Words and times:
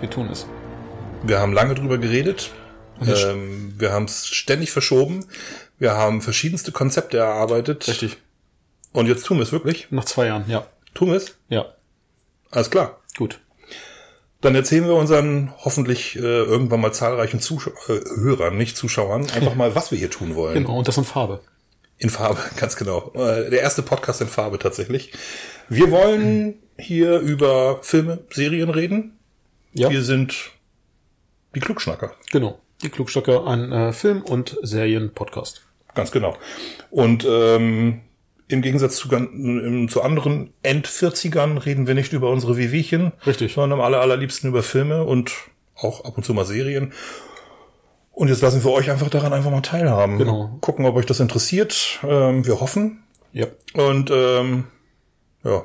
Wir 0.00 0.10
tun 0.10 0.28
es. 0.30 0.46
Wir 1.22 1.38
haben 1.38 1.52
lange 1.52 1.74
drüber 1.74 1.98
geredet. 1.98 2.50
Ähm, 3.06 3.74
wir 3.78 3.92
haben 3.92 4.04
es 4.04 4.26
ständig 4.26 4.70
verschoben. 4.70 5.24
Wir 5.78 5.92
haben 5.94 6.20
verschiedenste 6.22 6.72
Konzepte 6.72 7.18
erarbeitet. 7.18 7.86
Richtig. 7.88 8.18
Und 8.92 9.06
jetzt 9.06 9.24
tun 9.24 9.38
wir 9.38 9.42
es 9.42 9.52
wirklich. 9.52 9.88
Nach 9.90 10.04
zwei 10.04 10.26
Jahren, 10.26 10.44
ja. 10.48 10.66
Tun 10.94 11.08
wir 11.08 11.16
es? 11.16 11.36
Ja. 11.48 11.66
Alles 12.50 12.70
klar. 12.70 13.00
Gut. 13.16 13.40
Dann 14.40 14.54
erzählen 14.54 14.86
wir 14.86 14.94
unseren 14.94 15.52
hoffentlich 15.58 16.16
äh, 16.16 16.20
irgendwann 16.20 16.80
mal 16.80 16.92
zahlreichen 16.92 17.40
Zuschau 17.40 17.72
äh, 17.88 18.00
Hörern, 18.20 18.56
nicht 18.56 18.76
Zuschauern, 18.76 19.28
einfach 19.30 19.54
mal, 19.54 19.74
was 19.74 19.90
wir 19.90 19.98
hier 19.98 20.10
tun 20.10 20.34
wollen. 20.34 20.54
Genau, 20.54 20.78
und 20.78 20.88
das 20.88 20.96
in 20.96 21.04
Farbe. 21.04 21.40
In 21.98 22.08
Farbe, 22.08 22.40
ganz 22.56 22.76
genau. 22.76 23.12
Äh, 23.14 23.50
Der 23.50 23.60
erste 23.60 23.82
Podcast 23.82 24.22
in 24.22 24.28
Farbe 24.28 24.58
tatsächlich. 24.58 25.12
Wir 25.68 25.90
wollen 25.90 26.54
hier 26.78 27.18
über 27.20 27.80
Filme, 27.82 28.20
Serien 28.30 28.70
reden. 28.70 29.18
Ja. 29.72 29.90
Wir 29.90 30.02
sind 30.02 30.50
die 31.54 31.60
Klugschnacker. 31.60 32.12
Genau. 32.32 32.58
Die 32.82 32.88
Klugstacker, 32.88 33.46
ein 33.46 33.72
äh, 33.72 33.92
Film- 33.92 34.22
und 34.22 34.56
Serien-Podcast. 34.62 35.62
Ganz 35.94 36.10
genau. 36.12 36.36
Und 36.90 37.26
ähm, 37.28 38.00
im 38.48 38.62
Gegensatz 38.62 38.96
zu, 38.96 39.08
im- 39.14 39.88
zu 39.88 40.02
anderen 40.02 40.52
End-40ern 40.62 41.64
reden 41.64 41.86
wir 41.86 41.94
nicht 41.94 42.12
über 42.12 42.30
unsere 42.30 42.56
Wehwehchen, 42.56 43.12
Richtig. 43.26 43.52
sondern 43.54 43.78
am 43.78 43.84
aller, 43.84 44.00
allerliebsten 44.00 44.48
über 44.48 44.62
Filme 44.62 45.04
und 45.04 45.32
auch 45.76 46.04
ab 46.04 46.16
und 46.16 46.24
zu 46.24 46.32
mal 46.34 46.44
Serien. 46.44 46.92
Und 48.12 48.28
jetzt 48.28 48.42
lassen 48.42 48.62
wir 48.64 48.70
euch 48.72 48.90
einfach 48.90 49.08
daran 49.08 49.32
einfach 49.32 49.50
mal 49.50 49.60
teilhaben. 49.62 50.18
Genau. 50.18 50.56
Gucken, 50.60 50.84
ob 50.86 50.96
euch 50.96 51.06
das 51.06 51.20
interessiert. 51.20 52.00
Ähm, 52.02 52.46
wir 52.46 52.60
hoffen. 52.60 53.02
Ja. 53.32 53.46
Und 53.74 54.10
ähm, 54.12 54.64
ja, 55.44 55.62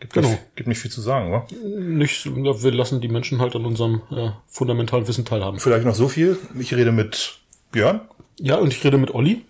gibt, 0.00 0.12
Genau. 0.12 0.28
nicht, 0.30 0.56
gibt 0.56 0.68
nicht 0.68 0.78
viel 0.78 0.90
zu 0.90 1.00
sagen, 1.00 1.32
wa? 1.32 1.46
Nicht, 1.78 2.26
wir 2.26 2.72
lassen 2.72 3.00
die 3.00 3.08
Menschen 3.08 3.40
halt 3.40 3.54
an 3.56 3.64
unserem 3.64 4.02
äh, 4.10 4.30
fundamentalen 4.46 5.06
Wissen 5.08 5.24
teilhaben. 5.24 5.58
Vielleicht 5.60 5.84
noch 5.84 5.94
so 5.94 6.08
viel. 6.08 6.38
Ich 6.58 6.74
rede 6.74 6.92
mit 6.92 7.38
Björn. 7.72 8.00
Ja, 8.40 8.56
und 8.56 8.72
ich 8.72 8.82
rede 8.84 8.98
mit 8.98 9.14
Olli. 9.14 9.44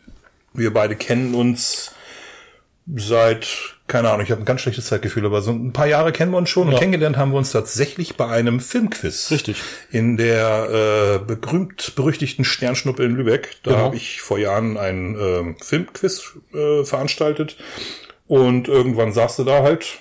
Wir 0.55 0.73
beide 0.73 0.97
kennen 0.97 1.35
uns 1.35 1.93
seit, 2.97 3.47
keine 3.87 4.09
Ahnung, 4.09 4.23
ich 4.25 4.31
habe 4.31 4.41
ein 4.41 4.47
ganz 4.47 4.63
schlechtes 4.63 4.87
Zeitgefühl, 4.87 5.27
aber 5.27 5.43
so 5.43 5.51
ein 5.51 5.75
paar 5.75 5.87
Jahre 5.87 6.11
kennen 6.11 6.31
wir 6.33 6.39
uns 6.39 6.49
schon 6.49 6.69
und 6.69 6.73
Ja. 6.73 6.79
kennengelernt 6.79 7.19
haben 7.19 7.33
wir 7.33 7.39
uns 7.39 7.53
tatsächlich 7.53 8.17
bei 8.17 8.27
einem 8.29 8.61
Filmquiz. 8.61 9.31
Richtig. 9.31 9.61
In 9.91 10.17
der 10.17 11.21
äh, 11.21 11.25
berühmt 11.25 11.95
berüchtigten 11.97 12.45
Sternschnuppe 12.47 13.05
in 13.05 13.15
Lübeck. 13.15 13.57
Da 13.63 13.73
Genau. 13.73 13.85
habe 13.85 13.97
ich 13.97 14.23
vor 14.23 14.39
Jahren 14.39 14.79
einen 14.79 15.17
ähm, 15.21 15.57
Filmquiz 15.63 16.39
äh, 16.55 16.83
veranstaltet 16.85 17.57
und 18.27 18.69
irgendwann 18.69 19.13
saß 19.13 19.37
du 19.37 19.45
da 19.45 19.63
halt 19.63 19.99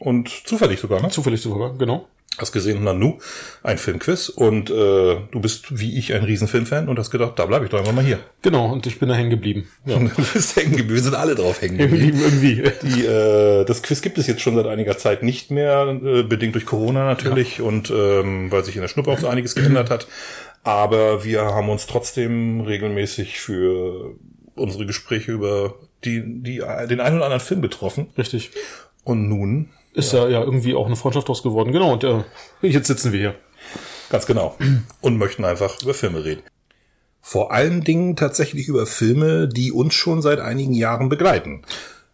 und 0.00 0.28
zufällig 0.28 0.80
sogar, 0.80 1.00
ne? 1.00 1.10
Zufällig 1.10 1.40
sogar, 1.40 1.76
genau. 1.78 2.08
Hast 2.38 2.52
gesehen, 2.52 2.84
Nanu, 2.84 3.18
ein 3.62 3.76
Filmquiz 3.76 4.30
und 4.30 4.70
äh, 4.70 4.72
du 4.72 5.40
bist 5.40 5.78
wie 5.78 5.98
ich 5.98 6.14
ein 6.14 6.24
riesen 6.24 6.48
Filmfan 6.48 6.88
und 6.88 6.98
hast 6.98 7.10
gedacht, 7.10 7.38
da 7.38 7.44
bleibe 7.44 7.66
ich 7.66 7.70
doch 7.70 7.78
einfach 7.78 7.92
mal 7.92 8.04
hier. 8.04 8.18
Genau, 8.40 8.72
und 8.72 8.86
ich 8.86 8.98
bin 8.98 9.10
da 9.10 9.14
hängen 9.14 9.28
geblieben. 9.28 9.68
Ja. 9.84 9.96
Und 9.96 10.12
du 10.16 10.22
bist 10.22 10.56
hängen 10.56 10.70
geblieben, 10.70 10.94
wir 10.94 11.02
sind 11.02 11.16
alle 11.16 11.34
drauf 11.34 11.60
hängen 11.60 11.76
geblieben. 11.76 12.18
irgendwie. 12.18 12.62
Die, 12.82 13.04
äh, 13.04 13.64
das 13.66 13.82
Quiz 13.82 14.00
gibt 14.00 14.16
es 14.16 14.26
jetzt 14.26 14.40
schon 14.40 14.54
seit 14.54 14.66
einiger 14.66 14.96
Zeit 14.96 15.22
nicht 15.22 15.50
mehr, 15.50 16.00
äh, 16.02 16.22
bedingt 16.22 16.54
durch 16.54 16.64
Corona 16.64 17.04
natürlich 17.04 17.60
und 17.60 17.90
ähm, 17.90 18.50
weil 18.50 18.64
sich 18.64 18.76
in 18.76 18.82
der 18.82 18.88
Schnuppe 18.88 19.10
auch 19.10 19.18
so 19.18 19.28
einiges 19.28 19.54
geändert 19.54 19.90
hat. 19.90 20.06
Aber 20.62 21.24
wir 21.24 21.42
haben 21.42 21.68
uns 21.68 21.86
trotzdem 21.86 22.62
regelmäßig 22.62 23.38
für 23.38 24.14
unsere 24.54 24.86
Gespräche 24.86 25.32
über 25.32 25.74
die, 26.04 26.22
die, 26.24 26.58
den 26.88 27.00
einen 27.00 27.16
oder 27.16 27.26
anderen 27.26 27.40
Film 27.40 27.60
betroffen. 27.60 28.08
Richtig. 28.16 28.52
Und 29.04 29.28
nun, 29.28 29.70
Ist 29.92 30.12
ja. 30.12 30.28
ja 30.28 30.40
irgendwie 30.42 30.74
auch 30.74 30.86
eine 30.86 30.96
Freundschaft 30.96 31.28
draus 31.28 31.42
geworden. 31.42 31.72
Genau, 31.72 31.92
und 31.92 32.04
äh, 32.04 32.22
jetzt 32.62 32.86
sitzen 32.86 33.12
wir 33.12 33.20
hier. 33.20 33.34
ganz 34.08 34.26
genau, 34.26 34.56
und 35.00 35.18
möchten 35.18 35.44
einfach 35.44 35.82
über 35.82 35.94
Filme 35.94 36.24
reden. 36.24 36.42
Vor 37.20 37.52
allen 37.52 37.82
Dingen 37.82 38.16
tatsächlich 38.16 38.68
über 38.68 38.86
Filme, 38.86 39.46
die 39.48 39.72
uns 39.72 39.94
schon 39.94 40.22
seit 40.22 40.40
einigen 40.40 40.72
Jahren 40.72 41.08
begleiten. 41.08 41.62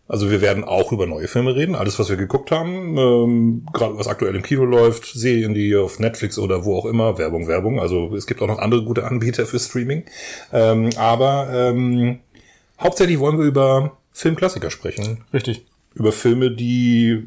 Also 0.09 0.31
wir 0.31 0.41
werden 0.41 0.63
auch 0.63 0.93
über 0.93 1.07
neue 1.07 1.27
Filme 1.27 1.57
reden, 1.57 1.75
alles 1.75 1.99
was 1.99 2.09
wir 2.09 2.17
geguckt 2.17 2.53
haben, 2.53 2.97
ähm, 2.97 3.67
gerade 3.73 3.99
was 3.99 4.07
aktuell 4.07 4.37
im 4.37 4.43
Kino 4.43 4.65
läuft, 4.65 5.07
Serien, 5.07 5.53
die 5.53 5.75
auf 5.75 5.99
Netflix 5.99 6.39
oder 6.39 6.65
wo 6.65 6.77
auch 6.77 6.87
immer, 6.87 7.19
Werbung, 7.19 7.49
Werbung. 7.49 7.81
Also 7.81 8.15
es 8.15 8.27
gibt 8.29 8.41
auch 8.41 8.47
noch 8.47 8.61
andere 8.61 8.85
gute 8.85 9.05
Anbieter 9.05 9.47
für 9.47 9.59
Streaming. 9.59 10.05
Ähm, 10.53 10.91
aber 10.97 11.49
ähm, 11.53 12.21
hauptsächlich 12.81 13.19
wollen 13.19 13.39
wir 13.39 13.47
über 13.47 13.97
Filmklassiker 14.13 14.71
sprechen, 14.71 15.25
Richtig. 15.33 15.67
über 15.95 16.13
Filme, 16.13 16.53
die 16.53 17.27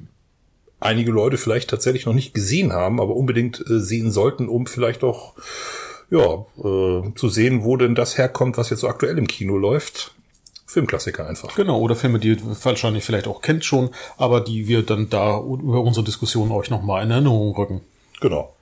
einige 0.80 1.12
Leute 1.12 1.38
vielleicht 1.38 1.70
tatsächlich 1.70 2.06
noch 2.06 2.14
nicht 2.14 2.34
gesehen 2.34 2.74
haben, 2.74 3.00
aber 3.00 3.16
unbedingt 3.16 3.60
äh, 3.70 3.80
sehen 3.80 4.12
sollten, 4.12 4.48
um 4.48 4.66
vielleicht 4.66 5.04
auch 5.04 5.34
ja, 6.10 6.46
äh, 6.58 7.14
zu 7.16 7.30
sehen, 7.30 7.64
wo 7.64 7.78
denn 7.78 7.96
das 7.96 8.18
herkommt, 8.18 8.58
was 8.58 8.70
jetzt 8.70 8.80
so 8.80 8.88
aktuell 8.88 9.18
im 9.18 9.28
Kino 9.28 9.58
läuft. 9.58 10.14
Filmklassiker 10.66 11.28
einfach. 11.28 11.56
Genau, 11.56 11.80
oder 11.80 11.96
Filme, 11.96 12.20
die 12.20 12.30
ihr 12.30 12.38
wahrscheinlich 12.64 13.04
vielleicht 13.04 13.28
auch 13.28 13.42
kennt 13.42 13.66
schon, 13.66 13.90
aber 14.18 14.40
die 14.40 14.68
wir 14.68 14.84
dann 14.84 15.10
da 15.10 15.40
über 15.40 15.82
unsere 15.82 16.06
Diskussion 16.06 16.52
euch 16.52 16.70
nochmal 16.70 17.04
in 17.04 17.12
Erinnerung 17.12 17.56
rücken. 17.56 17.82
Genau. 18.22 18.54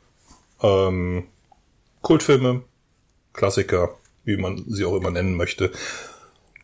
Ähm, 0.61 1.25
Kultfilme, 2.01 2.61
Klassiker, 3.33 3.89
wie 4.23 4.37
man 4.37 4.63
sie 4.67 4.85
auch 4.85 4.95
immer 4.95 5.11
nennen 5.11 5.35
möchte. 5.35 5.71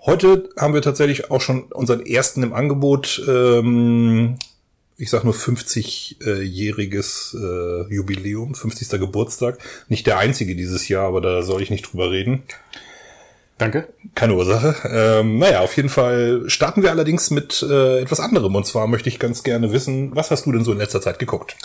Heute 0.05 0.49
haben 0.57 0.73
wir 0.73 0.81
tatsächlich 0.81 1.31
auch 1.31 1.41
schon 1.41 1.63
unseren 1.63 2.05
ersten 2.05 2.43
im 2.43 2.53
Angebot. 2.53 3.21
Ähm, 3.27 4.37
ich 4.97 5.09
sag 5.09 5.23
nur 5.23 5.33
50-jähriges 5.33 7.35
äh, 7.35 7.93
Jubiläum, 7.93 8.55
50. 8.55 8.99
Geburtstag. 8.99 9.59
Nicht 9.89 10.07
der 10.07 10.17
einzige 10.17 10.55
dieses 10.55 10.87
Jahr, 10.87 11.07
aber 11.07 11.21
da 11.21 11.41
soll 11.41 11.61
ich 11.61 11.69
nicht 11.69 11.91
drüber 11.91 12.11
reden. 12.11 12.43
Danke. 13.57 13.87
Keine 14.15 14.33
Ursache. 14.33 14.75
Ähm, 14.89 15.37
naja, 15.37 15.61
auf 15.61 15.75
jeden 15.77 15.89
Fall 15.89 16.43
starten 16.47 16.81
wir 16.81 16.89
allerdings 16.89 17.29
mit 17.29 17.63
äh, 17.63 18.01
etwas 18.01 18.19
anderem. 18.19 18.55
Und 18.55 18.65
zwar 18.65 18.87
möchte 18.87 19.09
ich 19.09 19.19
ganz 19.19 19.43
gerne 19.43 19.71
wissen, 19.71 20.15
was 20.15 20.31
hast 20.31 20.45
du 20.45 20.51
denn 20.51 20.63
so 20.63 20.71
in 20.71 20.79
letzter 20.79 21.01
Zeit 21.01 21.19
geguckt? 21.19 21.55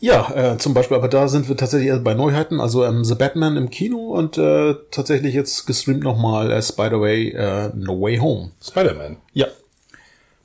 Ja, 0.00 0.32
äh, 0.34 0.58
zum 0.58 0.74
Beispiel, 0.74 0.96
aber 0.96 1.08
da 1.08 1.28
sind 1.28 1.48
wir 1.48 1.56
tatsächlich 1.56 1.90
erst 1.90 2.04
bei 2.04 2.14
Neuheiten, 2.14 2.60
also 2.60 2.84
ähm, 2.84 3.04
The 3.04 3.14
Batman 3.14 3.56
im 3.56 3.70
Kino 3.70 4.14
und 4.14 4.38
äh, 4.38 4.74
tatsächlich 4.90 5.34
jetzt 5.34 5.66
gestreamt 5.66 6.02
nochmal 6.02 6.50
äh, 6.50 6.62
Spider-Way 6.62 7.30
äh, 7.32 7.70
No 7.74 8.00
Way 8.00 8.18
Home. 8.18 8.50
Spider-Man. 8.62 9.18
Ja. 9.34 9.46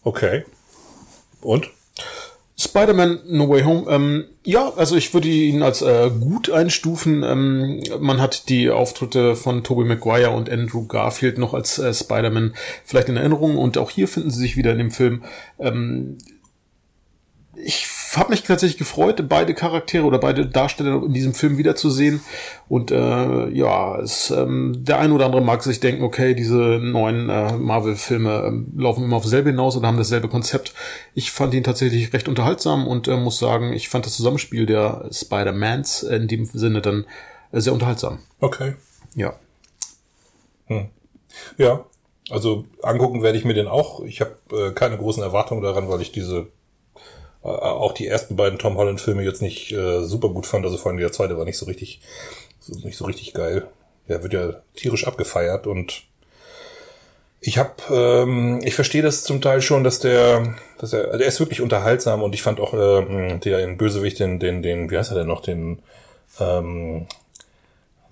Okay. 0.03 0.43
Und? 1.41 1.69
Spider-Man 2.71 3.19
No 3.27 3.49
Way 3.49 3.63
Home, 3.63 3.85
ähm, 3.89 4.25
ja, 4.45 4.71
also 4.77 4.95
ich 4.95 5.13
würde 5.13 5.27
ihn 5.27 5.61
als 5.61 5.81
äh, 5.81 6.09
gut 6.09 6.49
einstufen. 6.49 7.21
Ähm, 7.21 7.83
man 7.99 8.21
hat 8.21 8.47
die 8.47 8.69
Auftritte 8.69 9.35
von 9.35 9.65
Tobey 9.65 9.83
Maguire 9.83 10.31
und 10.31 10.49
Andrew 10.49 10.87
Garfield 10.87 11.37
noch 11.37 11.53
als 11.53 11.79
äh, 11.79 11.93
Spider-Man 11.93 12.53
vielleicht 12.85 13.09
in 13.09 13.17
Erinnerung 13.17 13.57
und 13.57 13.77
auch 13.77 13.89
hier 13.89 14.07
finden 14.07 14.31
sie 14.31 14.39
sich 14.39 14.55
wieder 14.55 14.71
in 14.71 14.77
dem 14.77 14.91
Film. 14.91 15.23
Ähm, 15.59 16.17
ich 17.63 17.87
habe 18.15 18.31
mich 18.31 18.43
tatsächlich 18.43 18.77
gefreut, 18.77 19.23
beide 19.29 19.53
Charaktere 19.53 20.03
oder 20.05 20.19
beide 20.19 20.45
Darsteller 20.45 21.03
in 21.03 21.13
diesem 21.13 21.33
Film 21.33 21.57
wiederzusehen. 21.57 22.21
Und 22.67 22.91
äh, 22.91 23.49
ja, 23.49 23.99
es, 23.99 24.31
ähm, 24.31 24.73
der 24.77 24.99
ein 24.99 25.11
oder 25.11 25.25
andere 25.25 25.41
mag 25.41 25.63
sich 25.63 25.79
denken, 25.79 26.03
okay, 26.03 26.33
diese 26.33 26.55
neuen 26.55 27.29
äh, 27.29 27.53
Marvel-Filme 27.53 28.43
ähm, 28.47 28.73
laufen 28.75 29.03
immer 29.03 29.17
auf 29.17 29.25
selbe 29.25 29.49
hinaus 29.49 29.77
oder 29.77 29.87
haben 29.87 29.97
dasselbe 29.97 30.27
Konzept. 30.27 30.73
Ich 31.13 31.31
fand 31.31 31.53
ihn 31.53 31.63
tatsächlich 31.63 32.11
recht 32.13 32.27
unterhaltsam 32.27 32.87
und 32.87 33.07
äh, 33.07 33.17
muss 33.17 33.39
sagen, 33.39 33.73
ich 33.73 33.89
fand 33.89 34.05
das 34.05 34.15
Zusammenspiel 34.17 34.65
der 34.65 35.07
Spider-Mans 35.11 36.03
in 36.03 36.27
dem 36.27 36.45
Sinne 36.45 36.81
dann 36.81 37.05
äh, 37.51 37.61
sehr 37.61 37.73
unterhaltsam. 37.73 38.19
Okay. 38.39 38.75
Ja. 39.15 39.35
Ja. 41.57 41.85
Also 42.29 42.65
angucken 42.81 43.23
werde 43.23 43.37
ich 43.37 43.45
mir 43.45 43.53
den 43.53 43.67
auch. 43.67 44.03
Ich 44.03 44.21
habe 44.21 44.35
äh, 44.51 44.71
keine 44.71 44.97
großen 44.97 45.21
Erwartungen 45.21 45.61
daran, 45.61 45.89
weil 45.89 46.01
ich 46.01 46.11
diese 46.11 46.47
auch 47.43 47.93
die 47.93 48.07
ersten 48.07 48.35
beiden 48.35 48.59
Tom 48.59 48.77
Holland 48.77 49.01
Filme 49.01 49.23
jetzt 49.23 49.41
nicht 49.41 49.71
äh, 49.71 50.03
super 50.03 50.29
gut 50.29 50.45
fand. 50.45 50.65
Also 50.65 50.77
vor 50.77 50.91
allem 50.91 50.99
der 50.99 51.11
zweite 51.11 51.37
war 51.37 51.45
nicht 51.45 51.57
so 51.57 51.65
richtig, 51.65 52.01
nicht 52.83 52.97
so 52.97 53.05
richtig 53.05 53.33
geil. 53.33 53.67
Der 54.07 54.23
wird 54.23 54.33
ja 54.33 54.61
tierisch 54.75 55.07
abgefeiert 55.07 55.67
und 55.67 56.03
ich 57.43 57.57
habe, 57.57 57.71
ähm, 57.89 58.59
ich 58.63 58.75
verstehe 58.75 59.01
das 59.01 59.23
zum 59.23 59.41
Teil 59.41 59.63
schon, 59.63 59.83
dass 59.83 59.99
der, 59.99 60.55
dass 60.77 60.93
er, 60.93 61.17
der 61.17 61.27
ist 61.27 61.39
wirklich 61.39 61.61
unterhaltsam 61.61 62.21
und 62.21 62.35
ich 62.35 62.43
fand 62.43 62.59
auch 62.59 62.73
ähm, 62.73 63.39
der 63.39 63.59
in 63.63 63.77
Bösewicht 63.77 64.19
den, 64.19 64.39
den, 64.39 64.61
den, 64.61 64.91
wie 64.91 64.97
heißt 64.97 65.11
er 65.11 65.17
denn 65.17 65.27
noch, 65.27 65.41
den, 65.41 65.79
ähm, 66.39 67.07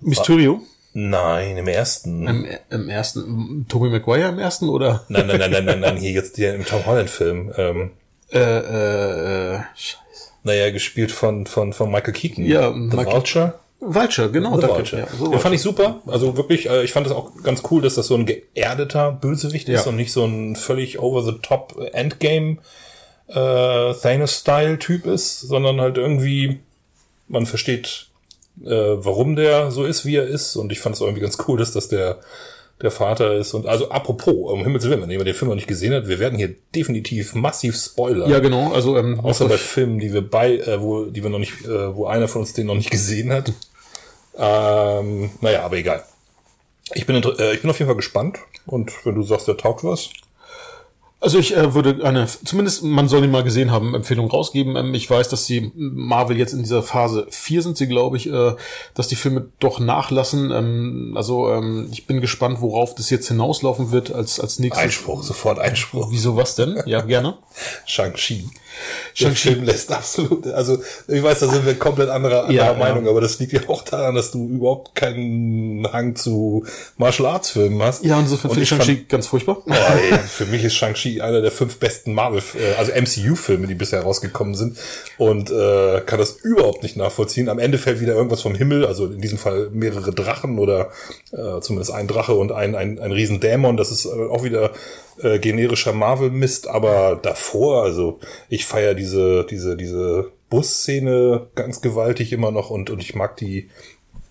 Mysterio 0.00 0.62
nein, 0.92 1.56
im 1.56 1.68
ersten. 1.68 2.26
im, 2.26 2.46
im 2.70 2.88
ersten, 2.88 3.66
Tobey 3.68 3.90
Maguire 3.90 4.30
im 4.30 4.38
ersten 4.40 4.68
oder? 4.68 5.04
Nein, 5.08 5.26
nein, 5.28 5.38
nein, 5.38 5.50
nein, 5.50 5.64
nein, 5.64 5.80
nein, 5.80 5.96
hier 5.98 6.10
jetzt 6.10 6.38
der 6.38 6.54
im 6.54 6.64
Tom 6.64 6.84
Holland 6.86 7.10
Film. 7.10 7.52
Ähm, 7.56 7.92
Äh, 8.32 8.38
äh, 8.38 9.54
äh, 9.56 9.58
scheiße. 9.74 9.98
naja, 10.44 10.70
gespielt 10.70 11.10
von, 11.12 11.46
von, 11.46 11.72
von 11.72 11.90
Michael 11.90 12.12
Keaton. 12.14 12.44
Ja, 12.44 12.70
The 12.72 12.78
Michael- 12.78 13.06
Vulture. 13.12 13.54
Vulture, 13.82 14.30
genau, 14.30 14.56
The 14.56 14.60
danke. 14.60 14.76
Vulture. 14.76 15.00
Ja, 15.02 15.08
so 15.18 15.30
Den 15.30 15.40
fand 15.40 15.54
ich 15.54 15.62
super. 15.62 16.00
Also 16.06 16.36
wirklich, 16.36 16.68
äh, 16.68 16.82
ich 16.84 16.92
fand 16.92 17.06
es 17.06 17.12
auch 17.12 17.30
ganz 17.42 17.62
cool, 17.70 17.80
dass 17.80 17.94
das 17.94 18.06
so 18.08 18.14
ein 18.14 18.26
geerdeter 18.26 19.10
Bösewicht 19.12 19.68
ist 19.70 19.84
Ja. 19.84 19.88
und 19.90 19.96
nicht 19.96 20.12
so 20.12 20.24
ein 20.26 20.54
völlig 20.54 20.98
over 20.98 21.22
the 21.22 21.38
top 21.40 21.74
Endgame 21.94 22.58
äh, 23.28 23.94
Thanos-Style-Typ 23.94 25.06
ist, 25.06 25.40
sondern 25.40 25.80
halt 25.80 25.96
irgendwie 25.96 26.60
man 27.28 27.46
versteht, 27.46 28.08
äh, 28.64 28.68
warum 28.68 29.36
der 29.36 29.70
so 29.70 29.84
ist, 29.84 30.04
wie 30.04 30.16
er 30.16 30.26
ist. 30.26 30.56
Und 30.56 30.72
ich 30.72 30.80
fand 30.80 30.96
es 30.96 31.00
irgendwie 31.00 31.20
ganz 31.22 31.38
cool, 31.48 31.58
dass 31.58 31.72
das 31.72 31.88
der 31.88 32.18
der 32.82 32.90
Vater 32.90 33.34
ist. 33.34 33.54
Und 33.54 33.66
also 33.66 33.90
apropos, 33.90 34.50
um 34.50 34.62
Himmels 34.62 34.84
Willen, 34.88 35.02
wenn 35.02 35.10
jemand 35.10 35.28
den 35.28 35.34
Film 35.34 35.48
noch 35.48 35.56
nicht 35.56 35.66
gesehen 35.66 35.92
hat, 35.92 36.08
wir 36.08 36.18
werden 36.18 36.38
hier 36.38 36.54
definitiv 36.74 37.34
massiv 37.34 37.76
spoilern. 37.76 38.30
Ja, 38.30 38.38
genau. 38.38 38.72
Also 38.72 38.96
ähm, 38.96 39.20
Außer 39.20 39.48
bei 39.48 39.58
Filmen, 39.58 39.98
die 39.98 40.12
wir 40.12 40.22
bei, 40.22 40.58
äh, 40.58 40.80
wo, 40.80 41.04
die 41.04 41.22
wir 41.22 41.30
noch 41.30 41.38
nicht, 41.38 41.64
äh, 41.64 41.94
wo 41.94 42.06
einer 42.06 42.28
von 42.28 42.42
uns 42.42 42.52
den 42.52 42.66
noch 42.66 42.74
nicht 42.74 42.90
gesehen 42.90 43.32
hat. 43.32 43.52
Ähm, 44.36 45.30
naja, 45.40 45.62
aber 45.62 45.76
egal. 45.76 46.04
Ich 46.94 47.06
bin, 47.06 47.16
äh, 47.16 47.52
ich 47.52 47.60
bin 47.60 47.70
auf 47.70 47.78
jeden 47.78 47.88
Fall 47.88 47.96
gespannt. 47.96 48.38
Und 48.66 48.92
wenn 49.04 49.14
du 49.14 49.22
sagst, 49.22 49.48
der 49.48 49.56
taugt 49.56 49.84
was. 49.84 50.10
Also 51.22 51.38
ich 51.38 51.54
äh, 51.54 51.74
würde 51.74 52.02
eine, 52.02 52.26
zumindest 52.26 52.82
man 52.82 53.06
soll 53.06 53.24
ihn 53.24 53.30
mal 53.30 53.44
gesehen 53.44 53.70
haben, 53.70 53.94
Empfehlung 53.94 54.30
rausgeben. 54.30 54.76
Ähm, 54.76 54.94
ich 54.94 55.08
weiß, 55.08 55.28
dass 55.28 55.44
die 55.44 55.70
Marvel 55.74 56.38
jetzt 56.38 56.54
in 56.54 56.60
dieser 56.60 56.82
Phase 56.82 57.26
4 57.28 57.62
sind 57.62 57.76
sie, 57.76 57.86
glaube 57.86 58.16
ich, 58.16 58.26
äh, 58.32 58.54
dass 58.94 59.08
die 59.08 59.16
Filme 59.16 59.48
doch 59.58 59.80
nachlassen. 59.80 60.50
Ähm, 60.50 61.12
also 61.16 61.52
ähm, 61.52 61.88
ich 61.92 62.06
bin 62.06 62.22
gespannt, 62.22 62.62
worauf 62.62 62.94
das 62.94 63.10
jetzt 63.10 63.28
hinauslaufen 63.28 63.90
wird 63.90 64.10
als, 64.10 64.40
als 64.40 64.58
nächstes. 64.58 64.82
Einspruch, 64.82 65.22
sofort 65.22 65.58
Einspruch. 65.58 66.08
Wieso 66.10 66.36
was 66.36 66.54
denn? 66.54 66.82
Ja, 66.86 67.02
gerne. 67.02 67.36
Shang-Chi. 67.84 68.48
Der 69.20 69.32
Film 69.32 69.64
lässt 69.64 69.92
absolut, 69.92 70.46
also 70.46 70.78
ich 71.08 71.22
weiß, 71.22 71.40
da 71.40 71.48
sind 71.48 71.66
wir 71.66 71.74
komplett 71.74 72.08
anderer, 72.08 72.44
anderer 72.44 72.72
Ja, 72.72 72.74
Meinung, 72.74 73.04
ja. 73.04 73.10
aber 73.10 73.20
das 73.20 73.38
liegt 73.38 73.52
ja 73.52 73.60
auch 73.68 73.82
daran, 73.82 74.14
dass 74.14 74.30
du 74.30 74.48
überhaupt 74.48 74.94
keinen 74.94 75.86
Hang 75.92 76.14
zu 76.16 76.64
Martial 76.96 77.28
Arts 77.28 77.50
Filmen 77.50 77.82
hast. 77.82 78.04
Ja, 78.04 78.18
insofern 78.18 78.50
Und 78.50 78.54
finde 78.54 78.62
ich 78.62 78.68
Shang-Chi 78.68 79.04
ganz 79.08 79.26
furchtbar. 79.26 79.58
Oh, 79.66 79.72
ey, 79.72 80.18
für 80.18 80.46
mich 80.46 80.64
ist 80.64 80.74
Shang-Chi 80.74 81.20
einer 81.20 81.40
der 81.42 81.50
fünf 81.50 81.78
besten 81.78 82.14
Marvel, 82.14 82.42
äh, 82.54 82.74
also 82.78 82.92
MCU-Filme, 82.92 83.66
die 83.66 83.74
bisher 83.74 84.02
rausgekommen 84.02 84.54
sind. 84.54 84.78
Und 85.18 85.50
äh, 85.50 86.00
kann 86.06 86.18
das 86.18 86.32
überhaupt 86.32 86.82
nicht 86.82 86.96
nachvollziehen. 86.96 87.48
Am 87.48 87.58
Ende 87.58 87.78
fällt 87.78 88.00
wieder 88.00 88.14
irgendwas 88.14 88.42
vom 88.42 88.54
Himmel, 88.54 88.86
also 88.86 89.06
in 89.06 89.20
diesem 89.20 89.38
Fall 89.38 89.68
mehrere 89.72 90.12
Drachen 90.12 90.58
oder 90.58 90.90
äh, 91.32 91.60
zumindest 91.60 91.92
ein 91.92 92.06
Drache 92.06 92.34
und 92.34 92.52
ein, 92.52 92.74
ein, 92.74 92.98
ein 92.98 93.12
Riesendämon. 93.12 93.76
Das 93.76 93.90
ist 93.90 94.06
äh, 94.06 94.08
auch 94.08 94.44
wieder 94.44 94.70
äh, 95.22 95.38
generischer 95.38 95.92
Marvel-Mist. 95.92 96.68
Aber 96.68 97.18
davor, 97.20 97.82
also 97.84 98.20
ich 98.48 98.66
feiere 98.66 98.94
diese, 98.94 99.44
diese, 99.44 99.76
diese 99.76 100.30
Busszene 100.48 101.46
ganz 101.54 101.80
gewaltig 101.80 102.32
immer 102.32 102.50
noch 102.50 102.70
und, 102.70 102.90
und 102.90 103.02
ich 103.02 103.14
mag 103.14 103.36
die, 103.36 103.70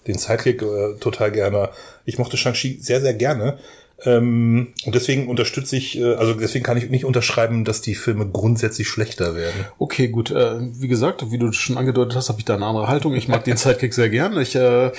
den 0.07 0.17
Sidekick 0.17 0.61
äh, 0.61 0.95
total 0.99 1.31
gerne. 1.31 1.69
Ich 2.05 2.17
mochte 2.17 2.37
Shang-Chi 2.37 2.79
sehr, 2.81 3.01
sehr 3.01 3.13
gerne. 3.13 3.59
Ähm, 4.05 4.73
und 4.85 4.95
deswegen 4.95 5.27
unterstütze 5.27 5.75
ich, 5.75 5.99
äh, 5.99 6.15
also 6.15 6.33
deswegen 6.33 6.63
kann 6.63 6.77
ich 6.77 6.89
nicht 6.89 7.05
unterschreiben, 7.05 7.65
dass 7.65 7.81
die 7.81 7.95
Filme 7.95 8.27
grundsätzlich 8.27 8.87
schlechter 8.87 9.35
werden. 9.35 9.65
Okay, 9.77 10.07
gut. 10.07 10.31
Äh, 10.31 10.59
wie 10.79 10.87
gesagt, 10.87 11.31
wie 11.31 11.37
du 11.37 11.51
schon 11.51 11.77
angedeutet 11.77 12.15
hast, 12.15 12.29
habe 12.29 12.39
ich 12.39 12.45
da 12.45 12.55
eine 12.55 12.65
andere 12.65 12.87
Haltung. 12.87 13.13
Ich 13.15 13.27
mag 13.27 13.43
den 13.43 13.57
Sidekick 13.57 13.93
sehr 13.93 14.09
gern. 14.09 14.39
Ich, 14.39 14.55
äh, 14.55 14.91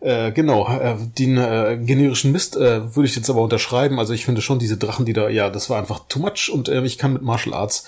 äh, 0.00 0.32
genau, 0.32 0.68
äh, 0.68 0.94
den 1.18 1.36
äh, 1.36 1.78
generischen 1.82 2.32
Mist 2.32 2.56
äh, 2.56 2.94
würde 2.94 3.08
ich 3.08 3.16
jetzt 3.16 3.30
aber 3.30 3.42
unterschreiben. 3.42 3.98
Also 3.98 4.12
ich 4.12 4.24
finde 4.24 4.40
schon 4.40 4.58
diese 4.58 4.76
Drachen, 4.76 5.04
die 5.04 5.12
da, 5.12 5.28
ja, 5.28 5.50
das 5.50 5.70
war 5.70 5.78
einfach 5.78 6.00
too 6.08 6.20
much 6.20 6.50
und 6.52 6.68
äh, 6.68 6.82
ich 6.84 6.98
kann 6.98 7.12
mit 7.12 7.22
Martial 7.22 7.54
Arts 7.54 7.86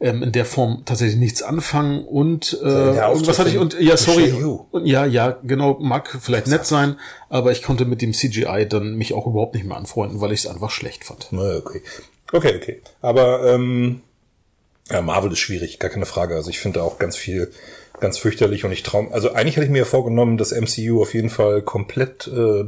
ähm, 0.00 0.22
in 0.22 0.32
der 0.32 0.44
Form 0.44 0.82
tatsächlich 0.84 1.18
nichts 1.18 1.42
anfangen 1.42 2.04
und, 2.04 2.58
äh, 2.62 2.66
was 2.66 3.38
hatte 3.38 3.50
ich 3.50 3.58
und 3.58 3.78
ja 3.78 3.96
sorry 3.96 4.32
und 4.32 4.86
ja 4.86 5.04
ja 5.04 5.38
genau 5.42 5.78
mag 5.80 6.18
vielleicht 6.20 6.46
nett 6.46 6.66
sein 6.66 6.96
aber 7.28 7.52
ich 7.52 7.62
konnte 7.62 7.84
mit 7.84 8.02
dem 8.02 8.12
CGI 8.12 8.66
dann 8.68 8.96
mich 8.96 9.12
auch 9.12 9.26
überhaupt 9.26 9.54
nicht 9.54 9.66
mehr 9.66 9.76
anfreunden 9.76 10.20
weil 10.20 10.32
ich 10.32 10.40
es 10.40 10.46
einfach 10.46 10.70
schlecht 10.70 11.04
fand 11.04 11.28
okay. 11.32 11.82
Okay, 12.32 12.56
okay. 12.56 12.82
Aber 13.00 13.44
ähm, 13.52 14.02
ja, 14.90 15.00
Marvel 15.00 15.32
ist 15.32 15.38
schwierig, 15.38 15.78
gar 15.78 15.90
keine 15.90 16.06
Frage. 16.06 16.34
Also 16.34 16.50
ich 16.50 16.58
finde 16.58 16.80
da 16.80 16.84
auch 16.84 16.98
ganz 16.98 17.16
viel 17.16 17.50
ganz 18.00 18.18
fürchterlich 18.18 18.64
und 18.64 18.72
ich 18.72 18.82
traum. 18.82 19.12
Also 19.12 19.32
eigentlich 19.32 19.56
hatte 19.56 19.66
ich 19.66 19.70
mir 19.70 19.80
ja 19.80 19.84
vorgenommen, 19.84 20.38
das 20.38 20.52
MCU 20.52 21.02
auf 21.02 21.12
jeden 21.12 21.28
Fall 21.28 21.62
komplett 21.62 22.26
äh, 22.28 22.64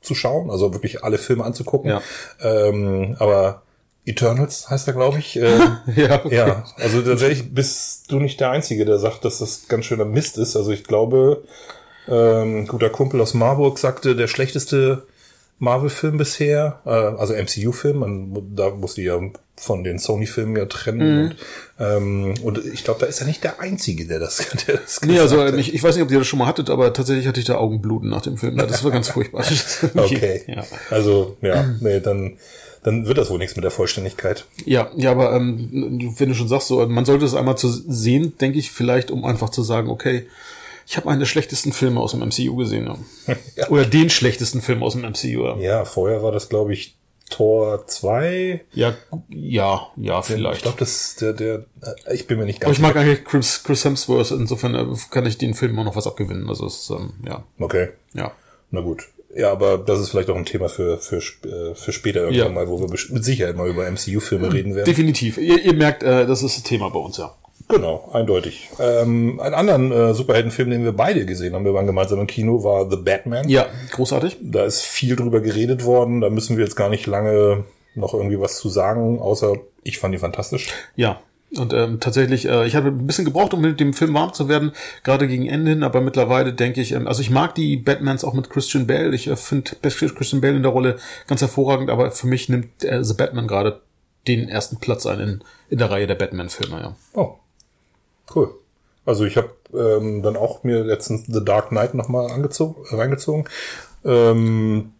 zu 0.00 0.14
schauen, 0.14 0.50
also 0.50 0.74
wirklich 0.74 1.02
alle 1.02 1.16
Filme 1.16 1.44
anzugucken. 1.44 1.90
Ja. 1.90 2.02
Ähm, 2.42 3.16
aber 3.18 3.62
Eternals 4.06 4.68
heißt 4.68 4.86
er, 4.86 4.94
glaube 4.94 5.18
ich. 5.18 5.36
Ähm, 5.36 5.78
ja 5.96 6.24
okay. 6.24 6.36
Ja, 6.36 6.64
also 6.76 7.02
tatsächlich 7.02 7.54
bist 7.54 8.10
du 8.10 8.20
nicht 8.20 8.40
der 8.40 8.50
Einzige, 8.50 8.84
der 8.84 8.98
sagt, 8.98 9.24
dass 9.24 9.38
das 9.38 9.68
ganz 9.68 9.86
schöner 9.86 10.04
Mist 10.04 10.38
ist. 10.38 10.56
Also 10.56 10.72
ich 10.72 10.84
glaube, 10.84 11.44
ähm, 12.08 12.66
guter 12.66 12.90
Kumpel 12.90 13.20
aus 13.20 13.34
Marburg 13.34 13.78
sagte, 13.78 14.14
der 14.14 14.28
schlechteste 14.28 15.04
Marvel-Film 15.58 16.18
bisher, 16.18 16.80
äh, 16.84 16.90
also 16.90 17.32
MCU-Film, 17.32 18.54
da 18.54 18.70
muss 18.70 18.94
die 18.94 19.04
ja 19.04 19.18
von 19.56 19.84
den 19.84 19.98
Sony-Filmen 19.98 20.56
ja 20.56 20.66
trennen. 20.66 21.26
Und, 21.26 21.36
ähm, 21.78 22.34
und 22.42 22.64
ich 22.64 22.84
glaube, 22.84 23.00
da 23.00 23.06
ist 23.06 23.20
er 23.20 23.26
nicht 23.26 23.44
der 23.44 23.60
Einzige, 23.60 24.06
der 24.06 24.18
das, 24.18 24.44
der 24.66 24.78
das 24.78 25.00
Nee, 25.02 25.18
also 25.20 25.40
ähm, 25.44 25.58
ich, 25.58 25.72
ich 25.72 25.82
weiß 25.82 25.94
nicht, 25.94 26.04
ob 26.04 26.10
ihr 26.10 26.18
das 26.18 26.26
schon 26.26 26.40
mal 26.40 26.46
hattet, 26.46 26.70
aber 26.70 26.92
tatsächlich 26.92 27.26
hatte 27.26 27.40
ich 27.40 27.46
da 27.46 27.56
Augenbluten 27.56 28.10
nach 28.10 28.22
dem 28.22 28.36
Film. 28.36 28.56
Das 28.56 28.82
war 28.82 28.90
ganz 28.90 29.08
furchtbar. 29.08 29.44
hat. 29.44 29.96
Okay. 29.96 30.42
Ja. 30.48 30.64
Also, 30.90 31.36
ja, 31.40 31.64
nee, 31.80 32.00
dann, 32.00 32.36
dann 32.84 33.06
wird 33.06 33.18
das 33.18 33.30
wohl 33.30 33.38
nichts 33.38 33.56
mit 33.56 33.64
der 33.64 33.70
Vollständigkeit. 33.72 34.44
Ja, 34.64 34.90
ja, 34.94 35.10
aber 35.10 35.34
ähm, 35.34 36.14
wenn 36.18 36.28
du 36.28 36.34
schon 36.34 36.48
sagst, 36.48 36.68
so, 36.68 36.86
man 36.86 37.04
sollte 37.04 37.24
es 37.24 37.34
einmal 37.34 37.56
zu 37.58 37.68
sehen, 37.68 38.38
denke 38.40 38.58
ich, 38.58 38.70
vielleicht, 38.70 39.10
um 39.10 39.24
einfach 39.24 39.50
zu 39.50 39.62
sagen, 39.62 39.88
okay, 39.88 40.26
ich 40.86 40.96
habe 40.98 41.08
einen 41.08 41.18
der 41.18 41.26
schlechtesten 41.26 41.72
Filme 41.72 41.98
aus 41.98 42.12
dem 42.12 42.20
MCU 42.20 42.54
gesehen. 42.56 42.86
Ja. 42.86 43.36
Ja. 43.56 43.68
Oder 43.70 43.84
den 43.86 44.10
schlechtesten 44.10 44.60
Film 44.60 44.82
aus 44.82 44.92
dem 44.92 45.02
MCU. 45.02 45.44
Ja, 45.46 45.56
Ja, 45.56 45.84
vorher 45.84 46.22
war 46.22 46.30
das, 46.30 46.48
glaube 46.48 46.72
ich, 46.74 46.96
Tor 47.30 47.86
2. 47.86 48.64
ja, 48.74 48.94
ja, 49.30 49.88
ja 49.96 50.18
Ich 50.20 50.26
vielleicht. 50.26 50.62
glaube, 50.62 50.76
das 50.78 51.16
der, 51.16 51.32
der, 51.32 51.64
äh, 52.04 52.14
ich 52.14 52.26
bin 52.26 52.38
mir 52.38 52.44
nicht 52.44 52.58
aber 52.58 52.66
ganz 52.66 52.76
ich 52.76 52.82
mag 52.82 52.96
eigentlich 52.96 53.24
Chris, 53.24 53.62
Chris 53.64 53.82
Hemsworth, 53.84 54.30
insofern 54.32 54.74
äh, 54.74 54.84
kann 55.10 55.24
ich 55.24 55.38
den 55.38 55.54
Film 55.54 55.72
immer 55.72 55.84
noch 55.84 55.96
was 55.96 56.06
abgewinnen. 56.06 56.48
Also 56.50 56.66
es 56.66 56.80
ist, 56.82 56.90
ähm, 56.90 57.14
ja, 57.26 57.44
Okay, 57.58 57.88
ja. 58.12 58.32
na 58.70 58.82
gut. 58.82 59.08
Ja, 59.36 59.50
aber 59.50 59.78
das 59.78 60.00
ist 60.00 60.10
vielleicht 60.10 60.30
auch 60.30 60.36
ein 60.36 60.44
Thema 60.44 60.68
für, 60.68 60.98
für, 60.98 61.16
äh, 61.16 61.74
für 61.74 61.92
später 61.92 62.20
irgendwann 62.20 62.46
Ja. 62.48 62.52
mal, 62.52 62.68
wo 62.68 62.80
wir 62.80 62.88
mit 62.88 63.24
Sicherheit 63.24 63.56
mal 63.56 63.68
über 63.68 63.86
MCU-Filme 63.90 64.52
reden 64.52 64.74
werden. 64.74 64.86
Definitiv. 64.86 65.38
Ihr, 65.38 65.62
ihr 65.64 65.74
merkt, 65.74 66.02
äh, 66.02 66.26
das 66.26 66.42
ist 66.42 66.58
ein 66.58 66.64
Thema 66.64 66.88
bei 66.90 66.98
uns, 67.00 67.16
ja. 67.18 67.34
Genau, 67.68 68.10
eindeutig. 68.12 68.68
Ähm, 68.78 69.40
einen 69.40 69.54
anderen 69.54 69.90
äh, 69.90 70.14
Superheldenfilm, 70.14 70.70
den 70.70 70.84
wir 70.84 70.92
beide 70.92 71.24
gesehen 71.24 71.54
haben, 71.54 71.64
wir 71.64 71.72
waren 71.72 71.86
gemeinsam 71.86 72.20
im 72.20 72.26
Kino, 72.26 72.62
war 72.62 72.90
The 72.90 72.96
Batman. 72.96 73.48
Ja, 73.48 73.66
großartig. 73.92 74.36
Da 74.42 74.64
ist 74.64 74.82
viel 74.82 75.16
drüber 75.16 75.40
geredet 75.40 75.84
worden, 75.84 76.20
da 76.20 76.28
müssen 76.28 76.56
wir 76.58 76.64
jetzt 76.64 76.76
gar 76.76 76.90
nicht 76.90 77.06
lange 77.06 77.64
noch 77.94 78.12
irgendwie 78.12 78.38
was 78.38 78.58
zu 78.58 78.68
sagen, 78.68 79.18
außer 79.18 79.54
ich 79.82 79.98
fand 79.98 80.14
ihn 80.14 80.20
fantastisch. 80.20 80.68
Ja. 80.94 81.20
Und 81.56 81.72
ähm, 81.72 82.00
tatsächlich, 82.00 82.48
äh, 82.48 82.66
ich 82.66 82.74
habe 82.74 82.88
ein 82.88 83.06
bisschen 83.06 83.24
gebraucht, 83.24 83.54
um 83.54 83.60
mit 83.60 83.78
dem 83.78 83.92
Film 83.92 84.14
warm 84.14 84.32
zu 84.32 84.48
werden, 84.48 84.72
gerade 85.04 85.28
gegen 85.28 85.46
Ende 85.46 85.70
hin, 85.70 85.82
aber 85.82 86.00
mittlerweile 86.00 86.52
denke 86.52 86.80
ich, 86.80 86.92
ähm, 86.92 87.06
also 87.06 87.20
ich 87.20 87.30
mag 87.30 87.54
die 87.54 87.76
Batmans 87.76 88.24
auch 88.24 88.34
mit 88.34 88.50
Christian 88.50 88.86
Bale. 88.86 89.14
Ich 89.14 89.28
äh, 89.28 89.36
finde 89.36 89.76
Christian 89.80 90.40
Bale 90.40 90.56
in 90.56 90.62
der 90.62 90.72
Rolle 90.72 90.96
ganz 91.26 91.40
hervorragend, 91.40 91.90
aber 91.90 92.10
für 92.10 92.26
mich 92.26 92.48
nimmt 92.48 92.84
äh, 92.84 93.04
The 93.04 93.14
Batman 93.14 93.46
gerade 93.46 93.80
den 94.26 94.48
ersten 94.48 94.78
Platz 94.78 95.06
ein 95.06 95.20
in, 95.20 95.44
in 95.68 95.78
der 95.78 95.90
Reihe 95.90 96.06
der 96.06 96.14
Batman-Filme, 96.14 96.80
ja. 96.80 96.96
Oh, 97.14 97.34
cool. 98.34 98.54
Also 99.06 99.24
ich 99.24 99.36
habe 99.36 99.50
ähm, 99.74 100.22
dann 100.22 100.36
auch 100.36 100.64
mir 100.64 100.82
letztens 100.82 101.26
The 101.26 101.44
Dark 101.44 101.68
Knight 101.68 101.94
nochmal 101.94 102.30
angezogen, 102.30 102.82
reingezogen. 102.90 103.44
Ähm, 104.04 104.92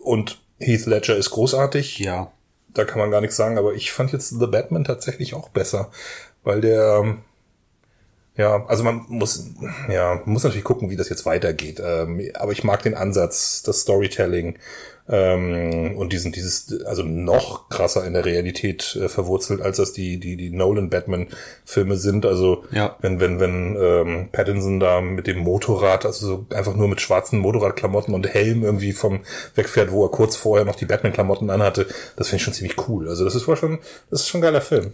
und 0.00 0.38
Heath 0.58 0.86
Ledger 0.86 1.16
ist 1.16 1.30
großartig. 1.30 1.98
Ja. 2.00 2.32
Da 2.74 2.84
kann 2.84 2.98
man 2.98 3.10
gar 3.10 3.20
nichts 3.20 3.36
sagen, 3.36 3.58
aber 3.58 3.74
ich 3.74 3.92
fand 3.92 4.12
jetzt 4.12 4.30
The 4.30 4.46
Batman 4.46 4.84
tatsächlich 4.84 5.34
auch 5.34 5.48
besser, 5.48 5.90
weil 6.42 6.60
der, 6.60 7.18
ja, 8.36 8.64
also 8.66 8.84
man 8.84 9.04
muss, 9.08 9.50
ja, 9.88 10.22
muss 10.24 10.44
natürlich 10.44 10.64
gucken, 10.64 10.90
wie 10.90 10.96
das 10.96 11.08
jetzt 11.08 11.26
weitergeht, 11.26 11.80
ähm, 11.84 12.20
aber 12.34 12.52
ich 12.52 12.64
mag 12.64 12.82
den 12.82 12.94
Ansatz, 12.94 13.62
das 13.62 13.80
Storytelling 13.80 14.58
ähm, 15.10 15.96
und 15.96 16.12
diesen, 16.12 16.32
dieses, 16.32 16.84
also 16.84 17.02
noch 17.02 17.68
krasser 17.68 18.06
in 18.06 18.12
der 18.14 18.24
Realität 18.24 18.96
äh, 19.00 19.08
verwurzelt, 19.08 19.60
als 19.60 19.78
das 19.78 19.92
die, 19.92 20.18
die, 20.18 20.36
die 20.36 20.50
Nolan-Batman-Filme 20.50 21.96
sind, 21.96 22.26
also 22.26 22.64
Ja. 22.70 22.96
wenn, 23.00 23.20
wenn, 23.20 23.40
wenn 23.40 23.76
ähm, 23.80 24.28
Pattinson 24.32 24.80
da 24.80 25.00
mit 25.00 25.26
dem 25.26 25.38
Motorrad, 25.38 26.06
also 26.06 26.26
so 26.26 26.46
einfach 26.54 26.76
nur 26.76 26.88
mit 26.88 27.00
schwarzen 27.00 27.38
Motorradklamotten 27.40 28.14
und 28.14 28.28
Helm 28.28 28.62
irgendwie 28.62 28.92
vom 28.92 29.20
wegfährt, 29.54 29.90
wo 29.90 30.04
er 30.04 30.10
kurz 30.10 30.36
vorher 30.36 30.64
noch 30.64 30.76
die 30.76 30.86
Batman-Klamotten 30.86 31.50
anhatte, 31.50 31.86
das 32.16 32.28
finde 32.28 32.36
ich 32.38 32.42
schon 32.44 32.54
ziemlich 32.54 32.88
cool. 32.88 33.08
Also 33.08 33.24
das 33.24 33.34
ist 33.34 33.48
war 33.48 33.56
schon, 33.56 33.78
das 34.10 34.20
ist 34.20 34.28
schon 34.28 34.38
ein 34.38 34.42
geiler 34.42 34.60
Film. 34.60 34.92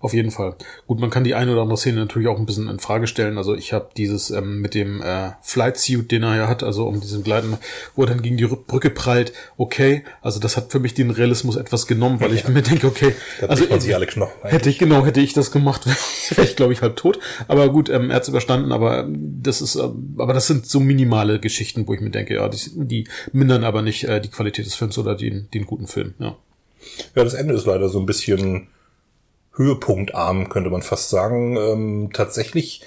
Auf 0.00 0.12
jeden 0.14 0.30
Fall. 0.30 0.56
Gut, 0.86 1.00
man 1.00 1.10
kann 1.10 1.24
die 1.24 1.34
eine 1.34 1.52
oder 1.52 1.62
andere 1.62 1.78
Szene 1.78 2.00
natürlich 2.00 2.28
auch 2.28 2.38
ein 2.38 2.46
bisschen 2.46 2.68
in 2.68 2.78
Frage 2.78 3.06
stellen. 3.06 3.38
Also 3.38 3.54
ich 3.54 3.72
habe 3.72 3.88
dieses 3.96 4.30
ähm, 4.30 4.60
mit 4.60 4.74
dem 4.74 5.00
äh, 5.02 5.30
Flight 5.42 5.78
Suit, 5.78 6.10
den 6.10 6.22
er 6.22 6.36
ja 6.36 6.48
hat, 6.48 6.62
also 6.62 6.86
um 6.86 7.00
diesen 7.00 7.22
Gleiten, 7.22 7.56
wo 7.94 8.02
er 8.02 8.08
dann 8.08 8.22
gegen 8.22 8.36
die 8.36 8.46
Rück- 8.46 8.66
Brücke 8.66 8.90
prallt. 8.90 9.32
Okay, 9.56 10.04
also 10.22 10.40
das 10.40 10.56
hat 10.56 10.70
für 10.72 10.78
mich 10.80 10.94
den 10.94 11.10
Realismus 11.10 11.56
etwas 11.56 11.86
genommen, 11.86 12.20
weil 12.20 12.34
ich 12.34 12.46
mir 12.48 12.62
denke, 12.62 12.86
okay, 12.86 13.14
Da 13.40 13.46
also 13.46 13.64
man 13.68 13.80
sich 13.80 13.94
alle 13.94 14.06
Knochen. 14.06 14.32
hätte 14.42 14.68
ich 14.68 14.78
genau 14.78 15.04
hätte 15.06 15.20
ich 15.20 15.32
das 15.32 15.50
gemacht, 15.50 15.86
wäre 16.36 16.46
ich 16.46 16.56
glaube 16.56 16.72
ich 16.72 16.82
halb 16.82 16.96
tot. 16.96 17.18
Aber 17.48 17.68
gut, 17.70 17.88
ähm, 17.88 18.10
er 18.10 18.16
hat's 18.16 18.28
überstanden. 18.28 18.72
Aber 18.72 19.00
ähm, 19.00 19.40
das 19.42 19.60
ist, 19.62 19.76
ähm, 19.76 20.14
aber 20.18 20.34
das 20.34 20.46
sind 20.46 20.66
so 20.66 20.80
minimale 20.80 21.40
Geschichten, 21.40 21.86
wo 21.88 21.94
ich 21.94 22.00
mir 22.00 22.10
denke, 22.10 22.34
ja, 22.34 22.48
die, 22.48 22.58
die 22.74 23.08
mindern 23.32 23.64
aber 23.64 23.82
nicht 23.82 24.04
äh, 24.04 24.20
die 24.20 24.28
Qualität 24.30 24.66
des 24.66 24.74
Films 24.74 24.98
oder 24.98 25.14
den 25.14 25.48
den 25.54 25.64
guten 25.66 25.86
Film. 25.86 26.14
Ja. 26.18 26.36
Ja, 27.16 27.24
das 27.24 27.32
Ende 27.34 27.54
ist 27.54 27.64
leider 27.66 27.88
so 27.88 27.98
ein 27.98 28.04
bisschen 28.06 28.68
höhepunktarm, 29.56 30.48
könnte 30.48 30.70
man 30.70 30.82
fast 30.82 31.10
sagen. 31.10 31.56
Ähm, 31.56 32.10
tatsächlich 32.12 32.82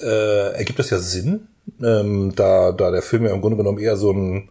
äh, 0.00 0.52
ergibt 0.54 0.78
das 0.78 0.90
ja 0.90 0.98
Sinn, 0.98 1.48
ähm, 1.82 2.34
da, 2.34 2.72
da 2.72 2.90
der 2.90 3.02
Film 3.02 3.24
ja 3.24 3.34
im 3.34 3.40
Grunde 3.40 3.56
genommen 3.56 3.78
eher 3.78 3.96
so 3.96 4.12
ein 4.12 4.48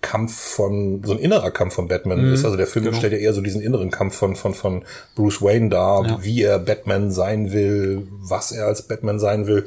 Kampf 0.00 0.36
von, 0.36 1.02
so 1.04 1.12
ein 1.12 1.18
innerer 1.18 1.50
Kampf 1.50 1.74
von 1.74 1.88
Batman 1.88 2.26
mhm, 2.26 2.34
ist. 2.34 2.44
Also 2.44 2.56
der 2.56 2.66
Film 2.66 2.84
genau. 2.84 2.96
stellt 2.96 3.12
ja 3.12 3.18
eher 3.18 3.32
so 3.32 3.40
diesen 3.40 3.60
inneren 3.60 3.90
Kampf 3.90 4.16
von, 4.16 4.36
von, 4.36 4.54
von 4.54 4.84
Bruce 5.14 5.42
Wayne 5.42 5.68
dar, 5.68 6.06
ja. 6.06 6.18
wie 6.22 6.42
er 6.42 6.58
Batman 6.58 7.10
sein 7.10 7.52
will, 7.52 8.06
was 8.10 8.52
er 8.52 8.66
als 8.66 8.82
Batman 8.82 9.18
sein 9.18 9.46
will. 9.46 9.66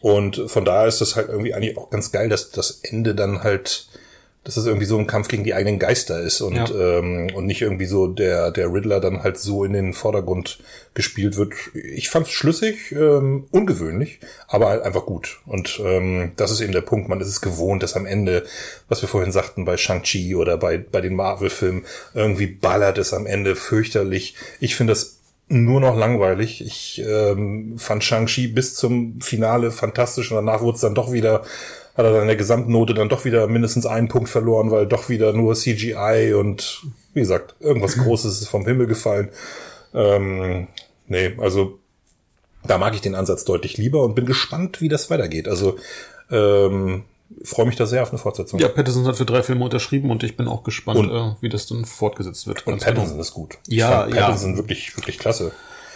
Und 0.00 0.42
von 0.46 0.64
daher 0.64 0.86
ist 0.86 1.00
das 1.00 1.16
halt 1.16 1.28
irgendwie 1.28 1.54
eigentlich 1.54 1.76
auch 1.76 1.90
ganz 1.90 2.12
geil, 2.12 2.28
dass 2.28 2.50
das 2.50 2.80
Ende 2.82 3.14
dann 3.14 3.42
halt 3.42 3.88
dass 4.44 4.56
es 4.56 4.66
irgendwie 4.66 4.86
so 4.86 4.96
ein 4.96 5.06
Kampf 5.06 5.28
gegen 5.28 5.44
die 5.44 5.54
eigenen 5.54 5.78
Geister 5.78 6.20
ist 6.20 6.40
und, 6.40 6.54
ja. 6.54 6.68
ähm, 6.70 7.28
und 7.34 7.46
nicht 7.46 7.60
irgendwie 7.60 7.84
so 7.84 8.06
der, 8.06 8.50
der 8.50 8.72
Riddler 8.72 9.00
dann 9.00 9.22
halt 9.22 9.38
so 9.38 9.64
in 9.64 9.72
den 9.72 9.92
Vordergrund 9.92 10.58
gespielt 10.94 11.36
wird. 11.36 11.52
Ich 11.74 12.08
fand 12.08 12.26
es 12.26 12.32
schlüssig, 12.32 12.92
ähm, 12.92 13.46
ungewöhnlich, 13.50 14.20
aber 14.46 14.68
halt 14.68 14.82
einfach 14.82 15.04
gut. 15.04 15.40
Und 15.44 15.80
ähm, 15.84 16.32
das 16.36 16.50
ist 16.50 16.60
eben 16.60 16.72
der 16.72 16.80
Punkt. 16.80 17.08
Man 17.08 17.20
ist 17.20 17.28
es 17.28 17.40
gewohnt, 17.40 17.82
dass 17.82 17.94
am 17.94 18.06
Ende, 18.06 18.44
was 18.88 19.02
wir 19.02 19.08
vorhin 19.08 19.32
sagten, 19.32 19.64
bei 19.64 19.76
Shang-Chi 19.76 20.34
oder 20.34 20.56
bei, 20.56 20.78
bei 20.78 21.00
den 21.00 21.14
Marvel-Filmen, 21.14 21.84
irgendwie 22.14 22.46
ballert 22.46 22.98
es 22.98 23.12
am 23.12 23.26
Ende 23.26 23.54
fürchterlich. 23.54 24.34
Ich 24.60 24.76
finde 24.76 24.92
das 24.92 25.18
nur 25.48 25.80
noch 25.80 25.96
langweilig. 25.96 26.64
Ich 26.64 27.02
ähm, 27.06 27.78
fand 27.78 28.04
Shang-Chi 28.04 28.48
bis 28.48 28.74
zum 28.74 29.20
Finale 29.20 29.70
fantastisch 29.70 30.30
und 30.30 30.36
danach 30.36 30.60
wurde 30.60 30.76
es 30.76 30.82
dann 30.82 30.94
doch 30.94 31.12
wieder 31.12 31.42
hat 31.98 32.04
er 32.04 32.12
dann 32.12 32.22
in 32.22 32.28
der 32.28 32.36
Gesamtnote 32.36 32.94
dann 32.94 33.08
doch 33.08 33.24
wieder 33.24 33.48
mindestens 33.48 33.84
einen 33.84 34.06
Punkt 34.06 34.28
verloren, 34.28 34.70
weil 34.70 34.86
doch 34.86 35.08
wieder 35.08 35.32
nur 35.32 35.56
CGI 35.56 36.32
und 36.32 36.84
wie 37.12 37.20
gesagt, 37.20 37.56
irgendwas 37.58 37.98
Großes 37.98 38.40
ist 38.40 38.48
vom 38.48 38.64
Himmel 38.64 38.86
gefallen. 38.86 39.30
Ähm, 39.92 40.68
nee, 41.08 41.34
also 41.38 41.80
da 42.64 42.78
mag 42.78 42.94
ich 42.94 43.00
den 43.00 43.16
Ansatz 43.16 43.44
deutlich 43.44 43.78
lieber 43.78 44.04
und 44.04 44.14
bin 44.14 44.26
gespannt, 44.26 44.80
wie 44.80 44.88
das 44.88 45.10
weitergeht. 45.10 45.48
Also 45.48 45.76
ähm, 46.30 47.02
freue 47.42 47.66
mich 47.66 47.74
da 47.74 47.84
sehr 47.84 48.02
auf 48.02 48.10
eine 48.10 48.18
Fortsetzung. 48.18 48.60
Ja, 48.60 48.68
Patterson 48.68 49.04
hat 49.06 49.16
für 49.16 49.24
drei 49.24 49.42
Filme 49.42 49.64
unterschrieben 49.64 50.12
und 50.12 50.22
ich 50.22 50.36
bin 50.36 50.46
auch 50.46 50.62
gespannt, 50.62 51.00
und, 51.00 51.10
äh, 51.10 51.34
wie 51.40 51.48
das 51.48 51.66
dann 51.66 51.84
fortgesetzt 51.84 52.46
wird. 52.46 52.64
Und 52.64 52.80
Patterson 52.80 53.08
genau. 53.08 53.20
ist 53.20 53.34
gut. 53.34 53.58
Ja, 53.66 54.06
ja. 54.06 54.26
Patterson 54.26 54.56
wirklich, 54.56 54.96
wirklich 54.96 55.18
klasse. 55.18 55.50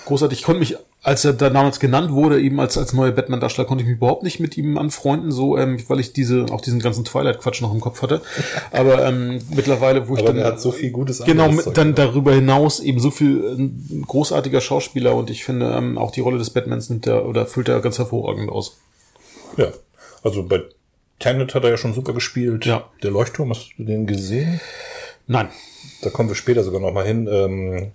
Großartig. 0.07 0.41
Ich 0.41 0.45
konnte 0.45 0.59
mich 0.59 0.77
als 1.05 1.25
er 1.25 1.33
da 1.33 1.51
damals 1.51 1.81
genannt 1.81 2.13
wurde, 2.13 2.41
eben 2.41 2.61
als, 2.61 2.79
als 2.79 2.93
neuer 2.93 3.11
Batman-Darsteller, 3.11 3.67
konnte 3.67 3.83
ich 3.83 3.89
mich 3.89 3.97
überhaupt 3.97 4.23
nicht 4.23 4.39
mit 4.39 4.57
ihm 4.57 4.79
anfreunden, 4.79 5.33
so, 5.33 5.59
ähm, 5.59 5.79
weil 5.89 5.99
ich 5.99 6.13
diese, 6.13 6.47
auch 6.53 6.61
diesen 6.61 6.79
ganzen 6.79 7.05
Twilight-Quatsch 7.05 7.61
noch 7.61 7.75
im 7.75 7.81
Kopf 7.81 8.03
hatte. 8.03 8.21
Aber 8.71 9.05
ähm, 9.05 9.41
mittlerweile, 9.51 10.09
wo 10.09 10.15
ich 10.15 10.21
Aber 10.21 10.29
dann. 10.29 10.39
Er 10.39 10.47
hat 10.47 10.61
so 10.61 10.71
viel 10.71 10.93
Gutes 10.93 11.25
Genau, 11.25 11.51
mit, 11.51 11.77
dann 11.77 11.97
darüber 11.97 12.33
hinaus 12.33 12.79
eben 12.79 13.01
so 13.01 13.11
viel 13.11 13.43
äh, 13.59 14.01
großartiger 14.07 14.61
Schauspieler 14.61 15.17
und 15.17 15.29
ich 15.29 15.45
finde, 15.45 15.73
ähm, 15.77 15.99
auch 15.99 16.13
die 16.13 16.21
Rolle 16.21 16.39
des 16.39 16.51
Batmans 16.51 16.89
nimmt 16.89 17.07
er 17.09 17.27
oder 17.27 17.47
füllt 17.47 17.69
er 17.69 17.81
ganz 17.81 17.99
hervorragend 17.99 18.49
aus. 18.51 18.79
Ja, 19.57 19.73
also 20.23 20.45
bei 20.45 20.63
Tenet 21.19 21.55
hat 21.55 21.65
er 21.65 21.71
ja 21.71 21.77
schon 21.77 21.95
super 21.95 22.13
gespielt. 22.13 22.65
Ja. 22.65 22.89
Der 23.03 23.11
Leuchtturm, 23.11 23.51
hast 23.51 23.73
du 23.77 23.85
den 23.85 24.07
gesehen? 24.07 24.61
Nein. 25.27 25.49
Da 26.03 26.11
kommen 26.11 26.29
wir 26.29 26.37
später 26.37 26.63
sogar 26.63 26.81
noch 26.81 26.93
mal 26.93 27.07
hin. 27.07 27.29
Ähm, 27.31 27.93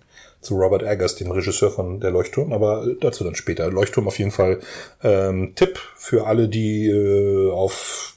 zu 0.48 0.56
Robert 0.56 0.84
Eggers, 0.84 1.16
dem 1.16 1.32
Regisseur 1.32 1.72
von 1.72 2.00
Der 2.00 2.12
Leuchtturm, 2.12 2.54
aber 2.54 2.88
dazu 3.02 3.24
dann 3.24 3.36
später. 3.36 3.70
Leuchtturm 3.70 4.08
auf 4.08 4.18
jeden 4.18 4.32
Fall 4.32 4.60
ähm, 5.04 5.54
Tipp 5.56 5.80
für 5.96 6.26
alle, 6.26 6.48
die 6.48 6.88
äh, 6.88 7.52
auf 7.52 8.14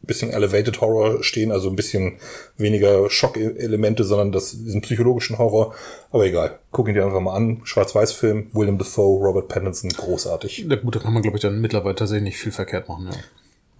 bisschen 0.00 0.30
Elevated 0.30 0.80
Horror 0.80 1.22
stehen, 1.22 1.52
also 1.52 1.68
ein 1.68 1.76
bisschen 1.76 2.18
weniger 2.56 3.10
Schockelemente, 3.10 4.04
sondern 4.04 4.32
das, 4.32 4.52
diesen 4.52 4.80
psychologischen 4.80 5.36
Horror. 5.36 5.74
Aber 6.10 6.24
egal, 6.24 6.58
guck 6.70 6.88
ihn 6.88 6.94
dir 6.94 7.04
einfach 7.04 7.20
mal 7.20 7.34
an. 7.34 7.60
Schwarz-Weiß-Film, 7.64 8.50
William 8.52 8.78
Defoe, 8.78 9.22
Robert 9.22 9.48
Pattinson, 9.48 9.90
großartig. 9.90 10.64
Na 10.66 10.76
gut, 10.76 10.96
da 10.96 11.00
kann 11.00 11.12
man, 11.12 11.22
glaube 11.22 11.36
ich, 11.36 11.42
dann 11.42 11.60
mittlerweile 11.60 11.94
tatsächlich 11.94 12.24
nicht 12.24 12.38
viel 12.38 12.52
verkehrt 12.52 12.88
machen. 12.88 13.08
Ja. 13.12 13.18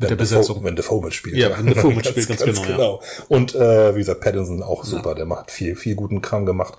Wenn 0.01 0.09
der 0.11 0.17
Besetzung. 0.17 0.63
wenn 0.63 0.77
Defoe 0.77 1.03
mitspielt. 1.03 1.37
Ja, 1.37 1.57
wenn 1.57 1.67
Defoe 1.67 1.91
mitspielt, 1.95 2.29
ganz, 2.29 2.41
ganz, 2.41 2.57
ganz, 2.57 2.63
genau. 2.63 2.77
genau. 2.77 3.01
Ja. 3.03 3.25
Und 3.29 3.55
äh, 3.55 3.95
wie 3.95 4.01
gesagt, 4.01 4.21
Pattinson 4.21 4.63
auch 4.63 4.85
super, 4.85 5.11
ja. 5.11 5.15
der 5.15 5.27
macht 5.27 5.51
viel, 5.51 5.75
viel 5.75 5.95
guten 5.95 6.21
Kram 6.21 6.47
gemacht. 6.47 6.75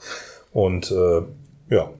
Und 0.51 0.91
äh, 0.91 1.21
ja, 1.73 1.91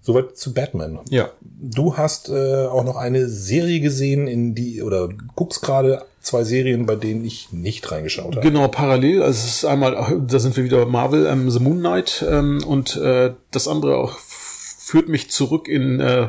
soweit 0.00 0.36
zu 0.36 0.52
Batman. 0.52 1.00
Ja. 1.08 1.30
Du 1.40 1.96
hast 1.96 2.28
äh, 2.28 2.66
auch 2.66 2.84
noch 2.84 2.96
eine 2.96 3.28
Serie 3.28 3.80
gesehen, 3.80 4.28
in 4.28 4.54
die, 4.54 4.82
oder 4.82 5.08
guckst 5.34 5.62
gerade 5.62 6.02
zwei 6.20 6.44
Serien, 6.44 6.86
bei 6.86 6.96
denen 6.96 7.24
ich 7.24 7.52
nicht 7.52 7.90
reingeschaut 7.90 8.36
habe. 8.36 8.46
Genau, 8.46 8.68
parallel. 8.68 9.22
Also 9.22 9.38
es 9.46 9.56
ist 9.56 9.64
einmal, 9.64 10.22
da 10.26 10.38
sind 10.38 10.56
wir 10.56 10.64
wieder 10.64 10.84
Marvel, 10.86 11.26
ähm, 11.26 11.50
The 11.50 11.60
Moon 11.60 11.78
Knight 11.78 12.24
ähm, 12.28 12.62
und 12.66 12.96
äh, 12.96 13.32
das 13.50 13.66
andere 13.66 13.96
auch 13.96 14.18
führt 14.18 15.08
mich 15.08 15.30
zurück 15.30 15.68
in 15.68 16.00
äh, 16.00 16.28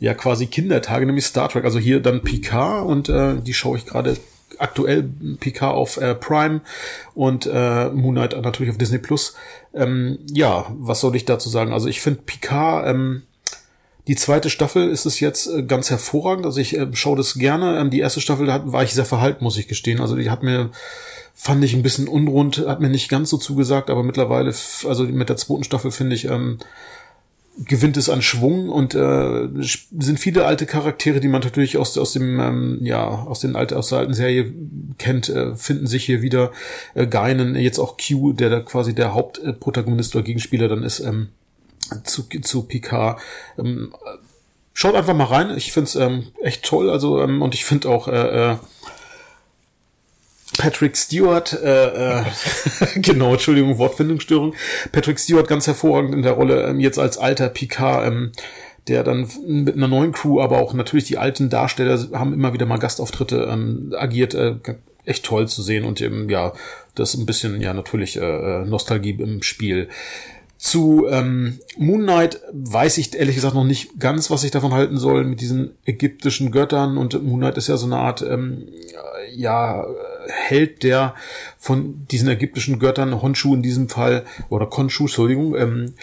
ja 0.00 0.14
quasi 0.14 0.46
Kindertage, 0.46 1.06
nämlich 1.06 1.24
Star 1.24 1.48
Trek. 1.48 1.64
Also 1.64 1.78
hier 1.78 2.00
dann 2.00 2.22
Picard 2.22 2.86
und 2.86 3.08
äh, 3.08 3.36
die 3.40 3.54
schaue 3.54 3.78
ich 3.78 3.86
gerade 3.86 4.16
aktuell 4.58 5.02
Picard 5.40 5.74
auf 5.74 5.96
äh, 5.96 6.14
Prime 6.14 6.60
und 7.14 7.46
äh, 7.46 7.90
Moon 7.90 8.14
Knight 8.14 8.40
natürlich 8.42 8.70
auf 8.70 8.78
Disney 8.78 8.98
Plus. 8.98 9.34
Ähm, 9.74 10.18
ja, 10.32 10.66
was 10.78 11.00
soll 11.00 11.16
ich 11.16 11.24
dazu 11.24 11.48
sagen? 11.48 11.72
Also 11.72 11.88
ich 11.88 12.00
finde 12.00 12.22
Picard, 12.22 12.88
ähm, 12.88 13.22
die 14.08 14.16
zweite 14.16 14.50
Staffel 14.50 14.88
ist 14.88 15.06
es 15.06 15.20
jetzt 15.20 15.46
äh, 15.46 15.62
ganz 15.62 15.90
hervorragend. 15.90 16.44
Also 16.44 16.60
ich 16.60 16.76
äh, 16.76 16.88
schaue 16.92 17.16
das 17.16 17.34
gerne. 17.34 17.78
Ähm, 17.78 17.90
die 17.90 18.00
erste 18.00 18.20
Staffel 18.20 18.46
da 18.46 18.72
war 18.72 18.82
ich 18.82 18.92
sehr 18.94 19.04
verhalten, 19.04 19.44
muss 19.44 19.58
ich 19.58 19.68
gestehen. 19.68 20.00
Also 20.00 20.16
die 20.16 20.30
hat 20.30 20.42
mir 20.42 20.70
fand 21.34 21.64
ich 21.64 21.74
ein 21.74 21.82
bisschen 21.82 22.08
unrund, 22.08 22.64
hat 22.66 22.80
mir 22.80 22.90
nicht 22.90 23.08
ganz 23.08 23.30
so 23.30 23.38
zugesagt, 23.38 23.90
aber 23.90 24.02
mittlerweile, 24.02 24.54
also 24.86 25.04
mit 25.04 25.28
der 25.28 25.36
zweiten 25.36 25.64
Staffel 25.64 25.90
finde 25.90 26.14
ich, 26.14 26.26
ähm, 26.26 26.58
gewinnt 27.58 27.96
es 27.96 28.08
an 28.08 28.22
Schwung 28.22 28.68
und 28.68 28.94
äh, 28.94 29.48
sind 29.60 30.18
viele 30.18 30.46
alte 30.46 30.66
Charaktere, 30.66 31.20
die 31.20 31.28
man 31.28 31.42
natürlich 31.42 31.76
aus, 31.76 31.98
aus 31.98 32.12
dem 32.12 32.40
ähm, 32.40 32.78
ja 32.82 33.06
aus 33.06 33.40
den 33.40 33.56
alten 33.56 33.74
aus 33.74 33.88
der 33.88 33.98
alten 33.98 34.14
Serie 34.14 34.52
kennt, 34.98 35.28
äh, 35.28 35.54
finden 35.54 35.86
sich 35.86 36.04
hier 36.04 36.22
wieder. 36.22 36.52
Äh, 36.94 37.06
Geinen, 37.06 37.54
jetzt 37.54 37.78
auch 37.78 37.96
Q, 37.96 38.32
der 38.32 38.48
da 38.48 38.60
quasi 38.60 38.94
der 38.94 39.14
Hauptprotagonist 39.14 40.16
oder 40.16 40.24
Gegenspieler 40.24 40.68
dann 40.68 40.82
ist 40.82 41.00
ähm, 41.00 41.28
zu 42.04 42.22
zu 42.22 42.62
Picard. 42.62 43.20
Ähm, 43.58 43.92
schaut 44.72 44.94
einfach 44.94 45.14
mal 45.14 45.24
rein. 45.24 45.56
Ich 45.56 45.72
find's 45.72 45.94
ähm, 45.94 46.24
echt 46.42 46.64
toll. 46.64 46.88
Also 46.88 47.20
ähm, 47.20 47.42
und 47.42 47.54
ich 47.54 47.64
finde 47.64 47.90
auch 47.90 48.08
äh, 48.08 48.52
äh, 48.52 48.56
Patrick 50.62 50.96
Stewart, 50.96 51.52
äh, 51.60 52.20
äh, 52.20 52.24
genau, 52.94 53.32
Entschuldigung, 53.32 53.78
Wortfindungsstörung. 53.78 54.54
Patrick 54.92 55.18
Stewart 55.18 55.48
ganz 55.48 55.66
hervorragend 55.66 56.14
in 56.14 56.22
der 56.22 56.32
Rolle, 56.32 56.68
ähm, 56.68 56.78
jetzt 56.78 57.00
als 57.00 57.18
alter 57.18 57.48
Picard, 57.48 58.06
ähm, 58.06 58.30
der 58.86 59.02
dann 59.02 59.28
mit 59.44 59.74
einer 59.74 59.88
neuen 59.88 60.12
Crew, 60.12 60.40
aber 60.40 60.58
auch 60.58 60.72
natürlich 60.72 61.06
die 61.06 61.18
alten 61.18 61.50
Darsteller 61.50 61.98
haben 62.16 62.32
immer 62.32 62.52
wieder 62.52 62.66
mal 62.66 62.78
Gastauftritte 62.78 63.48
ähm, 63.50 63.92
agiert. 63.98 64.34
Äh, 64.34 64.54
echt 65.04 65.24
toll 65.24 65.48
zu 65.48 65.62
sehen 65.62 65.84
und 65.84 66.00
eben, 66.00 66.28
ja, 66.30 66.52
das 66.94 67.14
ein 67.14 67.26
bisschen, 67.26 67.60
ja, 67.60 67.74
natürlich 67.74 68.16
äh, 68.16 68.20
äh 68.60 68.64
Nostalgie 68.64 69.16
im 69.18 69.42
Spiel. 69.42 69.88
Zu 70.62 71.08
ähm, 71.08 71.58
Moon 71.76 72.02
Knight 72.02 72.40
weiß 72.52 72.98
ich 72.98 73.16
ehrlich 73.16 73.34
gesagt 73.34 73.56
noch 73.56 73.64
nicht 73.64 73.98
ganz, 73.98 74.30
was 74.30 74.44
ich 74.44 74.52
davon 74.52 74.72
halten 74.72 74.96
soll 74.96 75.24
mit 75.24 75.40
diesen 75.40 75.72
ägyptischen 75.84 76.52
Göttern. 76.52 76.98
Und 76.98 77.20
Moon 77.20 77.40
Knight 77.40 77.56
ist 77.58 77.66
ja 77.66 77.76
so 77.76 77.86
eine 77.86 77.96
Art, 77.96 78.22
ähm, 78.22 78.68
ja, 79.34 79.84
Held, 80.28 80.84
der 80.84 81.16
von 81.58 82.06
diesen 82.12 82.28
ägyptischen 82.28 82.78
Göttern, 82.78 83.20
Honshu 83.20 83.56
in 83.56 83.62
diesem 83.64 83.88
Fall, 83.88 84.22
oder 84.50 84.66
Konshu, 84.66 85.02
Entschuldigung, 85.02 85.56
ähm, 85.56 85.94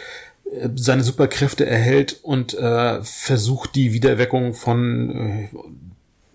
seine 0.75 1.03
Superkräfte 1.03 1.65
erhält 1.65 2.19
und 2.21 2.53
äh, 2.53 3.01
versucht 3.01 3.75
die 3.75 3.93
Wiedererweckung 3.93 4.53
von, 4.53 5.09
äh, 5.15 5.47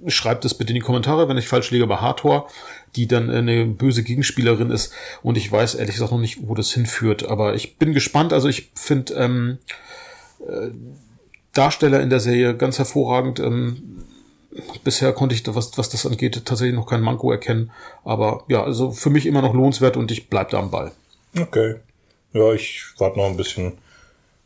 schreibt 0.07 0.45
es 0.45 0.55
bitte 0.55 0.71
in 0.71 0.77
die 0.77 0.81
Kommentare, 0.81 1.29
wenn 1.29 1.39
ich 1.39 1.49
falsch 1.49 1.71
liege, 1.71 1.87
bei 1.87 1.97
Hathor, 1.97 2.49
die 2.97 3.07
dann 3.07 3.31
eine 3.31 3.67
böse 3.67 4.03
Gegenspielerin 4.03 4.71
ist. 4.71 4.93
Und 5.23 5.37
ich 5.37 5.51
weiß 5.51 5.75
ehrlich 5.75 5.95
gesagt 5.95 6.13
noch 6.13 6.19
nicht, 6.19 6.47
wo 6.47 6.55
das 6.55 6.73
hinführt, 6.73 7.27
aber 7.27 7.55
ich 7.55 7.77
bin 7.77 7.93
gespannt. 7.93 8.33
Also 8.33 8.49
ich 8.49 8.71
finde 8.75 9.15
ähm, 9.15 9.59
äh, 10.41 10.71
Darsteller 11.53 12.01
in 12.01 12.11
der 12.11 12.21
Serie 12.21 12.57
ganz 12.57 12.79
hervorragend. 12.79 13.41
Ähm, 13.41 14.05
bisher 14.83 15.13
konnte 15.13 15.35
ich, 15.35 15.43
was, 15.47 15.77
was 15.79 15.89
das 15.89 16.07
angeht, 16.07 16.45
tatsächlich 16.45 16.77
noch 16.77 16.87
kein 16.87 17.01
Manko 17.01 17.31
erkennen. 17.31 17.71
Aber 18.05 18.45
ja, 18.49 18.63
also 18.63 18.93
für 18.93 19.11
mich 19.11 19.27
immer 19.27 19.43
noch 19.43 19.55
lohnenswert 19.55 19.97
und 19.97 20.11
ich 20.11 20.29
bleib 20.29 20.51
da 20.51 20.59
am 20.59 20.71
Ball. 20.71 20.93
Okay. 21.39 21.77
Ja, 22.33 22.53
ich 22.53 22.85
warte 22.99 23.19
noch 23.19 23.27
ein 23.27 23.37
bisschen, 23.37 23.79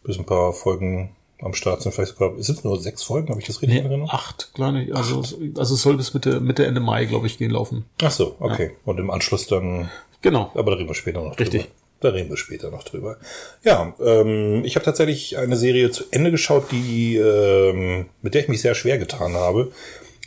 bis 0.02 0.18
ein 0.18 0.26
paar 0.26 0.52
Folgen 0.52 1.10
am 1.40 1.54
Start 1.54 1.82
sind. 1.82 1.92
Vielleicht 1.94 2.16
sogar, 2.16 2.42
sind 2.42 2.58
es 2.58 2.64
nur 2.64 2.80
sechs 2.80 3.02
Folgen, 3.02 3.28
habe 3.28 3.40
ich 3.40 3.46
das 3.46 3.62
richtig 3.62 3.82
nee, 3.82 3.88
erinnert? 3.88 4.10
Acht, 4.10 4.50
kleine, 4.54 4.88
also, 4.94 5.20
acht. 5.20 5.36
also 5.56 5.74
es 5.74 5.82
soll 5.82 5.96
bis 5.96 6.14
Mitte, 6.14 6.40
Mitte, 6.40 6.66
Ende 6.66 6.80
Mai, 6.80 7.04
glaube 7.04 7.26
ich, 7.26 7.38
gehen 7.38 7.50
laufen. 7.50 7.84
Ach 8.02 8.10
so, 8.10 8.36
okay. 8.40 8.72
Ja. 8.72 8.76
Und 8.84 8.98
im 8.98 9.10
Anschluss 9.10 9.46
dann. 9.46 9.90
Genau. 10.20 10.50
Aber 10.54 10.72
da 10.72 10.76
reden 10.76 10.88
wir 10.88 10.94
später 10.94 11.22
noch 11.22 11.38
Richtig. 11.38 11.62
Drüber. 11.62 11.74
Da 12.00 12.10
reden 12.10 12.30
wir 12.30 12.36
später 12.36 12.70
noch 12.70 12.84
drüber. 12.84 13.16
Ja, 13.64 13.92
ähm, 14.00 14.62
ich 14.64 14.76
habe 14.76 14.84
tatsächlich 14.84 15.36
eine 15.36 15.56
Serie 15.56 15.90
zu 15.90 16.04
Ende 16.12 16.30
geschaut, 16.30 16.70
die 16.70 17.16
ähm, 17.16 18.06
mit 18.22 18.34
der 18.34 18.42
ich 18.42 18.48
mich 18.48 18.60
sehr 18.60 18.76
schwer 18.76 18.98
getan 18.98 19.34
habe. 19.34 19.72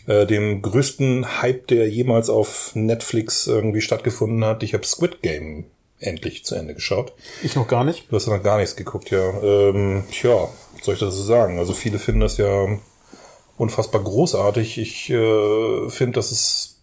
Äh, 0.06 0.26
dem 0.26 0.62
größten 0.62 1.42
Hype, 1.42 1.68
der 1.68 1.88
jemals 1.88 2.30
auf 2.30 2.72
Netflix 2.74 3.48
irgendwie 3.48 3.82
stattgefunden 3.82 4.44
hat. 4.44 4.64
Ich 4.64 4.74
habe 4.74 4.86
Squid 4.86 5.22
Game 5.22 5.66
endlich 6.00 6.44
zu 6.44 6.56
Ende 6.56 6.74
geschaut. 6.74 7.14
Ich 7.44 7.56
noch 7.56 7.68
gar 7.68 7.84
nicht. 7.84 8.12
Du 8.12 8.16
hast 8.16 8.28
noch 8.28 8.44
gar 8.44 8.58
nichts 8.58 8.76
geguckt, 8.76 9.12
ja. 9.12 9.42
Ähm, 9.42 10.04
tja, 10.12 10.50
soll 10.82 10.96
ich 10.96 11.00
dazu 11.00 11.22
sagen? 11.22 11.60
Also 11.60 11.74
viele 11.74 12.00
finden 12.00 12.22
das 12.22 12.38
ja 12.38 12.68
unfassbar 13.58 14.04
großartig. 14.04 14.78
Ich 14.78 15.10
äh, 15.10 15.90
finde, 15.90 16.14
dass 16.14 16.32
es 16.32 16.78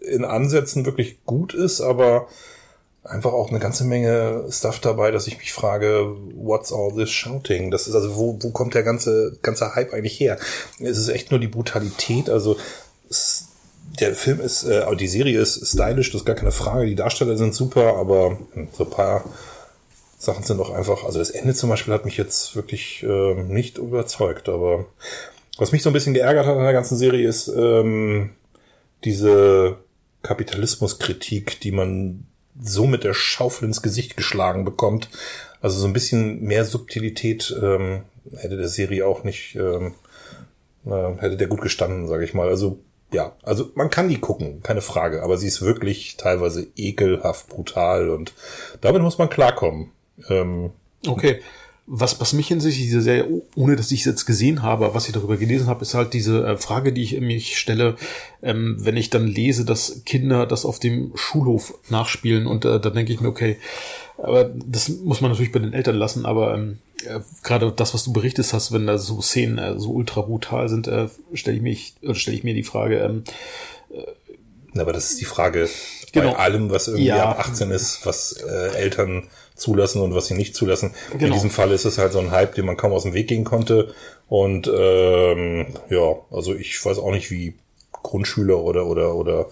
in 0.00 0.24
Ansätzen 0.24 0.86
wirklich 0.86 1.24
gut 1.24 1.54
ist, 1.54 1.80
aber 1.80 2.26
einfach 3.02 3.32
auch 3.32 3.50
eine 3.50 3.60
ganze 3.60 3.84
Menge 3.84 4.44
Stuff 4.50 4.80
dabei, 4.80 5.10
dass 5.10 5.26
ich 5.26 5.38
mich 5.38 5.52
frage, 5.52 6.14
what's 6.34 6.72
all 6.72 6.92
this 6.92 7.10
shouting? 7.10 7.70
Das 7.70 7.86
ist 7.86 7.94
also, 7.94 8.16
wo, 8.16 8.38
wo 8.40 8.50
kommt 8.50 8.74
der 8.74 8.82
ganze, 8.82 9.38
ganze 9.42 9.74
Hype 9.74 9.92
eigentlich 9.92 10.18
her? 10.20 10.38
Es 10.80 10.98
ist 10.98 11.08
echt 11.08 11.30
nur 11.30 11.40
die 11.40 11.48
Brutalität, 11.48 12.28
also 12.28 12.56
es, 13.08 13.48
der 13.98 14.14
Film 14.14 14.40
ist, 14.40 14.64
äh, 14.64 14.84
die 14.96 15.08
Serie 15.08 15.40
ist 15.40 15.66
stylisch, 15.66 16.10
das 16.12 16.22
ist 16.22 16.26
gar 16.26 16.36
keine 16.36 16.52
Frage, 16.52 16.86
die 16.86 16.94
Darsteller 16.94 17.36
sind 17.36 17.54
super, 17.54 17.96
aber 17.96 18.38
so 18.76 18.84
ein 18.84 18.90
paar 18.90 19.24
Sachen 20.20 20.44
sind 20.44 20.58
doch 20.58 20.70
einfach, 20.70 21.04
also 21.04 21.18
das 21.18 21.30
Ende 21.30 21.54
zum 21.54 21.70
Beispiel 21.70 21.94
hat 21.94 22.04
mich 22.04 22.18
jetzt 22.18 22.54
wirklich 22.54 23.02
äh, 23.02 23.34
nicht 23.34 23.78
überzeugt, 23.78 24.50
aber 24.50 24.84
was 25.56 25.72
mich 25.72 25.82
so 25.82 25.88
ein 25.88 25.94
bisschen 25.94 26.12
geärgert 26.12 26.44
hat 26.44 26.58
an 26.58 26.62
der 26.62 26.74
ganzen 26.74 26.98
Serie 26.98 27.26
ist 27.26 27.48
ähm, 27.48 28.30
diese 29.02 29.78
Kapitalismuskritik, 30.22 31.60
die 31.60 31.72
man 31.72 32.26
so 32.60 32.86
mit 32.86 33.02
der 33.02 33.14
Schaufel 33.14 33.64
ins 33.64 33.80
Gesicht 33.80 34.18
geschlagen 34.18 34.66
bekommt. 34.66 35.08
Also 35.62 35.78
so 35.78 35.86
ein 35.86 35.94
bisschen 35.94 36.42
mehr 36.42 36.66
Subtilität 36.66 37.56
ähm, 37.62 38.02
hätte 38.36 38.58
der 38.58 38.68
Serie 38.68 39.06
auch 39.06 39.24
nicht, 39.24 39.56
ähm, 39.56 39.94
äh, 40.84 41.14
hätte 41.16 41.38
der 41.38 41.48
gut 41.48 41.62
gestanden, 41.62 42.08
sage 42.08 42.24
ich 42.24 42.34
mal. 42.34 42.48
Also 42.48 42.78
ja, 43.10 43.34
also 43.42 43.70
man 43.74 43.88
kann 43.88 44.10
die 44.10 44.20
gucken, 44.20 44.62
keine 44.62 44.82
Frage, 44.82 45.22
aber 45.22 45.38
sie 45.38 45.46
ist 45.46 45.62
wirklich 45.62 46.18
teilweise 46.18 46.66
ekelhaft 46.76 47.48
brutal 47.48 48.10
und 48.10 48.34
damit 48.82 49.00
muss 49.00 49.16
man 49.16 49.30
klarkommen. 49.30 49.92
Ähm, 50.28 50.70
okay. 51.06 51.40
Was, 51.92 52.20
was 52.20 52.34
mich 52.34 52.46
hinsichtlich 52.46 52.86
dieser 52.86 53.00
Serie, 53.00 53.42
ohne 53.56 53.74
dass 53.74 53.90
ich 53.90 54.00
es 54.00 54.06
jetzt 54.06 54.24
gesehen 54.24 54.62
habe, 54.62 54.94
was 54.94 55.08
ich 55.08 55.12
darüber 55.12 55.36
gelesen 55.36 55.66
habe, 55.66 55.82
ist 55.82 55.94
halt 55.94 56.12
diese 56.12 56.46
äh, 56.46 56.56
Frage, 56.56 56.92
die 56.92 57.02
ich 57.02 57.20
mich 57.20 57.58
stelle, 57.58 57.96
ähm, 58.42 58.76
wenn 58.78 58.96
ich 58.96 59.10
dann 59.10 59.26
lese, 59.26 59.64
dass 59.64 60.02
Kinder 60.04 60.46
das 60.46 60.64
auf 60.64 60.78
dem 60.78 61.10
Schulhof 61.16 61.74
nachspielen 61.88 62.46
und 62.46 62.64
äh, 62.64 62.78
dann 62.78 62.94
denke 62.94 63.12
ich 63.12 63.20
mir, 63.20 63.28
okay, 63.28 63.56
aber 64.18 64.44
das 64.44 64.88
muss 64.88 65.20
man 65.20 65.30
natürlich 65.32 65.50
bei 65.50 65.58
den 65.58 65.72
Eltern 65.72 65.96
lassen, 65.96 66.26
aber 66.26 66.54
ähm, 66.54 66.78
äh, 67.06 67.20
gerade 67.42 67.72
das, 67.72 67.94
was 67.94 68.04
du 68.04 68.12
berichtet 68.12 68.52
hast, 68.52 68.72
wenn 68.72 68.86
da 68.86 68.98
so 68.98 69.20
Szenen 69.20 69.58
äh, 69.58 69.78
so 69.78 69.90
ultra 69.90 70.20
brutal 70.20 70.68
sind, 70.68 70.86
äh, 70.86 71.08
stelle 71.34 71.56
ich 71.56 71.62
mich, 71.62 71.94
stelle 72.12 72.36
ich 72.36 72.44
mir 72.44 72.54
die 72.54 72.62
Frage, 72.62 72.98
ähm, 72.98 73.24
äh, 73.92 74.78
aber 74.78 74.92
das 74.92 75.10
ist 75.10 75.20
die 75.20 75.24
Frage 75.24 75.68
genau. 76.12 76.32
bei 76.32 76.38
allem, 76.38 76.70
was 76.70 76.88
irgendwie 76.88 77.06
ja. 77.06 77.30
ab 77.30 77.40
18 77.40 77.70
ist, 77.70 78.04
was 78.04 78.32
äh, 78.32 78.76
Eltern 78.76 79.28
zulassen 79.54 80.00
und 80.00 80.14
was 80.14 80.26
sie 80.26 80.34
nicht 80.34 80.54
zulassen. 80.54 80.94
Genau. 81.12 81.26
In 81.26 81.32
diesem 81.32 81.50
Fall 81.50 81.70
ist 81.72 81.84
es 81.84 81.98
halt 81.98 82.12
so 82.12 82.18
ein 82.18 82.30
Hype, 82.30 82.54
den 82.54 82.66
man 82.66 82.76
kaum 82.76 82.92
aus 82.92 83.02
dem 83.02 83.14
Weg 83.14 83.28
gehen 83.28 83.44
konnte. 83.44 83.94
Und 84.28 84.70
ähm, 84.72 85.66
ja, 85.90 86.16
also 86.30 86.54
ich 86.54 86.84
weiß 86.84 86.98
auch 86.98 87.12
nicht, 87.12 87.30
wie 87.30 87.54
Grundschüler 87.92 88.58
oder 88.58 88.86
oder 88.86 89.14
oder 89.14 89.46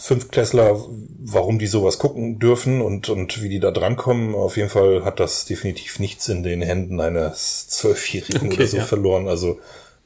Fünftklässler, 0.00 0.80
warum 1.18 1.58
die 1.58 1.66
sowas 1.66 1.98
gucken 1.98 2.38
dürfen 2.38 2.82
und, 2.82 3.08
und 3.08 3.42
wie 3.42 3.48
die 3.48 3.58
da 3.58 3.72
drankommen. 3.72 4.36
Auf 4.36 4.56
jeden 4.56 4.68
Fall 4.68 5.04
hat 5.04 5.18
das 5.18 5.44
definitiv 5.44 5.98
nichts 5.98 6.28
in 6.28 6.44
den 6.44 6.62
Händen 6.62 7.00
eines 7.00 7.66
Zwölfjährigen 7.66 8.46
okay, 8.46 8.58
oder 8.58 8.66
so 8.68 8.76
ja. 8.76 8.84
verloren. 8.84 9.26
Also 9.26 9.58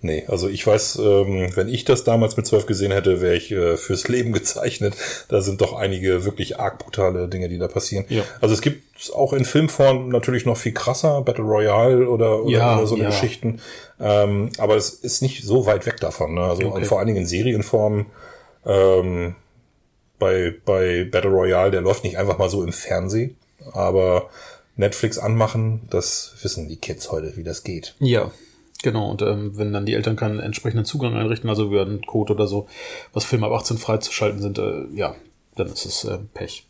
Nee, 0.05 0.25
also 0.27 0.49
ich 0.49 0.67
weiß, 0.67 0.97
ähm, 0.97 1.51
wenn 1.55 1.69
ich 1.69 1.85
das 1.85 2.03
damals 2.03 2.37
mit 2.37 2.45
zwölf 2.45 2.67
gesehen 2.67 2.91
hätte, 2.91 3.21
wäre 3.21 3.37
ich 3.37 3.53
äh, 3.53 3.77
fürs 3.77 4.09
Leben 4.09 4.33
gezeichnet. 4.33 4.97
Da 5.29 5.41
sind 5.41 5.61
doch 5.61 5.75
einige 5.75 6.25
wirklich 6.25 6.59
arg 6.59 6.79
brutale 6.79 7.29
Dinge, 7.29 7.49
die 7.49 7.59
da 7.59 7.69
passieren. 7.69 8.05
Ja. 8.09 8.25
Also 8.41 8.53
es 8.53 8.63
gibt 8.63 8.83
auch 9.15 9.33
in 9.33 9.45
Filmform 9.45 10.09
natürlich 10.09 10.45
noch 10.45 10.57
viel 10.57 10.73
krasser, 10.73 11.23
Battle 11.23 11.45
Royale 11.45 12.09
oder, 12.09 12.43
oder, 12.43 12.51
ja, 12.51 12.77
oder 12.77 12.87
so 12.89 12.97
ja. 12.97 13.07
Geschichten. 13.07 13.61
Ähm, 14.01 14.51
aber 14.59 14.75
es 14.75 14.91
ist 14.91 15.23
nicht 15.23 15.45
so 15.45 15.67
weit 15.67 15.87
weg 15.87 15.99
davon. 16.01 16.35
Ne? 16.35 16.43
Also 16.43 16.67
okay. 16.67 16.85
vor 16.85 16.99
allen 16.99 17.07
Dingen 17.07 17.21
in 17.21 17.27
Serienform. 17.27 18.07
Ähm, 18.67 19.37
bei, 20.19 20.55
bei 20.65 21.05
Battle 21.05 21.31
Royale, 21.31 21.71
der 21.71 21.81
läuft 21.81 22.03
nicht 22.03 22.19
einfach 22.19 22.39
mal 22.39 22.49
so 22.49 22.65
im 22.65 22.73
Fernsehen, 22.73 23.37
aber 23.73 24.31
Netflix 24.77 25.19
anmachen, 25.19 25.83
das 25.91 26.35
wissen 26.43 26.69
die 26.69 26.77
Kids 26.77 27.11
heute, 27.11 27.37
wie 27.37 27.45
das 27.45 27.65
geht. 27.65 27.95
Ja, 27.99 28.31
Genau, 28.83 29.11
und 29.11 29.23
ähm, 29.23 29.57
wenn 29.57 29.73
dann 29.73 29.87
die 29.87 29.95
Eltern 29.95 30.17
keinen 30.17 30.41
entsprechenden 30.41 30.85
Zugang 30.85 31.15
einrichten, 31.15 31.49
also 31.49 31.67
über 31.67 31.83
einen 31.83 32.03
Code 32.03 32.33
oder 32.33 32.47
so, 32.47 32.67
was 33.13 33.25
Filme 33.25 33.47
ab 33.47 33.53
18 33.53 33.79
freizuschalten 33.79 34.41
sind, 34.41 34.59
äh, 34.59 34.85
ja, 34.95 35.15
dann 35.57 35.69
ist 35.69 35.87
es 35.87 36.05
äh, 36.05 36.19
Pech. 36.35 36.67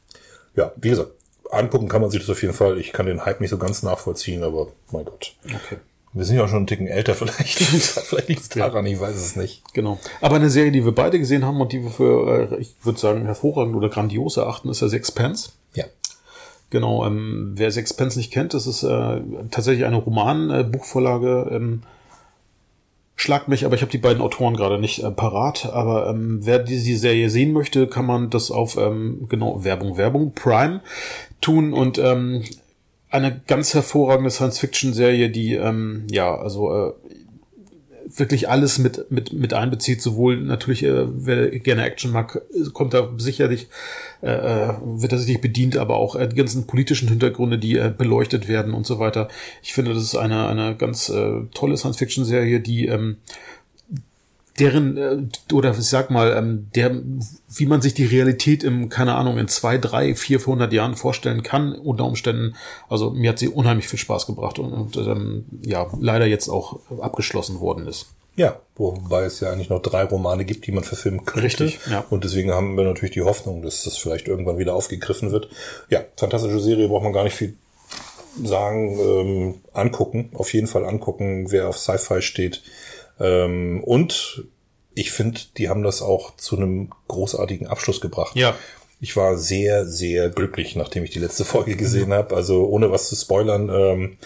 Ja, 0.55 0.73
wie 0.77 0.91
gesagt, 0.91 1.11
angucken 1.51 1.89
kann 1.89 2.03
man 2.03 2.11
sich 2.11 2.21
das 2.21 2.31
auf 2.31 2.43
jeden 2.43 2.55
Fall. 2.55 2.79
Ich 2.79 2.93
kann 2.93 3.07
den 3.07 3.25
Hype 3.25 3.41
nicht 3.41 3.51
so 3.51 3.59
ganz 3.59 3.83
nachvollziehen, 3.83 4.43
aber 4.43 4.69
mein 4.91 5.05
Gott. 5.05 5.35
Okay. 5.45 5.79
Wir 6.15 6.27
sind 6.27 6.37
ja 6.37 6.45
auch 6.45 6.49
schon 6.49 6.59
einen 6.59 6.67
Ticken 6.67 6.89
älter, 6.89 7.15
vielleicht. 7.15 7.59
vielleicht 7.59 8.29
liegt 8.29 8.43
es 8.43 8.49
daran, 8.51 8.85
ich 8.85 9.01
weiß 9.01 9.17
es 9.17 9.37
nicht. 9.37 9.63
Genau. 9.73 9.99
Aber 10.21 10.37
eine 10.37 10.51
Serie, 10.51 10.71
die 10.71 10.85
wir 10.85 10.93
beide 10.93 11.19
gesehen 11.19 11.45
haben 11.45 11.61
und 11.61 11.73
die 11.73 11.83
wir 11.83 11.91
für, 11.91 12.53
äh, 12.53 12.61
ich 12.61 12.75
würde 12.83 12.99
sagen, 12.99 13.25
hervorragend 13.25 13.75
oder 13.75 13.89
grandios 13.89 14.37
erachten, 14.37 14.69
ist 14.69 14.83
ja 14.83 14.89
Sixpence. 14.89 15.55
Ja. 15.75 15.85
Genau, 16.69 17.07
ähm, 17.07 17.53
wer 17.57 17.71
Sixpence 17.71 18.17
nicht 18.17 18.31
kennt, 18.31 18.53
das 18.53 18.67
ist 18.67 18.83
äh, 18.83 19.21
tatsächlich 19.51 19.87
eine 19.87 19.97
Roman-Buchvorlage 19.97 21.49
äh, 21.51 21.57
ähm, 21.57 21.83
Schlagt 23.15 23.49
mich, 23.49 23.65
aber 23.65 23.75
ich 23.75 23.83
habe 23.83 23.93
die 23.93 23.99
beiden 23.99 24.23
Autoren 24.23 24.57
gerade 24.57 24.79
nicht 24.79 25.03
äh, 25.03 25.11
parat. 25.11 25.67
Aber 25.73 26.09
ähm, 26.09 26.41
wer 26.43 26.59
diese 26.59 26.97
Serie 26.97 27.31
sehen 27.31 27.53
möchte, 27.53 27.87
kann 27.87 28.07
man 28.07 28.31
das 28.31 28.51
auf 28.51 28.77
ähm, 28.77 29.27
genau 29.29 29.65
Werbung, 29.65 29.97
Werbung, 29.97 30.33
Prime 30.33 30.81
tun 31.41 31.73
und 31.73 31.99
ähm, 31.99 32.45
eine 33.11 33.41
ganz 33.47 33.75
hervorragende 33.75 34.31
Science-Fiction-Serie, 34.31 35.31
die 35.31 35.55
ähm, 35.55 36.07
ja 36.11 36.35
also 36.35 36.73
äh, 36.73 36.93
wirklich 38.07 38.49
alles 38.49 38.79
mit, 38.79 39.11
mit, 39.11 39.33
mit 39.33 39.55
einbezieht, 39.55 40.03
sowohl 40.03 40.39
natürlich, 40.39 40.83
äh, 40.83 41.05
wer 41.07 41.51
gerne 41.51 41.85
Action 41.85 42.11
mag, 42.11 42.43
kommt 42.73 42.95
da 42.95 43.11
sicherlich, 43.17 43.69
äh, 44.23 44.31
äh, 44.31 44.75
wird 44.83 45.13
er 45.13 45.19
sich 45.19 45.41
bedient, 45.41 45.77
aber 45.77 45.97
auch 45.97 46.17
äh, 46.17 46.29
die 46.29 46.37
ganzen 46.37 46.67
politischen 46.67 47.09
Hintergründe, 47.09 47.59
die 47.59 47.77
äh, 47.77 47.93
beleuchtet 47.97 48.49
werden 48.49 48.75
und 48.75 48.87
so 48.87 48.99
weiter. 48.99 49.29
Ich 49.63 49.73
finde, 49.73 49.95
das 49.95 50.03
ist 50.03 50.17
eine, 50.17 50.47
eine 50.47 50.77
ganz 50.77 51.09
äh, 51.09 51.43
tolle 51.55 51.77
Science-Fiction-Serie, 51.77 52.61
die 52.61 52.87
ähm, 52.87 53.17
deren, 54.59 54.97
äh, 54.97 55.55
oder 55.55 55.71
ich 55.71 55.89
sag 55.89 56.11
mal, 56.11 56.33
ähm, 56.37 56.69
der, 56.75 57.01
wie 57.49 57.67
man 57.67 57.81
sich 57.81 57.95
die 57.95 58.05
Realität 58.05 58.65
im, 58.65 58.89
keine 58.89 59.15
Ahnung, 59.15 59.39
in 59.39 59.49
zwei, 59.49 59.79
drei, 59.79 60.15
vier, 60.15 60.41
vierhundert 60.41 60.73
Jahren 60.73 60.95
vorstellen 60.95 61.43
kann, 61.43 61.73
unter 61.75 62.05
Umständen. 62.05 62.55
Also 62.89 63.11
mir 63.11 63.31
hat 63.31 63.39
sie 63.39 63.49
unheimlich 63.49 63.89
viel 63.89 63.99
Spaß 63.99 64.27
gebracht 64.27 64.59
und, 64.59 64.73
und 64.73 64.97
ähm, 64.97 65.47
ja, 65.63 65.87
leider 66.01 66.27
jetzt 66.27 66.49
auch 66.49 66.81
abgeschlossen 67.01 67.61
worden 67.61 67.87
ist. 67.87 68.07
Ja, 68.35 68.61
wobei 68.77 69.25
es 69.25 69.41
ja 69.41 69.53
eigentlich 69.53 69.69
noch 69.69 69.83
drei 69.83 70.05
Romane 70.05 70.47
gibt, 70.47 70.67
die 70.67 70.73
man 70.73 70.85
verfilmen 70.85 71.27
könnte. 71.27 71.45
Richtig, 71.45 71.81
ja. 71.91 72.05
Und 72.09 72.25
deswegen 72.25 72.51
haben 72.51 72.77
wir 72.79 72.85
natürlich 72.85 73.13
die 73.13 73.23
Hoffnung, 73.23 73.63
dass 73.63 73.85
das 73.85 73.99
vielleicht 73.99 74.27
irgendwann 74.27 74.57
wieder 74.57 74.75
aufgegriffen 74.75 75.33
wird. 75.33 75.49
Ja, 75.91 76.01
fantastische 76.17 76.61
Serie, 76.61 76.89
braucht 76.89 77.05
man 77.05 77.13
gar 77.13 77.25
nicht 77.25 77.37
viel 77.37 77.57
sagen, 78.43 78.99
ähm, 78.99 79.55
angucken, 79.75 80.31
auf 80.33 80.55
jeden 80.55 80.67
Fall 80.67 80.87
angucken, 80.87 81.51
wer 81.51 81.69
auf 81.69 81.77
Sci-Fi 81.77 82.23
steht 82.23 82.63
ähm, 83.21 83.83
und 83.85 84.45
ich 84.95 85.13
finde, 85.13 85.41
die 85.57 85.69
haben 85.69 85.83
das 85.83 86.03
auch 86.03 86.37
zu 86.37 86.57
einem 86.57 86.91
großartigen 87.09 87.67
Abschluss 87.67 88.01
gebracht. 88.01 88.37
Ja. 88.37 88.55
Ich 89.01 89.17
war 89.17 89.37
sehr, 89.37 89.87
sehr 89.87 90.29
glücklich, 90.29 90.77
nachdem 90.77 91.05
ich 91.05 91.11
die 91.11 91.19
letzte 91.19 91.45
Folge 91.45 91.77
gesehen 91.77 92.09
mhm. 92.09 92.15
habe. 92.15 92.37
Also 92.37 92.67
ohne 92.67 92.91
was 92.91 93.09
zu 93.09 93.17
spoilern, 93.17 93.69
ähm, 93.69 94.19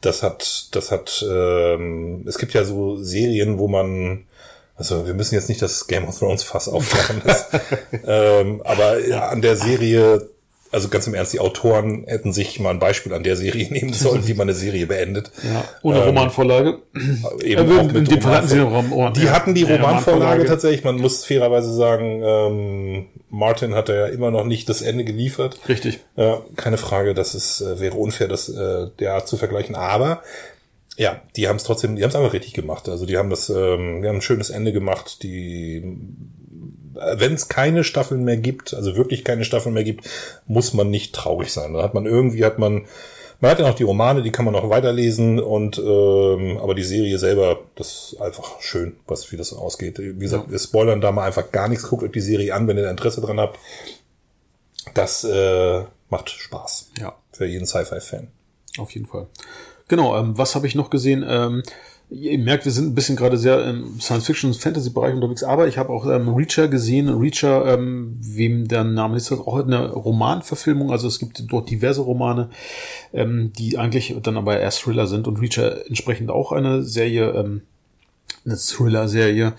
das 0.00 0.22
hat, 0.22 0.68
das 0.72 0.90
hat, 0.90 1.24
ähm, 1.28 2.24
es 2.26 2.38
gibt 2.38 2.54
ja 2.54 2.64
so 2.64 2.96
Serien, 2.96 3.58
wo 3.58 3.68
man, 3.68 4.24
also 4.76 5.06
wir 5.06 5.14
müssen 5.14 5.34
jetzt 5.34 5.48
nicht 5.48 5.60
das 5.60 5.86
Game 5.86 6.08
of 6.08 6.18
Thrones 6.18 6.42
Fass 6.42 6.68
aufmachen, 6.68 7.22
ähm, 8.06 8.62
aber 8.64 9.06
ja. 9.06 9.28
an 9.28 9.42
der 9.42 9.56
Serie 9.56 10.26
also 10.72 10.88
ganz 10.88 11.06
im 11.06 11.14
Ernst, 11.14 11.32
die 11.32 11.40
Autoren 11.40 12.04
hätten 12.06 12.32
sich 12.32 12.60
mal 12.60 12.70
ein 12.70 12.78
Beispiel 12.78 13.12
an 13.12 13.22
der 13.22 13.36
Serie 13.36 13.68
nehmen 13.70 13.92
sollen, 13.92 14.26
wie 14.26 14.34
man 14.34 14.48
eine 14.48 14.56
Serie 14.56 14.86
beendet. 14.86 15.30
Ja, 15.42 15.64
ohne 15.82 15.98
ähm, 15.98 16.04
Romanvorlage. 16.04 16.78
Eben 17.42 17.70
äh, 17.70 17.80
auch 17.80 17.92
mit 17.92 18.10
in 18.10 18.24
hatten 18.24 18.48
sie 18.48 18.58
Roman, 18.60 19.12
Die 19.14 19.24
ja, 19.24 19.32
hatten 19.32 19.54
die 19.54 19.62
Romanvorlage, 19.62 20.10
Romanvorlage, 20.10 20.44
tatsächlich. 20.46 20.84
Man 20.84 20.96
muss 20.96 21.24
fairerweise 21.24 21.72
sagen, 21.72 22.22
ähm, 22.24 23.06
Martin 23.28 23.74
hat 23.74 23.88
ja 23.88 24.06
immer 24.06 24.30
noch 24.30 24.44
nicht 24.44 24.68
das 24.68 24.82
Ende 24.82 25.04
geliefert. 25.04 25.58
Richtig. 25.68 26.00
Äh, 26.16 26.36
keine 26.56 26.76
Frage, 26.76 27.14
das 27.14 27.34
ist, 27.34 27.60
äh, 27.60 27.80
wäre 27.80 27.96
unfair, 27.96 28.28
das 28.28 28.48
äh, 28.48 28.88
der 28.98 29.24
zu 29.26 29.36
vergleichen. 29.36 29.74
Aber 29.74 30.22
ja, 30.96 31.22
die 31.36 31.48
haben 31.48 31.56
es 31.56 31.64
trotzdem, 31.64 31.96
die 31.96 32.02
haben 32.02 32.10
es 32.10 32.16
einfach 32.16 32.32
richtig 32.32 32.52
gemacht. 32.52 32.88
Also 32.88 33.06
die 33.06 33.16
haben 33.16 33.30
das, 33.30 33.48
ähm, 33.48 34.02
die 34.02 34.08
haben 34.08 34.16
ein 34.16 34.22
schönes 34.22 34.50
Ende 34.50 34.72
gemacht. 34.72 35.22
Die 35.22 35.82
wenn 37.14 37.34
es 37.34 37.48
keine 37.48 37.84
Staffeln 37.84 38.24
mehr 38.24 38.36
gibt, 38.36 38.74
also 38.74 38.96
wirklich 38.96 39.24
keine 39.24 39.44
Staffeln 39.44 39.74
mehr 39.74 39.84
gibt, 39.84 40.08
muss 40.46 40.74
man 40.74 40.90
nicht 40.90 41.14
traurig 41.14 41.52
sein. 41.52 41.74
Da 41.74 41.82
hat 41.82 41.94
man 41.94 42.06
irgendwie, 42.06 42.44
hat 42.44 42.58
man, 42.58 42.86
man 43.40 43.50
hat 43.50 43.58
ja 43.58 43.66
noch 43.66 43.74
die 43.74 43.84
Romane, 43.84 44.22
die 44.22 44.32
kann 44.32 44.44
man 44.44 44.52
noch 44.54 44.68
weiterlesen 44.68 45.40
und 45.40 45.78
ähm, 45.78 46.58
aber 46.58 46.74
die 46.74 46.82
Serie 46.82 47.18
selber, 47.18 47.60
das 47.74 48.12
ist 48.12 48.20
einfach 48.20 48.60
schön, 48.60 48.96
was 49.06 49.32
wie 49.32 49.36
das 49.36 49.52
ausgeht. 49.52 49.98
Wie 49.98 50.18
gesagt, 50.18 50.46
ja. 50.46 50.52
wir 50.52 50.58
spoilern 50.58 51.00
da 51.00 51.12
mal 51.12 51.26
einfach 51.26 51.50
gar 51.50 51.68
nichts. 51.68 51.88
Guckt 51.88 52.02
euch 52.02 52.12
die 52.12 52.20
Serie 52.20 52.54
an, 52.54 52.68
wenn 52.68 52.76
ihr 52.76 52.90
Interesse 52.90 53.20
dran 53.20 53.40
habt. 53.40 53.58
Das 54.94 55.24
äh, 55.24 55.84
macht 56.08 56.30
Spaß. 56.30 56.90
Ja. 56.98 57.14
Für 57.32 57.46
jeden 57.46 57.66
Sci-Fi-Fan. 57.66 58.28
Auf 58.78 58.90
jeden 58.92 59.06
Fall. 59.06 59.26
Genau, 59.88 60.16
ähm, 60.16 60.38
was 60.38 60.54
habe 60.54 60.66
ich 60.66 60.74
noch 60.74 60.90
gesehen? 60.90 61.24
Ähm, 61.26 61.62
Ihr 62.12 62.38
merkt, 62.38 62.64
wir 62.64 62.72
sind 62.72 62.88
ein 62.88 62.94
bisschen 62.96 63.14
gerade 63.14 63.38
sehr 63.38 63.64
im 63.66 64.00
Science-Fiction-Fantasy-Bereich 64.00 65.14
unterwegs, 65.14 65.44
aber 65.44 65.68
ich 65.68 65.78
habe 65.78 65.90
auch 65.90 66.06
ähm, 66.06 66.28
Reacher 66.28 66.66
gesehen. 66.66 67.08
Reacher, 67.08 67.64
ähm, 67.72 68.18
wem 68.20 68.66
der 68.66 68.82
Name 68.82 69.16
ist, 69.16 69.30
auch 69.30 69.56
eine 69.56 69.92
Romanverfilmung. 69.92 70.90
Also 70.90 71.06
es 71.06 71.20
gibt 71.20 71.40
dort 71.46 71.70
diverse 71.70 72.00
Romane, 72.00 72.50
ähm, 73.12 73.52
die 73.56 73.78
eigentlich 73.78 74.16
dann 74.24 74.36
aber 74.36 74.58
eher 74.58 74.70
Thriller 74.70 75.06
sind 75.06 75.28
und 75.28 75.40
Reacher 75.40 75.86
entsprechend 75.86 76.30
auch 76.30 76.50
eine 76.50 76.82
Serie, 76.82 77.30
ähm, 77.30 77.62
eine 78.44 78.56
Thriller-Serie. 78.56 79.52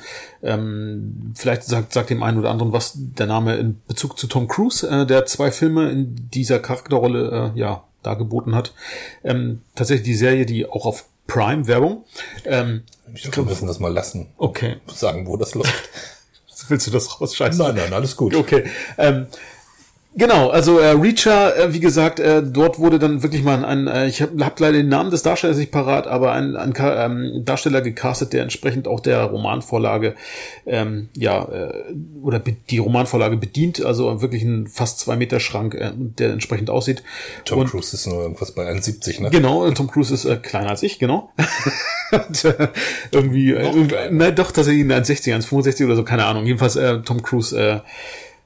Ähm, 0.43 1.31
vielleicht 1.35 1.63
sagt, 1.63 1.93
sagt 1.93 2.09
dem 2.09 2.21
einen 2.21 2.37
oder 2.37 2.51
anderen 2.51 2.73
was 2.73 2.95
der 2.97 3.27
Name 3.27 3.55
in 3.55 3.79
Bezug 3.87 4.19
zu 4.19 4.27
Tom 4.27 4.49
Cruise, 4.49 4.85
äh, 4.85 5.05
der 5.05 5.25
zwei 5.25 5.51
Filme 5.51 5.89
in 5.89 6.29
dieser 6.33 6.59
Charakterrolle 6.59 7.53
äh, 7.55 7.59
ja 7.59 7.85
dargeboten 8.03 8.55
hat. 8.55 8.73
Ähm, 9.23 9.61
tatsächlich 9.75 10.05
die 10.05 10.15
Serie, 10.15 10.45
die 10.45 10.65
auch 10.65 10.85
auf 10.85 11.05
Prime 11.27 11.67
Werbung. 11.67 12.05
Ähm, 12.45 12.83
ich 13.13 13.23
glaube, 13.23 13.49
wir 13.49 13.53
müssen 13.55 13.67
das 13.67 13.79
mal 13.79 13.91
lassen. 13.91 14.29
Okay. 14.37 14.77
Sagen, 14.87 15.27
wo 15.27 15.37
das 15.37 15.55
läuft. 15.55 15.89
Willst 16.67 16.87
du 16.87 16.91
das 16.91 17.19
rausscheißen? 17.19 17.63
Nein, 17.63 17.75
nein, 17.75 17.93
alles 17.93 18.15
gut. 18.15 18.35
Okay. 18.35 18.69
Ähm, 18.97 19.27
Genau, 20.13 20.49
also 20.49 20.77
äh, 20.79 20.89
Reacher, 20.89 21.57
äh, 21.57 21.73
wie 21.73 21.79
gesagt, 21.79 22.19
äh, 22.19 22.43
dort 22.43 22.79
wurde 22.79 22.99
dann 22.99 23.23
wirklich 23.23 23.43
mal 23.43 23.63
ein, 23.63 23.87
äh, 23.87 24.07
ich 24.07 24.21
habe 24.21 24.43
hab 24.43 24.59
leider 24.59 24.77
den 24.77 24.89
Namen 24.89 25.09
des 25.09 25.23
Darstellers 25.23 25.55
nicht 25.55 25.71
parat, 25.71 26.05
aber 26.05 26.33
ein, 26.33 26.57
ein 26.57 26.73
ähm, 26.77 27.45
Darsteller 27.45 27.79
gecastet, 27.79 28.33
der 28.33 28.43
entsprechend 28.43 28.89
auch 28.89 28.99
der 28.99 29.23
Romanvorlage, 29.23 30.15
ähm, 30.65 31.07
ja, 31.15 31.45
äh, 31.45 31.93
oder 32.21 32.39
die 32.39 32.77
Romanvorlage 32.79 33.37
bedient, 33.37 33.85
also 33.85 34.21
wirklich 34.21 34.43
ein 34.43 34.67
fast 34.67 34.99
zwei 34.99 35.15
Meter 35.15 35.39
Schrank, 35.39 35.75
äh, 35.75 35.91
der 35.95 36.31
entsprechend 36.31 36.69
aussieht. 36.69 37.03
Tom 37.45 37.59
Und, 37.59 37.69
Cruise 37.69 37.95
ist 37.95 38.05
nur 38.05 38.21
irgendwas 38.21 38.51
bei 38.51 38.69
1,70, 38.69 39.21
ne? 39.21 39.29
Genau, 39.29 39.69
Tom 39.71 39.89
Cruise 39.89 40.13
ist 40.13 40.25
äh, 40.25 40.35
kleiner 40.35 40.71
als 40.71 40.83
ich, 40.83 40.99
genau. 40.99 41.31
Und, 42.11 42.43
äh, 42.43 42.67
irgendwie, 43.11 43.53
äh, 43.53 44.11
ne, 44.11 44.33
doch, 44.33 44.51
dass 44.51 44.67
er 44.67 44.73
ihn 44.73 44.91
1,60, 44.91 45.33
1,65 45.35 45.85
oder 45.85 45.95
so, 45.95 46.03
keine 46.03 46.25
Ahnung. 46.25 46.45
Jedenfalls 46.45 46.75
äh, 46.75 46.99
Tom 46.99 47.23
Cruise 47.23 47.57
äh, 47.57 47.79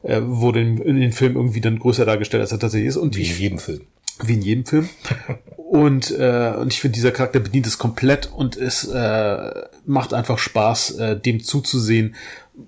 äh, 0.06 0.22
wurde 0.24 0.62
in, 0.62 0.78
in 0.78 1.00
den 1.00 1.12
Film 1.12 1.36
irgendwie 1.36 1.62
dann 1.62 1.80
größer 1.80 2.06
dargestellt, 2.06 2.41
als 2.41 2.52
er 2.52 2.60
tatsächlich 2.60 2.89
ist. 2.89 2.98
Und 2.98 3.15
wie 3.18 3.24
in 3.24 3.38
jedem 3.38 3.60
Film. 3.60 3.82
Wie 4.24 4.34
in 4.34 4.41
jedem 4.41 4.65
Film. 4.65 4.89
und, 5.58 6.12
äh, 6.12 6.54
und 6.60 6.72
ich 6.72 6.80
finde, 6.80 6.96
dieser 6.96 7.12
Charakter 7.12 7.39
bedient 7.39 7.68
es 7.68 7.78
komplett 7.78 8.32
und 8.32 8.56
es 8.56 8.86
äh, 8.88 9.52
macht 9.86 10.13
einfach 10.13 10.38
Spaß, 10.38 10.91
äh, 10.91 11.20
dem 11.20 11.44
zuzusehen. 11.44 12.15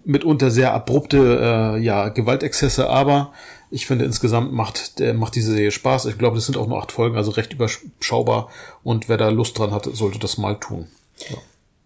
Mitunter 0.03 0.51
sehr 0.51 0.73
abrupte 0.73 1.75
äh, 1.77 1.79
ja, 1.79 2.09
Gewaltexzesse, 2.09 2.89
aber 2.89 3.31
ich 3.69 3.85
finde 3.85 4.05
insgesamt 4.05 4.51
macht, 4.51 4.99
der, 4.99 5.13
macht 5.13 5.35
diese 5.35 5.51
Serie 5.51 5.71
Spaß. 5.71 6.05
Ich 6.05 6.17
glaube, 6.17 6.35
das 6.35 6.45
sind 6.45 6.57
auch 6.57 6.67
nur 6.67 6.81
acht 6.81 6.91
Folgen, 6.91 7.15
also 7.15 7.31
recht 7.31 7.53
überschaubar. 7.53 8.49
Und 8.83 9.07
wer 9.07 9.17
da 9.17 9.29
Lust 9.29 9.57
dran 9.57 9.71
hat, 9.71 9.85
sollte 9.85 10.19
das 10.19 10.37
mal 10.37 10.55
tun. 10.55 10.87
Ja. 11.29 11.37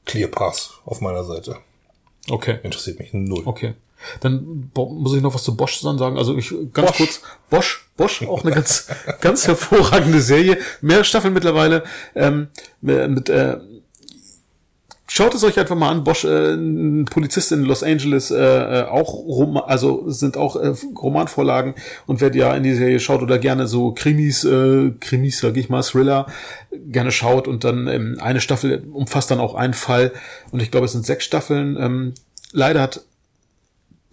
Clear 0.05 0.29
Pass 0.29 0.71
auf 0.85 1.01
meiner 1.01 1.23
Seite. 1.23 1.57
Okay. 2.29 2.59
Interessiert 2.63 2.99
mich 2.99 3.13
null. 3.13 3.43
Okay. 3.45 3.75
Dann 4.21 4.71
muss 4.73 5.15
ich 5.15 5.21
noch 5.21 5.33
was 5.33 5.43
zu 5.43 5.55
Bosch 5.55 5.79
sagen. 5.79 6.17
Also 6.17 6.37
ich 6.37 6.53
ganz 6.73 6.89
Bosch. 6.89 6.97
kurz 6.97 7.21
Bosch, 7.49 7.89
Bosch 7.97 8.23
auch 8.23 8.43
eine 8.43 8.53
ganz 8.53 8.87
ganz 9.21 9.47
hervorragende 9.47 10.21
Serie, 10.21 10.57
mehrere 10.81 11.03
Staffeln 11.03 11.33
mittlerweile 11.33 11.83
ähm, 12.15 12.47
mit 12.81 13.29
äh, 13.29 13.57
Schaut 15.13 15.33
es 15.33 15.43
euch 15.43 15.59
einfach 15.59 15.75
mal 15.75 15.89
an. 15.89 16.05
Bosch, 16.05 16.23
äh, 16.23 16.53
ein 16.53 17.03
Polizist 17.03 17.51
in 17.51 17.63
Los 17.63 17.83
Angeles, 17.83 18.31
äh, 18.31 18.37
äh 18.37 18.83
auch 18.85 19.13
Rom 19.13 19.57
also 19.57 20.09
sind 20.09 20.37
auch 20.37 20.55
äh, 20.55 20.73
Romanvorlagen. 20.95 21.75
Und 22.07 22.21
wer 22.21 22.33
ja 22.33 22.55
in 22.55 22.63
die 22.63 22.73
Serie 22.73 23.01
schaut 23.01 23.21
oder 23.21 23.37
gerne 23.37 23.67
so 23.67 23.91
Krimis, 23.91 24.45
äh, 24.45 24.91
Krimis, 25.01 25.39
sag 25.39 25.57
ich 25.57 25.67
mal, 25.67 25.83
Thriller, 25.83 26.27
gerne 26.71 27.11
schaut 27.11 27.49
und 27.49 27.65
dann 27.65 27.87
ähm, 27.87 28.19
eine 28.21 28.39
Staffel 28.39 28.87
umfasst 28.89 29.29
dann 29.31 29.41
auch 29.41 29.53
einen 29.53 29.73
Fall. 29.73 30.13
Und 30.51 30.61
ich 30.61 30.71
glaube, 30.71 30.85
es 30.85 30.93
sind 30.93 31.05
sechs 31.05 31.25
Staffeln. 31.25 31.75
Ähm, 31.77 32.13
leider 32.53 32.79
hat 32.79 33.01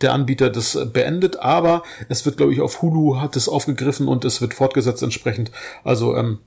der 0.00 0.12
Anbieter 0.12 0.50
das 0.50 0.78
beendet, 0.92 1.36
aber 1.36 1.82
es 2.08 2.24
wird, 2.24 2.36
glaube 2.36 2.52
ich, 2.52 2.60
auf 2.60 2.82
Hulu 2.82 3.20
hat 3.20 3.36
es 3.36 3.48
aufgegriffen 3.48 4.08
und 4.08 4.24
es 4.24 4.40
wird 4.40 4.54
fortgesetzt 4.54 5.02
entsprechend. 5.02 5.50
Also 5.84 6.16
ähm, 6.16 6.38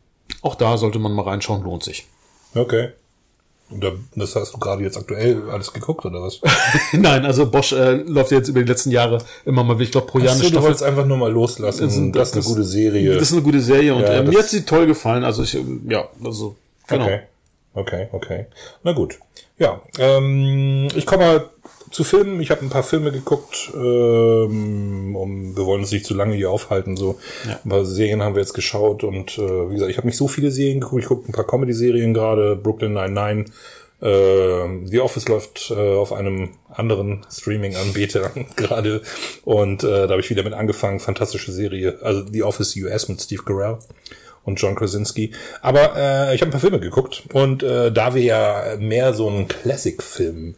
auch 0.42 0.56
da 0.56 0.78
sollte 0.78 1.00
man 1.00 1.14
mal 1.14 1.24
reinschauen, 1.24 1.64
lohnt 1.64 1.84
sich. 1.84 2.08
Okay. 2.56 2.90
Und 3.72 3.86
das 4.16 4.36
hast 4.36 4.54
du 4.54 4.58
gerade 4.58 4.84
jetzt 4.84 4.98
aktuell 4.98 5.50
alles 5.50 5.72
geguckt, 5.72 6.04
oder 6.06 6.22
was? 6.22 6.42
Nein, 6.92 7.26
also 7.26 7.50
Bosch 7.50 7.72
äh, 7.72 7.94
läuft 7.94 8.32
jetzt 8.32 8.50
über 8.50 8.62
die 8.62 8.68
letzten 8.68 8.92
Jahre 8.92 9.20
immer 9.46 9.64
mal, 9.64 9.82
ich 9.82 9.92
glaube, 9.92 10.08
pro 10.08 10.20
Jahr 10.20 10.34
eine 10.34 10.40
Staffel. 10.40 10.58
Du 10.58 10.64
wolltest 10.64 10.84
einfach 10.84 11.06
nur 11.06 11.16
mal 11.16 11.32
loslassen. 11.32 11.86
Das, 11.86 11.96
ist, 11.96 12.16
das 12.16 12.30
ist 12.30 12.36
eine 12.36 12.44
gute 12.44 12.64
Serie. 12.66 13.14
Das 13.14 13.24
ist 13.24 13.34
eine 13.34 13.42
gute 13.42 13.62
Serie 13.62 13.96
und 13.96 14.02
ja, 14.02 14.16
äh, 14.16 14.24
mir 14.24 14.40
hat 14.40 14.50
sie 14.50 14.66
toll 14.66 14.88
gefallen. 14.88 15.24
Also 15.24 15.44
ich, 15.44 15.58
ja, 15.88 16.10
also 16.22 16.58
genau. 16.86 17.06
Okay, 17.06 17.22
okay, 17.74 18.08
okay. 18.12 18.46
Na 18.84 18.94
gut. 18.94 19.20
Ja, 19.58 19.82
ähm, 20.00 20.88
ich 20.96 21.06
komme 21.06 21.26
mal 21.26 21.50
zu 21.92 22.04
Filmen. 22.04 22.42
Ich 22.42 22.52
habe 22.52 22.62
ein 22.62 22.70
paar 22.70 22.84
Filme 22.84 23.12
geguckt. 23.12 23.72
Ähm, 23.76 25.16
um, 25.16 25.56
wir 25.56 25.66
wollen 25.66 25.82
uns 25.82 25.92
nicht 25.92 26.06
zu 26.06 26.14
lange 26.14 26.36
hier 26.36 26.50
aufhalten. 26.50 26.98
So 26.98 27.20
ja. 27.48 27.60
ein 27.64 27.70
paar 27.70 27.86
Serien 27.86 28.24
haben 28.24 28.36
wir 28.36 28.42
jetzt 28.42 28.54
geschaut 28.54 29.04
und 29.04 29.38
äh, 29.38 29.70
wie 29.70 29.74
gesagt, 29.74 29.92
ich 29.92 29.98
habe 29.98 30.08
nicht 30.08 30.18
so 30.18 30.28
viele 30.28 30.52
Serien 30.52 30.80
geguckt. 30.80 31.02
Ich 31.02 31.08
gucke 31.08 31.30
ein 31.30 31.34
paar 31.34 31.46
Comedy-Serien 31.46 32.14
gerade. 32.14 32.56
Brooklyn 32.56 32.94
Nine-Nine. 32.94 33.46
Äh, 34.02 34.88
The 34.88 35.00
Office 35.00 35.28
läuft 35.28 35.72
äh, 35.72 35.96
auf 35.96 36.12
einem 36.12 36.50
anderen 36.70 37.26
Streaming-Anbieter 37.30 38.32
gerade 38.56 39.02
und 39.46 39.84
äh, 39.84 40.08
da 40.08 40.10
habe 40.10 40.22
ich 40.22 40.30
wieder 40.30 40.44
mit 40.44 40.54
angefangen. 40.54 41.00
Fantastische 41.00 41.52
Serie. 41.52 42.00
Also 42.02 42.26
The 42.26 42.44
Office 42.44 42.76
US 42.78 43.10
mit 43.10 43.22
Steve 43.22 43.44
Carell 43.44 43.78
und 44.44 44.60
John 44.60 44.76
Krasinski. 44.76 45.32
Aber 45.62 45.96
äh, 45.96 46.36
ich 46.36 46.42
habe 46.42 46.50
ein 46.50 46.52
paar 46.52 46.60
Filme 46.60 46.80
geguckt 46.80 47.24
und 47.34 47.64
äh, 47.64 47.92
da 47.92 48.14
wir 48.16 48.24
ja 48.24 48.76
mehr 48.80 49.14
so 49.14 49.30
ein 49.30 49.48
Classic-Film 49.48 50.56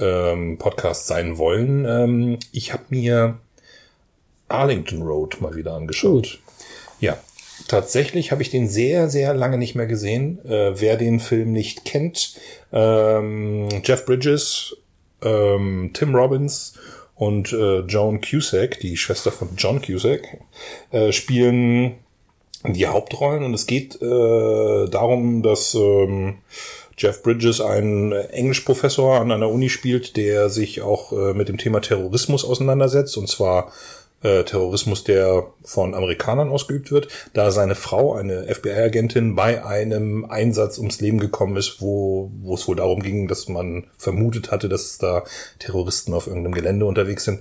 ähm, 0.00 0.58
sein 0.92 1.38
wollen, 1.38 1.84
ähm, 1.84 2.38
ich 2.52 2.72
habe 2.72 2.84
mir 2.90 3.38
Arlington 4.48 5.02
Road 5.02 5.40
mal 5.40 5.56
wieder 5.56 5.74
angeschaut. 5.74 6.22
Gut. 6.22 6.40
Ja, 7.00 7.16
tatsächlich 7.68 8.32
habe 8.32 8.42
ich 8.42 8.50
den 8.50 8.68
sehr, 8.68 9.08
sehr 9.08 9.34
lange 9.34 9.58
nicht 9.58 9.74
mehr 9.74 9.86
gesehen. 9.86 10.38
Äh, 10.44 10.80
wer 10.80 10.96
den 10.96 11.20
Film 11.20 11.52
nicht 11.52 11.84
kennt, 11.84 12.36
ähm, 12.72 13.68
Jeff 13.84 14.06
Bridges, 14.06 14.76
ähm, 15.22 15.90
Tim 15.92 16.14
Robbins 16.14 16.74
und 17.14 17.52
äh, 17.52 17.80
Joan 17.80 18.20
Cusack, 18.20 18.78
die 18.80 18.96
Schwester 18.96 19.32
von 19.32 19.50
John 19.56 19.82
Cusack, 19.82 20.22
äh, 20.92 21.12
spielen 21.12 21.96
die 22.72 22.86
Hauptrollen. 22.86 23.44
Und 23.44 23.54
es 23.54 23.66
geht 23.66 24.00
äh, 24.00 24.88
darum, 24.88 25.42
dass 25.42 25.74
ähm, 25.74 26.36
Jeff 26.98 27.22
Bridges 27.22 27.60
einen 27.60 28.12
Englischprofessor 28.12 29.20
an 29.20 29.30
einer 29.30 29.50
Uni 29.50 29.68
spielt, 29.68 30.16
der 30.16 30.48
sich 30.48 30.80
auch 30.80 31.12
äh, 31.12 31.34
mit 31.34 31.48
dem 31.48 31.58
Thema 31.58 31.80
Terrorismus 31.80 32.44
auseinandersetzt. 32.44 33.16
Und 33.18 33.28
zwar 33.28 33.72
äh, 34.26 34.44
Terrorismus, 34.44 35.04
der 35.04 35.46
von 35.62 35.94
Amerikanern 35.94 36.48
ausgeübt 36.48 36.90
wird, 36.90 37.08
da 37.32 37.50
seine 37.50 37.74
Frau, 37.74 38.14
eine 38.14 38.52
FBI-Agentin, 38.52 39.36
bei 39.36 39.64
einem 39.64 40.24
Einsatz 40.24 40.78
ums 40.78 41.00
Leben 41.00 41.20
gekommen 41.20 41.56
ist, 41.56 41.80
wo, 41.80 42.30
wo 42.42 42.54
es 42.54 42.66
wohl 42.66 42.76
darum 42.76 43.02
ging, 43.02 43.28
dass 43.28 43.48
man 43.48 43.86
vermutet 43.98 44.50
hatte, 44.50 44.68
dass 44.68 44.98
da 44.98 45.24
Terroristen 45.58 46.12
auf 46.12 46.26
irgendeinem 46.26 46.54
Gelände 46.54 46.86
unterwegs 46.86 47.24
sind. 47.24 47.40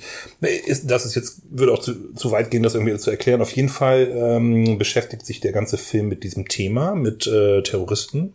Das 0.84 1.06
ist 1.06 1.16
jetzt, 1.16 1.42
würde 1.50 1.74
auch 1.74 1.80
zu, 1.80 2.14
zu 2.14 2.32
weit 2.32 2.52
gehen, 2.52 2.64
das 2.64 2.76
irgendwie 2.76 2.96
zu 2.98 3.10
erklären. 3.10 3.42
Auf 3.42 3.52
jeden 3.52 3.70
Fall 3.70 4.12
ähm, 4.14 4.78
beschäftigt 4.78 5.26
sich 5.26 5.40
der 5.40 5.52
ganze 5.52 5.78
Film 5.78 6.08
mit 6.08 6.24
diesem 6.24 6.48
Thema, 6.48 6.94
mit 6.94 7.26
äh, 7.26 7.64
Terroristen 7.64 8.34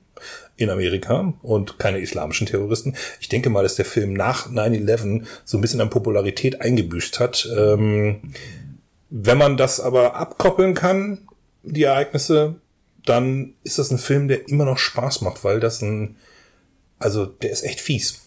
in 0.61 0.69
Amerika 0.69 1.33
und 1.43 1.79
keine 1.79 2.01
islamischen 2.01 2.47
Terroristen. 2.47 2.95
Ich 3.19 3.29
denke 3.29 3.49
mal, 3.49 3.63
dass 3.63 3.77
der 3.77 3.87
Film 3.87 4.13
nach 4.13 4.49
9-11 4.49 5.25
so 5.45 5.57
ein 5.57 5.61
bisschen 5.63 5.81
an 5.81 5.91
Popularität 5.91 6.61
eingebüßt 6.61 7.19
hat. 7.19 7.49
Ähm, 7.57 8.21
wenn 9.09 9.39
man 9.39 9.57
das 9.57 9.81
aber 9.81 10.17
abkoppeln 10.17 10.75
kann, 10.75 11.27
die 11.63 11.85
Ereignisse, 11.85 12.57
dann 13.07 13.55
ist 13.65 13.79
das 13.79 13.91
ein 13.91 13.99
Film, 13.99 14.29
der 14.29 14.49
immer 14.49 14.67
noch 14.67 14.79
Spaß 14.79 15.23
macht, 15.23 15.45
weil 15.45 15.61
das 15.61 15.81
ein, 15.81 16.17
also 16.99 17.25
der 17.25 17.51
ist 17.51 17.65
echt 17.65 17.81
fies. 17.81 18.21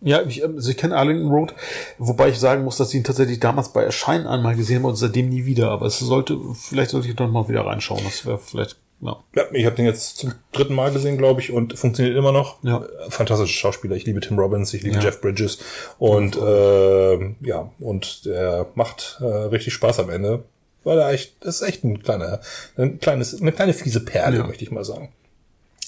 Ja, 0.00 0.22
ich, 0.22 0.42
also 0.42 0.70
ich 0.70 0.76
kenne 0.76 0.96
Arlington 0.96 1.30
Road, 1.30 1.54
wobei 1.98 2.30
ich 2.30 2.38
sagen 2.38 2.64
muss, 2.64 2.78
dass 2.78 2.90
ich 2.90 2.94
ihn 2.94 3.04
tatsächlich 3.04 3.40
damals 3.40 3.72
bei 3.72 3.82
Erscheinen 3.82 4.26
einmal 4.26 4.56
gesehen 4.56 4.78
habe 4.78 4.88
und 4.88 4.96
seitdem 4.96 5.28
nie 5.28 5.44
wieder. 5.44 5.70
Aber 5.70 5.86
es 5.86 5.98
sollte, 5.98 6.38
vielleicht 6.54 6.92
sollte 6.92 7.08
ich 7.08 7.16
doch 7.16 7.28
mal 7.28 7.48
wieder 7.48 7.66
reinschauen. 7.66 8.04
Das 8.04 8.24
wäre 8.24 8.38
vielleicht 8.38 8.76
ja. 9.00 9.16
ja, 9.34 9.44
ich 9.52 9.64
habe 9.64 9.76
den 9.76 9.86
jetzt 9.86 10.16
zum 10.16 10.32
dritten 10.52 10.74
Mal 10.74 10.90
gesehen, 10.90 11.18
glaube 11.18 11.40
ich, 11.40 11.52
und 11.52 11.78
funktioniert 11.78 12.16
immer 12.16 12.32
noch. 12.32 12.62
Ja. 12.64 12.84
Fantastische 13.08 13.52
Schauspieler. 13.52 13.96
Ich 13.96 14.06
liebe 14.06 14.20
Tim 14.20 14.38
Robbins, 14.38 14.74
ich 14.74 14.82
liebe 14.82 14.96
ja. 14.96 15.02
Jeff 15.02 15.20
Bridges 15.20 15.58
und 15.98 16.36
äh, 16.36 17.34
ja, 17.46 17.70
und 17.78 18.24
der 18.24 18.66
macht 18.74 19.18
äh, 19.20 19.24
richtig 19.24 19.74
Spaß 19.74 20.00
am 20.00 20.10
Ende, 20.10 20.44
weil 20.84 20.98
er 20.98 21.10
echt, 21.10 21.36
das 21.40 21.60
ist 21.60 21.68
echt 21.68 21.84
ein 21.84 22.02
kleiner, 22.02 22.40
ein 22.76 22.98
kleines, 22.98 23.40
eine 23.40 23.52
kleine 23.52 23.72
fiese 23.72 24.04
Perle, 24.04 24.38
ja. 24.38 24.46
möchte 24.46 24.64
ich 24.64 24.70
mal 24.70 24.84
sagen. 24.84 25.12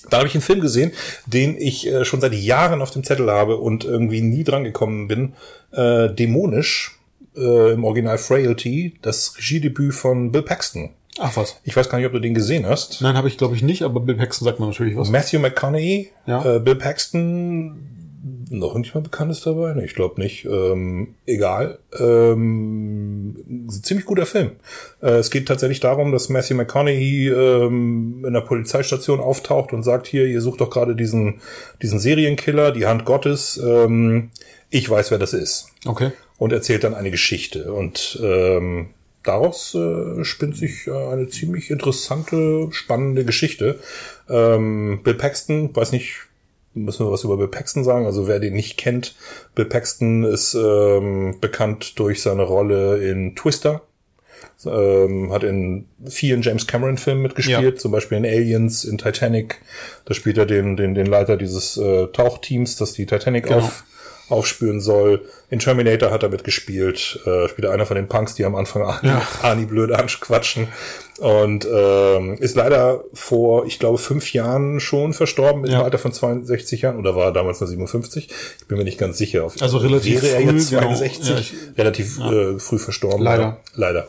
Da 0.09 0.19
habe 0.19 0.29
ich 0.29 0.35
einen 0.35 0.43
Film 0.43 0.61
gesehen, 0.61 0.93
den 1.27 1.57
ich 1.61 1.87
äh, 1.87 2.05
schon 2.05 2.21
seit 2.21 2.33
Jahren 2.33 2.81
auf 2.81 2.91
dem 2.91 3.05
Zettel 3.05 3.31
habe 3.31 3.57
und 3.59 3.85
irgendwie 3.85 4.23
nie 4.23 4.45
dran 4.45 4.65
gekommen 4.65 5.09
bin. 5.09 5.35
Äh, 5.73 6.09
Dämonisch 6.15 6.99
äh, 7.37 7.73
im 7.73 7.85
Original 7.85 8.19
Frailty, 8.19 8.99
das 9.03 9.37
Regiedebüt 9.37 9.95
von 9.95 10.33
Bill 10.33 10.43
Paxton. 10.43 10.91
Ach 11.23 11.37
was. 11.37 11.61
Ich 11.65 11.77
weiß 11.77 11.89
gar 11.91 11.99
nicht, 11.99 12.07
ob 12.07 12.13
du 12.13 12.19
den 12.19 12.33
gesehen 12.35 12.67
hast. 12.67 13.03
Nein, 13.03 13.15
habe 13.17 13.29
ich 13.29 13.37
glaube 13.37 13.55
ich 13.55 13.63
nicht, 13.63 13.83
aber 13.83 14.01
Bill 14.01 14.17
Paxton 14.17 14.47
sagt 14.47 14.59
man 14.59 14.71
natürlich 14.71 14.97
was. 14.97 15.11
Matthew 15.11 15.39
McConaughey, 15.39 16.11
Ja. 16.27 16.57
äh, 16.57 16.59
Bill 16.61 16.77
Paxton, 16.77 17.87
noch 18.51 18.75
nicht 18.75 18.95
mal 18.95 19.01
bekannt 19.03 19.31
ist 19.31 19.47
dabei? 19.47 19.75
Nee, 19.75 19.85
ich 19.85 19.95
glaube 19.95 20.21
nicht. 20.21 20.45
Ähm, 20.45 21.15
egal. 21.27 21.79
Ähm, 21.99 23.69
ziemlich 23.83 24.07
guter 24.07 24.27
Film. 24.27 24.53
Äh, 25.03 25.13
es 25.19 25.31
geht 25.31 25.47
tatsächlich 25.47 25.81
darum, 25.81 26.11
dass 26.13 26.29
Matthew 26.29 26.55
McConaughey 26.57 27.29
ähm, 27.29 28.25
in 28.27 28.33
der 28.33 28.41
Polizeistation 28.41 29.21
auftaucht 29.21 29.73
und 29.73 29.83
sagt, 29.83 30.07
hier, 30.07 30.27
ihr 30.27 30.41
sucht 30.41 30.61
doch 30.61 30.71
gerade 30.71 30.97
diesen, 30.97 31.41
diesen 31.83 31.99
Serienkiller, 31.99 32.73
die 32.73 32.87
Hand 32.87 33.05
Gottes. 33.05 33.61
Ähm, 33.65 34.31
ich 34.71 34.89
weiß, 34.89 35.11
wer 35.11 35.19
das 35.19 35.33
ist. 35.33 35.69
Okay. 35.87 36.11
Und 36.39 36.53
erzählt 36.53 36.85
dann 36.85 36.95
eine 36.95 37.11
Geschichte. 37.11 37.73
Und 37.73 38.19
ähm, 38.23 38.89
daraus 39.23 39.75
äh, 39.75 40.25
spinnt 40.25 40.57
sich 40.57 40.87
äh, 40.87 40.91
eine 40.93 41.29
ziemlich 41.29 41.71
interessante, 41.71 42.69
spannende 42.71 43.25
Geschichte. 43.25 43.79
Ähm, 44.29 45.01
Bill 45.03 45.15
Paxton, 45.15 45.75
weiß 45.75 45.93
nicht, 45.93 46.17
müssen 46.75 47.07
wir 47.07 47.13
was 47.13 47.25
über 47.25 47.37
Bill 47.37 47.49
Paxton 47.49 47.85
sagen? 47.85 48.07
Also 48.07 48.29
wer 48.29 48.39
den 48.41 48.55
nicht 48.55 48.77
kennt, 48.79 49.15
Bill 49.55 49.65
Paxton 49.67 50.25
ist 50.25 50.55
ähm, 50.55 51.37
bekannt 51.41 51.99
durch 51.99 52.23
seine 52.23 52.43
Rolle 52.43 52.99
in 53.09 53.35
Twister. 53.37 53.83
Ähm, 54.67 55.33
hat 55.33 55.43
in 55.43 55.87
vielen 56.07 56.43
James 56.43 56.67
Cameron 56.67 56.99
Filmen 56.99 57.23
mitgespielt, 57.23 57.63
Ja. 57.63 57.77
zum 57.77 57.93
Beispiel 57.93 58.19
in 58.19 58.27
Aliens, 58.27 58.85
in 58.85 58.99
Titanic. 58.99 59.59
Da 60.05 60.13
spielt 60.13 60.37
er 60.37 60.45
den, 60.45 60.77
den, 60.77 60.95
den 60.95 61.07
Leiter 61.07 61.39
dieses 61.39 61.79
äh, 61.79 62.09
Tauchteams, 62.09 62.77
das 62.77 62.93
die 62.93 63.07
Titanic 63.07 63.45
Genau. 63.45 63.59
auf, 63.59 63.85
aufspüren 64.31 64.81
soll. 64.81 65.23
In 65.51 65.59
Terminator 65.59 66.11
hat 66.11 66.23
er 66.23 66.29
mitgespielt, 66.29 67.21
äh, 67.27 67.49
spielt 67.49 67.65
er 67.67 67.73
einer 67.73 67.87
von 67.87 67.97
den 67.97 68.09
Punks, 68.09 68.35
die 68.35 68.45
am 68.45 68.55
Anfang 68.55 68.83
Ani, 68.83 69.09
Ja. 69.09 69.23
Ani 69.43 69.67
blöd 69.67 69.93
anquatschen. 69.93 70.69
Und 71.19 71.67
ähm, 71.71 72.35
ist 72.39 72.57
leider 72.57 73.05
vor, 73.13 73.67
ich 73.67 73.79
glaube, 73.79 73.99
fünf 73.99 74.33
Jahren 74.33 74.81
schon 74.81 75.13
verstorben, 75.13 75.65
im 75.67 75.73
Ja. 75.73 75.83
Alter 75.83 75.99
von 75.99 76.13
62 76.13 76.83
Jahren. 76.83 76.97
Oder 76.99 77.15
war 77.15 77.27
er 77.27 77.33
damals 77.33 77.61
nur 77.61 77.69
57? 77.69 78.29
Ich 78.61 78.67
bin 78.69 78.79
mir 78.79 78.85
nicht 78.85 78.99
ganz 78.99 79.19
sicher. 79.19 79.45
Auf- 79.45 79.61
Also 79.61 79.79
relativ 79.79 80.23
Wäre 80.23 80.35
er 80.37 80.41
früh, 80.49 80.57
jetzt 80.57 80.71
genau. 80.71 80.83
62? 80.83 81.29
Ja, 81.29 81.39
ich- 81.39 81.55
relativ 81.79 82.19
äh, 82.21 82.59
früh 82.59 82.79
verstorben. 82.79 83.23
Leider. 83.23 83.43
Ja, 83.43 83.57
leider. 83.75 84.07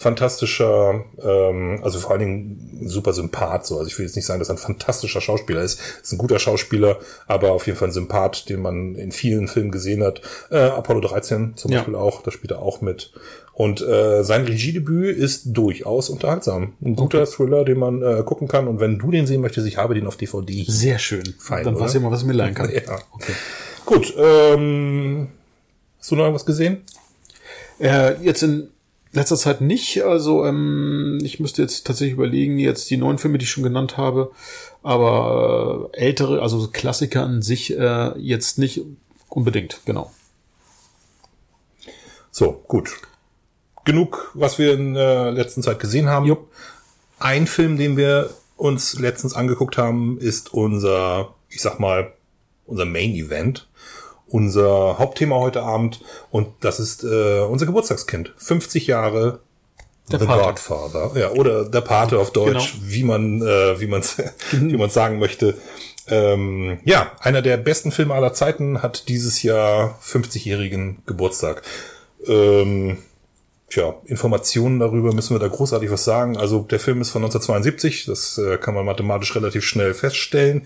Fantastischer, 0.00 1.04
ähm, 1.22 1.78
also 1.82 1.98
vor 1.98 2.12
allen 2.12 2.20
Dingen 2.20 2.78
super 2.86 3.12
Sympath. 3.12 3.66
So. 3.66 3.76
Also 3.76 3.86
ich 3.86 3.98
will 3.98 4.06
jetzt 4.06 4.16
nicht 4.16 4.24
sagen, 4.24 4.38
dass 4.38 4.48
er 4.48 4.54
ein 4.54 4.58
fantastischer 4.58 5.20
Schauspieler 5.20 5.60
ist. 5.60 5.78
Ist 6.02 6.12
ein 6.12 6.16
guter 6.18 6.38
Schauspieler, 6.38 6.98
aber 7.26 7.52
auf 7.52 7.66
jeden 7.66 7.76
Fall 7.78 7.88
ein 7.88 7.92
Sympath, 7.92 8.48
den 8.48 8.62
man 8.62 8.94
in 8.94 9.12
vielen 9.12 9.46
Filmen 9.46 9.70
gesehen 9.70 10.02
hat. 10.02 10.22
Äh, 10.50 10.56
Apollo 10.56 11.00
13 11.02 11.52
zum 11.56 11.70
Ja. 11.70 11.80
Beispiel 11.80 11.96
auch, 11.96 12.22
da 12.22 12.30
spielt 12.30 12.50
er 12.50 12.62
auch 12.62 12.80
mit. 12.80 13.12
Und 13.52 13.82
äh, 13.82 14.24
sein 14.24 14.46
Regiedebüt 14.46 15.18
ist 15.18 15.42
durchaus 15.48 16.08
unterhaltsam. 16.08 16.72
Ein 16.82 16.96
guter 16.96 17.26
Thriller, 17.26 17.66
den 17.66 17.78
man 17.78 18.00
äh, 18.00 18.22
gucken 18.24 18.48
kann. 18.48 18.68
Und 18.68 18.80
wenn 18.80 18.98
du 18.98 19.10
den 19.10 19.26
sehen 19.26 19.42
möchtest, 19.42 19.66
ich 19.66 19.76
habe 19.76 19.92
den 19.94 20.06
auf 20.06 20.16
DVD. 20.16 20.64
Sehr 20.66 20.98
schön. 20.98 21.34
Fein, 21.38 21.64
Dann 21.64 21.78
weiß 21.78 21.94
ich 21.94 22.00
mal, 22.00 22.10
was 22.10 22.22
ich 22.22 22.26
mir 22.26 22.32
leihen 22.32 22.54
kann. 22.54 22.70
Ja. 22.74 22.98
Gut, 23.84 24.14
ähm, 24.16 25.28
hast 25.98 26.10
du 26.10 26.16
noch 26.16 26.22
irgendwas 26.24 26.46
gesehen? 26.46 26.84
Äh, 27.78 28.14
jetzt 28.22 28.42
in 28.42 28.68
letzter 29.12 29.36
Zeit 29.36 29.60
nicht. 29.60 30.02
Also 30.02 30.44
ähm, 30.46 31.18
ich 31.22 31.40
müsste 31.40 31.62
jetzt 31.62 31.86
tatsächlich 31.86 32.14
überlegen, 32.14 32.58
jetzt 32.58 32.90
die 32.90 32.96
neuen 32.96 33.18
Filme, 33.18 33.38
die 33.38 33.44
ich 33.44 33.50
schon 33.50 33.64
genannt 33.64 33.96
habe, 33.96 34.30
aber 34.82 35.90
äh, 35.94 35.98
ältere, 35.98 36.42
also 36.42 36.68
Klassiker 36.68 37.24
an 37.24 37.42
sich 37.42 37.76
äh, 37.76 38.18
jetzt 38.18 38.58
nicht 38.58 38.82
unbedingt, 39.28 39.80
genau. 39.84 40.10
So, 42.30 42.62
gut. 42.68 42.90
Genug, 43.84 44.30
was 44.34 44.58
wir 44.58 44.74
in 44.74 44.94
der 44.94 45.32
letzten 45.32 45.62
Zeit 45.62 45.80
gesehen 45.80 46.08
haben. 46.08 46.26
Jupp. 46.26 46.48
Ein 47.18 47.46
Film, 47.46 47.76
den 47.76 47.96
wir 47.96 48.30
uns 48.56 48.98
letztens 48.98 49.34
angeguckt 49.34 49.78
haben, 49.78 50.18
ist 50.18 50.54
unser, 50.54 51.34
ich 51.48 51.60
sag 51.60 51.80
mal, 51.80 52.12
unser 52.66 52.84
Main 52.84 53.14
Event. 53.14 53.68
Unser 54.30 54.98
Hauptthema 54.98 55.36
heute 55.36 55.62
Abend. 55.62 56.00
Und 56.30 56.48
das 56.60 56.80
ist 56.80 57.04
äh, 57.04 57.40
unser 57.40 57.66
Geburtstagskind. 57.66 58.32
50 58.38 58.86
Jahre 58.86 59.40
Der 60.10 60.20
The 60.20 60.26
Pate. 60.26 60.42
Godfather. 60.44 61.10
Ja, 61.14 61.30
oder 61.32 61.64
der 61.64 61.80
Pate 61.82 62.18
auf 62.18 62.32
Deutsch, 62.32 62.72
Genau. 62.74 62.84
wie 62.92 63.02
man 63.04 63.42
äh, 63.42 63.80
wie 63.80 63.86
man 63.88 64.02
wie 64.52 64.76
man 64.76 64.90
sagen 64.90 65.18
möchte. 65.18 65.54
Ähm, 66.08 66.78
ja, 66.84 67.12
einer 67.20 67.42
der 67.42 67.56
besten 67.56 67.92
Filme 67.92 68.14
aller 68.14 68.32
Zeiten 68.32 68.82
hat 68.82 69.08
dieses 69.08 69.42
Jahr 69.42 69.98
50-jährigen 70.02 71.02
Geburtstag. 71.06 71.62
Ähm, 72.26 72.98
tja, 73.68 73.94
Informationen 74.06 74.80
darüber 74.80 75.12
müssen 75.12 75.34
wir 75.34 75.38
da 75.38 75.46
großartig 75.48 75.90
was 75.90 76.04
sagen. 76.04 76.36
Also 76.36 76.60
der 76.60 76.80
Film 76.80 77.00
ist 77.00 77.10
von 77.10 77.22
1972, 77.22 78.06
das 78.06 78.38
äh, 78.38 78.58
kann 78.58 78.74
man 78.74 78.84
mathematisch 78.86 79.34
relativ 79.36 79.64
schnell 79.64 79.94
feststellen. 79.94 80.62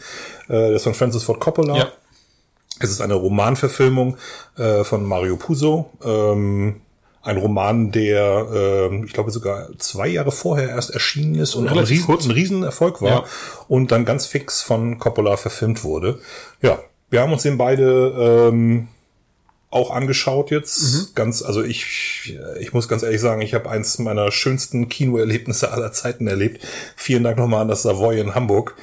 Äh, 0.49 0.71
das 0.71 0.77
ist 0.77 0.85
von 0.85 0.95
Francis 0.95 1.25
Ford 1.25 1.41
Coppola. 1.41 1.77
Ja. 1.77 1.93
Es 2.81 2.91
ist 2.91 3.01
eine 3.01 3.15
Romanverfilmung 3.15 4.17
äh, 4.57 4.85
von 4.85 5.05
Mario 5.05 5.37
Puzo. 5.37 5.91
Ähm, 6.05 6.81
ein 7.23 7.39
Roman, 7.39 7.91
der, 7.91 8.47
ähm, 8.91 9.05
ich 9.05 9.13
glaube, 9.15 9.31
sogar 9.31 9.69
zwei 9.79 10.09
Jahre 10.09 10.31
vorher 10.31 10.69
erst 10.69 10.91
erschienen 10.91 11.37
ist 11.37 11.55
und 11.55 11.67
ein, 11.69 11.73
Relativ 11.75 12.07
riesen, 12.09 12.31
ein 12.31 12.35
Riesenerfolg 12.35 13.01
war 13.01 13.09
Ja. 13.11 13.25
und 13.69 13.93
dann 13.93 14.05
ganz 14.05 14.27
fix 14.27 14.61
von 14.61 14.99
Coppola 14.99 15.37
verfilmt 15.39 15.85
wurde. 15.85 16.19
Ja, 16.61 16.79
wir 17.09 17.21
haben 17.23 17.33
uns 17.33 17.43
den 17.43 17.57
beide 17.57 18.51
ähm, 18.53 18.89
auch 19.71 19.91
angeschaut 19.91 20.51
jetzt. 20.51 21.15
Ganz, 21.17 21.43
also 21.43 21.63
ich, 21.63 22.37
ich 22.61 22.73
muss 22.75 22.89
ganz 22.89 23.03
ehrlich 23.03 23.21
sagen, 23.21 23.41
ich 23.41 23.55
habe 23.55 23.71
eins 23.71 23.99
meiner 23.99 24.31
schönsten 24.31 24.89
Kinoerlebnisse 24.89 25.73
aller 25.73 25.93
Zeiten 25.93 26.27
erlebt. 26.27 26.63
Vielen 26.95 27.25
Dank 27.25 27.39
nochmal 27.39 27.63
an 27.63 27.69
das 27.69 27.83
Savoy 27.83 28.21
in 28.21 28.35
Hamburg. 28.35 28.77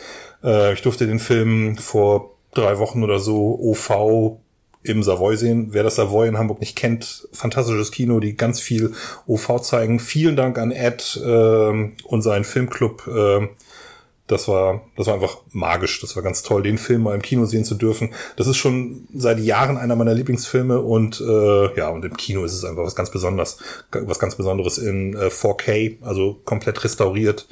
Äh, 0.43 0.73
ich 0.73 0.81
durfte 0.81 1.05
den 1.07 1.19
Film 1.19 1.77
vor 1.77 2.31
drei 2.53 2.79
Wochen 2.79 3.03
oder 3.03 3.19
so 3.19 3.59
OV 3.59 4.39
im 4.83 5.03
Savoy 5.03 5.37
sehen. 5.37 5.67
Wer 5.71 5.83
das 5.83 5.95
Savoy 5.95 6.27
in 6.27 6.37
Hamburg 6.37 6.59
nicht 6.59 6.75
kennt, 6.75 7.27
fantastisches 7.31 7.91
Kino, 7.91 8.19
die 8.19 8.35
ganz 8.35 8.59
viel 8.59 8.93
OV 9.27 9.61
zeigen. 9.61 9.99
Vielen 9.99 10.35
Dank 10.35 10.57
an 10.57 10.71
Ed 10.71 11.21
ähm, 11.23 11.93
und 12.05 12.21
seinen 12.21 12.43
Filmclub. 12.43 13.07
ähm, 13.07 13.49
das 14.31 14.47
war, 14.47 14.81
das 14.95 15.07
war 15.07 15.15
einfach 15.15 15.39
magisch. 15.51 15.99
Das 15.99 16.15
war 16.15 16.23
ganz 16.23 16.41
toll, 16.41 16.63
den 16.63 16.77
Film 16.77 17.03
mal 17.03 17.15
im 17.15 17.21
Kino 17.21 17.45
sehen 17.45 17.65
zu 17.65 17.75
dürfen. 17.75 18.13
Das 18.37 18.47
ist 18.47 18.55
schon 18.55 19.07
seit 19.13 19.39
Jahren 19.39 19.77
einer 19.77 19.97
meiner 19.97 20.13
Lieblingsfilme 20.13 20.79
und 20.79 21.19
äh, 21.19 21.77
ja, 21.77 21.89
und 21.89 22.05
im 22.05 22.15
Kino 22.15 22.45
ist 22.45 22.53
es 22.53 22.63
einfach 22.63 22.83
was 22.83 22.95
ganz 22.95 23.11
Besonderes, 23.11 23.57
was 23.91 24.19
ganz 24.19 24.35
Besonderes 24.35 24.77
in 24.77 25.15
äh, 25.15 25.27
4K, 25.27 25.97
also 26.01 26.39
komplett 26.45 26.81
restauriert. 26.83 27.45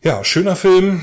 Ja, 0.00 0.22
schöner 0.22 0.54
Film. 0.54 1.02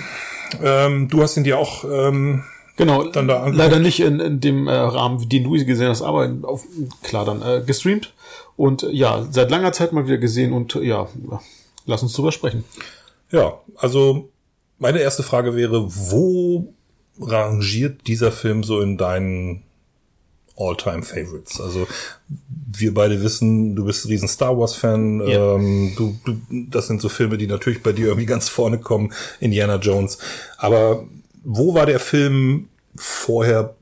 Ähm, 0.63 1.09
du 1.09 1.21
hast 1.21 1.35
ihn 1.35 1.43
dir 1.43 1.57
auch 1.57 1.83
ähm, 1.83 2.45
Genau, 2.77 3.03
Dann 3.03 3.27
da 3.27 3.47
leider 3.47 3.79
nicht 3.79 4.01
in, 4.01 4.19
in 4.19 4.39
dem 4.41 4.67
äh, 4.67 4.73
Rahmen, 4.73 5.29
den 5.29 5.43
du 5.45 5.51
gesehen 5.51 5.87
hast, 5.87 6.01
aber 6.01 6.29
auf, 6.43 6.65
klar 7.03 7.23
dann 7.23 7.41
äh, 7.41 7.63
gestreamt 7.65 8.13
und 8.57 8.83
äh, 8.83 8.91
ja, 8.91 9.25
seit 9.31 9.49
langer 9.49 9.71
Zeit 9.71 9.93
mal 9.93 10.07
wieder 10.07 10.17
gesehen 10.17 10.51
und 10.51 10.75
äh, 10.75 10.83
ja, 10.83 11.07
lass 11.85 12.03
uns 12.03 12.13
drüber 12.13 12.31
sprechen. 12.33 12.65
Ja, 13.31 13.59
also 13.77 14.29
meine 14.77 14.99
erste 14.99 15.23
Frage 15.23 15.55
wäre, 15.55 15.87
wo 15.87 16.73
rangiert 17.19 18.07
dieser 18.07 18.31
Film 18.31 18.63
so 18.63 18.81
in 18.81 18.97
deinen 18.97 19.63
All-Time-Favorites? 20.57 21.61
Also 21.61 21.87
wir 22.77 22.93
beide 22.93 23.21
wissen, 23.21 23.75
du 23.75 23.85
bist 23.85 24.05
ein 24.05 24.09
riesen 24.09 24.27
Star 24.27 24.57
Wars-Fan. 24.57 25.21
Ja. 25.27 25.55
Ähm, 25.55 25.93
du, 25.95 26.17
du, 26.25 26.37
das 26.69 26.87
sind 26.87 27.01
so 27.01 27.09
Filme, 27.09 27.37
die 27.37 27.47
natürlich 27.47 27.83
bei 27.83 27.93
dir 27.93 28.07
irgendwie 28.07 28.25
ganz 28.25 28.49
vorne 28.49 28.77
kommen. 28.79 29.13
Indiana 29.39 29.77
Jones. 29.77 30.17
Aber 30.57 31.05
wo 31.45 31.73
war 31.73 31.85
der 31.85 31.99
Film 31.99 32.67
vorher, 32.95 33.75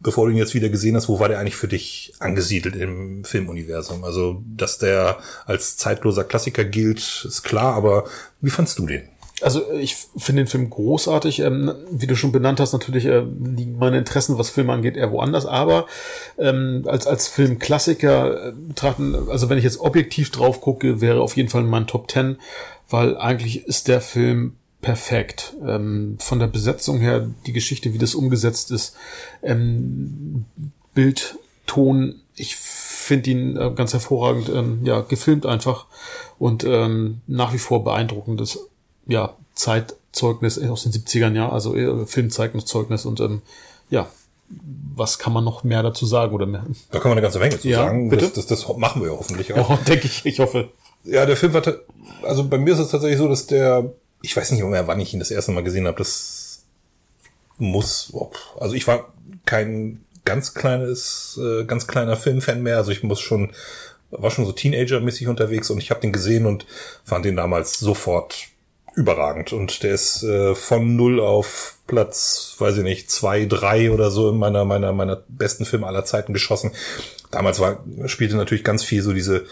bevor 0.00 0.26
du 0.26 0.32
ihn 0.32 0.38
jetzt 0.38 0.54
wieder 0.54 0.70
gesehen 0.70 0.96
hast, 0.96 1.08
wo 1.08 1.20
war 1.20 1.28
der 1.28 1.38
eigentlich 1.38 1.56
für 1.56 1.68
dich 1.68 2.14
angesiedelt 2.18 2.74
im 2.74 3.24
Filmuniversum? 3.24 4.02
Also, 4.02 4.42
dass 4.56 4.78
der 4.78 5.18
als 5.44 5.76
zeitloser 5.76 6.24
Klassiker 6.24 6.64
gilt, 6.64 7.24
ist 7.24 7.42
klar, 7.42 7.74
aber 7.74 8.04
wie 8.40 8.50
fandst 8.50 8.78
du 8.78 8.86
den? 8.86 9.02
Also 9.42 9.72
ich 9.72 9.96
finde 10.16 10.42
den 10.42 10.48
Film 10.48 10.68
großartig. 10.68 11.40
Ähm, 11.40 11.72
wie 11.90 12.06
du 12.06 12.14
schon 12.14 12.32
benannt 12.32 12.60
hast, 12.60 12.72
natürlich 12.72 13.06
äh, 13.06 13.20
liegen 13.20 13.78
meine 13.78 13.98
Interessen, 13.98 14.38
was 14.38 14.50
Filme 14.50 14.72
angeht, 14.72 14.96
eher 14.96 15.12
woanders. 15.12 15.46
Aber 15.46 15.86
ähm, 16.38 16.84
als 16.86 17.06
als 17.06 17.28
Filmklassiker 17.28 18.48
äh, 18.48 18.52
betrachten, 18.52 19.14
also 19.30 19.48
wenn 19.48 19.56
ich 19.58 19.64
jetzt 19.64 19.80
objektiv 19.80 20.30
drauf 20.30 20.60
gucke, 20.60 21.00
wäre 21.00 21.22
auf 21.22 21.36
jeden 21.36 21.48
Fall 21.48 21.62
mein 21.62 21.86
Top 21.86 22.08
Ten, 22.08 22.36
weil 22.88 23.16
eigentlich 23.16 23.66
ist 23.66 23.88
der 23.88 24.02
Film 24.02 24.56
perfekt. 24.82 25.54
Ähm, 25.66 26.16
von 26.20 26.38
der 26.38 26.46
Besetzung 26.46 26.98
her, 26.98 27.28
die 27.46 27.52
Geschichte, 27.52 27.92
wie 27.92 27.98
das 27.98 28.14
umgesetzt 28.14 28.70
ist, 28.70 28.96
ähm, 29.42 30.44
Bild, 30.94 31.36
Ton, 31.66 32.20
ich 32.34 32.56
finde 32.56 33.30
ihn 33.30 33.56
äh, 33.56 33.70
ganz 33.74 33.92
hervorragend, 33.92 34.48
ähm, 34.48 34.80
ja, 34.84 35.00
gefilmt 35.02 35.46
einfach 35.46 35.86
und 36.38 36.64
ähm, 36.64 37.20
nach 37.26 37.52
wie 37.52 37.58
vor 37.58 37.84
beeindruckendes, 37.84 38.58
ja, 39.06 39.34
Zeitzeugnis 39.54 40.58
aus 40.58 40.82
den 40.84 40.92
70ern, 40.92 41.34
ja, 41.34 41.48
also 41.50 41.76
äh, 41.76 42.06
Filmzeugniszeugnis 42.06 43.04
und 43.04 43.20
ähm, 43.20 43.42
ja, 43.90 44.08
was 44.96 45.18
kann 45.18 45.32
man 45.32 45.44
noch 45.44 45.62
mehr 45.62 45.82
dazu 45.82 46.06
sagen 46.06 46.34
oder 46.34 46.46
mehr? 46.46 46.64
Da 46.90 46.98
kann 46.98 47.10
man 47.10 47.18
eine 47.18 47.22
ganze 47.22 47.38
Menge 47.38 47.58
zu 47.60 47.68
Ja, 47.68 47.84
sagen. 47.84 48.08
bitte? 48.08 48.24
Das, 48.24 48.46
das, 48.46 48.46
das 48.66 48.76
machen 48.76 49.00
wir 49.02 49.12
ja 49.12 49.16
hoffentlich 49.16 49.52
auch. 49.54 49.70
Ja, 49.70 49.76
denke 49.76 50.06
ich, 50.06 50.26
ich 50.26 50.40
hoffe. 50.40 50.70
Ja, 51.04 51.24
der 51.24 51.36
Film 51.36 51.54
war, 51.54 51.62
also 52.22 52.44
bei 52.48 52.58
mir 52.58 52.72
ist 52.74 52.80
es 52.80 52.90
tatsächlich 52.90 53.18
so, 53.18 53.28
dass 53.28 53.46
der, 53.46 53.92
ich 54.22 54.36
weiß 54.36 54.50
nicht 54.52 54.62
mehr, 54.62 54.86
wann 54.86 55.00
ich 55.00 55.12
ihn 55.12 55.20
das 55.20 55.30
erste 55.30 55.52
Mal 55.52 55.64
gesehen 55.64 55.86
habe, 55.86 55.98
das 55.98 56.64
muss, 57.58 58.12
also 58.58 58.74
ich 58.74 58.86
war 58.86 59.12
kein 59.46 60.04
ganz 60.24 60.54
kleines, 60.54 61.38
äh, 61.42 61.64
ganz 61.64 61.86
kleiner 61.86 62.16
Filmfan 62.16 62.62
mehr, 62.62 62.76
also 62.76 62.90
ich 62.90 63.02
muss 63.02 63.20
schon, 63.20 63.52
war 64.10 64.30
schon 64.30 64.46
so 64.46 64.52
Teenager-mäßig 64.52 65.28
unterwegs 65.28 65.70
und 65.70 65.78
ich 65.78 65.90
habe 65.90 66.00
den 66.00 66.12
gesehen 66.12 66.46
und 66.46 66.66
fand 67.04 67.24
den 67.24 67.36
damals 67.36 67.78
sofort 67.78 68.50
überragend. 68.94 69.52
Und 69.52 69.82
der 69.82 69.94
ist 69.94 70.22
äh, 70.22 70.54
von 70.54 70.96
null 70.96 71.20
auf 71.20 71.76
Platz, 71.86 72.56
weiß 72.58 72.78
ich 72.78 72.82
nicht, 72.82 73.10
zwei, 73.10 73.46
drei 73.46 73.90
oder 73.90 74.10
so 74.10 74.30
in 74.30 74.36
meiner 74.36 74.64
meiner 74.64 74.92
meiner 74.92 75.22
besten 75.28 75.64
Filme 75.64 75.86
aller 75.86 76.04
Zeiten 76.04 76.32
geschossen. 76.32 76.72
Damals 77.30 77.60
war 77.60 77.84
spielte 78.06 78.36
natürlich 78.36 78.64
ganz 78.64 78.82
viel 78.82 79.02
so 79.02 79.12
diese 79.12 79.46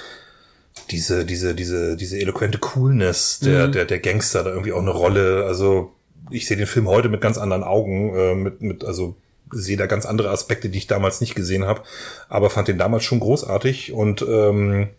diese 0.91 1.25
diese 1.25 1.55
diese 1.55 1.97
diese 1.97 2.19
eloquente 2.19 2.59
Coolness 2.59 3.41
der 3.41 3.69
mhm. 3.69 3.73
der 3.73 3.85
der 3.85 3.99
Gangster 3.99 4.45
da 4.45 4.51
irgendwie 4.51 4.73
auch 4.73 4.81
eine 4.81 4.91
Rolle. 4.91 5.45
Also 5.45 5.93
ich 6.31 6.47
sehe 6.47 6.57
den 6.57 6.67
Film 6.67 6.88
heute 6.88 7.09
mit 7.09 7.21
ganz 7.21 7.38
anderen 7.38 7.64
Augen, 7.64 8.14
äh, 8.14 8.35
mit 8.35 8.61
mit 8.61 8.85
also 8.85 9.17
sehe 9.51 9.77
da 9.77 9.87
ganz 9.87 10.05
andere 10.07 10.31
Aspekte, 10.31 10.69
die 10.69 10.79
ich 10.79 10.87
damals 10.87 11.21
nicht 11.21 11.35
gesehen 11.35 11.64
habe, 11.64 11.83
aber 12.29 12.51
fand 12.51 12.69
den 12.69 12.79
damals 12.79 13.05
schon 13.05 13.21
großartig 13.21 13.93
und 13.93 14.23
ähm, 14.23 14.91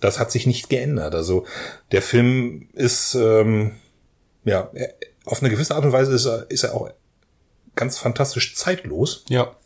das 0.00 0.18
hat 0.18 0.30
sich 0.30 0.46
nicht 0.46 0.68
geändert. 0.68 1.14
Also 1.14 1.46
der 1.92 2.02
Film 2.02 2.68
ist 2.74 3.14
ähm, 3.14 3.72
ja, 4.44 4.70
auf 5.24 5.42
eine 5.42 5.50
gewisse 5.50 5.74
Art 5.74 5.84
und 5.84 5.92
Weise 5.92 6.12
ist 6.12 6.26
er, 6.26 6.50
ist 6.50 6.64
er 6.64 6.74
auch 6.74 6.90
ganz 7.74 7.98
fantastisch 7.98 8.54
zeitlos. 8.54 9.24
Ja. 9.28 9.56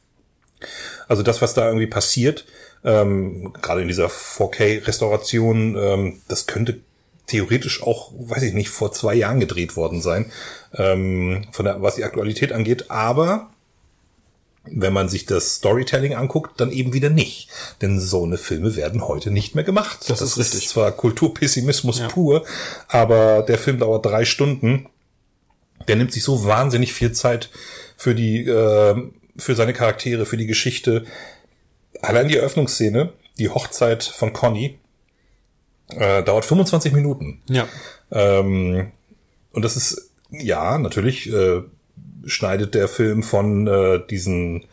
Also 1.09 1.22
das, 1.22 1.42
was 1.42 1.54
da 1.54 1.66
irgendwie 1.66 1.87
passiert, 1.87 2.46
ähm, 2.84 3.52
gerade 3.60 3.82
in 3.82 3.88
dieser 3.88 4.06
4K-Restauration, 4.06 5.76
ähm, 5.76 6.20
das 6.28 6.46
könnte 6.46 6.80
theoretisch 7.26 7.82
auch, 7.82 8.12
weiß 8.18 8.42
ich 8.42 8.54
nicht, 8.54 8.70
vor 8.70 8.92
zwei 8.92 9.14
Jahren 9.14 9.40
gedreht 9.40 9.76
worden 9.76 10.02
sein, 10.02 10.32
ähm, 10.74 11.46
von 11.52 11.64
der, 11.64 11.80
was 11.80 11.94
die 11.94 12.04
Aktualität 12.04 12.52
angeht. 12.52 12.90
Aber 12.90 13.50
wenn 14.64 14.92
man 14.92 15.08
sich 15.08 15.26
das 15.26 15.56
Storytelling 15.56 16.14
anguckt, 16.14 16.60
dann 16.60 16.70
eben 16.70 16.92
wieder 16.92 17.08
nicht. 17.08 17.48
Denn 17.80 17.98
so 17.98 18.24
eine 18.24 18.36
Filme 18.36 18.76
werden 18.76 19.06
heute 19.06 19.30
nicht 19.30 19.54
mehr 19.54 19.64
gemacht. 19.64 19.98
Das, 20.08 20.18
das 20.18 20.22
ist 20.22 20.38
richtig. 20.38 20.64
Ist 20.64 20.70
zwar 20.70 20.92
Kulturpessimismus 20.92 22.00
ja. 22.00 22.08
pur, 22.08 22.44
aber 22.88 23.42
der 23.42 23.58
Film 23.58 23.78
dauert 23.78 24.04
drei 24.04 24.24
Stunden. 24.24 24.86
Der 25.88 25.96
nimmt 25.96 26.12
sich 26.12 26.22
so 26.22 26.44
wahnsinnig 26.44 26.92
viel 26.92 27.12
Zeit 27.12 27.48
für 27.96 28.14
die, 28.14 28.46
äh, 28.46 29.10
für 29.36 29.54
seine 29.54 29.72
Charaktere, 29.72 30.26
für 30.26 30.36
die 30.36 30.46
Geschichte. 30.46 31.04
Allein 32.02 32.28
die 32.28 32.36
Eröffnungsszene, 32.36 33.12
die 33.38 33.48
Hochzeit 33.48 34.04
von 34.04 34.32
Conny, 34.32 34.78
äh, 35.88 36.22
dauert 36.22 36.44
25 36.44 36.92
Minuten. 36.92 37.42
Ja. 37.48 37.66
Ähm, 38.10 38.92
und 39.52 39.64
das 39.64 39.76
ist, 39.76 40.10
ja, 40.30 40.78
natürlich, 40.78 41.32
äh, 41.32 41.62
schneidet 42.24 42.74
der 42.74 42.88
Film 42.88 43.22
von 43.22 43.66
äh, 43.66 44.00
diesen 44.08 44.64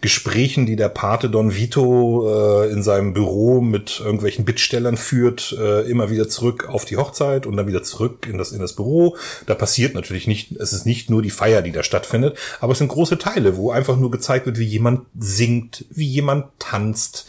Gesprächen, 0.00 0.66
die 0.66 0.76
der 0.76 0.90
Pate 0.90 1.30
Don 1.30 1.54
Vito 1.54 2.28
äh, 2.28 2.70
in 2.70 2.82
seinem 2.82 3.14
Büro 3.14 3.60
mit 3.60 4.00
irgendwelchen 4.00 4.44
Bittstellern 4.44 4.96
führt, 4.96 5.56
äh, 5.58 5.82
immer 5.90 6.10
wieder 6.10 6.28
zurück 6.28 6.68
auf 6.68 6.84
die 6.84 6.96
Hochzeit 6.96 7.46
und 7.46 7.56
dann 7.56 7.66
wieder 7.66 7.82
zurück 7.82 8.26
in 8.30 8.36
das 8.36 8.52
in 8.52 8.60
das 8.60 8.74
Büro. 8.74 9.16
Da 9.46 9.54
passiert 9.54 9.94
natürlich 9.94 10.26
nicht, 10.26 10.52
es 10.52 10.72
ist 10.72 10.84
nicht 10.84 11.08
nur 11.08 11.22
die 11.22 11.30
Feier, 11.30 11.62
die 11.62 11.72
da 11.72 11.82
stattfindet, 11.82 12.36
aber 12.60 12.72
es 12.72 12.78
sind 12.78 12.88
große 12.88 13.18
Teile, 13.18 13.56
wo 13.56 13.70
einfach 13.70 13.96
nur 13.96 14.10
gezeigt 14.10 14.46
wird, 14.46 14.58
wie 14.58 14.64
jemand 14.64 15.06
singt, 15.18 15.86
wie 15.90 16.06
jemand 16.06 16.46
tanzt 16.58 17.26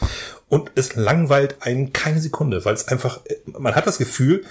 und 0.49 0.71
es 0.75 0.95
langweilt 0.95 1.57
einen 1.61 1.93
keine 1.93 2.19
Sekunde, 2.19 2.65
weil 2.65 2.73
es 2.73 2.87
einfach 2.87 3.21
man 3.57 3.75
hat 3.75 3.87
das 3.87 3.97
Gefühl, 3.97 4.43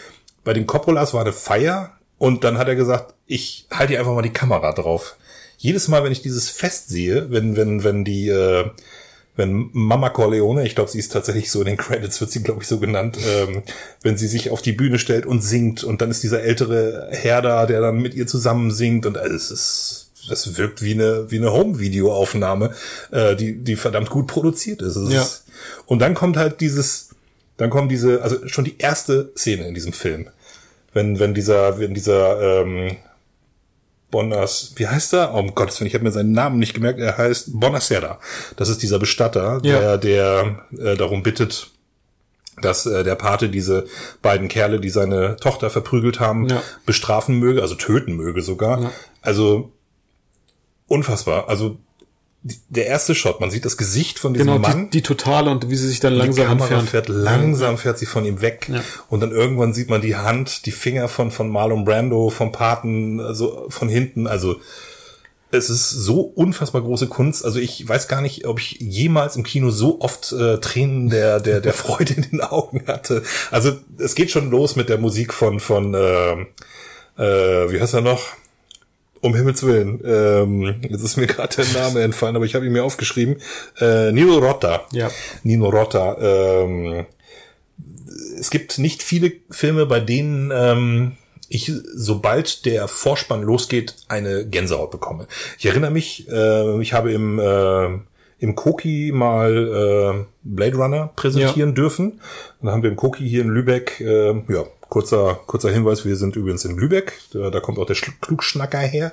bei 0.45 0.53
den 0.53 0.67
Coppolas 0.67 1.13
war 1.13 1.21
eine 1.21 1.33
Feier 1.33 1.93
und 2.19 2.45
dann 2.45 2.57
hat 2.57 2.69
er 2.69 2.77
gesagt, 2.77 3.15
ich 3.27 3.67
halte 3.71 3.91
hier 3.91 3.99
einfach 3.99 4.15
mal 4.15 4.23
die 4.23 4.33
Kamera 4.33 4.73
drauf. 4.73 5.17
Jedes 5.59 5.89
Mal, 5.89 6.05
wenn 6.05 6.13
ich 6.13 6.23
dieses 6.23 6.49
Fest 6.49 6.89
sehe, 6.89 7.31
wenn, 7.31 7.57
wenn, 7.57 7.85
wenn 7.85 8.05
die, 8.05 8.29
äh, 8.29 8.71
wenn 9.37 9.71
Mama 9.73 10.11
Corleone, 10.11 10.67
ich 10.67 10.75
glaube, 10.75 10.91
sie 10.91 10.99
ist 10.99 11.13
tatsächlich 11.13 11.51
so 11.51 11.61
in 11.61 11.67
den 11.67 11.77
Credits, 11.77 12.21
wird 12.21 12.31
sie, 12.31 12.43
glaube 12.43 12.63
ich, 12.63 12.69
so 12.69 12.79
genannt, 12.79 13.19
ähm, 13.27 13.63
wenn 14.03 14.17
sie 14.17 14.29
sich 14.29 14.51
auf 14.51 14.63
die 14.63 14.73
Bühne 14.73 14.99
stellt 14.99 15.27
und 15.27 15.43
singt 15.43 15.85
und 15.85 16.01
dann 16.01 16.11
ist 16.11 16.23
dieser 16.23 16.43
ältere 16.43 17.09
Herr 17.11 17.43
da, 17.43 17.67
der 17.67 17.81
dann 17.81 18.01
mit 18.01 18.15
ihr 18.15 18.27
zusammen 18.27 18.71
singt 18.71 19.07
und 19.07 19.17
äh, 19.17 19.27
es 19.27 19.51
ist, 19.51 20.11
das 20.29 20.57
wirkt 20.57 20.83
wie 20.83 20.95
eine, 20.95 21.31
wie 21.31 21.39
eine 21.39 21.53
Home-Video-Aufnahme, 21.53 22.75
äh, 23.11 23.37
die, 23.37 23.57
die 23.57 23.77
verdammt 23.77 24.11
gut 24.11 24.27
produziert 24.27 24.83
ist. 24.83 24.97
ja. 24.97 25.23
Ist, 25.23 25.45
und 25.87 26.01
dann 26.01 26.15
kommt 26.15 26.37
halt 26.37 26.61
dieses, 26.61 27.11
dann 27.57 27.71
kommt 27.71 27.91
diese, 27.91 28.23
also 28.23 28.47
schon 28.49 28.65
die 28.65 28.79
erste 28.79 29.33
Szene 29.37 29.69
in 29.69 29.75
diesem 29.75 29.93
Film 29.93 30.29
wenn, 30.97 31.19
wenn 31.21 31.35
dieser, 31.35 31.79
wenn 31.79 31.95
dieser, 31.95 32.63
ähm, 32.63 32.97
Bonas, 34.17 34.73
wie 34.77 34.89
heißt 34.89 35.13
er? 35.13 35.35
Oh 35.35 35.41
um 35.41 35.55
Gottes 35.55 35.79
Willen, 35.79 35.89
ich 35.89 35.95
habe 35.95 36.05
mir 36.05 36.11
seinen 36.11 36.33
Namen 36.33 36.59
nicht 36.59 36.73
gemerkt. 36.73 36.99
Er 36.99 37.19
heißt 37.19 37.61
Bonacera. 37.61 38.19
Das 38.57 38.71
ist 38.71 38.83
dieser 38.83 38.99
Bestatter, 38.99 39.61
ja. 39.63 39.79
der, 39.79 39.99
der 39.99 40.65
äh, 40.79 40.97
darum 40.97 41.23
bittet, 41.23 41.71
dass 42.63 42.87
äh, 42.87 43.05
der 43.05 43.15
Pate 43.15 43.51
diese 43.51 43.85
beiden 44.23 44.49
Kerle, 44.49 44.81
die 44.81 44.89
seine 44.89 45.37
Tochter 45.37 45.69
verprügelt 45.69 46.19
haben, 46.19 46.49
ja. 46.49 46.63
bestrafen 46.87 47.39
möge, 47.39 47.61
also 47.61 47.75
töten 47.75 48.17
möge 48.17 48.41
sogar. 48.41 48.85
Ja. 48.85 48.93
Also 49.21 49.73
unfassbar. 50.87 51.51
Also 51.51 51.77
der 52.69 52.87
erste 52.87 53.15
Shot, 53.15 53.41
man 53.41 53.51
sieht 53.51 53.65
das 53.65 53.77
Gesicht 53.77 54.19
von 54.19 54.35
diesem 54.35 54.49
genau, 54.49 54.59
Mann. 54.59 54.91
Die, 54.91 54.99
die 54.99 55.03
totale 55.03 55.51
und 55.51 55.69
wie 55.71 55.77
sie 55.77 55.89
sich 55.89 56.01
dann 56.01 56.15
langsam 56.15 56.45
die 56.45 56.49
Kamera 56.49 56.65
entfernt. 56.81 56.91
fährt 56.91 57.09
langsam, 57.09 57.79
fährt 57.79 57.99
sie 57.99 58.07
von 58.07 58.25
ihm 58.25 58.41
weg. 58.41 58.69
Ja. 58.73 58.83
Und 59.09 59.21
dann 59.21 59.31
irgendwann 59.31 59.75
sieht 59.75 59.91
man 59.91 60.01
die 60.01 60.17
Hand, 60.17 60.67
die 60.67 60.73
Finger 60.73 61.09
von, 61.09 61.31
von 61.31 61.49
Marlon 61.49 61.85
Brando, 61.85 62.31
vom 62.31 62.53
Paten, 62.53 63.21
also 63.21 63.67
von 63.69 63.89
hinten. 63.89 64.27
Also 64.27 64.57
es 65.51 65.71
ist 65.71 65.91
so 65.91 66.21
unfassbar 66.21 66.83
große 66.83 67.07
Kunst. 67.07 67.45
Also 67.45 67.59
ich 67.59 67.89
weiß 67.89 68.09
gar 68.09 68.21
nicht, 68.21 68.47
ob 68.47 68.61
ich 68.61 68.79
jemals 68.81 69.37
im 69.37 69.43
Kino 69.43 69.71
so 69.71 70.01
oft 70.01 70.33
äh, 70.33 70.59
Tränen 70.59 71.09
der, 71.09 71.41
der, 71.41 71.61
der 71.61 71.73
Freude 71.75 72.15
in 72.15 72.23
den 72.23 72.41
Augen 72.41 72.85
hatte. 72.87 73.23
Also 73.51 73.73
es 73.99 74.15
geht 74.15 74.31
schon 74.31 74.51
los 74.51 74.77
mit 74.77 74.89
der 74.89 74.99
Musik 74.99 75.33
von, 75.33 75.61
von 75.61 75.95
äh, 75.95 76.47
äh, 77.19 77.73
wie 77.73 77.81
heißt 77.81 77.95
er 77.95 78.03
noch? 78.03 78.23
Um 79.21 79.35
Himmels 79.35 79.63
Willen. 79.65 80.01
Ähm, 80.05 80.77
jetzt 80.83 81.03
ist 81.03 81.17
mir 81.17 81.27
gerade 81.27 81.57
der 81.57 81.83
Name 81.83 82.03
entfallen, 82.03 82.37
aber 82.37 82.45
ich 82.45 82.55
habe 82.55 82.67
ihn 82.67 82.73
mir 82.73 82.85
aufgeschrieben. 82.85 83.37
Äh, 83.81 84.13
Nino 84.13 84.39
Rota. 84.39 84.87
Ja. 84.93 85.11
Nino 85.43 85.69
Rota. 85.69 86.17
Ähm, 86.21 87.07
es 88.39 88.51
gibt 88.51 88.79
nicht 88.79 89.03
viele 89.03 89.33
Filme, 89.51 89.87
bei 89.87 90.01
denen 90.01 90.53
ähm, 90.55 91.13
ich, 91.49 91.73
sobald 91.95 92.67
der 92.67 92.89
Vorspann 92.89 93.43
losgeht, 93.43 93.95
eine 94.09 94.47
Gänsehaut 94.47 94.91
bekomme. 94.91 95.27
Ich 95.59 95.67
erinnere 95.67 95.91
mich, 95.91 96.29
äh, 96.29 96.81
ich 96.81 96.93
habe 96.93 97.13
im, 97.13 97.39
äh, 97.39 97.99
im 98.39 98.55
Koki 98.55 99.13
mal 99.15 100.25
äh, 100.25 100.25
Blade 100.43 100.77
Runner 100.77 101.13
präsentieren 101.15 101.71
ja. 101.71 101.75
dürfen. 101.75 102.21
Dann 102.61 102.73
haben 102.73 102.83
wir 102.83 102.91
im 102.91 102.97
Koki 102.97 103.29
hier 103.29 103.43
in 103.43 103.49
Lübeck 103.49 104.01
äh, 104.01 104.35
ja, 104.49 104.65
Kurzer, 104.89 105.41
kurzer 105.47 105.71
Hinweis, 105.71 106.05
wir 106.05 106.17
sind 106.17 106.37
übrigens 106.37 106.65
in 106.65 106.77
Lübeck, 106.77 107.21
da, 107.33 107.51
da 107.51 107.61
kommt 107.61 107.79
auch 107.79 107.87
der 107.87 107.97
Klugschnacker 107.97 108.79
her, 108.79 109.13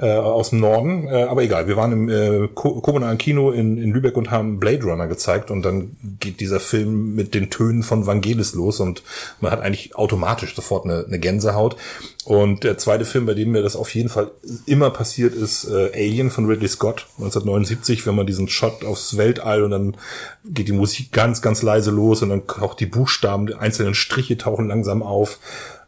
äh, 0.00 0.16
aus 0.16 0.50
dem 0.50 0.60
Norden, 0.60 1.06
äh, 1.08 1.24
aber 1.24 1.42
egal, 1.42 1.68
wir 1.68 1.76
waren 1.76 1.92
im 1.92 2.08
äh, 2.08 2.48
kommunalen 2.54 3.18
Kino 3.18 3.50
in, 3.50 3.76
in 3.76 3.92
Lübeck 3.92 4.16
und 4.16 4.30
haben 4.30 4.58
Blade 4.58 4.82
Runner 4.84 5.06
gezeigt 5.06 5.50
und 5.50 5.62
dann 5.62 5.96
geht 6.18 6.40
dieser 6.40 6.58
Film 6.58 7.14
mit 7.14 7.34
den 7.34 7.50
Tönen 7.50 7.82
von 7.82 8.06
Vangelis 8.06 8.54
los 8.54 8.80
und 8.80 9.02
man 9.40 9.52
hat 9.52 9.60
eigentlich 9.60 9.96
automatisch 9.96 10.54
sofort 10.54 10.84
eine, 10.84 11.04
eine 11.06 11.18
Gänsehaut. 11.18 11.76
Und 12.24 12.64
der 12.64 12.78
zweite 12.78 13.04
Film, 13.04 13.26
bei 13.26 13.34
dem 13.34 13.50
mir 13.50 13.62
das 13.62 13.76
auf 13.76 13.94
jeden 13.94 14.08
Fall 14.08 14.30
immer 14.64 14.90
passiert 14.90 15.34
ist, 15.34 15.64
äh, 15.64 15.90
Alien 15.94 16.30
von 16.30 16.46
Ridley 16.46 16.68
Scott, 16.68 17.06
1979, 17.18 18.06
wenn 18.06 18.14
man 18.14 18.26
diesen 18.26 18.48
Shot 18.48 18.84
aufs 18.84 19.16
Weltall 19.16 19.62
und 19.62 19.70
dann 19.70 19.96
geht 20.44 20.68
die 20.68 20.72
Musik 20.72 21.12
ganz, 21.12 21.42
ganz 21.42 21.62
leise 21.62 21.90
los 21.90 22.22
und 22.22 22.30
dann 22.30 22.42
auch 22.60 22.74
die 22.74 22.86
Buchstaben, 22.86 23.46
die 23.46 23.54
einzelnen 23.54 23.94
Striche 23.94 24.38
tauchen 24.38 24.68
langsam 24.68 25.02
auf. 25.02 25.38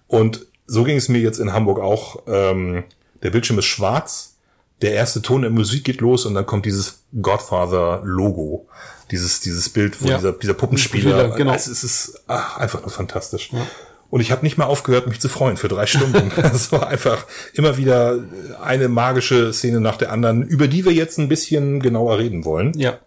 Und 0.06 0.46
so 0.66 0.84
ging 0.84 0.96
es 0.96 1.08
mir 1.08 1.20
jetzt 1.20 1.38
in 1.38 1.52
Hamburg 1.52 1.80
auch. 1.80 2.22
Ähm, 2.26 2.84
der 3.22 3.30
Bildschirm 3.30 3.58
ist 3.58 3.66
schwarz, 3.66 4.36
der 4.82 4.92
erste 4.92 5.22
Ton 5.22 5.42
der 5.42 5.50
Musik 5.50 5.84
geht 5.84 6.00
los 6.00 6.26
und 6.26 6.34
dann 6.34 6.44
kommt 6.44 6.66
dieses 6.66 7.04
Godfather-Logo. 7.20 8.66
Dieses, 9.10 9.40
dieses 9.40 9.68
Bild, 9.68 10.00
wo 10.02 10.08
ja. 10.08 10.16
dieser, 10.16 10.32
dieser 10.32 10.54
Puppenspieler, 10.54 11.30
genau. 11.36 11.52
es 11.52 11.66
ist 11.66 12.22
ach, 12.26 12.56
einfach 12.56 12.80
nur 12.80 12.90
fantastisch. 12.90 13.50
Ja. 13.52 13.66
Und 14.08 14.20
ich 14.20 14.30
habe 14.30 14.42
nicht 14.42 14.58
mal 14.58 14.64
aufgehört, 14.64 15.06
mich 15.06 15.20
zu 15.20 15.28
freuen 15.28 15.56
für 15.56 15.68
drei 15.68 15.86
Stunden. 15.86 16.30
Es 16.54 16.72
war 16.72 16.88
einfach 16.88 17.26
immer 17.54 17.76
wieder 17.76 18.18
eine 18.62 18.88
magische 18.88 19.52
Szene 19.52 19.80
nach 19.80 19.96
der 19.96 20.12
anderen, 20.12 20.42
über 20.42 20.68
die 20.68 20.84
wir 20.84 20.92
jetzt 20.92 21.18
ein 21.18 21.28
bisschen 21.28 21.80
genauer 21.80 22.18
reden 22.18 22.44
wollen. 22.44 22.72
Ja. 22.78 22.98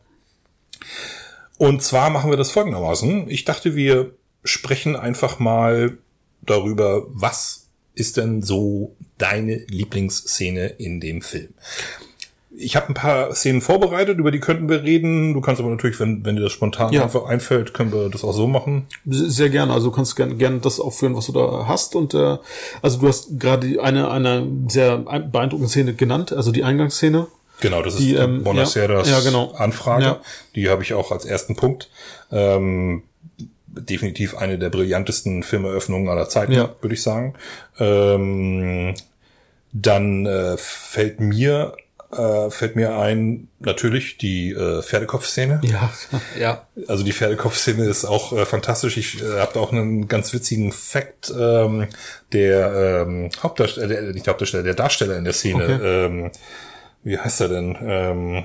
Und 1.58 1.84
zwar 1.84 2.10
machen 2.10 2.30
wir 2.30 2.38
das 2.38 2.52
folgendermaßen. 2.52 3.30
Ich 3.30 3.46
dachte, 3.46 3.76
wir 3.76 4.12
sprechen 4.44 4.96
einfach 4.96 5.40
mal 5.40 5.98
darüber, 6.42 7.04
was 7.10 7.65
ist 7.96 8.18
denn 8.18 8.42
so 8.42 8.96
deine 9.18 9.58
Lieblingsszene 9.68 10.68
in 10.68 11.00
dem 11.00 11.22
Film? 11.22 11.50
ich 12.58 12.76
habe 12.76 12.88
ein 12.88 12.94
paar 12.94 13.34
Szenen 13.36 13.62
vorbereitet, 13.62 14.18
über 14.18 14.32
die 14.32 14.40
könnten 14.40 14.70
wir 14.70 14.84
reden. 14.84 15.34
Du 15.34 15.42
kannst 15.42 15.60
aber 15.60 15.70
natürlich, 15.70 16.00
wenn, 16.00 16.26
wenn 16.26 16.36
dir 16.36 16.44
das 16.44 16.52
spontan 16.52 16.94
Ja. 16.94 17.04
einfach 17.04 17.26
einfällt, 17.26 17.74
können 17.74 17.92
wir 17.92 18.10
das 18.10 18.24
auch 18.24 18.34
so 18.34 18.48
machen. 18.48 18.88
Sehr 19.06 19.50
gerne. 19.50 19.74
Also 19.74 19.90
du 19.90 19.96
kannst 19.96 20.16
gerne 20.16 20.36
gern 20.36 20.62
das 20.62 20.80
aufführen, 20.80 21.16
was 21.16 21.26
du 21.26 21.34
da 21.34 21.66
hast. 21.68 21.96
Und 21.96 22.14
äh, 22.14 22.38
also 22.82 23.00
du 23.00 23.08
hast 23.08 23.40
gerade 23.40 23.82
eine 23.82 24.10
eine 24.10 24.48
sehr 24.70 25.00
beeindruckende 25.00 25.70
Szene 25.70 25.94
genannt, 25.94 26.32
also 26.32 26.52
die 26.52 26.64
Eingangsszene. 26.64 27.28
Genau, 27.62 27.82
das 27.82 27.96
ist 27.96 28.00
Die, 28.02 28.08
die, 28.10 28.16
ähm, 28.16 28.44
Bonaceras 28.44 29.10
ja, 29.10 29.18
ja, 29.18 29.24
genau. 29.24 29.52
Anfrage. 29.52 30.04
Ja. 30.06 30.22
Die 30.56 30.70
habe 30.70 30.84
ich 30.84 30.94
auch 30.94 31.12
als 31.12 31.26
ersten 31.26 31.56
Punkt. 31.56 31.90
Ähm, 32.32 33.04
definitiv 33.76 34.36
eine 34.38 34.58
der 34.58 34.70
brillantesten 34.70 35.44
Filmeröffnungen 35.44 36.10
aller 36.10 36.30
Zeiten, 36.30 36.54
Ja. 36.54 36.74
würde 36.82 36.94
ich 36.94 37.04
sagen. 37.04 37.36
Ähm, 37.80 38.94
dann 39.74 40.26
äh, 40.26 40.56
fällt 40.58 41.20
mir 41.20 41.76
äh, 42.12 42.50
fällt 42.50 42.76
mir 42.76 42.98
ein 42.98 43.50
natürlich 43.60 44.18
die 44.18 44.52
äh, 44.52 44.82
Pferdekopf-Szene. 44.82 45.60
Ja, 45.64 45.92
ja. 46.40 46.66
Also 46.88 47.04
die 47.04 47.12
Pferdekopf-Szene 47.12 47.86
ist 47.86 48.06
auch 48.06 48.32
äh, 48.32 48.46
fantastisch. 48.46 48.96
Ich 48.98 49.22
äh, 49.22 49.40
habe 49.40 49.52
da 49.54 49.60
auch 49.60 49.72
einen 49.72 50.08
ganz 50.08 50.34
witzigen 50.34 50.72
Fact. 50.72 51.34
Ähm, 51.38 51.88
der 52.32 53.06
ähm, 53.08 53.30
Hauptdarsteller, 53.42 53.88
der, 53.88 54.02
nicht 54.14 54.28
Hauptdarsteller, 54.28 54.64
der 54.64 54.76
Darsteller 54.76 55.18
in 55.18 55.24
der 55.24 55.34
Szene. 55.34 55.64
Okay. 55.64 56.06
Ähm, 56.06 56.32
wie 57.04 57.18
heißt 57.18 57.42
er 57.42 57.50
denn? 57.50 57.78
Ähm, 57.82 58.44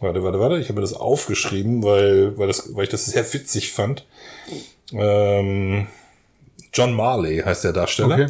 warte, 0.00 0.22
warte, 0.22 0.40
warte. 0.40 0.58
Ich 0.58 0.68
habe 0.68 0.74
mir 0.74 0.80
das 0.82 0.94
aufgeschrieben, 0.94 1.82
weil, 1.82 2.38
weil, 2.38 2.46
das, 2.46 2.74
weil 2.74 2.84
ich 2.84 2.90
das 2.90 3.06
sehr 3.06 3.30
witzig 3.34 3.72
fand. 3.72 4.06
Ähm, 4.92 5.86
John 6.72 6.94
Marley 6.94 7.38
heißt 7.38 7.64
der 7.64 7.72
Darsteller. 7.72 8.14
Okay. 8.14 8.26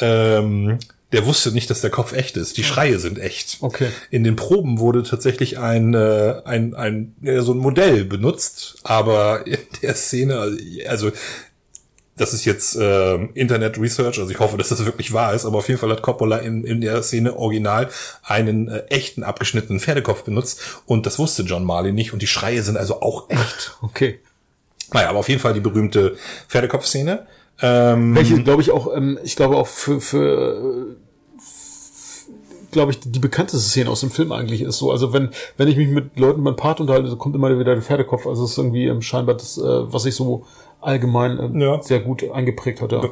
Ähm, 0.00 0.78
der 1.12 1.24
wusste 1.24 1.52
nicht, 1.52 1.70
dass 1.70 1.80
der 1.80 1.90
Kopf 1.90 2.12
echt 2.12 2.36
ist. 2.36 2.58
Die 2.58 2.64
Schreie 2.64 2.98
sind 2.98 3.18
echt. 3.18 3.58
Okay. 3.60 3.88
In 4.10 4.24
den 4.24 4.36
Proben 4.36 4.78
wurde 4.78 5.02
tatsächlich 5.02 5.58
ein, 5.58 5.94
äh, 5.94 6.42
ein, 6.44 6.74
ein 6.74 7.14
so 7.40 7.52
ein 7.52 7.58
Modell 7.58 8.04
benutzt, 8.04 8.76
aber 8.82 9.46
in 9.46 9.58
der 9.82 9.94
Szene, 9.94 10.58
also 10.86 11.10
das 12.18 12.34
ist 12.34 12.44
jetzt 12.44 12.76
äh, 12.76 13.14
Internet 13.34 13.78
Research, 13.78 14.18
also 14.18 14.30
ich 14.30 14.38
hoffe, 14.38 14.58
dass 14.58 14.68
das 14.68 14.84
wirklich 14.84 15.12
wahr 15.12 15.34
ist, 15.34 15.46
aber 15.46 15.58
auf 15.58 15.68
jeden 15.68 15.80
Fall 15.80 15.90
hat 15.90 16.02
Coppola 16.02 16.38
in, 16.38 16.64
in 16.64 16.80
der 16.80 17.02
Szene 17.02 17.36
original 17.36 17.88
einen 18.22 18.68
äh, 18.68 18.80
echten 18.88 19.22
abgeschnittenen 19.22 19.80
Pferdekopf 19.80 20.24
benutzt 20.24 20.60
und 20.84 21.06
das 21.06 21.18
wusste 21.18 21.44
John 21.44 21.64
Marley 21.64 21.92
nicht 21.92 22.12
und 22.12 22.20
die 22.20 22.26
Schreie 22.26 22.62
sind 22.62 22.76
also 22.76 23.00
auch 23.00 23.30
echt. 23.30 23.78
Okay. 23.80 24.18
Naja, 24.92 25.10
aber 25.10 25.18
auf 25.18 25.28
jeden 25.28 25.40
Fall 25.40 25.54
die 25.54 25.60
berühmte 25.60 26.16
Pferdekopf-Szene. 26.48 27.26
Ähm, 27.60 28.14
Welche, 28.14 28.42
glaube 28.42 28.62
ich, 28.62 28.70
auch, 28.70 28.94
ähm, 28.94 29.18
ich 29.24 29.36
glaube 29.36 29.56
auch 29.56 29.66
für, 29.66 30.00
für 30.00 30.96
glaube 32.70 32.92
ich, 32.92 33.00
die 33.00 33.18
bekannteste 33.18 33.66
Szene 33.66 33.90
aus 33.90 34.00
dem 34.00 34.10
Film 34.10 34.32
eigentlich 34.32 34.62
ist 34.62 34.78
so. 34.78 34.90
Also 34.90 35.12
wenn, 35.12 35.30
wenn 35.56 35.68
ich 35.68 35.76
mich 35.76 35.88
mit 35.88 36.18
Leuten 36.18 36.44
beim 36.44 36.56
Part 36.56 36.80
unterhalte, 36.80 37.08
so 37.08 37.16
kommt 37.16 37.34
immer 37.34 37.50
wieder 37.58 37.74
der 37.74 37.82
Pferdekopf. 37.82 38.26
Also 38.26 38.44
es 38.44 38.52
ist 38.52 38.58
irgendwie 38.58 38.86
ähm, 38.86 39.02
scheinbar 39.02 39.36
das, 39.36 39.58
äh, 39.58 39.62
was 39.62 40.02
sich 40.02 40.14
so 40.14 40.44
allgemein 40.80 41.38
ähm, 41.40 41.60
Ja. 41.60 41.82
sehr 41.82 42.00
gut 42.00 42.30
eingeprägt 42.30 42.80
hat. 42.80 42.92
Ja. 42.92 43.02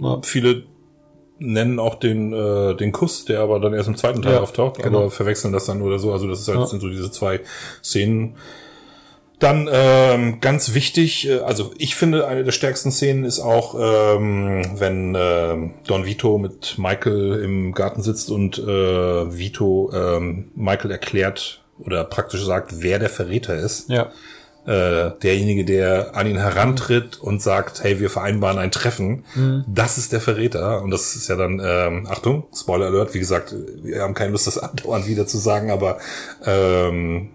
Ja. 0.00 0.20
viele 0.22 0.64
nennen 1.38 1.80
auch 1.80 1.96
den 1.96 2.32
äh, 2.32 2.76
den 2.76 2.92
Kuss, 2.92 3.24
der 3.24 3.40
aber 3.40 3.58
dann 3.58 3.74
erst 3.74 3.88
im 3.88 3.96
zweiten 3.96 4.22
Teil 4.22 4.38
auftaucht, 4.38 4.80
genau. 4.80 4.98
aber 4.98 5.10
verwechseln 5.10 5.52
das 5.52 5.66
dann 5.66 5.82
oder 5.82 5.98
so. 5.98 6.12
Also 6.12 6.28
das 6.28 6.40
ist 6.40 6.48
halt, 6.48 6.68
sind 6.68 6.80
so 6.80 6.88
diese 6.88 7.10
zwei 7.10 7.40
Szenen. 7.82 8.36
Dann 9.44 9.68
ähm, 9.70 10.40
ganz 10.40 10.72
wichtig, 10.72 11.28
äh, 11.28 11.40
also 11.40 11.72
ich 11.76 11.96
finde 11.96 12.26
eine 12.26 12.44
der 12.44 12.52
stärksten 12.52 12.90
Szenen 12.90 13.24
ist 13.24 13.40
auch, 13.40 13.74
ähm, 13.78 14.64
wenn 14.78 15.14
ähm, 15.14 15.74
Don 15.86 16.06
Vito 16.06 16.38
mit 16.38 16.78
Michael 16.78 17.42
im 17.44 17.74
Garten 17.74 18.00
sitzt 18.00 18.30
und 18.30 18.56
äh, 18.58 18.64
Vito 18.64 19.92
ähm, 19.92 20.50
Michael 20.54 20.92
erklärt 20.92 21.62
oder 21.78 22.04
praktisch 22.04 22.42
sagt, 22.42 22.80
wer 22.80 22.98
der 22.98 23.10
Verräter 23.10 23.54
ist 23.54 23.90
ja. 23.90 24.12
äh, 24.64 25.12
derjenige, 25.22 25.66
der 25.66 26.16
an 26.16 26.26
ihn 26.26 26.38
herantritt 26.38 27.18
und 27.20 27.42
sagt, 27.42 27.84
hey, 27.84 28.00
wir 28.00 28.08
vereinbaren 28.08 28.56
ein 28.56 28.70
Treffen, 28.70 29.24
das 29.66 29.98
ist 29.98 30.12
der 30.12 30.22
Verräter. 30.22 30.80
Und 30.82 30.90
das 30.90 31.16
ist 31.16 31.28
ja 31.28 31.36
dann, 31.36 31.60
ähm, 31.62 32.06
Achtung, 32.08 32.44
Spoiler 32.54 32.86
Alert, 32.86 33.12
wie 33.12 33.18
gesagt, 33.18 33.54
wir 33.82 34.00
haben 34.00 34.14
keine 34.14 34.32
Lust, 34.32 34.46
das 34.46 34.56
andauernd 34.58 35.06
wieder 35.06 35.26
zu 35.26 35.36
sagen, 35.36 35.70
aber 35.70 35.98
ähm, 36.46 37.28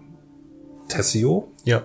Tessio. 0.88 1.52
Ja. 1.62 1.84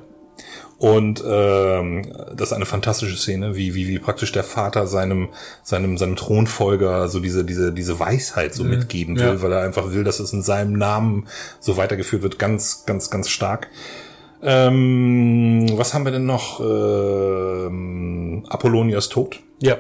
Und 0.85 1.23
ähm, 1.27 2.11
das 2.35 2.49
ist 2.49 2.53
eine 2.53 2.67
fantastische 2.67 3.17
Szene, 3.17 3.55
wie, 3.55 3.73
wie, 3.73 3.87
wie 3.87 3.97
praktisch 3.97 4.31
der 4.31 4.43
Vater 4.43 4.85
seinem, 4.85 5.29
seinem, 5.63 5.97
seinem 5.97 6.15
Thronfolger 6.15 7.07
so 7.09 7.19
diese, 7.19 7.43
diese, 7.43 7.73
diese 7.73 7.99
Weisheit 7.99 8.53
so 8.53 8.63
mitgeben 8.63 9.15
will, 9.15 9.23
Ja. 9.25 9.41
weil 9.41 9.51
er 9.51 9.63
einfach 9.63 9.91
will, 9.93 10.03
dass 10.03 10.19
es 10.19 10.31
in 10.31 10.43
seinem 10.43 10.73
Namen 10.73 11.25
so 11.59 11.75
weitergeführt 11.77 12.21
wird. 12.21 12.37
Ganz, 12.37 12.83
ganz, 12.85 13.09
ganz 13.09 13.29
stark. 13.29 13.69
Ähm, 14.43 15.65
was 15.75 15.95
haben 15.95 16.05
wir 16.05 16.11
denn 16.11 16.27
noch? 16.27 16.59
Ähm, 16.59 18.43
Apollonias 18.47 19.09
Tod. 19.09 19.39
Ja. 19.63 19.77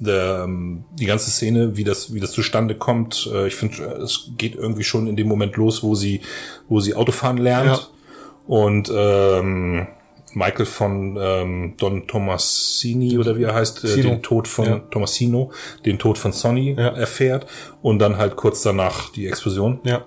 Der, 0.00 0.42
ähm, 0.46 0.82
die 0.98 1.06
ganze 1.06 1.30
Szene, 1.30 1.76
wie 1.76 1.84
das, 1.84 2.12
wie 2.12 2.18
das 2.18 2.32
zustande 2.32 2.74
kommt. 2.74 3.30
Äh, 3.32 3.46
ich 3.46 3.54
finde, 3.54 3.84
es 4.02 4.30
geht 4.36 4.56
irgendwie 4.56 4.82
schon 4.82 5.06
in 5.06 5.14
dem 5.14 5.28
Moment 5.28 5.54
los, 5.56 5.84
wo 5.84 5.94
sie, 5.94 6.22
wo 6.68 6.80
sie 6.80 6.96
Autofahren 6.96 7.36
lernt. 7.36 7.66
Ja. 7.68 7.80
Und 8.48 8.90
ähm, 8.92 9.86
Michael 10.32 10.66
von 10.66 11.18
ähm, 11.20 11.74
Don 11.76 12.06
Tomasini 12.06 13.18
oder 13.18 13.36
wie 13.36 13.44
er 13.44 13.54
heißt, 13.54 13.84
äh, 13.84 14.00
den 14.02 14.22
Tod 14.22 14.46
von 14.48 14.64
Ja. 14.66 14.78
Tomasino, 14.90 15.50
den 15.84 15.98
Tod 15.98 16.18
von 16.18 16.32
Sonny 16.32 16.74
Ja. 16.78 16.88
erfährt 16.88 17.46
und 17.82 17.98
dann 17.98 18.16
halt 18.18 18.36
kurz 18.36 18.62
danach 18.62 19.10
die 19.12 19.26
Explosion. 19.26 19.80
Ja. 19.84 20.04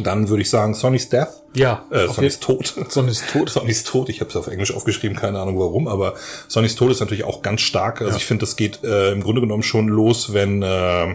Dann 0.00 0.28
würde 0.30 0.40
ich 0.42 0.48
sagen 0.48 0.74
Sonnys 0.74 1.08
Death. 1.10 1.42
Ja. 1.54 1.84
Äh, 1.90 2.08
Sonnys 2.08 2.40
Tod. 2.40 2.74
Sonny 2.88 3.10
ist 3.10 3.28
tot. 3.30 3.50
Sonnys 3.50 3.84
Tod, 3.84 4.08
ich 4.08 4.20
habe 4.20 4.30
es 4.30 4.36
auf 4.36 4.46
Englisch 4.46 4.74
aufgeschrieben, 4.74 5.16
keine 5.16 5.38
Ahnung 5.38 5.58
warum, 5.58 5.86
aber 5.86 6.14
Sonnys 6.48 6.76
Tod 6.76 6.90
ist 6.90 7.00
natürlich 7.00 7.24
auch 7.24 7.42
ganz 7.42 7.60
stark. 7.60 8.00
Also 8.00 8.16
ich 8.16 8.24
finde, 8.24 8.40
das 8.40 8.56
geht 8.56 8.82
äh, 8.84 9.12
im 9.12 9.22
Grunde 9.22 9.42
genommen 9.42 9.62
schon 9.62 9.88
los, 9.88 10.32
wenn 10.32 10.62
äh, 10.62 11.14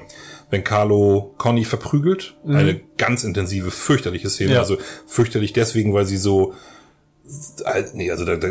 wenn 0.50 0.64
Carlo 0.64 1.34
Conny 1.38 1.66
verprügelt. 1.66 2.36
Eine 2.48 2.80
ganz 2.98 3.24
intensive, 3.26 3.70
fürchterliche 3.72 4.30
Szene. 4.30 4.52
Mhm. 4.52 4.54
Ja. 4.56 4.60
Also 4.62 4.78
fürchterlich 5.06 5.52
deswegen, 5.54 5.94
weil 5.94 6.06
sie 6.06 6.18
so 6.18 6.54
nee, 7.94 8.12
also 8.12 8.26
da, 8.26 8.36
da, 8.36 8.50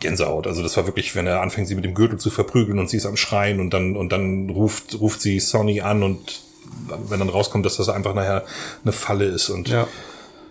Gänsehaut. 0.00 0.46
Also 0.46 0.62
das 0.62 0.76
war 0.76 0.86
wirklich, 0.86 1.14
wenn 1.14 1.26
er 1.26 1.40
anfängt, 1.40 1.68
sie 1.68 1.74
mit 1.74 1.84
dem 1.84 1.94
Gürtel 1.94 2.18
zu 2.18 2.30
verprügeln 2.30 2.78
und 2.78 2.90
sie 2.90 2.96
ist 2.96 3.06
am 3.06 3.16
Schreien 3.16 3.60
und 3.60 3.70
dann 3.72 3.96
und 3.96 4.10
dann 4.10 4.50
ruft 4.50 4.98
ruft 5.00 5.20
sie 5.20 5.38
Sonny 5.40 5.80
an 5.80 6.02
und 6.02 6.42
wenn 7.08 7.18
dann 7.20 7.28
rauskommt, 7.28 7.64
dass 7.66 7.76
das 7.76 7.88
einfach 7.88 8.14
nachher 8.14 8.44
eine 8.82 8.92
Falle 8.92 9.26
ist 9.26 9.48
und 9.50 9.68
Ja. 9.68 9.86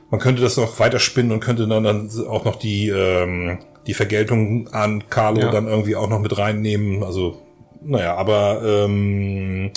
man 0.10 0.20
könnte 0.20 0.42
das 0.42 0.56
noch 0.58 0.80
weiterspinnen 0.80 1.32
und 1.32 1.40
könnte 1.42 1.68
dann, 1.68 1.84
dann 1.84 2.10
auch 2.28 2.46
noch 2.46 2.56
die, 2.58 2.90
ähm, 2.90 3.60
die 3.88 3.94
Vergeltung 3.94 4.68
an 4.70 5.10
Carlo 5.10 5.42
Ja. 5.42 5.52
dann 5.52 5.68
irgendwie 5.68 5.96
auch 5.96 6.10
noch 6.10 6.20
mit 6.20 6.38
reinnehmen. 6.38 7.04
Also, 7.04 7.42
naja, 7.82 8.16
aber 8.16 8.62
ähm, 8.64 9.72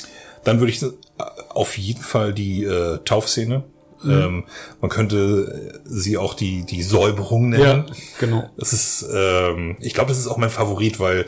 dann 0.45 0.61
würde 0.61 0.71
ich 0.73 0.83
äh, 0.83 0.89
auf 1.49 1.79
jeden 1.79 2.03
Fall 2.03 2.33
die 2.35 2.65
äh, 2.65 2.99
Taufszene. 3.05 3.65
Mhm. 4.05 4.13
Ähm, 4.13 4.45
man 4.81 4.91
könnte 4.91 5.83
sie 5.85 6.17
auch 6.17 6.35
die, 6.35 6.65
die 6.65 6.83
Säuberung 6.83 7.51
nennen. 7.51 7.87
Ja, 7.89 7.95
genau. 8.19 8.51
Das 8.57 8.73
ist, 8.73 9.07
ähm, 9.13 9.77
ich 9.81 9.95
glaube, 9.95 10.09
das 10.09 10.19
ist 10.19 10.27
auch 10.27 10.37
mein 10.37 10.51
Favorit, 10.51 11.01
weil 11.01 11.27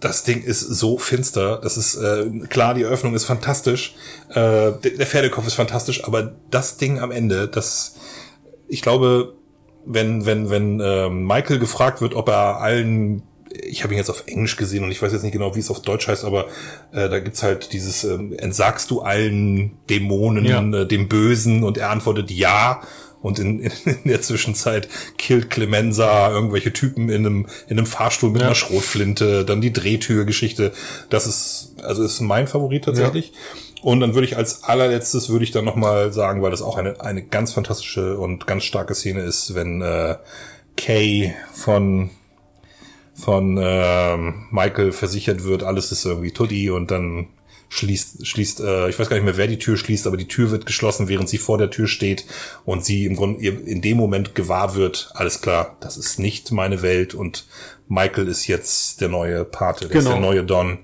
das 0.00 0.22
Ding 0.24 0.42
ist 0.42 0.60
so 0.60 0.98
finster. 0.98 1.60
Das 1.62 1.76
ist 1.76 1.96
äh, 1.96 2.26
klar, 2.48 2.74
die 2.74 2.82
Eröffnung 2.82 3.14
ist 3.14 3.24
fantastisch, 3.24 3.94
äh, 4.30 4.34
der, 4.34 4.72
der 4.98 5.06
Pferdekopf 5.06 5.46
ist 5.46 5.54
fantastisch, 5.54 6.04
aber 6.04 6.36
das 6.50 6.76
Ding 6.76 6.98
am 6.98 7.10
Ende, 7.10 7.48
das, 7.48 7.96
ich 8.68 8.82
glaube, 8.82 9.34
wenn 9.86 10.24
wenn 10.24 10.50
wenn 10.50 10.80
ähm, 10.80 11.26
Michael 11.26 11.58
gefragt 11.58 12.00
wird, 12.00 12.14
ob 12.14 12.28
er 12.28 12.60
allen 12.60 13.22
ich 13.62 13.82
habe 13.84 13.94
ihn 13.94 13.98
jetzt 13.98 14.10
auf 14.10 14.24
Englisch 14.26 14.56
gesehen 14.56 14.84
und 14.84 14.90
ich 14.90 15.00
weiß 15.02 15.12
jetzt 15.12 15.22
nicht 15.22 15.32
genau, 15.32 15.54
wie 15.54 15.60
es 15.60 15.70
auf 15.70 15.82
Deutsch 15.82 16.08
heißt, 16.08 16.24
aber 16.24 16.46
äh, 16.92 17.08
da 17.08 17.18
gibt's 17.20 17.42
halt 17.42 17.72
dieses, 17.72 18.04
ähm, 18.04 18.34
entsagst 18.38 18.90
du 18.90 19.00
allen 19.02 19.72
Dämonen, 19.90 20.44
Ja. 20.44 20.62
äh, 20.62 20.86
dem 20.86 21.08
Bösen 21.08 21.62
und 21.64 21.78
er 21.78 21.90
antwortet 21.90 22.30
ja 22.30 22.82
und 23.22 23.38
in, 23.38 23.60
in, 23.60 23.70
in 23.84 23.98
der 24.10 24.20
Zwischenzeit 24.20 24.88
killt 25.16 25.48
Clemenza 25.50 26.30
irgendwelche 26.30 26.72
Typen 26.72 27.08
in 27.08 27.24
einem, 27.26 27.46
in 27.68 27.78
einem 27.78 27.86
Fahrstuhl 27.86 28.30
mit 28.30 28.40
Ja. 28.42 28.48
einer 28.48 28.54
Schrotflinte, 28.54 29.44
dann 29.44 29.60
die 29.60 29.72
Drehtürgeschichte. 29.72 30.72
Das 31.10 31.26
ist, 31.26 31.74
also 31.82 32.02
ist 32.02 32.20
mein 32.20 32.46
Favorit 32.48 32.84
tatsächlich. 32.84 33.32
Und 33.82 34.00
dann 34.00 34.14
würde 34.14 34.26
ich 34.26 34.36
als 34.38 34.64
allerletztes 34.64 35.28
würde 35.28 35.44
ich 35.44 35.50
dann 35.50 35.64
nochmal 35.66 36.10
sagen, 36.12 36.40
weil 36.42 36.50
das 36.50 36.62
auch 36.62 36.76
eine, 36.78 37.00
eine 37.02 37.22
ganz 37.22 37.52
fantastische 37.52 38.16
und 38.18 38.46
ganz 38.46 38.64
starke 38.64 38.94
Szene 38.94 39.20
ist, 39.20 39.54
wenn 39.54 39.82
äh, 39.82 40.16
Kay 40.76 41.34
von 41.52 42.10
von 43.14 43.58
ähm, 43.60 44.46
Michael 44.50 44.92
versichert 44.92 45.44
wird, 45.44 45.62
alles 45.62 45.92
ist 45.92 46.04
irgendwie 46.04 46.32
Tutti 46.32 46.70
und 46.70 46.90
dann 46.90 47.28
schließt, 47.68 48.26
schließt, 48.26 48.60
äh, 48.60 48.88
ich 48.88 48.98
weiß 48.98 49.08
gar 49.08 49.16
nicht 49.16 49.24
mehr, 49.24 49.36
wer 49.36 49.46
die 49.46 49.58
Tür 49.58 49.76
schließt, 49.76 50.06
aber 50.06 50.16
die 50.16 50.28
Tür 50.28 50.50
wird 50.50 50.66
geschlossen, 50.66 51.08
während 51.08 51.28
sie 51.28 51.38
vor 51.38 51.58
der 51.58 51.70
Tür 51.70 51.86
steht 51.86 52.24
und 52.64 52.84
sie 52.84 53.04
im 53.04 53.16
Grunde 53.16 53.44
in 53.46 53.82
dem 53.82 53.96
Moment 53.96 54.34
gewahr 54.34 54.74
wird, 54.74 55.10
alles 55.14 55.40
klar, 55.40 55.76
das 55.80 55.96
ist 55.96 56.18
nicht 56.18 56.52
meine 56.52 56.82
Welt 56.82 57.14
und 57.14 57.46
Michael 57.88 58.28
ist 58.28 58.46
jetzt 58.46 59.00
der 59.00 59.08
neue 59.08 59.44
Pate, 59.44 59.88
Genau. 59.88 60.10
der 60.10 60.20
neue 60.20 60.44
Don. 60.44 60.78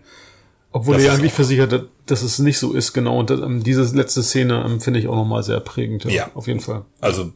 Obwohl 0.72 0.94
Das 0.94 1.04
er 1.04 1.12
ist 1.12 1.18
eigentlich 1.18 1.32
versichert 1.32 1.72
hat, 1.72 1.88
dass 2.06 2.22
es 2.22 2.38
nicht 2.38 2.58
so 2.58 2.72
ist, 2.74 2.92
genau. 2.92 3.18
Und 3.18 3.30
ähm, 3.30 3.62
diese 3.62 3.82
letzte 3.96 4.22
Szene 4.22 4.64
ähm, 4.64 4.80
finde 4.80 5.00
ich 5.00 5.08
auch 5.08 5.16
nochmal 5.16 5.42
sehr 5.42 5.60
prägend. 5.60 6.04
Ja. 6.04 6.30
Auf 6.34 6.46
jeden 6.46 6.60
Fall. 6.60 6.84
Also 7.00 7.32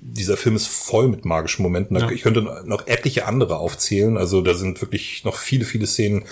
dieser 0.00 0.36
Film 0.36 0.56
ist 0.56 0.66
voll 0.68 1.08
mit 1.08 1.24
magischen 1.24 1.62
Momenten. 1.62 1.96
Ja. 1.96 2.10
Ich 2.10 2.22
könnte 2.22 2.62
noch 2.64 2.86
etliche 2.86 3.26
andere 3.26 3.58
aufzählen. 3.58 4.16
Also 4.16 4.40
da 4.40 4.54
sind 4.54 4.80
wirklich 4.80 5.24
noch 5.24 5.36
viele, 5.36 5.64
viele 5.64 5.86
Szenen, 5.86 6.24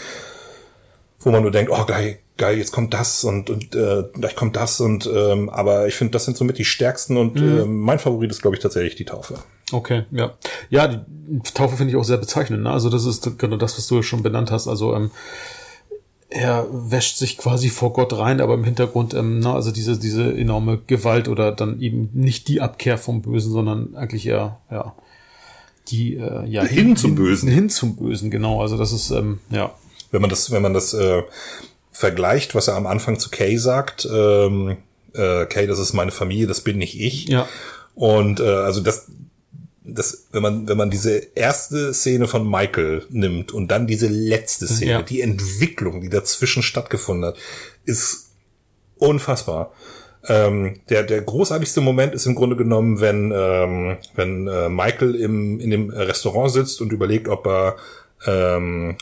wo 1.21 1.31
man 1.31 1.43
nur 1.43 1.51
denkt, 1.51 1.71
oh 1.71 1.85
geil, 1.85 2.19
geil, 2.37 2.57
jetzt 2.59 2.73
kommt 2.73 2.95
das 2.95 3.25
und, 3.25 3.51
und 3.51 3.75
äh, 3.75 4.05
gleich 4.15 4.37
kommt 4.37 4.57
das 4.57 4.81
und 4.81 5.11
ähm, 5.13 5.51
aber 5.51 5.87
ich 5.89 5.95
finde, 5.95 6.13
das 6.13 6.25
sind 6.25 6.37
somit 6.37 6.59
die 6.59 6.65
stärksten 6.65 7.17
und 7.17 7.35
Mhm. 7.35 7.59
ähm, 7.59 7.81
mein 7.81 7.99
Favorit 7.99 8.31
ist, 8.31 8.41
glaube 8.41 8.57
ich, 8.57 8.63
tatsächlich 8.63 8.95
die 8.95 9.05
Taufe. 9.05 9.35
Okay, 9.73 10.05
ja. 10.13 10.35
Ja, 10.71 10.87
die 10.87 11.53
Taufe 11.53 11.77
finde 11.77 11.91
ich 11.91 11.97
auch 11.97 12.05
sehr 12.05 12.17
bezeichnend. 12.17 12.63
Ne? 12.63 12.71
Also 12.71 12.89
das 12.89 13.05
ist 13.05 13.39
genau 13.39 13.57
das, 13.57 13.77
was 13.77 13.87
du 13.87 14.03
schon 14.03 14.23
benannt 14.23 14.51
hast. 14.51 14.67
Also 14.67 14.95
ähm, 14.95 15.11
er 16.31 16.67
wäscht 16.71 17.17
sich 17.17 17.39
quasi 17.39 17.71
vor 17.71 17.93
Gott 17.93 18.17
rein, 18.17 18.41
aber 18.41 18.55
im 18.55 18.65
Hintergrund, 18.65 19.15
ähm, 19.15 19.39
na, 19.39 19.55
also 19.55 19.71
diese, 19.71 19.99
diese 19.99 20.37
enorme 20.37 20.79
Gewalt 20.87 21.29
oder 21.29 21.53
dann 21.53 21.81
eben 21.81 22.11
nicht 22.13 22.49
die 22.49 22.61
Abkehr 22.61 22.99
vom 22.99 23.23
Bösen, 23.23 23.51
sondern 23.51 23.97
eigentlich 23.97 24.27
eher, 24.27 24.59
ja, 24.71 24.95
die, 25.89 26.17
äh, 26.17 26.47
ja, 26.47 26.65
Hin 26.65 26.97
zum 26.97 27.15
Bösen. 27.15 27.49
Hin 27.49 27.71
zum 27.71 27.97
Bösen, 27.97 28.31
genau. 28.31 28.61
Also 28.61 28.77
das 28.77 28.93
ist, 28.93 29.11
ähm, 29.11 29.41
ja, 29.51 29.73
wenn 30.11 30.21
man 30.21 30.29
das, 30.29 30.51
wenn 30.51 30.63
man 30.63 30.75
das 30.75 30.93
äh, 30.93 31.23
vergleicht, 31.91 32.55
was 32.55 32.69
er 32.69 32.77
am 32.77 32.87
Anfang 32.87 33.19
zu 33.19 33.31
Kay 33.31 33.57
sagt, 33.57 34.07
ähm, 34.13 34.77
äh, 35.15 35.47
Kay, 35.47 35.67
das 35.67 35.79
ist 35.79 35.95
meine 35.95 36.11
Familie, 36.11 36.47
das 36.47 36.61
bin 36.61 36.77
nicht 36.77 37.01
ich. 37.01 37.29
Ja. 37.29 37.49
Und 37.95 38.41
äh, 38.41 38.45
also 38.45 38.83
das, 38.83 39.11
das, 39.95 40.29
wenn 40.33 40.43
man, 40.43 40.69
wenn 40.69 40.77
man 40.77 40.91
diese 40.91 41.17
erste 41.35 41.93
Szene 41.95 42.27
von 42.29 42.49
Michael 42.49 43.05
nimmt 43.11 43.53
und 43.53 43.69
dann 43.71 43.87
diese 43.87 44.09
letzte 44.09 44.67
Szene, 44.67 44.91
Ja. 44.91 45.03
die 45.03 45.21
Entwicklung, 45.21 46.01
die 46.01 46.09
dazwischen 46.09 46.63
stattgefunden 46.63 47.27
hat, 47.27 47.39
ist 47.85 48.31
unfassbar. 48.99 49.73
Ähm, 50.27 50.81
der, 50.91 51.05
der 51.05 51.23
großartigste 51.23 51.81
Moment 51.81 52.13
ist 52.15 52.27
im 52.27 52.35
Grunde 52.35 52.57
genommen, 52.57 53.01
wenn, 53.01 53.33
ähm, 53.35 53.97
wenn 54.15 54.49
äh, 54.49 54.69
Michael 54.69 55.15
im, 55.15 55.61
in 55.61 55.71
dem 55.71 55.91
Restaurant 55.91 56.53
sitzt 56.53 56.81
und 56.81 56.93
überlegt, 56.93 57.29
ob 57.29 57.47
er 57.47 57.77
ähm, 58.27 58.97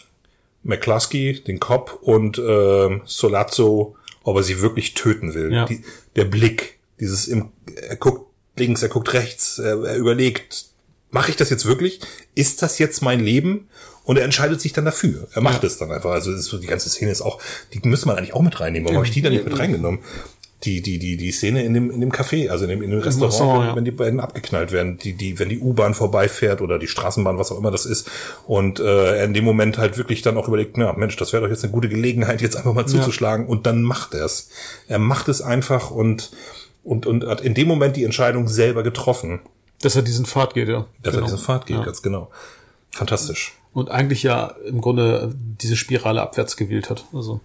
McCluskey, 0.63 1.43
den 1.43 1.59
Cop, 1.59 1.99
und 2.03 2.39
ähm, 2.39 3.03
Solazzo, 3.07 3.97
ob 4.25 4.37
er 4.37 4.43
sie 4.43 4.61
wirklich 4.61 4.95
töten 4.95 5.35
will. 5.35 5.53
Ja. 5.53 5.65
Die, 5.65 5.83
der 6.17 6.25
Blick, 6.25 6.79
dieses 7.01 7.29
im, 7.29 7.51
er 7.89 7.97
guckt 7.97 8.27
links, 8.59 8.83
er 8.83 8.89
guckt 8.89 9.13
rechts, 9.13 9.59
er, 9.59 9.83
er 9.85 9.97
überlegt, 9.97 10.67
mache 11.17 11.31
ich 11.31 11.37
das 11.37 11.49
jetzt 11.49 11.65
wirklich? 11.65 12.01
Ist 12.35 12.61
das 12.61 12.79
jetzt 12.79 13.01
mein 13.01 13.21
Leben? 13.21 13.69
Und 14.05 14.19
er 14.19 14.25
entscheidet 14.25 14.61
sich 14.61 14.75
dann 14.75 14.85
dafür. 14.85 15.27
Er 15.33 15.41
macht 15.41 15.65
es 15.65 15.79
dann 15.79 15.91
einfach. 15.91 16.11
Also 16.11 16.31
ist 16.31 16.53
die 16.53 16.67
ganze 16.67 16.91
Szene 16.91 17.11
ist 17.11 17.23
auch, 17.23 17.41
die 17.73 17.81
müsste 17.89 18.07
man 18.07 18.19
eigentlich 18.19 18.35
auch 18.35 18.43
mit 18.43 18.61
reinnehmen. 18.61 18.85
Warum 18.85 18.99
habe 18.99 19.07
ich 19.07 19.15
die 19.15 19.23
da 19.23 19.31
nicht 19.31 19.47
mit 19.47 19.59
reingenommen? 19.59 20.01
Die, 20.65 20.83
die, 20.83 20.99
die, 20.99 21.17
die 21.17 21.33
Szene 21.33 21.65
in 21.65 21.73
dem, 21.73 21.91
in 21.91 22.01
dem 22.01 22.13
Café, 22.13 22.51
also 22.51 22.65
in 22.65 22.71
dem, 22.71 22.83
in 22.83 22.91
dem 22.91 23.01
Restaurant, 23.01 23.33
Restaurant, 23.33 23.61
wenn, 23.61 23.69
ja. 23.69 23.77
wenn 23.77 23.85
die 23.87 23.91
beiden 23.93 24.21
abgeknallt 24.21 24.73
werden, 24.73 24.99
die, 24.99 25.15
die, 25.15 25.39
wenn 25.39 25.49
die 25.49 25.59
U-Bahn 25.59 25.95
vorbeifährt 25.95 26.61
oder 26.61 26.79
die 26.79 26.87
Straßenbahn, 26.87 27.39
was 27.39 27.51
auch 27.51 27.59
immer 27.59 27.71
das 27.71 27.87
ist, 27.87 28.11
und 28.47 28.79
äh, 28.79 29.17
er 29.17 29.25
in 29.25 29.33
dem 29.33 29.45
Moment 29.45 29.79
halt 29.79 29.97
wirklich 29.97 30.21
dann 30.21 30.37
auch 30.37 30.49
überlegt, 30.49 30.77
na 30.77 30.93
Mensch, 30.93 31.17
das 31.17 31.33
wäre 31.33 31.43
doch 31.45 31.51
jetzt 31.51 31.65
eine 31.65 31.73
gute 31.73 31.89
Gelegenheit, 31.89 32.43
jetzt 32.43 32.57
einfach 32.57 32.75
mal 32.75 32.87
zuzuschlagen, 32.87 33.47
und 33.47 33.67
dann 33.67 33.83
macht 33.83 34.13
er 34.15 34.27
es. 34.27 34.51
Er 34.87 34.99
macht 34.99 35.29
es 35.29 35.41
einfach 35.41 35.91
und, 35.91 36.31
und, 36.85 37.07
und 37.07 37.27
hat 37.27 37.41
in 37.41 37.55
dem 37.55 37.69
Moment 37.69 37.97
die 37.97 38.05
Entscheidung 38.05 38.49
selber 38.49 38.83
getroffen, 38.83 39.41
dass 39.83 39.97
er 39.97 40.03
diesen 40.03 40.27
Pfad 40.27 40.55
geht, 40.55 40.69
ja. 40.69 40.87
dass 41.03 41.13
Genau. 41.15 41.27
er 41.27 41.31
diese 41.31 41.39
Fahrt 41.39 41.67
geht, 41.67 41.77
Ja. 41.79 41.85
ganz 41.85 42.03
genau. 42.03 42.31
Fantastisch. 42.91 43.55
Und 43.73 43.91
eigentlich 43.91 44.23
ja 44.23 44.55
im 44.65 44.81
Grunde 44.81 45.35
diese 45.35 45.77
Spirale 45.77 46.23
abwärts 46.23 46.57
gewählt 46.57 46.89
hat. 46.89 47.05
Also. 47.13 47.41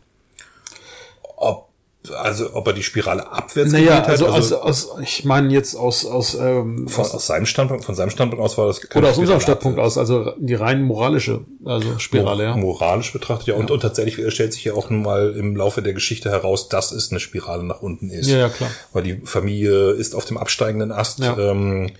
Ob, 1.35 1.69
also, 2.09 2.55
ob 2.55 2.65
er 2.65 2.73
die 2.73 2.81
Spirale 2.81 3.31
abwärts 3.31 3.71
Naja, 3.71 3.99
gewählt 3.99 4.01
hat, 4.01 4.09
also, 4.09 4.27
aus, 4.27 4.51
aus, 4.51 4.89
ich 5.01 5.23
meine 5.23 5.53
jetzt 5.53 5.75
aus, 5.75 6.03
aus, 6.05 6.33
ähm, 6.33 6.87
von, 6.87 7.05
aus 7.05 7.27
seinem 7.27 7.45
Standpunkt, 7.45 7.85
von 7.85 7.93
seinem 7.93 8.09
Standpunkt 8.09 8.43
aus 8.43 8.57
war 8.57 8.65
das 8.67 8.81
oder 8.95 9.09
aus 9.09 9.17
unserem 9.19 9.39
Standpunkt 9.39 9.77
aus, 9.77 9.99
also 9.99 10.33
die 10.37 10.55
rein 10.55 10.81
moralische, 10.81 11.41
also 11.63 11.99
Spirale, 11.99 12.43
ja. 12.43 12.55
moralisch 12.55 13.13
betrachtet, 13.13 13.47
ja. 13.47 13.55
Und, 13.55 13.69
und 13.69 13.81
tatsächlich 13.81 14.33
stellt 14.33 14.53
sich 14.53 14.63
ja 14.63 14.73
auch 14.73 14.89
nun 14.89 15.03
mal 15.03 15.35
im 15.37 15.55
Laufe 15.55 15.83
der 15.83 15.93
Geschichte 15.93 16.31
heraus, 16.31 16.69
dass 16.69 16.91
es 16.91 17.11
eine 17.11 17.19
Spirale 17.19 17.63
nach 17.63 17.83
unten 17.83 18.09
ist. 18.09 18.27
Ja, 18.27 18.37
ja, 18.37 18.49
klar. 18.49 18.71
Weil 18.93 19.03
die 19.03 19.21
Familie 19.23 19.91
ist 19.91 20.15
auf 20.15 20.25
dem 20.25 20.37
absteigenden 20.37 20.91
Ast. 20.91 21.19
Ja. 21.19 21.37
Ähm, 21.37 21.91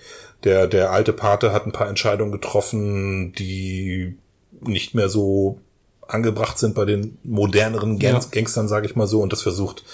der, 0.42 0.66
der 0.66 0.90
alte 0.90 1.12
Pate 1.12 1.52
hat 1.52 1.66
ein 1.66 1.72
paar 1.72 1.88
Entscheidungen 1.88 2.32
getroffen, 2.32 3.32
die 3.34 4.16
nicht 4.60 4.94
mehr 4.94 5.08
so 5.08 5.60
angebracht 6.08 6.58
sind 6.58 6.74
bei 6.74 6.84
den 6.84 7.18
moderneren 7.22 7.98
Gang 7.98 8.22
Ja. 8.22 8.28
Gangstern, 8.30 8.68
sage 8.68 8.86
ich 8.86 8.96
mal 8.96 9.06
so, 9.06 9.20
und 9.20 9.32
das 9.32 9.42
versucht 9.42 9.84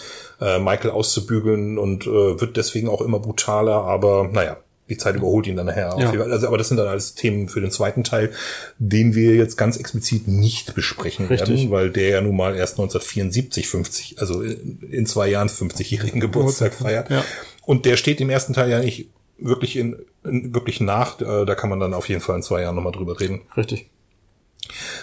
äh, 0.40 0.58
Michael 0.58 0.90
auszubügeln 0.90 1.78
und 1.78 2.06
äh, 2.06 2.40
wird 2.40 2.56
deswegen 2.56 2.88
auch 2.88 3.00
immer 3.02 3.18
brutaler, 3.18 3.84
aber 3.84 4.28
naja, 4.32 4.56
die 4.88 4.96
Zeit 4.96 5.16
überholt 5.16 5.46
ihn 5.46 5.56
dann 5.56 5.66
nachher. 5.66 5.94
Ja. 5.98 6.10
Also, 6.22 6.46
aber 6.46 6.56
das 6.56 6.68
sind 6.68 6.78
dann 6.78 6.86
alles 6.88 7.14
Themen 7.14 7.48
für 7.48 7.60
den 7.60 7.70
zweiten 7.70 8.04
Teil, 8.04 8.32
den 8.78 9.14
wir 9.14 9.34
jetzt 9.34 9.56
ganz 9.58 9.76
explizit 9.76 10.28
nicht 10.28 10.74
besprechen 10.74 11.26
Richtig. 11.26 11.48
werden, 11.50 11.70
weil 11.70 11.90
der 11.90 12.08
ja 12.08 12.20
nun 12.22 12.36
mal 12.36 12.56
erst 12.56 12.74
1974, 12.78 13.68
50, 13.68 14.20
also 14.20 14.40
in, 14.40 14.80
in 14.90 15.04
zwei 15.06 15.28
Jahren 15.28 15.48
50-jährigen 15.48 16.20
Geburtstag 16.20 16.72
feiert. 16.74 17.10
Ja. 17.10 17.22
Und 17.66 17.84
der 17.84 17.96
steht 17.98 18.20
im 18.20 18.30
ersten 18.30 18.54
Teil 18.54 18.70
ja 18.70 18.78
nicht 18.78 19.08
wirklich 19.38 19.76
in, 19.76 19.96
in 20.24 20.54
wirklich 20.54 20.80
nach. 20.80 21.20
Äh, 21.20 21.44
Da 21.44 21.54
kann 21.54 21.68
man 21.68 21.80
dann 21.80 21.92
auf 21.92 22.08
jeden 22.08 22.22
Fall 22.22 22.36
in 22.36 22.42
zwei 22.42 22.62
Jahren 22.62 22.74
nochmal 22.74 22.92
drüber 22.92 23.20
reden. 23.20 23.42
Richtig. 23.58 23.90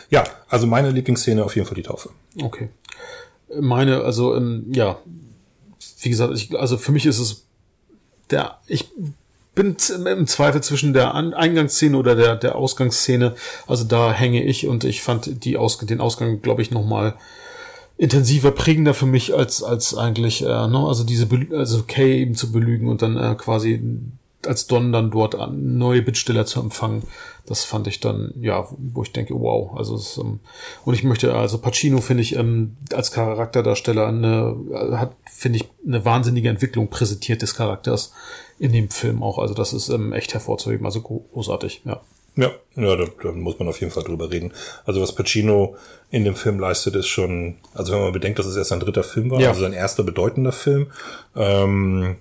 Ja, 0.10 0.24
also 0.48 0.68
meine 0.68 0.92
Lieblingsszene 0.92 1.44
auf 1.44 1.56
jeden 1.56 1.68
Fall 1.68 1.76
die 1.76 1.84
Taufe. 1.84 2.10
Okay. 2.42 2.70
Meine, 3.60 4.02
also, 4.02 4.36
ähm, 4.36 4.66
ja, 4.72 4.98
wie 6.02 6.10
gesagt, 6.10 6.34
ich, 6.36 6.58
also 6.58 6.78
für 6.78 6.92
mich 6.92 7.06
ist 7.06 7.20
es 7.20 7.46
der, 8.30 8.60
ich 8.68 8.90
bin 9.54 9.78
im 10.06 10.28
Zweifel 10.28 10.62
zwischen 10.62 10.94
der 10.94 11.14
An 11.16 11.34
Eingangsszene 11.34 11.98
oder 11.98 12.16
der, 12.16 12.36
der 12.36 12.56
Ausgangsszene. 12.56 13.36
Also 13.68 13.86
da 13.86 14.12
hänge 14.12 14.44
ich 14.44 14.68
und 14.68 14.84
ich 14.84 15.02
fand 15.02 15.46
die 15.46 15.58
Aus 15.58 15.78
den 15.78 16.02
Ausgang, 16.02 16.42
glaube 16.42 16.62
ich, 16.62 16.72
noch 16.72 16.86
mal 16.86 17.16
intensiver, 17.98 18.52
prägender 18.52 18.94
für 18.94 19.06
mich 19.06 19.34
als 19.34 19.64
als 19.64 19.96
eigentlich, 19.96 20.42
äh, 20.42 20.68
ne? 20.68 20.84
also 20.86 21.06
diese, 21.06 21.28
Bel- 21.28 21.56
also 21.56 21.84
Kay 21.88 22.20
eben 22.22 22.36
zu 22.36 22.52
belügen 22.52 22.90
und 22.90 23.02
dann 23.02 23.16
äh, 23.16 23.36
quasi 23.36 23.82
als 24.46 24.68
Don 24.68 24.92
dann 24.92 25.12
dort 25.12 25.36
an 25.36 25.78
neue 25.78 26.02
Bittsteller 26.02 26.46
zu 26.46 26.60
empfangen. 26.60 27.04
Das 27.48 27.64
fand 27.64 27.86
ich 27.88 28.00
dann, 28.00 28.34
ja, 28.42 28.68
wo 28.78 29.04
ich 29.04 29.12
denke, 29.12 29.36
wow, 29.36 29.78
also 29.78 29.96
es, 29.96 30.18
ähm, 30.18 30.40
und 30.84 30.94
ich 30.96 31.04
möchte, 31.04 31.34
also 31.36 31.60
Pacino 31.60 32.02
finde 32.02 32.24
ich 32.24 32.36
ähm, 32.36 32.76
als 32.92 33.12
Charakterdarsteller 33.12 34.08
eine, 34.08 34.56
äh, 34.72 34.96
hat, 34.96 35.16
finde 35.32 35.60
ich, 35.60 35.66
eine 35.86 36.04
wahnsinnige 36.06 36.50
Entwicklung 36.50 36.90
präsentiert 36.90 37.42
des 37.44 37.54
Charakters 37.56 38.14
in 38.58 38.72
dem 38.72 38.90
Film 38.90 39.22
auch. 39.22 39.38
Also 39.38 39.54
das 39.54 39.74
ist 39.74 39.90
ähm, 39.90 40.12
echt 40.12 40.34
hervorzuheben, 40.34 40.86
also 40.86 41.02
gro- 41.02 41.26
großartig, 41.34 41.84
ja. 41.86 42.02
Ja, 42.38 42.52
ja, 42.76 42.96
da, 42.98 43.06
da 43.24 43.32
muss 43.32 43.60
man 43.60 43.68
auf 43.70 43.80
jeden 43.80 43.94
Fall 43.94 44.04
drüber 44.04 44.30
reden. 44.30 44.52
Also 44.86 45.00
was 45.02 45.16
Pacino 45.16 45.76
in 46.12 46.26
dem 46.26 46.36
Film 46.36 46.60
leistet, 46.60 46.96
ist 46.96 47.08
schon, 47.08 47.56
also 47.74 47.94
wenn 47.94 48.02
man 48.02 48.12
bedenkt, 48.12 48.40
dass 48.40 48.46
es 48.46 48.58
erst 48.58 48.72
sein 48.72 48.82
dritter 48.82 49.04
Film 49.04 49.32
war, 49.32 49.40
Ja. 49.40 49.50
also 49.50 49.62
sein 49.62 49.72
erster 49.72 50.04
bedeutender 50.04 50.52
Film, 50.52 50.88
ähm, 51.36 52.18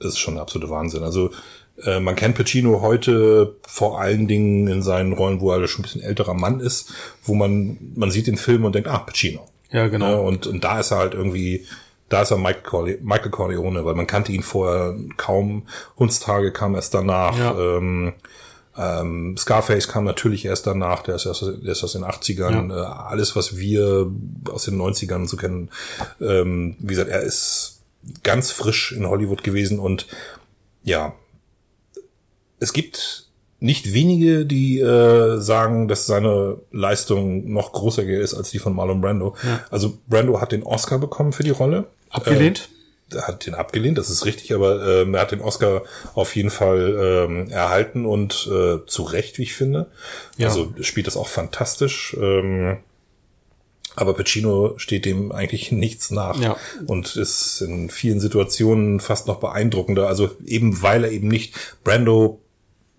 ist 0.00 0.18
schon 0.18 0.34
der 0.34 0.42
absolute 0.42 0.68
Wahnsinn. 0.70 1.04
Also 1.04 1.30
äh, 1.84 2.00
man 2.00 2.16
kennt 2.16 2.36
Pacino 2.36 2.80
heute 2.80 3.56
vor 3.66 4.00
allen 4.00 4.28
Dingen 4.28 4.68
in 4.68 4.82
seinen 4.82 5.12
Rollen, 5.12 5.40
wo 5.40 5.52
er 5.52 5.66
schon 5.66 5.80
ein 5.80 5.82
bisschen 5.82 6.02
älterer 6.02 6.34
Mann 6.34 6.60
ist, 6.60 6.92
wo 7.24 7.34
man, 7.34 7.78
man 7.94 8.10
sieht 8.10 8.26
den 8.26 8.36
Film 8.36 8.64
und 8.64 8.74
denkt, 8.74 8.88
ah, 8.88 8.98
Pacino. 8.98 9.46
Ja, 9.70 9.88
genau. 9.88 10.10
Ja, 10.10 10.18
und, 10.18 10.46
und 10.46 10.62
da 10.64 10.80
ist 10.80 10.90
er 10.90 10.98
halt 10.98 11.14
irgendwie, 11.14 11.66
da 12.08 12.22
ist 12.22 12.30
er 12.30 12.36
Michael, 12.36 12.62
Corle 12.62 12.98
Michael 13.02 13.30
Corleone, 13.30 13.84
weil 13.84 13.94
man 13.94 14.06
kannte 14.06 14.32
ihn 14.32 14.42
vorher 14.42 14.94
kaum. 15.16 15.66
Hundstage 15.98 16.52
kam 16.52 16.74
erst 16.74 16.94
danach. 16.94 17.38
Ja. 17.38 17.58
Ähm, 17.58 18.12
ähm, 18.76 19.36
Scarface 19.36 19.88
kam 19.88 20.04
natürlich 20.04 20.44
erst 20.44 20.66
danach, 20.66 21.02
der 21.02 21.16
ist 21.16 21.26
erst, 21.26 21.42
der 21.42 21.72
ist 21.72 21.84
aus 21.84 21.92
den 21.92 22.04
80ern. 22.04 22.74
Äh, 22.74 22.84
alles, 22.84 23.36
was 23.36 23.56
wir 23.56 24.10
aus 24.50 24.64
den 24.64 24.80
90ern 24.80 25.26
so 25.26 25.36
kennen. 25.36 25.70
Ähm, 26.20 26.76
wie 26.78 26.88
gesagt, 26.88 27.10
er 27.10 27.22
ist 27.22 27.80
ganz 28.22 28.50
frisch 28.50 28.92
in 28.92 29.06
Hollywood 29.06 29.42
gewesen 29.42 29.78
und 29.78 30.06
ja, 30.84 31.14
es 32.62 32.72
gibt 32.72 33.26
nicht 33.58 33.92
wenige, 33.92 34.44
die 34.46 34.80
äh, 34.80 35.38
sagen, 35.38 35.86
dass 35.86 36.06
seine 36.06 36.58
Leistung 36.72 37.52
noch 37.52 37.72
größer 37.72 38.02
ist 38.04 38.34
als 38.34 38.50
die 38.50 38.58
von 38.58 38.74
Marlon 38.74 39.00
Brando. 39.00 39.36
Also 39.70 39.98
Brando 40.08 40.40
hat 40.40 40.52
den 40.52 40.62
Oscar 40.64 40.98
bekommen 40.98 41.32
für 41.32 41.44
die 41.44 41.50
Rolle. 41.50 41.86
Abgelehnt? 42.10 42.68
Er 43.14 43.28
hat 43.28 43.46
den 43.46 43.54
abgelehnt, 43.54 43.98
das 43.98 44.08
ist 44.10 44.24
richtig, 44.24 44.54
aber 44.54 45.02
ähm, 45.02 45.14
er 45.14 45.20
hat 45.20 45.32
den 45.32 45.42
Oscar 45.42 45.82
auf 46.14 46.34
jeden 46.34 46.50
Fall 46.50 47.26
ähm, 47.28 47.50
erhalten 47.50 48.06
und 48.06 48.48
äh, 48.50 48.78
zu 48.86 49.02
Recht, 49.02 49.38
wie 49.38 49.42
ich 49.42 49.54
finde. 49.54 49.90
Ja. 50.38 50.48
Also 50.48 50.72
spielt 50.80 51.06
das 51.06 51.16
auch 51.16 51.28
fantastisch. 51.28 52.16
Ähm, 52.20 52.78
aber 53.94 54.14
Pacino 54.14 54.74
steht 54.78 55.04
dem 55.04 55.30
eigentlich 55.32 55.70
nichts 55.70 56.10
nach 56.10 56.40
Ja. 56.40 56.56
und 56.86 57.14
ist 57.16 57.60
in 57.60 57.90
vielen 57.90 58.20
Situationen 58.20 59.00
fast 59.00 59.26
noch 59.26 59.38
beeindruckender. 59.40 60.08
Also 60.08 60.30
eben 60.46 60.82
weil 60.82 61.04
er 61.04 61.10
eben 61.10 61.28
nicht 61.28 61.54
Brando 61.84 62.40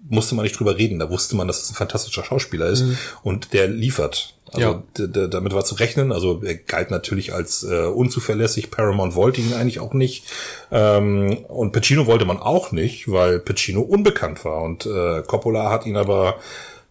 musste 0.10 0.36
man 0.36 0.43
nicht 0.43 0.60
drüber 0.60 0.78
reden. 0.78 0.99
Da 0.99 1.10
wusste 1.10 1.36
man, 1.36 1.47
dass 1.47 1.64
es 1.64 1.72
ein 1.72 1.76
fantastischer 1.76 2.24
Schauspieler 2.24 2.68
ist 2.68 2.84
und 3.24 3.54
der 3.54 3.68
liefert. 3.68 4.36
Also 4.51 4.84
ja. 4.97 5.28
damit 5.28 5.54
war 5.54 5.66
zu 5.66 5.76
rechnen. 5.76 6.12
Also 6.12 6.41
er 6.43 6.56
galt 6.56 6.91
natürlich 6.91 7.34
als 7.34 7.64
äh, 7.64 7.86
unzuverlässig. 7.86 8.70
Paramount 8.70 9.16
wollte 9.16 9.41
ihn 9.41 9.54
eigentlich 9.54 9.80
auch 9.80 9.93
nicht. 9.93 10.26
Ähm, 10.72 11.45
und 11.47 11.72
Pacino 11.72 12.06
wollte 12.06 12.26
man 12.26 12.38
auch 12.38 12.72
nicht, 12.72 13.12
weil 13.12 13.39
Pacino 13.39 13.82
unbekannt 13.82 14.45
war. 14.45 14.62
Und 14.62 14.86
äh, 14.86 15.24
Coppola 15.24 15.72
hat 15.72 15.86
ihn 15.86 15.97
aber 15.97 16.36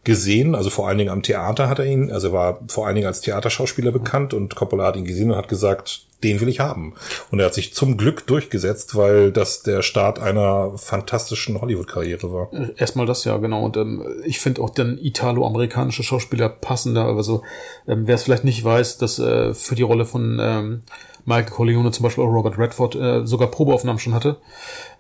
gesehen, 0.04 0.54
also 0.54 0.70
vor 0.70 0.88
allen 0.88 0.98
Dingen 0.98 1.10
am 1.10 1.22
Theater 1.22 1.68
hat 1.68 1.78
er 1.78 1.86
ihn, 1.86 2.10
also 2.10 2.28
er 2.28 2.32
war 2.32 2.60
vor 2.68 2.86
allen 2.86 2.96
Dingen 2.96 3.06
als 3.06 3.20
Theaterschauspieler 3.20 3.92
bekannt 3.92 4.34
und 4.34 4.56
Coppola 4.56 4.86
hat 4.86 4.96
ihn 4.96 5.04
gesehen 5.04 5.30
und 5.30 5.36
hat 5.36 5.48
gesagt, 5.48 6.06
den 6.22 6.40
will 6.40 6.48
ich 6.48 6.60
haben. 6.60 6.94
Und 7.30 7.40
er 7.40 7.46
hat 7.46 7.54
sich 7.54 7.74
zum 7.74 7.96
Glück 7.96 8.26
durchgesetzt, 8.26 8.96
weil 8.96 9.32
das 9.32 9.62
der 9.62 9.82
Start 9.82 10.18
einer 10.18 10.72
fantastischen 10.76 11.60
Hollywood-Karriere 11.60 12.32
war. 12.32 12.48
Erstmal 12.76 13.06
das 13.06 13.24
ja, 13.24 13.36
genau. 13.38 13.64
Und 13.64 13.76
ähm, 13.76 14.04
ich 14.24 14.38
finde 14.38 14.62
auch 14.62 14.70
den 14.70 14.98
italo-amerikanische 14.98 16.02
Schauspieler 16.02 16.48
passender. 16.48 17.06
Also 17.06 17.42
ähm, 17.88 18.06
wer 18.06 18.14
es 18.14 18.22
vielleicht 18.22 18.44
nicht 18.44 18.62
weiß, 18.64 18.98
dass 18.98 19.18
äh, 19.18 19.52
für 19.54 19.74
die 19.74 19.82
Rolle 19.82 20.04
von 20.04 20.38
ähm, 20.40 20.82
Michael 21.24 21.50
Corleone 21.50 21.90
zum 21.90 22.04
Beispiel 22.04 22.24
auch 22.24 22.32
Robert 22.32 22.58
Redford 22.58 22.94
äh, 22.94 23.26
sogar 23.26 23.50
Probeaufnahmen 23.50 23.98
schon 23.98 24.14
hatte. 24.14 24.36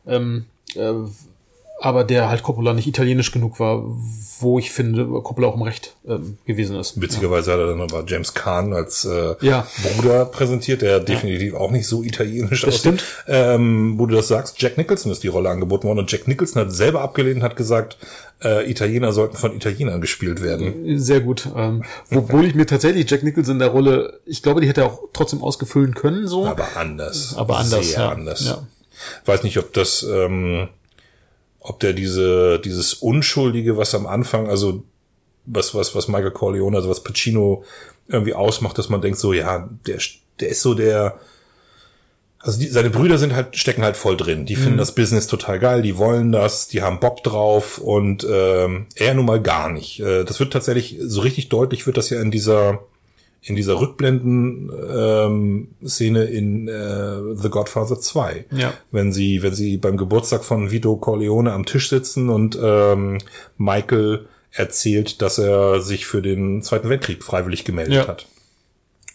Ähm, 0.06 0.46
äh, 0.74 0.92
aber 1.82 2.04
der 2.04 2.28
halt 2.28 2.42
Coppola 2.42 2.74
nicht 2.74 2.86
italienisch 2.86 3.32
genug 3.32 3.58
war, 3.58 3.84
wo 4.38 4.58
ich 4.58 4.70
finde, 4.70 5.04
Coppola 5.04 5.48
auch 5.48 5.56
im 5.56 5.62
Recht 5.62 5.94
ähm, 6.06 6.36
gewesen 6.46 6.76
ist. 6.76 7.00
Witzigerweise 7.00 7.50
ja. 7.50 7.56
hat 7.56 7.60
er 7.62 7.66
dann 7.68 7.80
aber 7.80 8.04
James 8.06 8.34
Kahn 8.34 8.72
als 8.72 9.04
äh, 9.04 9.34
ja. 9.40 9.66
Bruder 9.82 10.24
präsentiert, 10.26 10.82
der 10.82 11.00
definitiv 11.00 11.54
auch 11.54 11.70
nicht 11.70 11.86
so 11.86 12.02
italienisch 12.02 12.62
das 12.62 12.74
aussieht. 12.74 13.00
Stimmt. 13.00 13.04
Ähm, 13.26 13.98
wo 13.98 14.06
du 14.06 14.14
das 14.14 14.28
sagst, 14.28 14.60
Jack 14.60 14.78
Nicholson 14.78 15.10
ist 15.10 15.22
die 15.22 15.28
Rolle 15.28 15.50
angeboten 15.50 15.88
worden 15.88 16.00
und 16.00 16.10
Jack 16.10 16.28
Nicholson 16.28 16.62
hat 16.62 16.72
selber 16.72 17.02
abgelehnt 17.02 17.36
und 17.38 17.42
hat 17.42 17.56
gesagt, 17.56 17.98
äh, 18.44 18.68
Italiener 18.70 19.12
sollten 19.12 19.36
von 19.36 19.54
Italienern 19.54 20.00
gespielt 20.00 20.42
werden. 20.42 20.98
Sehr 20.98 21.20
gut. 21.20 21.48
Ähm, 21.56 21.84
obwohl 22.14 22.44
ich 22.44 22.54
mir 22.54 22.66
tatsächlich 22.66 23.10
Jack 23.10 23.22
Nicholson 23.22 23.54
in 23.54 23.58
der 23.60 23.68
Rolle, 23.68 24.20
ich 24.26 24.42
glaube, 24.42 24.60
die 24.60 24.68
hätte 24.68 24.82
er 24.82 24.86
auch 24.88 25.00
trotzdem 25.12 25.42
ausgefüllen 25.42 25.94
können, 25.94 26.26
so. 26.26 26.46
Aber 26.46 26.76
anders. 26.76 27.34
Aber 27.36 27.58
anders. 27.58 27.90
Sehr 27.90 28.00
ja. 28.00 28.08
anders. 28.10 28.44
Ja. 28.46 28.66
Weiß 29.24 29.42
nicht, 29.42 29.58
ob 29.58 29.72
das 29.72 30.02
ähm, 30.02 30.68
ob 31.62 31.80
der 31.80 31.92
diese, 31.92 32.58
dieses 32.58 32.94
Unschuldige, 32.94 33.76
was 33.76 33.94
am 33.94 34.06
Anfang, 34.06 34.48
also 34.48 34.82
was, 35.46 35.74
was, 35.74 35.94
was 35.94 36.08
Michael 36.08 36.32
Corleone, 36.32 36.76
also 36.76 36.88
was 36.88 37.02
Pacino 37.02 37.64
irgendwie 38.08 38.34
ausmacht, 38.34 38.78
dass 38.78 38.88
man 38.88 39.00
denkt 39.00 39.18
so, 39.18 39.32
ja, 39.32 39.68
der, 39.86 39.98
der 40.40 40.48
ist 40.48 40.62
so 40.62 40.74
der, 40.74 41.18
also 42.40 42.58
die, 42.58 42.66
seine 42.66 42.90
Brüder 42.90 43.18
sind 43.18 43.34
halt, 43.34 43.56
stecken 43.56 43.84
halt 43.84 43.96
voll 43.96 44.16
drin. 44.16 44.46
Die 44.46 44.56
finden 44.56 44.74
mhm. 44.74 44.78
das 44.78 44.94
Business 44.94 45.28
total 45.28 45.60
geil, 45.60 45.82
die 45.82 45.96
wollen 45.96 46.32
das, 46.32 46.66
die 46.66 46.82
haben 46.82 46.98
Bock 46.98 47.22
drauf 47.22 47.78
und 47.78 48.26
ähm, 48.28 48.86
er 48.96 49.14
nun 49.14 49.26
mal 49.26 49.40
gar 49.40 49.70
nicht. 49.70 50.00
Äh, 50.00 50.24
das 50.24 50.40
wird 50.40 50.52
tatsächlich, 50.52 50.96
so 51.00 51.20
richtig 51.20 51.48
deutlich 51.48 51.86
wird 51.86 51.96
das 51.96 52.10
ja 52.10 52.20
in 52.20 52.32
dieser 52.32 52.80
in 53.42 53.56
dieser 53.56 53.80
Rückblenden-Szene 53.80 56.24
ähm, 56.24 56.32
in 56.32 56.68
äh, 56.68 57.34
The 57.34 57.48
Godfather 57.48 57.98
2. 58.00 58.44
Ja. 58.52 58.72
Wenn 58.92 59.12
sie, 59.12 59.42
wenn 59.42 59.54
sie 59.54 59.78
beim 59.78 59.96
Geburtstag 59.96 60.44
von 60.44 60.70
Vito 60.70 60.94
Corleone 60.96 61.52
am 61.52 61.66
Tisch 61.66 61.88
sitzen 61.88 62.28
und 62.28 62.56
ähm, 62.62 63.18
Michael 63.58 64.26
erzählt, 64.52 65.20
dass 65.22 65.38
er 65.38 65.80
sich 65.80 66.06
für 66.06 66.22
den 66.22 66.62
Zweiten 66.62 66.88
Weltkrieg 66.88 67.24
freiwillig 67.24 67.64
gemeldet 67.64 67.94
ja. 67.94 68.06
hat. 68.06 68.28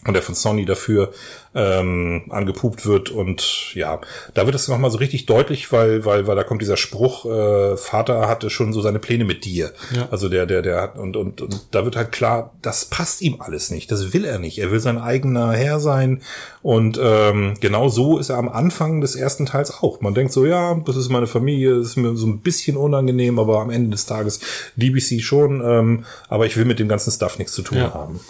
Und 0.08 0.14
der 0.14 0.22
von 0.22 0.34
Sony 0.34 0.64
dafür 0.64 1.12
ähm, 1.54 2.22
angepupt 2.30 2.86
wird 2.86 3.10
und 3.10 3.74
ja, 3.74 4.00
da 4.32 4.46
wird 4.46 4.54
es 4.54 4.68
nochmal 4.68 4.90
so 4.90 4.98
richtig 4.98 5.26
deutlich, 5.26 5.70
weil, 5.70 6.04
weil, 6.04 6.26
weil 6.26 6.36
da 6.36 6.44
kommt 6.44 6.62
dieser 6.62 6.78
Spruch, 6.78 7.26
äh, 7.26 7.76
Vater 7.76 8.26
hatte 8.26 8.48
schon 8.48 8.72
so 8.72 8.80
seine 8.80 8.98
Pläne 8.98 9.24
mit 9.24 9.44
dir. 9.44 9.72
Ja. 9.94 10.08
Also 10.10 10.28
der, 10.28 10.46
der, 10.46 10.62
der 10.62 10.80
hat, 10.80 10.96
und, 10.96 11.16
und, 11.16 11.42
und 11.42 11.66
da 11.72 11.84
wird 11.84 11.96
halt 11.96 12.10
klar, 12.10 12.54
das 12.62 12.86
passt 12.86 13.20
ihm 13.20 13.40
alles 13.40 13.70
nicht, 13.70 13.90
das 13.90 14.14
will 14.14 14.24
er 14.24 14.38
nicht. 14.38 14.58
Er 14.58 14.70
will 14.70 14.80
sein 14.80 14.98
eigener 14.98 15.52
Herr 15.52 15.78
sein. 15.78 16.22
Und 16.62 16.98
ähm, 17.02 17.54
genau 17.60 17.88
so 17.88 18.18
ist 18.18 18.30
er 18.30 18.36
am 18.36 18.48
Anfang 18.48 19.02
des 19.02 19.14
ersten 19.14 19.44
Teils 19.44 19.70
auch. 19.82 20.00
Man 20.00 20.14
denkt 20.14 20.32
so, 20.32 20.46
ja, 20.46 20.74
das 20.86 20.96
ist 20.96 21.10
meine 21.10 21.26
Familie, 21.26 21.76
das 21.76 21.88
ist 21.88 21.96
mir 21.96 22.16
so 22.16 22.26
ein 22.26 22.40
bisschen 22.40 22.78
unangenehm, 22.78 23.38
aber 23.38 23.60
am 23.60 23.70
Ende 23.70 23.90
des 23.90 24.06
Tages 24.06 24.40
liebe 24.76 24.96
ich 24.98 25.06
sie 25.06 25.20
schon, 25.20 25.62
ähm, 25.64 26.04
aber 26.28 26.46
ich 26.46 26.56
will 26.56 26.64
mit 26.64 26.78
dem 26.78 26.88
ganzen 26.88 27.10
Stuff 27.10 27.38
nichts 27.38 27.52
zu 27.52 27.62
tun 27.62 27.78
ja. 27.78 27.94
haben. 27.94 28.20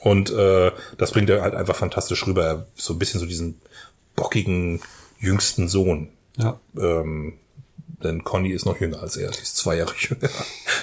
Und 0.00 0.30
äh, 0.30 0.70
das 0.96 1.12
bringt 1.12 1.30
er 1.30 1.42
halt 1.42 1.54
einfach 1.54 1.76
fantastisch 1.76 2.26
rüber. 2.26 2.66
So 2.74 2.94
ein 2.94 2.98
bisschen 2.98 3.20
so 3.20 3.26
diesen 3.26 3.60
bockigen 4.16 4.80
jüngsten 5.18 5.68
Sohn. 5.68 6.10
Ja. 6.36 6.58
Ähm, 6.76 7.34
denn 8.02 8.22
Conny 8.22 8.50
ist 8.50 8.64
noch 8.64 8.80
jünger 8.80 9.02
als 9.02 9.16
er. 9.16 9.32
Sie 9.32 9.42
ist 9.42 9.56
zwei 9.56 9.76
Jahre 9.76 9.94
jünger. 9.98 10.28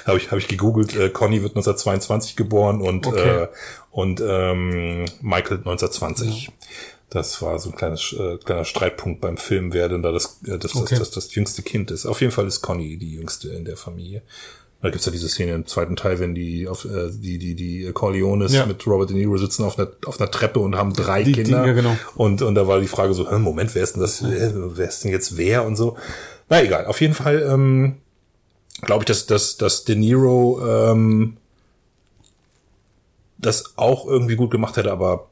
habe 0.06 0.18
ich, 0.18 0.32
hab 0.32 0.38
ich 0.38 0.48
gegoogelt. 0.48 0.96
Äh, 0.96 1.10
Conny 1.10 1.42
wird 1.42 1.52
1922 1.52 2.36
geboren 2.36 2.82
und, 2.82 3.08
okay. 3.08 3.44
äh, 3.44 3.48
und 3.92 4.22
ähm, 4.22 5.06
Michael 5.22 5.60
1920. 5.60 6.48
Ja. 6.48 6.54
Das 7.10 7.42
war 7.42 7.60
so 7.60 7.70
ein 7.70 7.76
kleines, 7.76 8.14
äh, 8.14 8.38
kleiner 8.38 8.66
Streitpunkt 8.66 9.22
beim 9.22 9.38
Film, 9.38 9.72
wer 9.72 9.88
denn 9.88 10.02
da 10.02 10.12
das, 10.12 10.42
äh, 10.46 10.58
das, 10.58 10.76
okay. 10.76 10.98
das, 10.98 11.12
das, 11.12 11.12
das 11.12 11.36
jüngste 11.36 11.62
Kind 11.62 11.92
ist. 11.92 12.06
Auf 12.06 12.20
jeden 12.20 12.34
Fall 12.34 12.48
ist 12.48 12.62
Conny 12.62 12.98
die 12.98 13.14
jüngste 13.14 13.50
in 13.50 13.64
der 13.64 13.78
Familie. 13.78 14.22
Da 14.86 14.92
gibt's 14.92 15.08
ja 15.08 15.12
diese 15.12 15.28
Szene 15.30 15.54
im 15.54 15.66
zweiten 15.66 15.96
Teil, 15.96 16.20
wenn 16.20 16.36
die 16.36 16.68
auf 16.68 16.86
äh, 16.86 17.10
die 17.12 17.40
die 17.40 17.56
die 17.56 17.92
Corleones 17.92 18.54
ja. 18.54 18.68
mit 18.68 18.86
Robert 18.86 19.10
De 19.10 19.18
Niro 19.18 19.36
sitzen 19.36 19.64
auf 19.64 19.80
einer 19.80 19.90
auf 20.06 20.22
einer 20.22 20.30
Treppe 20.30 20.60
und 20.60 20.76
haben 20.76 20.94
drei 20.94 21.24
die, 21.24 21.32
Kinder. 21.32 21.64
Die, 21.64 21.70
ja, 21.70 21.74
genau. 21.74 21.98
Und 22.14 22.44
und 22.44 22.54
da 22.54 22.68
war 22.68 22.80
die 22.80 22.88
Frage 22.88 23.16
so, 23.16 23.24
Moment, 23.40 23.74
wer 23.74 23.82
ist 23.82 23.94
denn 23.96 24.02
das? 24.04 24.24
Wer 24.24 24.88
ist 24.88 25.04
denn 25.04 25.10
jetzt 25.10 25.38
wer 25.38 25.66
und 25.66 25.76
so? 25.76 25.98
Na 26.50 26.62
egal. 26.62 26.86
Auf 26.86 27.02
jeden 27.02 27.16
Fall 27.16 27.42
ähm, 27.50 27.96
glaube 28.82 29.02
ich, 29.02 29.06
dass 29.08 29.26
dass 29.26 29.58
dass 29.58 29.86
De 29.86 29.96
Niro 29.96 30.62
ähm, 30.64 31.38
das 33.40 33.74
auch 33.76 34.06
irgendwie 34.06 34.36
gut 34.36 34.52
gemacht 34.52 34.78
hätte, 34.78 34.92
aber 34.92 35.30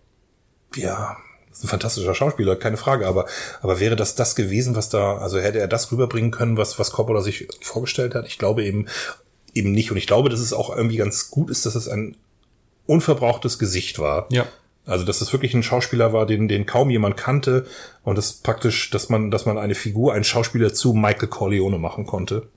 ja, 0.75 1.15
ist 1.51 1.63
ein 1.63 1.67
fantastischer 1.67 2.15
Schauspieler, 2.15 2.55
keine 2.55 2.77
Frage, 2.77 3.07
aber, 3.07 3.27
aber 3.61 3.79
wäre 3.79 3.95
das 3.95 4.15
das 4.15 4.35
gewesen, 4.35 4.75
was 4.75 4.89
da, 4.89 5.17
also 5.17 5.39
hätte 5.39 5.59
er 5.59 5.67
das 5.67 5.91
rüberbringen 5.91 6.31
können, 6.31 6.57
was, 6.57 6.79
was 6.79 6.91
Coppola 6.91 7.21
sich 7.21 7.47
vorgestellt 7.61 8.15
hat? 8.15 8.25
Ich 8.25 8.39
glaube 8.39 8.63
eben, 8.63 8.87
eben 9.53 9.71
nicht. 9.71 9.91
Und 9.91 9.97
ich 9.97 10.07
glaube, 10.07 10.29
dass 10.29 10.39
es 10.39 10.53
auch 10.53 10.75
irgendwie 10.75 10.97
ganz 10.97 11.29
gut 11.29 11.49
ist, 11.49 11.65
dass 11.65 11.75
es 11.75 11.87
ein 11.87 12.15
unverbrauchtes 12.85 13.59
Gesicht 13.59 13.99
war. 13.99 14.27
Ja. 14.31 14.45
Also, 14.85 15.05
dass 15.05 15.21
es 15.21 15.31
wirklich 15.31 15.53
ein 15.53 15.63
Schauspieler 15.63 16.11
war, 16.11 16.25
den, 16.25 16.47
den 16.47 16.65
kaum 16.65 16.89
jemand 16.89 17.15
kannte. 17.15 17.65
Und 18.03 18.17
das 18.17 18.33
praktisch, 18.33 18.89
dass 18.89 19.09
man, 19.09 19.31
dass 19.31 19.45
man 19.45 19.57
eine 19.57 19.75
Figur, 19.75 20.13
einen 20.13 20.25
Schauspieler 20.25 20.73
zu 20.73 20.93
Michael 20.93 21.29
Corleone 21.29 21.77
machen 21.77 22.05
konnte. 22.05 22.47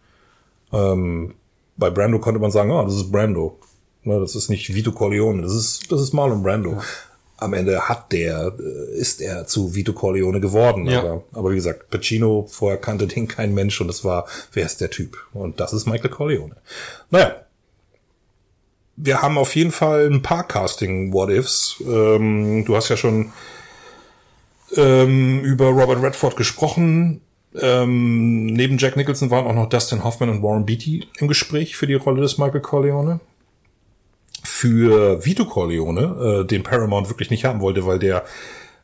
Ähm, 0.72 1.34
bei 1.76 1.90
Brando 1.90 2.18
konnte 2.18 2.40
man 2.40 2.50
sagen, 2.50 2.72
ah, 2.72 2.80
oh, 2.80 2.84
das 2.84 2.96
ist 2.96 3.12
Brando. 3.12 3.58
Ne, 4.02 4.18
das 4.18 4.34
ist 4.34 4.48
nicht 4.48 4.74
Vito 4.74 4.92
Corleone, 4.92 5.42
das 5.42 5.54
ist, 5.54 5.90
das 5.90 6.00
ist 6.00 6.12
Marlon 6.12 6.42
Brando. 6.42 6.72
Ja 6.72 6.82
am 7.38 7.52
Ende 7.52 7.88
hat 7.88 8.12
der, 8.12 8.52
äh, 8.58 8.98
ist 8.98 9.20
er 9.20 9.46
zu 9.46 9.74
Vito 9.74 9.92
Corleone 9.92 10.40
geworden. 10.40 10.86
Ja. 10.86 11.00
Aber, 11.00 11.24
aber 11.32 11.50
wie 11.50 11.56
gesagt, 11.56 11.90
Pacino, 11.90 12.46
vorher 12.48 12.78
kannte 12.78 13.06
den 13.06 13.28
kein 13.28 13.54
Mensch 13.54 13.80
und 13.80 13.90
es 13.90 14.04
war, 14.04 14.26
wer 14.52 14.64
ist 14.64 14.80
der 14.80 14.90
Typ? 14.90 15.18
Und 15.32 15.60
das 15.60 15.72
ist 15.72 15.86
Michael 15.86 16.10
Corleone. 16.10 16.56
Naja. 17.10 17.36
Wir 18.98 19.20
haben 19.20 19.36
auf 19.36 19.54
jeden 19.54 19.72
Fall 19.72 20.10
ein 20.10 20.22
paar 20.22 20.48
Casting-What-Ifs. 20.48 21.82
Ähm, 21.86 22.64
du 22.64 22.76
hast 22.76 22.88
ja 22.88 22.96
schon 22.96 23.30
ähm, 24.74 25.40
über 25.42 25.66
Robert 25.66 26.02
Redford 26.02 26.36
gesprochen. 26.36 27.20
Ähm, 27.60 28.46
neben 28.46 28.78
Jack 28.78 28.96
Nicholson 28.96 29.30
waren 29.30 29.46
auch 29.46 29.54
noch 29.54 29.68
Dustin 29.68 30.02
Hoffman 30.02 30.30
und 30.30 30.42
Warren 30.42 30.64
Beatty 30.64 31.06
im 31.18 31.28
Gespräch 31.28 31.76
für 31.76 31.86
die 31.86 31.92
Rolle 31.92 32.22
des 32.22 32.38
Michael 32.38 32.62
Corleone 32.62 33.20
für 34.56 35.24
Vito 35.24 35.44
Corleone, 35.44 36.40
äh, 36.42 36.46
den 36.46 36.62
Paramount 36.62 37.10
wirklich 37.10 37.30
nicht 37.30 37.44
haben 37.44 37.60
wollte, 37.60 37.84
weil 37.84 37.98
der 37.98 38.24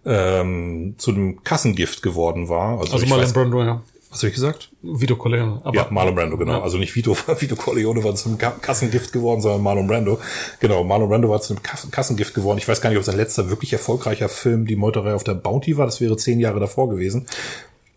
ähm, 0.05 0.95
zu 0.99 1.13
einem 1.13 1.43
Kassengift 1.45 2.03
geworden 2.03 2.49
war. 2.49 2.79
Also, 2.79 2.95
also 2.95 3.07
Marlon 3.07 3.33
Brando, 3.33 3.63
ja. 3.63 3.83
Was 4.11 4.19
habe 4.19 4.29
ich 4.29 4.35
gesagt? 4.35 4.69
Vito 4.83 5.17
Corleone. 5.17 5.63
Aber 5.65 5.75
ja, 5.75 5.87
Marlon 5.89 6.15
Brando, 6.15 6.37
genau. 6.37 6.59
Ja. 6.59 6.63
Also 6.63 6.77
nicht 6.77 6.95
Vito, 6.95 7.17
Vito 7.39 7.57
Corleone 7.57 8.05
war 8.05 8.15
zum 8.15 8.37
Kassengift 8.37 9.15
geworden, 9.15 9.41
sondern 9.41 9.63
Marlon 9.63 9.87
Brando. 9.87 10.21
Genau, 10.61 10.85
Marlon 10.85 11.09
Brando 11.09 11.31
war 11.31 11.41
zu 11.41 11.55
einem 11.55 11.63
Kassengift 11.63 12.35
geworden. 12.35 12.59
Ich 12.59 12.69
weiß 12.69 12.83
gar 12.83 12.91
nicht, 12.91 12.99
ob 12.99 13.05
sein 13.05 13.17
letzter 13.17 13.49
wirklich 13.49 13.73
erfolgreicher 13.73 14.29
Film 14.29 14.67
die 14.67 14.77
Meuterei 14.77 15.15
auf 15.15 15.25
der 15.25 15.35
Bounty 15.35 15.79
war. 15.79 15.87
Das 15.87 16.03
wäre 16.03 16.19
zehn 16.19 16.39
Jahre 16.39 16.61
davor 16.61 16.91
gewesen. 16.91 17.27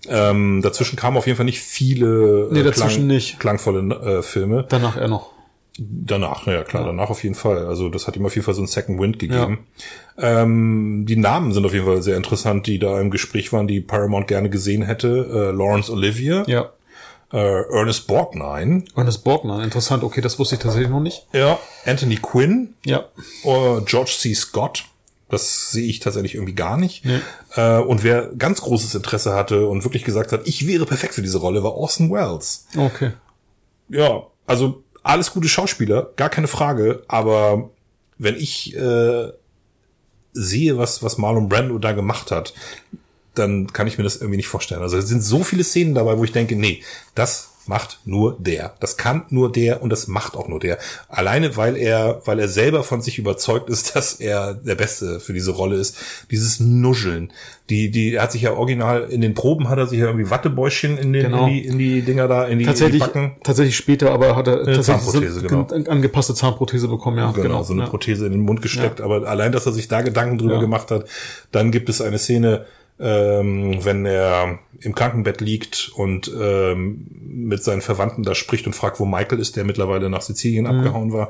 Ähm, 0.08 0.62
dazwischen 0.62 0.96
kamen 0.96 1.18
auf 1.18 1.26
jeden 1.26 1.36
Fall 1.36 1.46
nicht 1.46 1.60
viele 1.60 2.48
äh, 2.50 2.54
nee, 2.54 2.64
dazwischen 2.64 3.08
Klang, 3.08 3.08
nicht. 3.08 3.40
klangvolle 3.40 3.96
äh, 3.96 4.22
Filme. 4.22 4.66
Danach 4.70 4.96
eher 4.96 5.10
noch. 5.10 5.35
Danach, 5.78 6.48
ja 6.48 6.64
klar, 6.64 6.84
ja. 6.84 6.88
danach 6.88 7.10
auf 7.10 7.24
jeden 7.24 7.36
Fall. 7.36 7.66
Also 7.68 7.90
das 7.90 8.08
hat 8.08 8.16
ihm 8.16 8.26
auf 8.26 8.34
jeden 8.36 8.46
Fall 8.46 8.54
so 8.54 8.62
einen 8.62 8.68
Second 8.68 9.00
Wind 9.00 9.20
gegeben. 9.20 9.66
Ja. 10.18 10.42
Ähm, 10.44 11.06
die 11.08 11.18
Namen 11.18 11.52
sind 11.52 11.66
auf 11.66 11.74
jeden 11.74 11.86
Fall 11.86 12.02
sehr 12.02 12.16
interessant, 12.16 12.66
die 12.68 12.80
da 12.80 13.00
im 13.02 13.12
Gespräch 13.12 13.52
waren, 13.52 13.68
die 13.68 13.82
Paramount 13.82 14.28
gerne 14.28 14.50
gesehen 14.50 14.84
hätte. 14.84 15.28
Äh, 15.30 15.52
Lawrence 15.52 15.92
Olivier. 15.92 16.44
Ja. 16.48 16.72
Äh, 17.34 17.64
Ernest 17.74 18.08
Borgnine. 18.08 18.86
Ernest 18.96 19.24
Borgnine, 19.26 19.64
interessant. 19.66 20.04
Okay, 20.04 20.22
das 20.22 20.40
wusste 20.40 20.56
ich 20.56 20.62
tatsächlich 20.62 20.90
noch 20.90 21.02
nicht. 21.02 21.28
Ja. 21.34 21.60
Anthony 21.86 22.16
Quinn. 22.22 22.76
Ja. 22.86 23.10
Oder 23.44 23.82
George 23.82 24.16
C. 24.18 24.34
Scott. 24.34 24.86
Das 25.28 25.72
sehe 25.72 25.88
ich 25.88 26.00
tatsächlich 26.00 26.36
irgendwie 26.36 26.54
gar 26.54 26.78
nicht. 26.78 27.04
Nee. 27.04 27.20
Äh, 27.56 27.80
und 27.80 28.04
wer 28.04 28.28
ganz 28.38 28.62
großes 28.62 28.96
Interesse 28.96 29.34
hatte 29.34 29.68
und 29.68 29.84
wirklich 29.84 30.06
gesagt 30.06 30.32
hat, 30.32 30.48
ich 30.48 30.68
wäre 30.68 30.86
perfekt 30.86 31.16
für 31.16 31.24
diese 31.24 31.40
Rolle, 31.40 31.64
war 31.64 31.74
Orson 31.74 32.12
Welles. 32.12 32.68
Okay. 32.78 33.12
Ja, 33.90 34.24
also 34.46 34.84
alles 35.06 35.32
gute 35.32 35.48
Schauspieler, 35.48 36.10
gar 36.16 36.30
keine 36.30 36.48
Frage, 36.48 37.04
aber 37.08 37.70
wenn 38.18 38.36
ich 38.36 38.76
äh, 38.76 39.32
sehe, 40.34 40.78
was, 40.78 41.04
was 41.04 41.18
Marlon 41.20 41.48
Brando 41.48 41.78
da 41.78 41.92
gemacht 41.92 42.32
hat, 42.32 42.54
dann 43.36 43.72
kann 43.72 43.86
ich 43.86 43.98
mir 43.98 44.04
das 44.04 44.16
irgendwie 44.16 44.38
nicht 44.38 44.48
vorstellen. 44.48 44.82
Also 44.82 44.98
es 44.98 45.08
sind 45.08 45.22
so 45.22 45.44
viele 45.44 45.64
Szenen 45.64 45.94
dabei, 45.94 46.18
wo 46.18 46.24
ich 46.24 46.32
denke, 46.32 46.56
nee, 46.56 46.82
das 47.14 47.52
macht 47.68 48.00
nur 48.06 48.36
der. 48.40 48.74
Das 48.80 48.98
kann 48.98 49.24
nur 49.30 49.52
der 49.52 49.82
und 49.82 49.90
das 49.90 50.08
macht 50.08 50.36
auch 50.36 50.48
nur 50.48 50.60
der. 50.60 50.78
Alleine, 51.10 51.58
weil 51.58 51.76
er, 51.78 52.22
weil 52.26 52.40
er 52.40 52.48
selber 52.48 52.84
von 52.84 53.02
sich 53.02 53.18
überzeugt 53.18 53.70
ist, 53.70 53.96
dass 53.96 54.14
er 54.16 54.54
der 54.54 54.76
Beste 54.76 55.20
für 55.20 55.34
diese 55.34 55.52
Rolle 55.52 55.76
ist. 55.78 55.98
Dieses 56.32 56.60
Nuscheln. 56.60 57.32
Die, 57.70 57.90
die, 57.90 58.14
er 58.14 58.24
hat 58.24 58.32
sich 58.32 58.44
ja 58.44 58.54
original, 58.54 59.08
in 59.10 59.22
den 59.22 59.34
Proben 59.34 59.70
hat 59.70 59.80
er 59.80 59.88
sich 59.88 59.98
ja 60.00 60.06
irgendwie 60.06 60.30
Wattebäuschen 60.30 61.00
in, 61.00 61.14
den, 61.14 61.24
Genau. 61.24 61.48
in, 61.48 61.54
die, 61.54 61.66
in 61.66 61.78
die 61.80 62.02
Dinger 62.04 62.28
da, 62.28 62.46
in 62.46 62.60
die, 62.60 62.66
tatsächlich, 62.66 63.02
in 63.02 63.08
die 63.08 63.14
Backen. 63.14 63.36
tatsächlich 63.44 63.76
später, 63.76 64.12
aber 64.12 64.36
hat 64.36 64.48
er 64.48 64.58
tatsächlich 64.66 64.86
Zahnprothese, 64.86 65.40
so, 65.40 65.48
genau. 65.48 65.68
eine 65.74 65.90
angepasste 65.90 66.36
Zahnprothese 66.36 66.88
bekommen, 66.88 67.18
ja. 67.18 67.32
Genau, 67.32 67.64
so 67.64 67.74
eine 67.74 67.84
ja. 67.84 67.88
Prothese 67.90 68.28
in 68.28 68.34
den 68.34 68.42
Mund 68.42 68.62
gesteckt, 68.62 69.02
aber 69.02 69.28
allein, 69.28 69.52
dass 69.52 69.66
er 69.66 69.72
sich 69.72 69.88
da 69.88 70.02
Gedanken 70.02 70.38
drüber 70.38 70.56
Ja. 70.56 70.60
gemacht 70.60 70.92
hat. 70.92 71.06
Dann 71.52 71.72
gibt 71.72 71.90
es 71.90 72.02
eine 72.02 72.20
Szene, 72.20 72.66
ähm, 73.00 73.84
wenn 73.84 74.06
er 74.06 74.60
im 74.80 74.96
Krankenbett 74.96 75.42
liegt 75.42 75.92
und 75.96 76.32
ähm, 76.40 77.08
mit 77.22 77.64
seinen 77.64 77.82
Verwandten 77.82 78.24
da 78.24 78.36
spricht 78.36 78.66
und 78.68 78.74
fragt, 78.74 79.00
wo 79.00 79.06
Michael 79.06 79.40
ist, 79.40 79.56
der 79.58 79.64
mittlerweile 79.66 80.10
nach 80.10 80.22
Sizilien 80.22 80.66
Mhm. 80.66 80.72
abgehauen 80.80 81.14
war, 81.14 81.30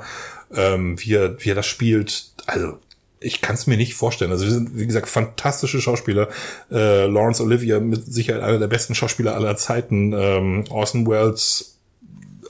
ähm, 0.54 1.00
wie, 1.00 1.14
er, 1.16 1.44
wie 1.44 1.50
er 1.50 1.56
das 1.56 1.66
spielt. 1.66 2.32
Also 2.46 2.78
ich 3.20 3.42
kann 3.42 3.56
es 3.56 3.66
mir 3.66 3.78
nicht 3.78 3.96
vorstellen. 3.96 4.32
Also 4.32 4.46
wir 4.46 4.52
sind, 4.52 4.78
wie 4.78 4.86
gesagt, 4.86 5.08
fantastische 5.10 5.82
Schauspieler. 5.82 6.28
Äh, 6.70 7.08
Lawrence 7.08 7.42
Olivier 7.42 7.80
mit 7.80 8.06
Sicherheit 8.06 8.44
einer 8.44 8.60
der 8.60 8.68
besten 8.68 8.94
Schauspieler 8.94 9.34
aller 9.36 9.56
Zeiten. 9.58 10.14
Ähm, 10.14 10.66
Orson 10.70 11.08
Welles, 11.08 11.80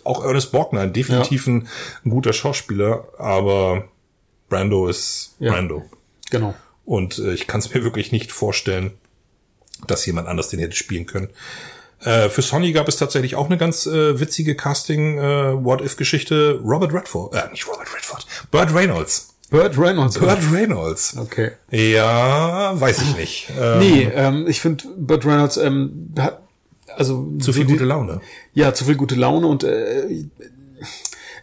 auch 0.03 0.25
Ernest 0.25 0.51
Borgnine, 0.51 0.89
definitiv 0.91 1.47
ein, 1.47 1.67
ein 2.03 2.09
guter 2.09 2.33
Schauspieler, 2.33 3.07
aber 3.17 3.85
Brando 4.49 4.87
ist 4.87 5.35
Ja. 5.39 5.53
Brando. 5.53 5.83
Genau. 6.31 6.53
Und 6.83 7.17
äh, 7.19 7.33
ich 7.33 7.47
kann 7.47 7.59
es 7.59 7.73
mir 7.73 7.83
wirklich 7.83 8.11
nicht 8.11 8.31
vorstellen, 8.33 8.91
dass 9.87 10.05
jemand 10.05 10.27
anders 10.27 10.49
den 10.49 10.59
hätte 10.59 10.75
spielen 10.75 11.05
können. 11.05 11.29
Äh, 12.01 12.29
für 12.29 12.41
Sony 12.41 12.71
gab 12.71 12.87
es 12.87 12.97
tatsächlich 12.97 13.35
auch 13.35 13.45
eine 13.45 13.57
ganz 13.57 13.85
äh, 13.85 14.19
witzige 14.19 14.55
Casting 14.55 15.17
äh. 15.17 16.59
Robert 16.63 16.93
Redford, 16.93 17.33
äh, 17.33 17.51
nicht 17.51 17.67
Robert 17.67 17.93
Redford, 17.93 18.25
Burt 18.51 18.73
Reynolds. 18.73 19.29
Burt 19.49 19.77
Reynolds. 19.77 20.19
Burt 20.19 20.39
Reynolds. 20.51 21.17
Okay. 21.17 21.51
Ja, 21.69 22.79
weiß 22.79 23.01
ich 23.01 23.15
nicht. 23.15 23.47
Ähm, 23.59 23.79
Nee, 23.79 24.11
ähm, 24.13 24.45
ich 24.47 24.59
finde 24.59 24.85
Burt 24.97 25.25
Reynolds 25.25 25.57
ähm, 25.57 26.13
hat 26.17 26.41
also 26.97 27.33
Zu 27.39 27.53
viel 27.53 27.65
so 27.65 27.73
gute 27.73 27.85
Laune. 27.85 28.21
Ja, 28.53 28.73
zu 28.73 28.85
viel 28.85 28.95
gute 28.95 29.15
Laune 29.15 29.47
und 29.47 29.63
äh, 29.63 30.25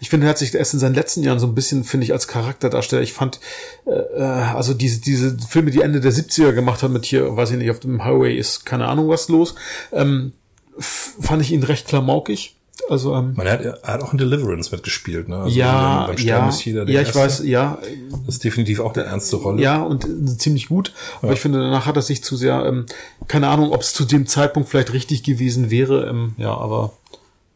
ich 0.02 0.10
finde, 0.10 0.26
er 0.26 0.30
hat 0.30 0.38
sich 0.38 0.52
erst 0.52 0.74
in 0.74 0.80
seinen 0.80 0.96
letzten 0.96 1.22
Jahren 1.22 1.38
so 1.38 1.46
ein 1.46 1.54
bisschen, 1.54 1.84
finde 1.84 2.04
ich, 2.04 2.12
als 2.12 2.26
Charakterdarsteller, 2.26 3.02
ich 3.02 3.12
fand, 3.12 3.38
äh, 3.86 3.90
äh, 3.92 4.22
also 4.22 4.74
diese, 4.74 5.00
diese 5.00 5.38
Filme, 5.48 5.70
die 5.70 5.80
Ende 5.80 6.00
der 6.00 6.12
70er 6.12 6.50
gemacht 6.50 6.82
hat 6.82 6.90
mit 6.90 7.04
hier, 7.04 7.36
weiß 7.36 7.52
ich 7.52 7.56
nicht, 7.56 7.70
auf 7.70 7.78
dem 7.78 8.04
Highway 8.04 8.36
ist 8.36 8.66
keine 8.66 8.88
Ahnung 8.88 9.08
was 9.08 9.28
los, 9.28 9.54
ähm, 9.92 10.32
fand 10.76 11.40
ich 11.40 11.52
ihn 11.52 11.62
recht 11.62 11.86
klamaukig. 11.86 12.56
Also, 12.90 13.14
ähm, 13.14 13.34
Man 13.36 13.48
hat, 13.48 13.60
er 13.60 13.78
hat 13.84 14.02
auch 14.02 14.10
in 14.10 14.18
Deliverance 14.18 14.72
mitgespielt, 14.72 15.28
ne? 15.28 15.36
Also 15.36 15.56
ja, 15.56 16.06
beim 16.08 16.16
ja, 16.16 16.48
ist 16.48 16.64
jeder 16.64 16.84
der 16.84 16.96
ja, 16.96 17.00
ich 17.02 17.08
Erste. 17.14 17.20
weiß, 17.20 17.42
ja, 17.44 17.78
Das 18.26 18.34
ist 18.34 18.44
definitiv 18.44 18.80
auch 18.80 18.94
eine 18.94 19.04
ernste 19.04 19.36
Rolle. 19.36 19.62
ja, 19.62 19.82
und 19.82 20.04
äh, 20.04 20.36
ziemlich 20.36 20.66
gut. 20.66 20.92
Aber 21.20 21.32
ich 21.32 21.38
finde, 21.38 21.60
danach 21.60 21.86
hat 21.86 21.94
er 21.94 22.02
sich 22.02 22.24
zu 22.24 22.34
sehr, 22.34 22.64
ähm, 22.66 22.86
keine 23.28 23.46
Ahnung, 23.48 23.70
ob 23.70 23.82
es 23.82 23.92
zu 23.92 24.04
dem 24.04 24.26
Zeitpunkt 24.26 24.68
vielleicht 24.68 24.92
richtig 24.94 25.22
gewesen 25.22 25.70
wäre. 25.70 26.08
Ähm, 26.08 26.34
ja, 26.38 26.56
aber 26.56 26.92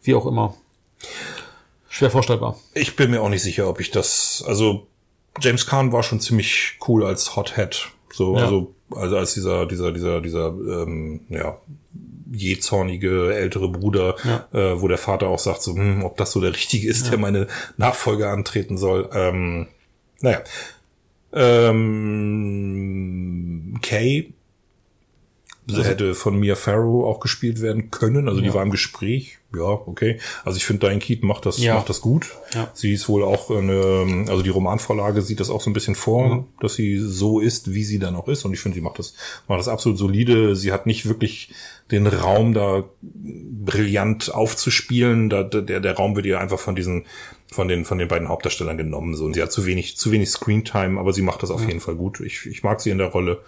wie 0.02 0.14
auch 0.14 0.26
immer. 0.26 0.54
Schwer 1.96 2.10
vorstellbar. 2.10 2.56
Ich 2.74 2.94
bin 2.94 3.10
mir 3.10 3.22
auch 3.22 3.30
nicht 3.30 3.42
sicher, 3.42 3.68
ob 3.68 3.80
ich 3.80 3.90
das, 3.90 4.44
also 4.46 4.86
James 5.40 5.66
Caan 5.66 5.92
war 5.92 6.02
schon 6.02 6.20
ziemlich 6.20 6.78
cool 6.86 7.04
als 7.06 7.36
Hothead. 7.36 7.88
So, 8.12 8.36
Ja. 8.36 8.42
also, 8.44 8.74
also 8.94 9.16
als 9.16 9.32
dieser, 9.34 9.64
dieser, 9.64 9.92
dieser, 9.92 10.20
dieser, 10.20 10.48
ähm, 10.48 11.22
ja, 11.30 11.56
jähzornige 12.30 13.34
ältere 13.34 13.68
Bruder, 13.70 14.16
Ja. 14.24 14.46
äh, 14.52 14.78
wo 14.80 14.88
der 14.88 14.98
Vater 14.98 15.28
auch 15.28 15.38
sagt, 15.38 15.62
so, 15.62 15.74
hm, 15.74 16.04
ob 16.04 16.18
das 16.18 16.32
so 16.32 16.40
der 16.42 16.52
Richtige 16.52 16.86
ist, 16.88 17.10
der 17.10 17.16
meine 17.18 17.46
Nachfolge 17.78 18.28
antreten 18.28 18.76
soll. 18.76 19.08
Ähm, 19.14 19.68
naja. 20.20 20.42
Ähm, 22.06 23.78
Kay 23.82 24.32
Also 25.68 25.82
hätte 25.82 26.14
von 26.14 26.38
Mia 26.38 26.54
Farrow 26.54 27.04
auch 27.06 27.18
gespielt 27.18 27.60
werden 27.60 27.90
können. 27.90 28.28
Also 28.28 28.40
die 28.40 28.54
war 28.54 28.62
im 28.62 28.70
Gespräch. 28.70 29.38
Ja, 29.54 29.64
okay. 29.64 30.18
Also 30.44 30.58
ich 30.58 30.64
finde, 30.66 30.86
Diane 30.86 31.00
Keaton 31.00 31.26
macht 31.28 31.44
das, 31.46 31.58
Ja. 31.58 31.74
macht 31.74 31.88
das 31.88 32.00
gut. 32.00 32.36
Ja. 32.54 32.70
Sie 32.74 32.92
ist 32.92 33.08
wohl 33.08 33.24
auch 33.24 33.50
eine, 33.50 34.26
also 34.28 34.42
die 34.42 34.50
Romanvorlage 34.50 35.22
sieht 35.22 35.40
das 35.40 35.50
auch 35.50 35.60
so 35.60 35.70
ein 35.70 35.72
bisschen 35.72 35.94
vor, 35.96 36.28
Mhm. 36.28 36.44
dass 36.60 36.74
sie 36.74 36.98
so 36.98 37.40
ist, 37.40 37.72
wie 37.74 37.82
sie 37.82 37.98
dann 37.98 38.14
auch 38.14 38.28
ist. 38.28 38.44
Und 38.44 38.52
ich 38.52 38.60
finde, 38.60 38.76
sie 38.76 38.80
macht 38.80 38.98
das, 38.98 39.14
macht 39.48 39.58
das 39.58 39.68
absolut 39.68 39.98
solide. 39.98 40.54
Sie 40.54 40.72
hat 40.72 40.86
nicht 40.86 41.06
wirklich 41.08 41.52
den 41.90 42.06
Raum 42.06 42.52
da 42.54 42.84
brillant 43.64 44.32
aufzuspielen. 44.34 45.30
Da, 45.30 45.42
der, 45.42 45.80
der 45.80 45.94
Raum 45.96 46.16
wird 46.16 46.26
ihr 46.26 46.40
einfach 46.40 46.58
von 46.58 46.76
diesen, 46.76 47.06
von 47.50 47.68
den, 47.68 47.84
von 47.84 47.98
den 47.98 48.08
beiden 48.08 48.28
Hauptdarstellern 48.28 48.76
genommen. 48.76 49.14
So. 49.14 49.24
Und 49.24 49.34
sie 49.34 49.42
hat 49.42 49.52
zu 49.52 49.66
wenig, 49.66 49.96
zu 49.96 50.10
wenig 50.12 50.30
Screentime, 50.30 50.98
aber 51.00 51.12
sie 51.12 51.22
macht 51.22 51.42
das 51.42 51.50
auf 51.50 51.66
jeden 51.66 51.80
Fall 51.80 51.94
gut. 51.94 52.20
Ich, 52.20 52.46
ich 52.46 52.62
mag 52.62 52.80
sie 52.80 52.90
in 52.90 52.98
der 52.98 53.08
Rolle. 53.08 53.40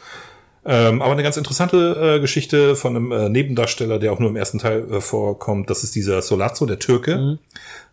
Ähm, 0.71 1.01
aber 1.01 1.13
eine 1.13 1.23
ganz 1.23 1.39
interessante 1.39 2.17
äh, 2.17 2.21
Geschichte 2.21 2.77
von 2.77 2.95
einem 2.95 3.11
äh, 3.11 3.29
Nebendarsteller, 3.31 3.99
der 3.99 4.13
auch 4.13 4.19
nur 4.19 4.29
im 4.29 4.37
ersten 4.37 4.59
Teil 4.59 4.87
äh, 4.93 5.01
vorkommt, 5.01 5.71
das 5.71 5.83
ist 5.83 5.95
dieser 5.95 6.21
Solazzo, 6.21 6.67
der 6.67 6.79
Türke. 6.79 7.39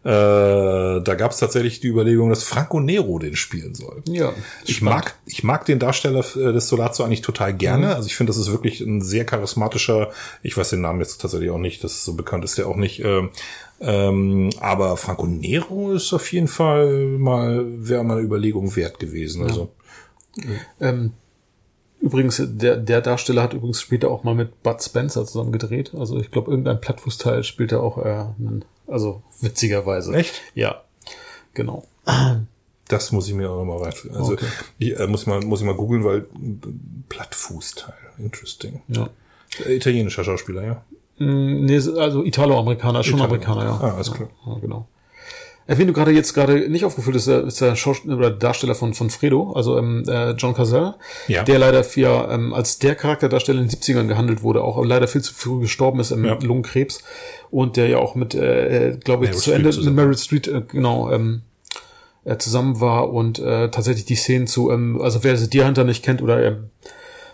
Äh, 0.04 0.08
da 1.02 1.16
gab 1.16 1.32
es 1.32 1.38
tatsächlich 1.38 1.80
die 1.80 1.88
Überlegung, 1.88 2.30
dass 2.30 2.44
Franco 2.44 2.82
Nero 2.82 3.18
den 3.18 3.38
spielen 3.38 3.76
soll. 3.76 4.04
Ja. 4.10 4.34
Ich 4.66 4.82
mag, 4.82 5.16
ich 5.26 5.46
mag 5.46 5.66
den 5.66 5.80
Darsteller 5.80 6.20
äh, 6.36 6.52
des 6.52 6.68
Solazzo 6.68 7.06
eigentlich 7.06 7.22
total 7.22 7.54
gerne. 7.54 7.88
Mhm. 7.88 7.94
Also 7.94 8.08
ich 8.08 8.18
finde, 8.18 8.32
das 8.32 8.38
ist 8.38 8.52
wirklich 8.52 8.82
ein 8.82 9.02
sehr 9.02 9.26
charismatischer, 9.26 10.12
ich 10.44 10.58
weiß 10.58 10.72
den 10.72 10.82
Namen 10.82 11.00
jetzt 11.00 11.22
tatsächlich 11.22 11.52
auch 11.52 11.58
nicht, 11.58 11.82
das 11.82 11.94
ist 11.94 12.06
so 12.06 12.14
bekannt 12.14 12.44
ist 12.44 12.58
der 12.58 12.68
auch 12.68 12.76
nicht. 12.76 13.00
Ähm, 13.06 13.30
ähm, 13.80 14.50
aber 14.60 14.98
Franco 14.98 15.26
Nero 15.28 15.94
ist 15.94 16.12
auf 16.12 16.30
jeden 16.34 16.50
Fall 16.50 17.06
mal, 17.18 17.64
wäre 17.66 18.04
mal 18.04 18.18
eine 18.18 18.26
Überlegung 18.26 18.76
wert 18.76 19.00
gewesen. 19.00 19.44
Also 19.44 19.72
Ähm, 20.82 21.14
übrigens, 22.02 22.42
der, 22.44 22.78
der 22.78 23.02
Darsteller 23.02 23.42
hat 23.44 23.54
übrigens 23.54 23.82
später 23.82 24.10
auch 24.10 24.24
mal 24.24 24.36
mit 24.36 24.62
Bud 24.64 24.82
Spencer 24.82 25.26
zusammen 25.26 25.52
gedreht. 25.52 25.94
Also 25.98 26.20
ich 26.20 26.32
glaube, 26.32 26.52
irgendein 26.52 26.80
Plattfußteil 26.82 27.44
spielt 27.44 27.72
er 27.72 27.82
auch, 27.84 27.98
äh, 27.98 28.26
also 28.88 29.22
witzigerweise. 29.42 30.14
Echt? 30.14 30.42
Ja, 30.54 30.84
genau. 31.54 31.84
Das 32.88 33.12
muss 33.12 33.28
ich 33.28 33.34
mir 33.34 33.50
auch 33.50 33.58
nochmal 33.58 33.80
rein. 33.84 33.94
Also 34.14 34.34
Okay. 34.34 34.46
ich, 34.78 35.00
äh, 35.00 35.08
muss 35.08 35.22
ich 35.22 35.28
mal 35.28 35.42
muss 35.42 35.62
ich 35.62 35.66
mal 35.66 35.76
googeln, 35.76 36.04
weil 36.04 36.26
Plattfußteil, 37.10 37.94
interesting. 38.18 38.82
Ja. 38.88 39.10
Äh, 39.66 39.76
Italienischer 39.76 40.24
Schauspieler, 40.24 40.64
ja. 40.64 40.82
Mm, 41.18 41.66
Nee, 41.66 41.78
also 41.98 42.24
Italo-Amerikaner, 42.24 43.04
schon 43.04 43.20
Italo- 43.20 43.26
Amerikaner, 43.26 43.64
ja. 43.64 43.80
Ah, 43.82 43.96
alles 43.96 44.12
klar. 44.12 44.30
Ja, 44.46 44.56
genau. 44.60 44.88
Äh, 45.68 45.78
Wen 45.78 45.88
du 45.88 45.94
gerade 45.94 46.12
jetzt 46.12 46.34
gerade 46.34 46.70
nicht 46.70 46.86
aufgeführt 46.86 47.16
ist, 47.16 47.28
der, 47.28 47.44
ist 47.46 47.60
der 47.62 47.76
Schauspieler 47.76 48.18
oder 48.18 48.30
Darsteller 48.32 48.76
von, 48.76 48.94
von 48.94 49.10
Fredo, 49.10 49.54
also 49.54 49.78
ähm, 49.78 50.04
äh, 50.08 50.32
John 50.32 50.54
Cazale, 50.54 50.96
Ja. 51.28 51.44
der 51.44 51.58
leider 51.60 51.84
für, 51.84 52.28
ähm, 52.32 52.54
als 52.54 52.78
der 52.80 52.96
Charakterdarsteller 52.96 53.62
in 53.62 53.68
den 53.68 53.78
70ern 53.80 54.08
gehandelt 54.08 54.44
wurde, 54.44 54.64
auch 54.64 54.84
leider 54.86 55.08
viel 55.08 55.22
zu 55.22 55.34
früh 55.34 55.62
gestorben 55.62 56.00
ist 56.00 56.12
im 56.12 56.24
Ja. 56.26 56.38
Lungenkrebs 56.42 57.00
und 57.52 57.78
der 57.78 57.88
ja 57.88 57.98
auch 57.98 58.16
mit, 58.16 58.36
äh, 58.36 58.90
äh, 58.92 58.98
glaube 58.98 59.26
ich, 59.26 59.32
Meryl 59.32 59.42
zu 59.42 59.52
Ende 59.52 59.70
zusammen. 59.72 59.96
mit 59.96 59.96
Meryl 60.06 60.18
Street, 60.18 60.48
äh, 60.48 60.62
genau, 60.68 61.12
ähm, 61.12 61.42
äh, 62.26 62.38
zusammen 62.38 62.80
war 62.82 63.12
und 63.12 63.40
äh, 63.40 63.70
tatsächlich 63.70 64.06
die 64.06 64.16
Szenen 64.16 64.48
zu, 64.48 64.72
ähm, 64.72 65.00
also 65.02 65.24
wer 65.24 65.36
The 65.38 65.50
Deer 65.50 65.66
Hunter 65.68 65.84
nicht 65.84 66.04
kennt 66.04 66.22
oder 66.22 66.44
ähm, 66.44 66.70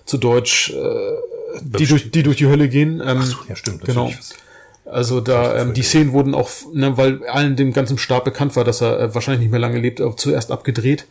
zu 0.05 0.17
Deutsch, 0.17 0.71
äh, 0.71 0.79
die, 1.61 1.85
durch, 1.85 2.11
die 2.11 2.23
durch 2.23 2.37
die 2.37 2.47
Hölle 2.47 2.69
gehen. 2.69 3.01
Ähm, 3.05 3.21
so, 3.23 3.37
ja, 3.49 3.55
stimmt, 3.57 3.83
Genau. 3.85 4.05
natürlich. 4.05 4.29
Also 4.91 5.21
da, 5.21 5.55
ähm, 5.57 5.73
die 5.73 5.83
Szenen 5.83 6.11
wurden 6.11 6.35
auch, 6.35 6.49
ne, 6.73 6.97
weil 6.97 7.25
allen 7.27 7.55
dem 7.55 7.71
ganzen 7.73 7.97
Stab 7.97 8.25
bekannt 8.25 8.55
war, 8.55 8.63
dass 8.63 8.81
er 8.81 8.99
äh, 8.99 9.15
wahrscheinlich 9.15 9.41
nicht 9.41 9.51
mehr 9.51 9.59
lange 9.59 9.79
lebt, 9.79 10.01
auch 10.01 10.15
zuerst 10.15 10.51
abgedreht. 10.51 11.05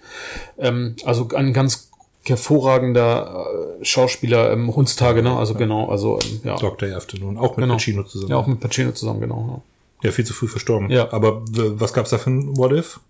Ähm, 0.59 0.97
also 1.05 1.29
ein 1.35 1.53
ganz 1.53 1.89
hervorragender 2.25 3.47
äh, 3.81 3.85
Schauspieler, 3.85 4.53
ähm, 4.53 4.75
Hundstage, 4.75 5.23
ne? 5.23 5.37
Also 5.37 5.55
genau, 5.55 5.89
also 5.89 6.19
ähm, 6.23 6.41
ja. 6.45 6.57
Dr. 6.57 6.95
Afternoon, 6.95 7.39
auch 7.39 7.57
mit 7.57 7.65
Genau. 7.65 7.75
Pacino 7.75 8.03
zusammen. 8.05 8.31
Ja, 8.31 8.37
auch 8.37 8.47
mit 8.47 8.61
Pacino 8.61 8.93
zusammen, 8.93 9.21
genau. 9.21 9.63
Ja, 10.03 10.11
viel 10.13 10.25
zu 10.25 10.33
früh 10.35 10.49
verstorben. 10.49 10.91
Ja. 10.91 11.13
Aber 11.13 11.43
was 11.53 11.93
gab's 11.93 12.11
da 12.11 12.19
für 12.19 12.31
ein 12.31 12.57
What 12.57 12.73
If? 12.73 13.01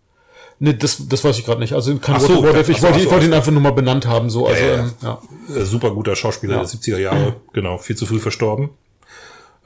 Ne, 0.58 0.74
das, 0.74 1.08
das 1.08 1.24
weiß 1.24 1.38
ich 1.38 1.44
gerade 1.46 1.60
nicht. 1.60 1.72
Also 1.72 1.96
kein 1.98 2.16
Ach 2.16 2.20
so, 2.20 2.42
What 2.42 2.54
If. 2.54 2.68
Ich 2.68 2.78
ach 2.78 2.82
wollte, 2.82 2.96
ach 2.98 3.02
ich 3.02 3.10
wollte 3.10 3.26
ihn 3.26 3.32
einfach 3.32 3.50
nur 3.52 3.62
mal 3.62 3.72
benannt 3.72 4.06
haben, 4.06 4.28
so. 4.28 4.46
Also, 4.46 4.62
Ja, 4.62 4.68
ja, 4.76 4.78
ähm, 4.78 4.92
ja. 5.02 5.22
Äh, 5.56 5.64
super 5.64 5.90
guter 5.92 6.14
Schauspieler 6.16 6.54
Ja. 6.54 6.60
der 6.60 6.68
70er 6.68 6.98
Jahre, 6.98 7.36
genau, 7.52 7.78
viel 7.78 7.96
zu 7.96 8.06
früh 8.06 8.18
verstorben. 8.18 8.70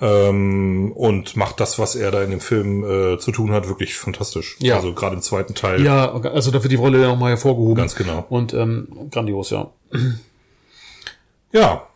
Ähm, 0.01 0.93
und 0.93 1.37
macht 1.37 1.61
das, 1.61 1.79
was 1.79 1.95
er 1.95 2.11
da 2.11 2.23
in 2.23 2.31
dem 2.31 2.41
Film 2.41 2.85
äh, 2.85 3.19
zu 3.19 3.31
tun 3.31 3.53
hat, 3.53 3.69
wirklich 3.69 3.97
fantastisch. 3.97 4.57
Ja. 4.59 4.77
Also 4.77 4.93
gerade 4.93 5.15
im 5.15 5.23
zweiten 5.23 5.55
Teil. 5.55 5.83
Ja, 5.83 6.13
also 6.13 6.51
dafür 6.51 6.69
die 6.69 6.77
Rolle 6.77 6.99
nochmal 7.07 7.31
hervorgehoben. 7.31 7.77
Ganz 7.77 7.95
genau. 7.95 8.27
Und 8.29 8.53
ähm, 8.55 9.09
grandios, 9.11 9.51
ja. 9.51 9.71
Ja. 11.53 11.87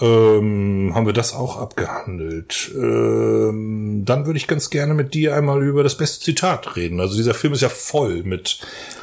Ähm, 0.00 0.90
haben 0.92 1.06
wir 1.06 1.12
das 1.12 1.34
auch 1.34 1.56
abgehandelt. 1.56 2.72
Ähm, 2.74 4.02
dann 4.04 4.26
würde 4.26 4.38
ich 4.38 4.48
ganz 4.48 4.70
gerne 4.70 4.92
mit 4.92 5.14
dir 5.14 5.36
einmal 5.36 5.62
über 5.62 5.84
das 5.84 5.96
beste 5.96 6.24
Zitat 6.24 6.74
reden. 6.74 6.98
Also 6.98 7.16
dieser 7.16 7.34
Film 7.34 7.52
ist 7.52 7.60
ja 7.60 7.68
voll 7.68 8.24
mit 8.24 8.58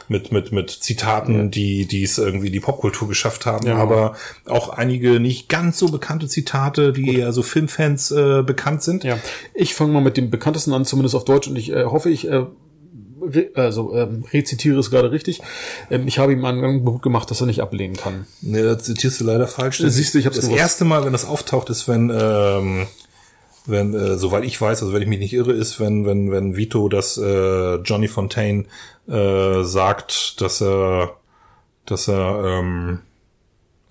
mit 0.09 0.33
mit 0.33 0.51
mit 0.51 0.69
Zitaten, 0.69 1.35
ja. 1.35 1.45
die 1.45 1.85
die 1.85 2.03
es 2.03 2.17
irgendwie 2.17 2.51
die 2.51 2.59
Popkultur 2.59 3.07
geschafft 3.07 3.45
haben, 3.45 3.67
ja. 3.67 3.77
aber 3.77 4.15
auch 4.45 4.67
einige 4.67 5.21
nicht 5.21 5.47
ganz 5.47 5.79
so 5.79 5.87
bekannte 5.87 6.27
Zitate, 6.27 6.91
die 6.91 7.05
Gut. 7.05 7.15
eher 7.15 7.31
so 7.31 7.41
Filmfans 7.41 8.11
äh, 8.11 8.43
bekannt 8.45 8.83
sind. 8.83 9.05
Ja, 9.05 9.17
ich 9.53 9.73
fange 9.73 9.93
mal 9.93 10.01
mit 10.01 10.17
dem 10.17 10.29
bekanntesten 10.29 10.73
an, 10.73 10.83
zumindest 10.83 11.15
auf 11.15 11.23
Deutsch, 11.23 11.47
und 11.47 11.55
ich 11.55 11.71
äh, 11.71 11.85
hoffe, 11.85 12.09
ich 12.09 12.27
äh, 12.27 12.45
also 13.55 13.95
ähm, 13.95 14.23
rezitiere 14.31 14.79
es 14.79 14.91
gerade 14.91 15.11
richtig. 15.11 15.41
Ähm, 15.89 16.07
ich 16.07 16.19
habe 16.19 16.33
ihm 16.33 16.43
ein 16.45 16.63
Angebot 16.63 17.01
gemacht, 17.01 17.29
dass 17.31 17.41
er 17.41 17.47
nicht 17.47 17.61
ablehnen 17.61 17.95
kann. 17.95 18.25
Nee, 18.41 18.63
da 18.63 18.77
zitierst 18.77 19.21
du 19.21 19.25
leider 19.25 19.47
falsch. 19.47 19.79
Das 19.79 19.95
Siehst 19.95 20.13
du, 20.13 20.19
ich 20.19 20.25
habe 20.25 20.35
das 20.35 20.45
gewusst. 20.45 20.59
erste 20.59 20.85
Mal, 20.85 21.05
wenn 21.05 21.11
das 21.11 21.25
auftaucht, 21.25 21.69
ist, 21.69 21.87
wenn 21.87 22.09
ähm, 22.09 22.87
wenn 23.65 23.93
äh, 23.93 24.17
soweit 24.17 24.43
ich 24.43 24.59
weiß, 24.59 24.81
also 24.81 24.93
wenn 24.93 25.01
ich 25.01 25.07
mich 25.07 25.19
nicht 25.19 25.33
irre, 25.33 25.51
ist, 25.51 25.79
wenn 25.79 26.05
wenn 26.05 26.31
wenn 26.31 26.55
Vito 26.55 26.89
das 26.89 27.17
äh, 27.17 27.75
Johnny 27.75 28.07
Fontaine 28.07 28.65
äh, 29.07 29.63
sagt, 29.63 30.41
dass 30.41 30.61
er 30.61 31.15
dass 31.85 32.07
er 32.07 32.43
ähm, 32.45 32.99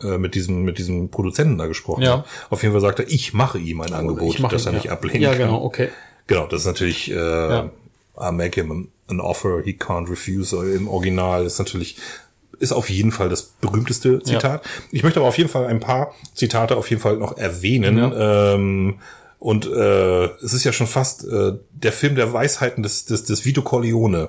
äh, 0.03 0.18
mit 0.18 0.35
diesem 0.35 0.62
mit 0.64 0.78
diesem 0.78 1.11
Produzenten 1.11 1.59
da 1.59 1.66
gesprochen 1.66 2.03
ja. 2.03 2.18
hat. 2.18 2.26
Auf 2.51 2.62
jeden 2.62 2.72
Fall 2.72 2.81
sagt 2.81 2.99
er, 2.99 3.09
ich 3.09 3.33
mache 3.33 3.59
ihm 3.59 3.81
ein 3.81 3.93
Angebot, 3.93 4.43
das 4.53 4.66
er 4.66 4.72
ihn, 4.72 4.76
nicht 4.76 4.87
ja. 4.87 4.93
ablehnen 4.93 5.22
ja, 5.22 5.31
kann. 5.31 5.41
Ja, 5.41 5.47
genau, 5.47 5.62
okay. 5.62 5.89
Genau, 6.26 6.47
das 6.47 6.61
ist 6.61 6.66
natürlich 6.66 7.11
äh, 7.11 7.14
ja. 7.14 7.70
I 8.20 8.32
make 8.32 8.60
him 8.60 8.88
an 9.08 9.20
offer 9.20 9.62
he 9.64 9.72
can't 9.72 10.08
refuse. 10.10 10.54
Im 10.54 10.88
Original 10.88 11.44
ist 11.44 11.58
natürlich 11.58 11.96
ist 12.58 12.72
auf 12.72 12.90
jeden 12.90 13.10
Fall 13.10 13.28
das 13.28 13.42
berühmteste 13.42 14.22
Zitat. 14.22 14.64
Ja. 14.64 14.70
Ich 14.92 15.02
möchte 15.02 15.18
aber 15.20 15.28
auf 15.28 15.38
jeden 15.38 15.48
Fall 15.48 15.66
ein 15.66 15.80
paar 15.80 16.14
Zitate 16.34 16.76
auf 16.76 16.90
jeden 16.90 17.00
Fall 17.00 17.16
noch 17.16 17.38
erwähnen. 17.38 17.96
Ja. 17.96 18.54
Ähm, 18.54 18.98
und 19.38 19.66
äh, 19.66 20.24
es 20.44 20.52
ist 20.52 20.64
ja 20.64 20.72
schon 20.72 20.86
fast 20.86 21.24
äh, 21.24 21.52
der 21.72 21.92
Film 21.92 22.14
der 22.14 22.34
Weisheiten 22.34 22.82
des, 22.82 23.06
des, 23.06 23.24
des 23.24 23.46
Vito 23.46 23.62
Corleone. 23.62 24.28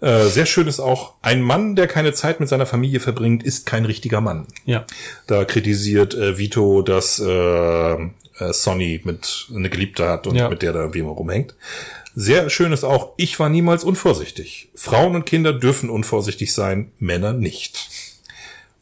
Äh, 0.00 0.26
sehr 0.26 0.46
schön 0.46 0.68
ist 0.68 0.78
auch, 0.78 1.14
ein 1.22 1.42
Mann, 1.42 1.74
der 1.74 1.88
keine 1.88 2.12
Zeit 2.12 2.38
mit 2.38 2.48
seiner 2.48 2.64
Familie 2.64 3.00
verbringt, 3.00 3.42
ist 3.42 3.66
kein 3.66 3.84
richtiger 3.84 4.20
Mann. 4.20 4.46
Ja. 4.64 4.86
Da 5.26 5.44
kritisiert 5.44 6.14
äh, 6.14 6.38
Vito, 6.38 6.82
dass 6.82 7.18
äh, 7.18 7.94
äh, 7.94 8.52
Sonny 8.52 9.00
mit 9.02 9.48
eine 9.52 9.70
Geliebte 9.70 10.08
hat 10.08 10.28
und 10.28 10.36
ja. 10.36 10.48
mit 10.48 10.62
der 10.62 10.72
da 10.72 10.80
irgendwie 10.80 11.00
immer 11.00 11.10
rumhängt. 11.10 11.56
Sehr 12.14 12.48
schön 12.48 12.72
ist 12.72 12.84
auch, 12.84 13.14
ich 13.16 13.38
war 13.40 13.48
niemals 13.48 13.82
unvorsichtig. 13.82 14.70
Frauen 14.74 15.16
und 15.16 15.26
Kinder 15.26 15.52
dürfen 15.52 15.90
unvorsichtig 15.90 16.54
sein, 16.54 16.92
Männer 16.98 17.32
nicht. 17.32 17.88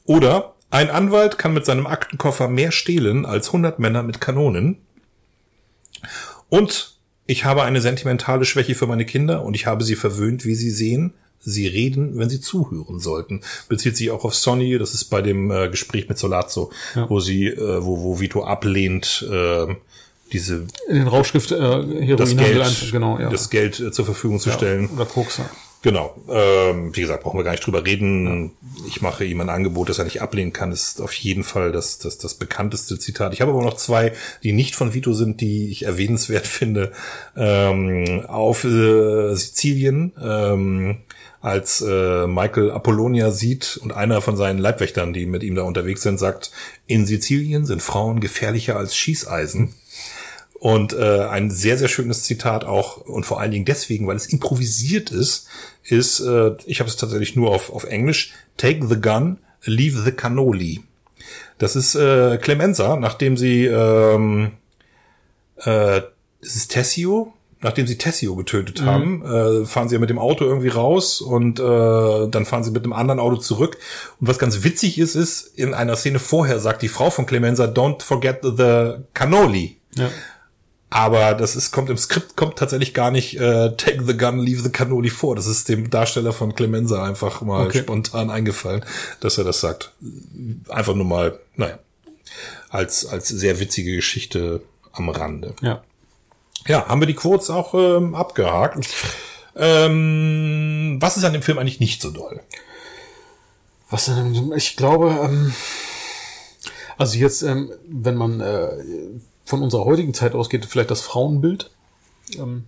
Oder 0.05 0.55
ein 0.70 0.91
Anwalt 0.91 1.39
kann 1.39 1.55
mit 1.55 1.64
seinem 1.64 1.87
Aktenkoffer 1.87 2.49
mehr 2.49 2.72
stehlen 2.72 3.24
als 3.24 3.49
100 3.49 3.78
Männer 3.78 4.03
mit 4.03 4.20
Kanonen. 4.20 4.78
Und 6.49 6.99
ich 7.26 7.45
habe 7.45 7.62
eine 7.62 7.80
sentimentale 7.80 8.45
Schwäche 8.45 8.74
für 8.74 8.87
meine 8.87 9.07
Kinder 9.07 9.45
und 9.45 9.55
ich 9.55 9.66
habe 9.66 9.85
sie 9.85 9.97
verwöhnt, 9.97 10.45
wie 10.45 10.55
sie 10.55 10.70
sehen. 10.70 11.14
Sie 11.45 11.66
reden, 11.66 12.18
wenn 12.18 12.30
sie 12.30 12.41
zuhören 12.41 13.01
sollten. 13.01 13.41
Bezieht 13.68 13.97
sich 13.97 14.11
auch 14.11 14.24
auf 14.24 14.35
Sonny, 14.35 14.78
das 14.78 14.95
ist 14.95 15.07
bei 15.07 15.22
dem 15.22 15.51
äh, 15.51 15.68
Gespräch 15.68 16.09
mit 16.09 16.16
Solazzo, 16.16 16.70
ja. 16.95 17.11
wo 17.11 17.18
sie, 17.18 17.49
äh, 17.49 17.85
wo, 17.85 18.01
wo 18.03 18.20
Vito 18.20 18.45
ablehnt, 18.45 19.26
äh, 19.28 19.74
diese 20.33 20.66
den 20.89 21.09
Rauschgift 21.09 21.53
äh, 21.53 21.57
Heroin 21.57 22.16
das 22.16 22.37
Geld, 22.37 22.61
einfach, 22.61 22.91
genau, 22.91 23.18
ja. 23.18 23.30
das 23.30 23.51
Geld 23.51 23.80
äh, 23.80 23.93
zur 23.93 24.05
Verfügung 24.05 24.41
zu 24.41 24.51
ja, 24.51 24.57
stellen. 24.57 24.91
Oder 24.91 25.07
Koks. 25.07 25.39
Ja. 25.39 25.51
Genau. 25.83 26.14
Ähm, 26.30 26.95
wie 26.95 27.01
gesagt, 27.01 27.24
brauchen 27.24 27.41
wir 27.41 27.45
gar 27.45 27.51
nicht 27.51 27.66
drüber 27.66 27.85
reden. 27.85 28.53
Ich 28.87 29.03
mache 29.03 29.24
ihm 29.24 29.41
ein 29.41 29.49
Angebot, 29.49 29.89
das 29.89 29.99
er 29.99 30.05
nicht 30.05 30.22
ablehnen 30.22 30.53
kann, 30.53 30.70
ist 30.70 31.01
auf 31.01 31.12
jeden 31.12 31.43
Fall 31.43 31.72
das, 31.72 31.99
das, 31.99 32.18
das 32.18 32.35
bekannteste 32.35 33.01
Zitat. 33.01 33.35
Ich 33.35 33.41
habe 33.41 33.51
aber 33.51 33.62
noch 33.62 33.74
zwei, 33.74 34.12
die 34.45 34.53
nicht 34.53 34.76
von 34.76 34.95
Vito 34.95 35.12
sind, 35.12 35.41
die 35.41 35.70
ich 35.70 35.85
erwähnenswert 35.85 36.47
finde. 36.47 36.93
Ähm, 37.37 38.24
auf 38.28 38.62
äh, 38.62 39.35
Sizilien, 39.35 40.12
ähm, 40.22 40.99
als 41.41 41.80
äh, 41.80 42.28
Michael 42.28 42.70
Apollonia 42.70 43.33
sieht 43.33 43.80
und 43.83 43.93
einer 43.93 44.20
von 44.20 44.37
seinen 44.37 44.61
Leibwächtern, 44.61 45.12
die 45.12 45.26
mit 45.26 45.43
ihm 45.43 45.57
da 45.57 45.62
unterwegs 45.62 46.03
sind, 46.03 46.18
sagt, 46.18 46.53
in 46.87 47.05
Sizilien 47.05 47.66
sind 47.66 47.83
Frauen 47.83 48.20
gefährlicher 48.20 48.76
als 48.76 48.95
Schießeisen. 48.95 49.74
Und 50.63 50.93
äh, 50.93 51.25
ein 51.25 51.51
sehr, 51.51 51.77
sehr 51.77 51.89
schönes 51.89 52.23
Zitat 52.23 52.65
auch, 52.65 52.99
und 52.99 53.27
vor 53.27 53.41
allen 53.41 53.51
Dingen 53.51 53.65
deswegen, 53.65 54.07
weil 54.07 54.15
es 54.15 54.27
improvisiert 54.27 55.11
ist, 55.11 55.49
ist, 55.83 56.21
äh, 56.21 56.53
ich 56.67 56.79
habe 56.79 56.89
es 56.89 56.95
tatsächlich 56.95 57.35
nur 57.35 57.51
auf, 57.51 57.73
auf 57.73 57.83
Englisch, 57.83 58.33
Take 58.59 58.87
the 58.87 59.01
gun, 59.01 59.39
leave 59.65 60.01
the 60.01 60.13
cannoli. 60.13 60.85
Das 61.59 61.75
ist 61.75 61.97
äh, 61.97 62.39
Clemenza, 62.41 62.95
nachdem 62.95 63.37
sie 63.37 63.65
ähm, 63.65 64.53
äh, 65.65 66.03
ist 66.41 66.71
Tessio, 66.71 67.33
nachdem 67.61 67.89
sie 67.89 67.99
Tessio 67.99 68.37
getötet 68.37 68.83
mhm. 68.83 68.87
haben, 68.87 69.25
äh, 69.25 69.67
fahren 69.67 69.89
sie 69.89 69.97
ja 69.97 70.01
mit 70.01 70.11
dem 70.11 70.21
Auto 70.21 70.45
irgendwie 70.45 70.69
raus 70.69 71.21
und 71.21 71.59
äh, 71.59 72.29
dann 72.29 72.45
fahren 72.45 72.63
sie 72.63 72.71
mit 72.71 72.85
einem 72.85 72.93
anderen 72.93 73.19
Auto 73.19 73.39
zurück. 73.39 73.79
Und 74.21 74.29
was 74.29 74.39
ganz 74.39 74.63
witzig 74.63 74.97
ist, 75.01 75.17
ist, 75.17 75.59
in 75.59 75.75
einer 75.75 75.97
Szene 75.97 76.21
vorher 76.21 76.61
sagt 76.61 76.83
die 76.83 76.89
Frau 76.89 77.11
von 77.11 77.27
Clemenza, 77.27 77.65
don't 77.65 78.01
forget 78.01 78.43
the 78.45 79.03
cannoli. 79.13 79.79
Ja. 79.97 80.09
Aber 80.93 81.32
das 81.32 81.57
ist, 81.57 81.72
kommt 81.72 81.88
im 81.88 81.97
Skript, 81.97 82.36
kommt 82.36 82.57
tatsächlich 82.59 82.93
gar 82.93 83.11
nicht 83.11 83.40
äh, 83.40 83.74
Take 83.76 84.05
the 84.05 84.14
Gun, 84.14 84.38
Leave 84.38 84.61
the 84.61 84.68
Cannoli 84.68 85.09
vor. 85.09 85.34
Das 85.34 85.47
ist 85.47 85.70
dem 85.70 85.88
Darsteller 85.88 86.34
von 86.34 86.55
Clemenza 86.55 87.03
einfach 87.03 87.40
mal 87.40 87.66
okay. 87.66 87.80
spontan 87.80 88.28
eingefallen, 88.28 88.84
dass 89.20 89.38
er 89.38 89.45
das 89.45 89.62
sagt. 89.62 89.93
Einfach 90.68 90.95
nur 90.95 91.07
mal, 91.07 91.38
naja, 91.57 91.78
als, 92.68 93.07
als 93.07 93.28
sehr 93.28 93.59
witzige 93.59 93.97
Geschichte 93.97 94.61
am 94.93 95.09
Rande. 95.09 95.55
Ja. 95.62 95.82
Ja, 96.66 96.86
haben 96.86 97.01
wir 97.01 97.07
die 97.07 97.14
Quotes 97.14 97.49
auch 97.49 97.72
ähm, 97.72 98.14
abgehakt. 98.14 98.86
Ähm, 99.57 100.99
was 101.01 101.16
ist 101.16 101.24
an 101.24 101.32
dem 101.32 101.43
Film 101.43 101.57
eigentlich 101.57 101.80
nicht 101.80 102.03
so 102.03 102.11
doll? 102.11 102.40
Was 103.88 104.05
denn? 104.05 104.53
Ich 104.55 104.76
glaube, 104.76 105.18
ähm, 105.24 105.55
also 106.99 107.16
jetzt, 107.16 107.40
ähm, 107.40 107.72
wenn 107.88 108.14
man 108.14 108.40
äh, 108.40 108.68
von 109.53 109.62
unserer 109.62 109.84
heutigen 109.84 110.14
Zeit 110.14 110.34
ausgeht, 110.34 110.64
vielleicht 110.64 110.90
das 110.90 111.03
Frauenbild, 111.03 111.70
ähm, 112.38 112.64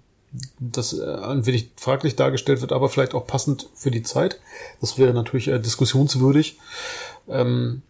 das 0.58 0.92
äh, 0.92 1.02
ein 1.02 1.46
wenig 1.46 1.70
fraglich 1.76 2.14
dargestellt 2.14 2.60
wird, 2.60 2.72
aber 2.72 2.90
vielleicht 2.90 3.14
auch 3.14 3.26
passend 3.26 3.70
für 3.74 3.90
die 3.90 4.02
Zeit. 4.02 4.38
Das 4.82 4.98
wäre 4.98 5.14
natürlich 5.14 5.48
äh, 5.48 5.58
diskussionswürdig. 5.58 6.58
Ähm, 7.26 7.80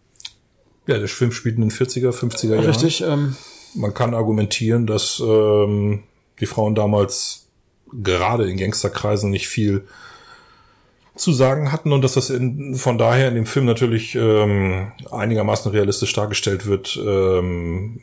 ja, 0.87 0.97
der 0.97 1.09
Film 1.09 1.33
spielt 1.33 1.57
in 1.57 1.61
den 1.63 1.71
40er, 1.71 2.11
50er 2.11 2.55
Jahren. 2.55 2.65
Richtig. 2.65 3.01
Ähm, 3.01 3.35
Man 3.73 3.93
kann 3.93 4.13
argumentieren, 4.13 4.87
dass 4.87 5.19
ähm, 5.19 6.03
die 6.39 6.45
Frauen 6.45 6.73
damals 6.73 7.47
gerade 7.91 8.49
in 8.49 8.55
Gangsterkreisen 8.55 9.29
nicht 9.29 9.49
viel 9.49 9.85
zu 11.15 11.31
sagen 11.31 11.71
hatten 11.71 11.93
und 11.93 12.01
dass 12.01 12.13
das 12.13 12.29
in, 12.29 12.75
von 12.75 12.97
daher 12.97 13.29
in 13.29 13.35
dem 13.35 13.45
Film 13.45 13.65
natürlich 13.65 14.15
ähm, 14.15 14.91
einigermaßen 15.11 15.71
realistisch 15.71 16.13
dargestellt 16.13 16.65
wird. 16.65 16.99
Ähm, 17.01 18.01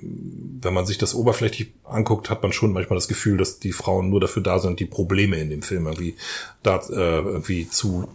wenn 0.62 0.72
man 0.72 0.86
sich 0.86 0.96
das 0.96 1.14
oberflächlich 1.14 1.72
anguckt, 1.84 2.30
hat 2.30 2.42
man 2.42 2.52
schon 2.52 2.72
manchmal 2.72 2.96
das 2.96 3.08
Gefühl, 3.08 3.36
dass 3.36 3.58
die 3.58 3.72
Frauen 3.72 4.08
nur 4.08 4.20
dafür 4.20 4.42
da 4.42 4.58
sind, 4.58 4.80
die 4.80 4.86
Probleme 4.86 5.36
in 5.36 5.50
dem 5.50 5.62
Film 5.62 5.86
irgendwie 5.86 6.16
da 6.62 6.76
äh, 6.88 7.18
irgendwie 7.18 7.68
zu 7.68 8.08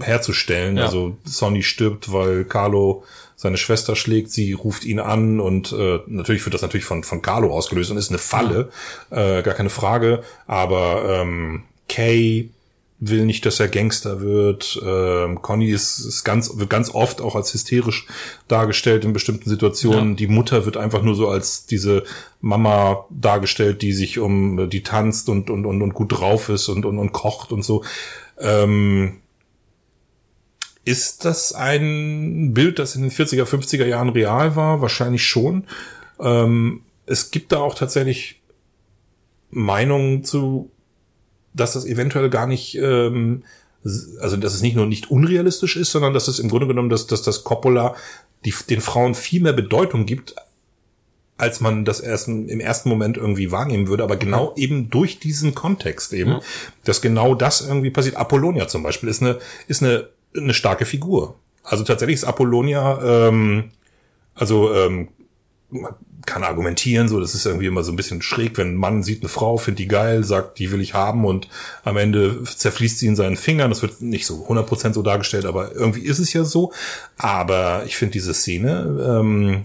herzustellen. 0.00 0.76
Ja. 0.76 0.84
Also 0.84 1.16
Sonny 1.24 1.62
stirbt, 1.62 2.12
weil 2.12 2.44
Carlo 2.44 3.04
seine 3.34 3.56
Schwester 3.56 3.96
schlägt, 3.96 4.30
sie 4.30 4.52
ruft 4.52 4.84
ihn 4.84 5.00
an 5.00 5.40
und 5.40 5.72
äh, 5.72 6.00
natürlich 6.06 6.44
wird 6.44 6.54
das 6.54 6.62
natürlich 6.62 6.84
von 6.84 7.04
von 7.04 7.22
Carlo 7.22 7.52
ausgelöst 7.52 7.90
und 7.90 7.96
ist 7.96 8.10
eine 8.10 8.18
Falle, 8.18 8.70
äh, 9.10 9.42
gar 9.42 9.54
keine 9.54 9.70
Frage. 9.70 10.22
Aber 10.46 11.20
ähm, 11.22 11.64
Kay 11.88 12.50
will 13.00 13.24
nicht, 13.24 13.46
dass 13.46 13.60
er 13.60 13.68
Gangster 13.68 14.20
wird. 14.20 14.80
Ähm, 14.84 15.40
Conny 15.40 15.70
ist, 15.70 16.00
ist 16.00 16.24
ganz, 16.24 16.56
wird 16.56 16.68
ganz 16.68 16.90
oft 16.90 17.20
auch 17.20 17.36
als 17.36 17.54
hysterisch 17.54 18.06
dargestellt 18.48 19.04
in 19.04 19.12
bestimmten 19.12 19.48
Situationen. 19.48 20.10
Ja. 20.10 20.16
Die 20.16 20.26
Mutter 20.26 20.64
wird 20.66 20.76
einfach 20.76 21.02
nur 21.02 21.14
so 21.14 21.28
als 21.28 21.66
diese 21.66 22.04
Mama 22.40 23.06
dargestellt, 23.10 23.82
die 23.82 23.92
sich 23.92 24.18
um, 24.18 24.68
die 24.68 24.82
tanzt 24.82 25.28
und, 25.28 25.48
und, 25.48 25.64
und, 25.64 25.82
und 25.82 25.94
gut 25.94 26.12
drauf 26.12 26.48
ist 26.48 26.68
und, 26.68 26.84
und, 26.84 26.98
und 26.98 27.12
kocht 27.12 27.52
und 27.52 27.64
so. 27.64 27.84
Ähm, 28.38 29.18
ist 30.84 31.24
das 31.24 31.52
ein 31.52 32.52
Bild, 32.54 32.78
das 32.78 32.96
in 32.96 33.02
den 33.02 33.10
40er, 33.10 33.44
50er 33.44 33.86
Jahren 33.86 34.08
real 34.08 34.56
war? 34.56 34.80
Wahrscheinlich 34.80 35.24
schon. 35.24 35.64
Ähm, 36.18 36.82
es 37.06 37.30
gibt 37.30 37.52
da 37.52 37.58
auch 37.58 37.74
tatsächlich 37.74 38.40
Meinungen 39.50 40.24
zu 40.24 40.70
dass 41.54 41.72
das 41.72 41.84
eventuell 41.84 42.30
gar 42.30 42.46
nicht, 42.46 42.76
ähm, 42.76 43.44
also 44.20 44.36
dass 44.36 44.54
es 44.54 44.62
nicht 44.62 44.76
nur 44.76 44.86
nicht 44.86 45.10
unrealistisch 45.10 45.76
ist, 45.76 45.92
sondern 45.92 46.14
dass 46.14 46.28
es 46.28 46.38
im 46.38 46.48
Grunde 46.48 46.66
genommen, 46.66 46.90
dass, 46.90 47.06
dass 47.06 47.22
das 47.22 47.44
Coppola 47.44 47.94
die, 48.44 48.54
den 48.68 48.80
Frauen 48.80 49.14
viel 49.14 49.42
mehr 49.42 49.52
Bedeutung 49.52 50.06
gibt, 50.06 50.34
als 51.38 51.60
man 51.60 51.84
das 51.84 52.00
ersten, 52.00 52.48
im 52.48 52.58
ersten 52.58 52.88
Moment 52.88 53.16
irgendwie 53.16 53.52
wahrnehmen 53.52 53.86
würde, 53.86 54.02
aber 54.02 54.16
genau 54.16 54.54
eben 54.56 54.90
durch 54.90 55.20
diesen 55.20 55.54
Kontext 55.54 56.12
eben, 56.12 56.32
ja. 56.32 56.40
dass 56.84 57.00
genau 57.00 57.36
das 57.36 57.60
irgendwie 57.60 57.90
passiert. 57.90 58.16
Apollonia 58.16 58.66
zum 58.66 58.82
Beispiel 58.82 59.08
ist 59.08 59.22
eine, 59.22 59.38
ist 59.68 59.82
eine, 59.82 60.08
eine 60.36 60.52
starke 60.52 60.84
Figur. 60.84 61.36
Also 61.62 61.84
tatsächlich 61.84 62.14
ist 62.14 62.24
Apollonia, 62.24 63.28
ähm, 63.28 63.70
also 64.34 64.74
ähm, 64.74 65.08
kann 66.26 66.44
argumentieren, 66.44 67.08
so, 67.08 67.20
das 67.20 67.34
ist 67.34 67.46
irgendwie 67.46 67.66
immer 67.66 67.84
so 67.84 67.92
ein 67.92 67.96
bisschen 67.96 68.22
schräg, 68.22 68.58
wenn 68.58 68.72
ein 68.72 68.76
Mann 68.76 69.02
sieht 69.02 69.22
eine 69.22 69.28
Frau, 69.28 69.56
findet 69.56 69.78
die 69.78 69.88
geil, 69.88 70.24
sagt, 70.24 70.58
die 70.58 70.70
will 70.72 70.80
ich 70.80 70.94
haben 70.94 71.24
und 71.24 71.48
am 71.84 71.96
Ende 71.96 72.42
zerfließt 72.44 72.98
sie 72.98 73.06
in 73.06 73.16
seinen 73.16 73.36
Fingern. 73.36 73.70
Das 73.70 73.82
wird 73.82 74.02
nicht 74.02 74.26
so 74.26 74.46
100% 74.46 74.92
so 74.92 75.02
dargestellt, 75.02 75.44
aber 75.44 75.74
irgendwie 75.74 76.02
ist 76.02 76.18
es 76.18 76.32
ja 76.32 76.44
so. 76.44 76.72
Aber 77.16 77.84
ich 77.86 77.96
finde 77.96 78.12
diese 78.12 78.34
Szene, 78.34 79.20
ähm, 79.20 79.64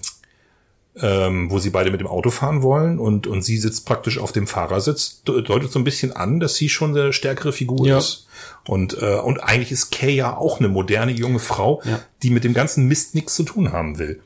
ähm, 1.01 1.49
wo 1.49 1.57
sie 1.57 1.71
beide 1.71 1.89
mit 1.89 1.99
dem 1.99 2.07
Auto 2.07 2.29
fahren 2.29 2.61
wollen 2.61 2.99
und, 2.99 3.25
und 3.25 3.41
sie 3.43 3.57
sitzt 3.57 3.85
praktisch 3.85 4.19
auf 4.19 4.31
dem 4.31 4.45
Fahrersitz, 4.45 5.23
deutet 5.23 5.71
so 5.71 5.79
ein 5.79 5.83
bisschen 5.83 6.15
an, 6.15 6.39
dass 6.39 6.55
sie 6.55 6.69
schon 6.69 6.95
eine 6.95 7.13
stärkere 7.13 7.51
Figur 7.51 7.87
ja. 7.87 7.97
ist. 7.97 8.27
Und, 8.67 9.01
äh, 9.01 9.15
und 9.15 9.39
eigentlich 9.39 9.71
ist 9.71 9.91
Kay 9.91 10.15
ja 10.15 10.37
auch 10.37 10.59
eine 10.59 10.69
moderne 10.69 11.11
junge 11.11 11.39
Frau, 11.39 11.81
ja. 11.83 11.99
die 12.21 12.29
mit 12.29 12.43
dem 12.43 12.53
ganzen 12.53 12.87
Mist 12.87 13.15
nichts 13.15 13.35
zu 13.35 13.43
tun 13.43 13.71
haben 13.71 13.97
will. 13.97 14.21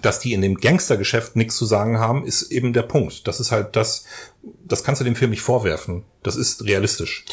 Dass 0.00 0.20
die 0.20 0.32
in 0.32 0.40
dem 0.40 0.56
Gangstergeschäft 0.56 1.36
nichts 1.36 1.56
zu 1.56 1.66
sagen 1.66 1.98
haben, 1.98 2.26
ist 2.26 2.50
eben 2.50 2.72
der 2.72 2.82
Punkt. 2.82 3.28
Das 3.28 3.40
ist 3.40 3.52
halt 3.52 3.76
das, 3.76 4.04
das 4.64 4.84
kannst 4.84 5.00
du 5.00 5.04
dem 5.04 5.16
Film 5.16 5.30
nicht 5.30 5.42
vorwerfen. 5.42 6.04
Das 6.22 6.36
ist 6.36 6.64
realistisch 6.64 7.24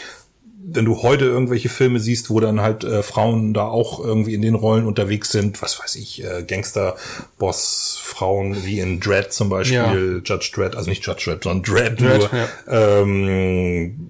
wenn 0.62 0.86
du 0.86 1.02
heute 1.02 1.26
irgendwelche 1.26 1.70
Filme 1.70 2.00
siehst, 2.00 2.30
wo 2.30 2.40
dann 2.40 2.62
halt 2.62 2.84
äh, 2.84 3.02
Frauen 3.04 3.54
da 3.54 3.66
auch 3.66 4.04
irgendwie 4.04 4.34
in 4.34 4.42
den 4.42 4.56
Rollen 4.56 4.86
unterwegs 4.86 5.32
sind, 5.32 5.62
was 5.62 5.80
weiß 5.80 5.96
ich, 5.96 6.22
äh, 6.24 6.44
Gangster-Boss-Frauen 6.44 8.66
wie 8.66 8.80
in 8.80 9.00
Dread 9.00 9.32
zum 9.32 9.48
Beispiel, 9.50 9.78
ja. 9.78 9.94
Judge 10.24 10.50
Dread, 10.54 10.76
also 10.76 10.90
nicht 10.90 11.06
Judge 11.06 11.26
Dread, 11.26 11.44
sondern 11.44 11.62
Dread, 11.64 12.00
Dread 12.00 12.20
nur, 12.20 12.30
ja. 12.34 12.50
ähm, 13.02 14.10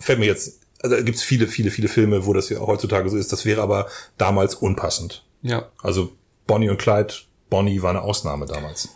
fällt 0.00 0.18
mir 0.18 0.26
jetzt, 0.26 0.60
also 0.82 0.96
gibt's 1.02 1.22
viele, 1.22 1.46
viele, 1.46 1.70
viele 1.70 1.88
Filme, 1.88 2.26
wo 2.26 2.34
das 2.34 2.50
ja 2.50 2.58
heutzutage 2.60 3.08
so 3.08 3.16
ist, 3.16 3.32
das 3.32 3.46
wäre 3.46 3.62
aber 3.62 3.86
damals 4.18 4.54
unpassend. 4.54 5.24
Ja. 5.42 5.70
Also 5.82 6.12
Bonnie 6.46 6.68
und 6.68 6.78
Clyde, 6.78 7.14
Bonnie 7.54 7.82
war 7.82 7.90
eine 7.90 8.02
Ausnahme 8.02 8.46
damals. 8.46 8.88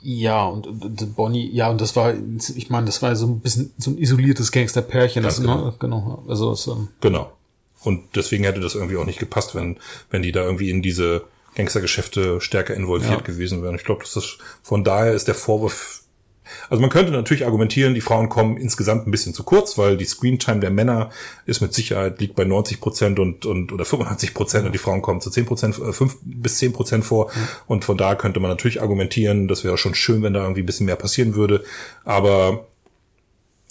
Ja, 0.00 0.46
und, 0.46 0.66
und 0.66 1.14
Bonnie, 1.14 1.48
ja, 1.52 1.70
und 1.70 1.80
das 1.80 1.94
war, 1.94 2.12
ich 2.56 2.68
meine, 2.68 2.86
das 2.86 3.00
war 3.00 3.14
so 3.14 3.28
ein 3.28 3.38
bisschen 3.38 3.72
so 3.78 3.92
ein 3.92 3.98
isoliertes 3.98 4.50
Gangsterpärchen. 4.50 5.22
Das, 5.22 5.40
genau. 5.40 5.66
Ne, 5.66 5.74
genau. 5.78 6.24
Also 6.26 6.50
es, 6.50 6.66
ähm, 6.66 6.88
genau. 7.00 7.30
Und 7.84 8.02
deswegen 8.16 8.42
hätte 8.42 8.58
das 8.58 8.74
irgendwie 8.74 8.96
auch 8.96 9.04
nicht 9.04 9.20
gepasst, 9.20 9.54
wenn, 9.54 9.78
wenn 10.10 10.22
die 10.22 10.32
da 10.32 10.42
irgendwie 10.42 10.68
in 10.68 10.82
diese 10.82 11.22
Gangstergeschäfte 11.54 12.40
stärker 12.40 12.74
involviert 12.74 13.12
ja. 13.12 13.20
gewesen 13.20 13.62
wären. 13.62 13.76
Ich 13.76 13.84
glaube, 13.84 14.00
dass 14.02 14.14
das 14.14 14.36
von 14.64 14.82
daher 14.82 15.12
ist 15.12 15.28
der 15.28 15.36
Vorwurf 15.36 16.01
also 16.68 16.80
man 16.80 16.90
könnte 16.90 17.12
natürlich 17.12 17.44
argumentieren, 17.44 17.94
die 17.94 18.00
Frauen 18.00 18.28
kommen 18.28 18.56
insgesamt 18.56 19.06
ein 19.06 19.10
bisschen 19.10 19.34
zu 19.34 19.44
kurz, 19.44 19.78
weil 19.78 19.96
die 19.96 20.04
Screentime 20.04 20.60
der 20.60 20.70
Männer 20.70 21.10
ist 21.46 21.60
mit 21.60 21.74
Sicherheit 21.74 22.20
liegt 22.20 22.34
bei 22.34 22.44
90 22.44 22.80
Prozent 22.80 23.18
und, 23.18 23.46
und 23.46 23.72
oder 23.72 23.84
85 23.84 24.34
Prozent 24.34 24.66
und 24.66 24.72
die 24.72 24.78
Frauen 24.78 25.02
kommen 25.02 25.20
zu 25.20 25.30
10 25.30 25.46
Prozent, 25.46 25.78
äh, 25.78 25.92
5 25.92 26.16
bis 26.22 26.58
10 26.58 26.72
Prozent 26.72 27.04
vor. 27.04 27.26
Mhm. 27.26 27.48
Und 27.66 27.84
von 27.84 27.96
da 27.96 28.14
könnte 28.14 28.40
man 28.40 28.50
natürlich 28.50 28.80
argumentieren, 28.80 29.48
das 29.48 29.64
wäre 29.64 29.78
schon 29.78 29.94
schön, 29.94 30.22
wenn 30.22 30.34
da 30.34 30.42
irgendwie 30.42 30.62
ein 30.62 30.66
bisschen 30.66 30.86
mehr 30.86 30.96
passieren 30.96 31.34
würde. 31.34 31.64
Aber 32.04 32.66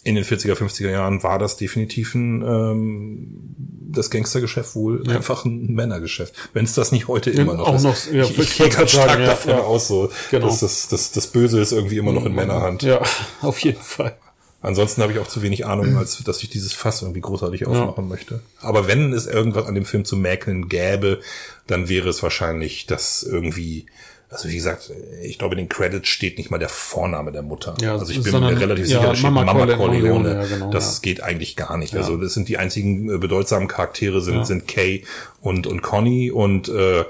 in 0.03 0.15
den 0.15 0.23
40er, 0.23 0.55
50er 0.55 0.89
Jahren 0.89 1.21
war 1.21 1.37
das 1.37 1.57
definitiv 1.57 2.15
ein, 2.15 2.41
ähm, 2.41 3.55
das 3.91 4.09
Gangstergeschäft 4.09 4.75
wohl 4.75 5.03
ja. 5.05 5.15
einfach 5.15 5.45
ein 5.45 5.73
Männergeschäft. 5.73 6.33
Wenn 6.53 6.65
es 6.65 6.73
das 6.73 6.91
nicht 6.91 7.07
heute 7.07 7.29
immer 7.29 7.53
noch 7.53 7.67
auch 7.67 7.75
ist. 7.75 7.83
Noch, 7.83 8.11
ja, 8.11 8.23
ich, 8.23 8.37
ich 8.37 8.57
gehe 8.57 8.69
ganz 8.69 8.91
stark 8.91 9.09
sagen, 9.11 9.25
davon 9.25 9.51
ja, 9.51 9.59
aus, 9.59 9.87
so, 9.87 10.09
genau. 10.31 10.47
dass 10.47 10.61
das, 10.61 10.87
das, 10.87 11.11
das 11.11 11.27
Böse 11.27 11.61
ist 11.61 11.71
irgendwie 11.71 11.97
immer 11.97 12.13
noch 12.13 12.25
in 12.25 12.33
Männerhand. 12.33 12.81
Ja, 12.81 13.01
auf 13.41 13.59
jeden 13.59 13.81
Fall. 13.81 14.17
Ansonsten 14.63 15.01
habe 15.01 15.11
ich 15.11 15.19
auch 15.19 15.27
zu 15.27 15.41
wenig 15.41 15.65
Ahnung, 15.65 15.97
als 15.97 16.23
dass 16.23 16.43
ich 16.43 16.49
dieses 16.49 16.73
Fass 16.73 17.01
irgendwie 17.01 17.21
großartig 17.21 17.65
aufmachen 17.65 18.03
ja. 18.03 18.09
möchte. 18.09 18.41
Aber 18.59 18.87
wenn 18.87 19.11
es 19.11 19.25
irgendwas 19.25 19.65
an 19.65 19.73
dem 19.73 19.85
Film 19.85 20.05
zu 20.05 20.15
mäkeln 20.15 20.69
gäbe, 20.69 21.19
dann 21.65 21.89
wäre 21.89 22.09
es 22.09 22.21
wahrscheinlich, 22.21 22.85
dass 22.85 23.23
irgendwie 23.23 23.87
also 24.31 24.47
wie 24.47 24.55
gesagt, 24.55 24.93
ich 25.21 25.37
glaube, 25.37 25.55
in 25.55 25.57
den 25.59 25.69
Credits 25.69 26.07
steht 26.07 26.37
nicht 26.37 26.49
mal 26.49 26.57
der 26.57 26.69
Vorname 26.69 27.33
der 27.33 27.41
Mutter. 27.41 27.75
Ja, 27.81 27.97
also 27.97 28.13
ich 28.13 28.23
bin 28.23 28.39
mir 28.39 28.57
relativ 28.57 28.87
sicher, 28.87 29.01
da 29.01 29.13
steht 29.13 29.29
Mama, 29.29 29.43
Mama 29.53 29.75
Corleone. 29.75 30.33
Ja, 30.33 30.45
genau, 30.45 30.71
das 30.71 30.97
ja. 30.97 31.01
geht 31.01 31.21
eigentlich 31.21 31.57
gar 31.57 31.75
nicht. 31.77 31.93
Also 31.95 32.15
das 32.15 32.33
sind 32.33 32.47
die 32.47 32.57
einzigen 32.57 33.13
äh, 33.13 33.17
bedeutsamen 33.17 33.67
Charaktere 33.67 34.21
sind, 34.21 34.47
sind 34.47 34.69
Kay 34.69 35.03
und, 35.41 35.67
und 35.67 35.81
Connie 35.81 36.31
und 36.31 36.69
äh, 36.69 37.03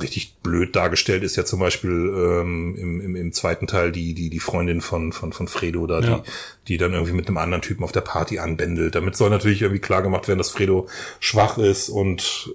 richtig 0.00 0.36
blöd 0.36 0.76
dargestellt 0.76 1.24
ist 1.24 1.34
ja 1.34 1.44
zum 1.44 1.58
Beispiel 1.58 1.90
ähm, 1.90 2.76
im, 2.78 3.00
im, 3.00 3.16
im 3.16 3.32
zweiten 3.32 3.66
Teil 3.66 3.90
die, 3.90 4.14
die, 4.14 4.30
die 4.30 4.38
Freundin 4.38 4.80
von, 4.80 5.12
von, 5.12 5.32
von 5.32 5.48
Fredo 5.48 5.88
da, 5.88 5.98
ja. 5.98 6.18
die, 6.18 6.22
die 6.68 6.76
dann 6.76 6.92
irgendwie 6.92 7.12
mit 7.12 7.26
einem 7.26 7.38
anderen 7.38 7.62
Typen 7.62 7.82
auf 7.82 7.90
der 7.90 8.02
Party 8.02 8.38
anbändelt. 8.38 8.94
Damit 8.94 9.16
soll 9.16 9.30
natürlich 9.30 9.62
irgendwie 9.62 9.80
klar 9.80 10.02
gemacht 10.02 10.28
werden, 10.28 10.38
dass 10.38 10.50
Fredo 10.50 10.88
schwach 11.18 11.58
ist 11.58 11.88
und 11.88 12.54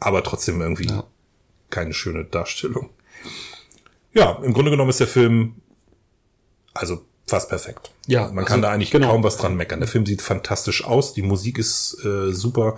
aber 0.00 0.22
trotzdem 0.22 0.62
irgendwie 0.62 0.86
ja. 0.86 1.04
keine 1.68 1.92
schöne 1.92 2.24
Darstellung 2.24 2.88
ja, 4.12 4.38
im 4.42 4.52
Grunde 4.52 4.70
genommen 4.70 4.90
ist 4.90 5.00
der 5.00 5.06
Film 5.06 5.56
also 6.76 7.00
fast 7.26 7.48
perfekt. 7.48 7.90
Ja, 8.06 8.30
man 8.32 8.44
kann 8.44 8.60
also, 8.60 8.62
da 8.62 8.72
eigentlich 8.72 8.90
genau. 8.90 9.10
kaum 9.10 9.24
was 9.24 9.36
dran 9.36 9.56
meckern. 9.56 9.80
Der 9.80 9.88
Film 9.88 10.06
sieht 10.06 10.22
fantastisch 10.22 10.84
aus, 10.84 11.12
die 11.12 11.22
Musik 11.22 11.58
ist 11.58 11.98
äh, 12.04 12.32
super. 12.32 12.76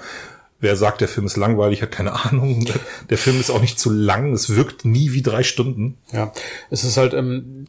Wer 0.60 0.76
sagt, 0.76 1.00
der 1.00 1.08
Film 1.08 1.26
ist 1.26 1.36
langweilig, 1.36 1.82
hat 1.82 1.92
keine 1.92 2.12
Ahnung. 2.24 2.66
Der 3.10 3.18
Film 3.18 3.38
ist 3.38 3.50
auch 3.50 3.60
nicht 3.60 3.78
zu 3.78 3.90
lang, 3.90 4.32
es 4.32 4.54
wirkt 4.56 4.84
nie 4.84 5.12
wie 5.12 5.22
drei 5.22 5.42
Stunden. 5.42 5.98
Ja, 6.12 6.32
es 6.70 6.84
ist 6.84 6.96
halt, 6.96 7.14
ähm, 7.14 7.66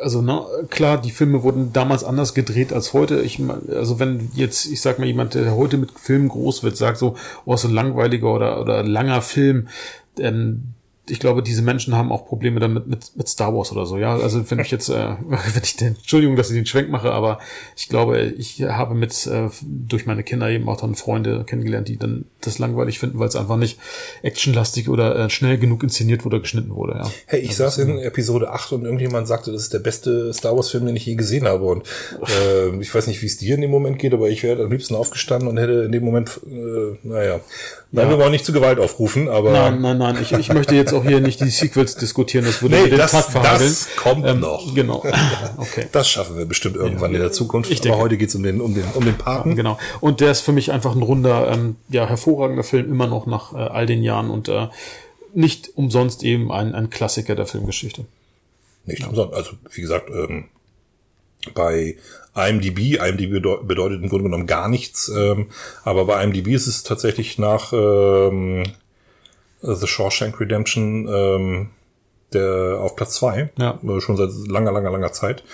also 0.00 0.20
na, 0.20 0.46
klar, 0.68 1.00
die 1.00 1.12
Filme 1.12 1.44
wurden 1.44 1.72
damals 1.72 2.02
anders 2.02 2.34
gedreht 2.34 2.72
als 2.72 2.92
heute. 2.92 3.20
Ich 3.22 3.40
also 3.70 4.00
wenn 4.00 4.30
jetzt, 4.34 4.66
ich 4.66 4.80
sag 4.80 4.98
mal, 4.98 5.06
jemand, 5.06 5.34
der 5.34 5.54
heute 5.54 5.78
mit 5.78 5.92
Filmen 5.92 6.28
groß 6.28 6.64
wird, 6.64 6.76
sagt 6.76 6.98
so, 6.98 7.16
oh, 7.44 7.56
so 7.56 7.68
ein 7.68 7.74
langweiliger 7.74 8.32
oder, 8.34 8.60
oder 8.60 8.82
langer 8.82 9.22
Film, 9.22 9.68
ähm, 10.18 10.74
ich 11.08 11.20
glaube, 11.20 11.42
diese 11.42 11.62
Menschen 11.62 11.94
haben 11.94 12.10
auch 12.10 12.26
Probleme 12.26 12.58
damit 12.58 12.86
mit, 12.86 13.16
mit 13.16 13.28
Star 13.28 13.54
Wars 13.54 13.70
oder 13.70 13.86
so. 13.86 13.96
Ja, 13.96 14.16
also 14.16 14.50
wenn 14.50 14.58
ich 14.58 14.70
jetzt, 14.70 14.88
äh, 14.88 15.14
wenn 15.28 15.62
ich 15.62 15.76
den, 15.76 15.88
Entschuldigung, 15.88 16.36
dass 16.36 16.50
ich 16.50 16.56
den 16.56 16.66
Schwenk 16.66 16.90
mache, 16.90 17.12
aber 17.12 17.38
ich 17.76 17.88
glaube, 17.88 18.34
ich 18.36 18.62
habe 18.62 18.94
mit 18.94 19.26
äh, 19.26 19.48
durch 19.62 20.06
meine 20.06 20.22
Kinder 20.22 20.48
eben 20.48 20.68
auch 20.68 20.80
dann 20.80 20.94
Freunde 20.94 21.44
kennengelernt, 21.44 21.88
die 21.88 21.96
dann 21.96 22.24
das 22.40 22.58
langweilig 22.58 22.98
finden, 22.98 23.18
weil 23.18 23.28
es 23.28 23.36
einfach 23.36 23.56
nicht 23.56 23.78
actionlastig 24.22 24.88
oder 24.88 25.16
äh, 25.16 25.30
schnell 25.30 25.58
genug 25.58 25.82
inszeniert 25.82 26.24
wurde, 26.24 26.40
geschnitten 26.40 26.74
wurde. 26.74 26.94
Ja. 26.94 27.10
Hey, 27.26 27.40
ich 27.40 27.50
also, 27.50 27.64
saß 27.64 27.78
in 27.78 27.98
Episode 27.98 28.50
8 28.50 28.72
und 28.72 28.84
irgendjemand 28.84 29.28
sagte, 29.28 29.52
das 29.52 29.62
ist 29.62 29.74
der 29.74 29.78
beste 29.78 30.32
Star 30.32 30.56
Wars 30.56 30.70
Film, 30.70 30.86
den 30.86 30.96
ich 30.96 31.06
je 31.06 31.14
gesehen 31.14 31.46
habe. 31.46 31.64
Und 31.64 31.86
äh, 32.22 32.76
ich 32.80 32.92
weiß 32.92 33.06
nicht, 33.06 33.22
wie 33.22 33.26
es 33.26 33.36
dir 33.36 33.54
in 33.54 33.60
dem 33.60 33.70
Moment 33.70 33.98
geht, 33.98 34.12
aber 34.12 34.28
ich 34.28 34.42
wäre 34.42 34.64
am 34.64 34.72
liebsten 34.72 34.94
aufgestanden 34.94 35.48
und 35.48 35.56
hätte 35.56 35.84
in 35.84 35.92
dem 35.92 36.04
Moment, 36.04 36.40
äh, 36.46 36.96
naja, 37.06 37.40
Nein, 37.96 38.10
wir 38.10 38.18
wollen 38.18 38.30
nicht 38.30 38.44
zu 38.44 38.52
Gewalt 38.52 38.78
aufrufen, 38.78 39.28
aber. 39.28 39.52
Nein, 39.52 39.80
nein, 39.80 39.96
nein. 39.96 40.18
Ich, 40.20 40.30
ich 40.32 40.52
möchte 40.52 40.74
jetzt 40.74 40.92
auch 40.92 41.02
hier 41.02 41.20
nicht 41.20 41.40
die 41.40 41.48
Sequels 41.48 41.96
diskutieren. 41.96 42.44
Das 42.44 42.60
würde 42.60 42.76
nee, 42.76 42.90
den 42.90 42.98
das, 42.98 43.12
Tag 43.12 43.24
verhageln. 43.24 43.70
Das 43.70 43.88
kommt 43.96 44.26
ähm, 44.26 44.40
noch. 44.40 44.74
Genau. 44.74 45.02
Okay. 45.58 45.86
Das 45.90 46.08
schaffen 46.08 46.36
wir 46.36 46.44
bestimmt 46.44 46.76
irgendwann 46.76 47.10
ja, 47.12 47.16
in 47.16 47.22
der 47.22 47.32
Zukunft. 47.32 47.70
Ich 47.70 47.80
denke. 47.80 47.96
Aber 47.96 48.04
heute 48.04 48.16
geht's 48.16 48.34
um 48.34 48.42
den, 48.42 48.60
um 48.60 48.74
den, 48.74 48.84
um 48.94 49.04
den 49.04 49.16
Paten. 49.16 49.56
Genau. 49.56 49.78
Und 50.00 50.20
der 50.20 50.30
ist 50.30 50.40
für 50.40 50.52
mich 50.52 50.70
einfach 50.70 50.94
ein 50.94 51.02
runder, 51.02 51.50
ähm, 51.50 51.76
ja, 51.88 52.06
hervorragender 52.06 52.62
Film, 52.62 52.90
immer 52.90 53.06
noch 53.06 53.26
nach 53.26 53.54
äh, 53.54 53.56
all 53.56 53.86
den 53.86 54.02
Jahren 54.02 54.30
und 54.30 54.48
äh, 54.48 54.68
nicht 55.34 55.70
umsonst 55.74 56.22
eben 56.22 56.52
ein, 56.52 56.74
ein 56.74 56.90
Klassiker 56.90 57.34
der 57.34 57.46
Filmgeschichte. 57.46 58.04
Nicht 58.84 59.00
ja. 59.00 59.08
umsonst. 59.08 59.34
Also, 59.34 59.52
wie 59.72 59.80
gesagt, 59.80 60.10
ähm, 60.10 60.44
bei 61.54 61.96
IMDb, 62.34 62.98
IMDb 63.00 63.40
bedeutet 63.66 64.02
im 64.02 64.08
Grunde 64.08 64.24
genommen 64.24 64.46
gar 64.46 64.68
nichts, 64.68 65.08
ähm, 65.08 65.46
aber 65.84 66.04
bei 66.04 66.22
IMDb 66.22 66.48
ist 66.48 66.66
es 66.66 66.82
tatsächlich 66.82 67.38
nach 67.38 67.72
ähm, 67.72 68.64
The 69.62 69.86
Shawshank 69.86 70.38
Redemption 70.40 71.08
ähm, 71.08 71.70
der 72.32 72.78
auf 72.80 72.96
Platz 72.96 73.14
zwei, 73.14 73.50
ja. 73.58 73.78
Äh, 73.82 74.00
schon 74.00 74.16
seit 74.16 74.30
langer, 74.48 74.72
langer, 74.72 74.90
langer 74.90 75.12
Zeit. 75.12 75.44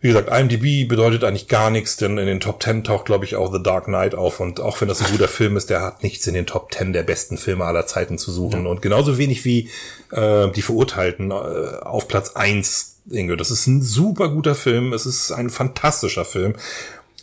Wie 0.00 0.08
gesagt, 0.08 0.28
IMDb 0.28 0.88
bedeutet 0.88 1.24
eigentlich 1.24 1.48
gar 1.48 1.70
nichts, 1.70 1.96
denn 1.96 2.18
in 2.18 2.26
den 2.26 2.38
Top 2.38 2.60
Ten 2.60 2.84
taucht, 2.84 3.06
glaube 3.06 3.24
ich, 3.24 3.34
auch 3.34 3.52
The 3.52 3.62
Dark 3.62 3.86
Knight 3.86 4.14
auf. 4.14 4.40
Und 4.40 4.60
auch 4.60 4.80
wenn 4.80 4.88
das 4.88 5.00
ein 5.00 5.10
guter 5.10 5.26
Film 5.26 5.56
ist, 5.56 5.70
der 5.70 5.82
hat 5.82 6.02
nichts 6.02 6.26
in 6.26 6.34
den 6.34 6.46
Top 6.46 6.70
Ten 6.70 6.92
der 6.92 7.02
besten 7.02 7.38
Filme 7.38 7.64
aller 7.64 7.86
Zeiten 7.86 8.18
zu 8.18 8.30
suchen. 8.30 8.64
Ja. 8.64 8.70
Und 8.70 8.82
genauso 8.82 9.16
wenig 9.16 9.44
wie 9.44 9.70
äh, 10.12 10.50
die 10.50 10.62
Verurteilten 10.62 11.30
äh, 11.30 11.34
auf 11.34 12.08
Platz 12.08 12.36
eins 12.36 12.95
Inge. 13.10 13.36
Das 13.36 13.50
ist 13.50 13.66
ein 13.66 13.82
super 13.82 14.28
guter 14.28 14.54
Film. 14.54 14.92
Es 14.92 15.06
ist 15.06 15.32
ein 15.32 15.50
fantastischer 15.50 16.24
Film. 16.24 16.54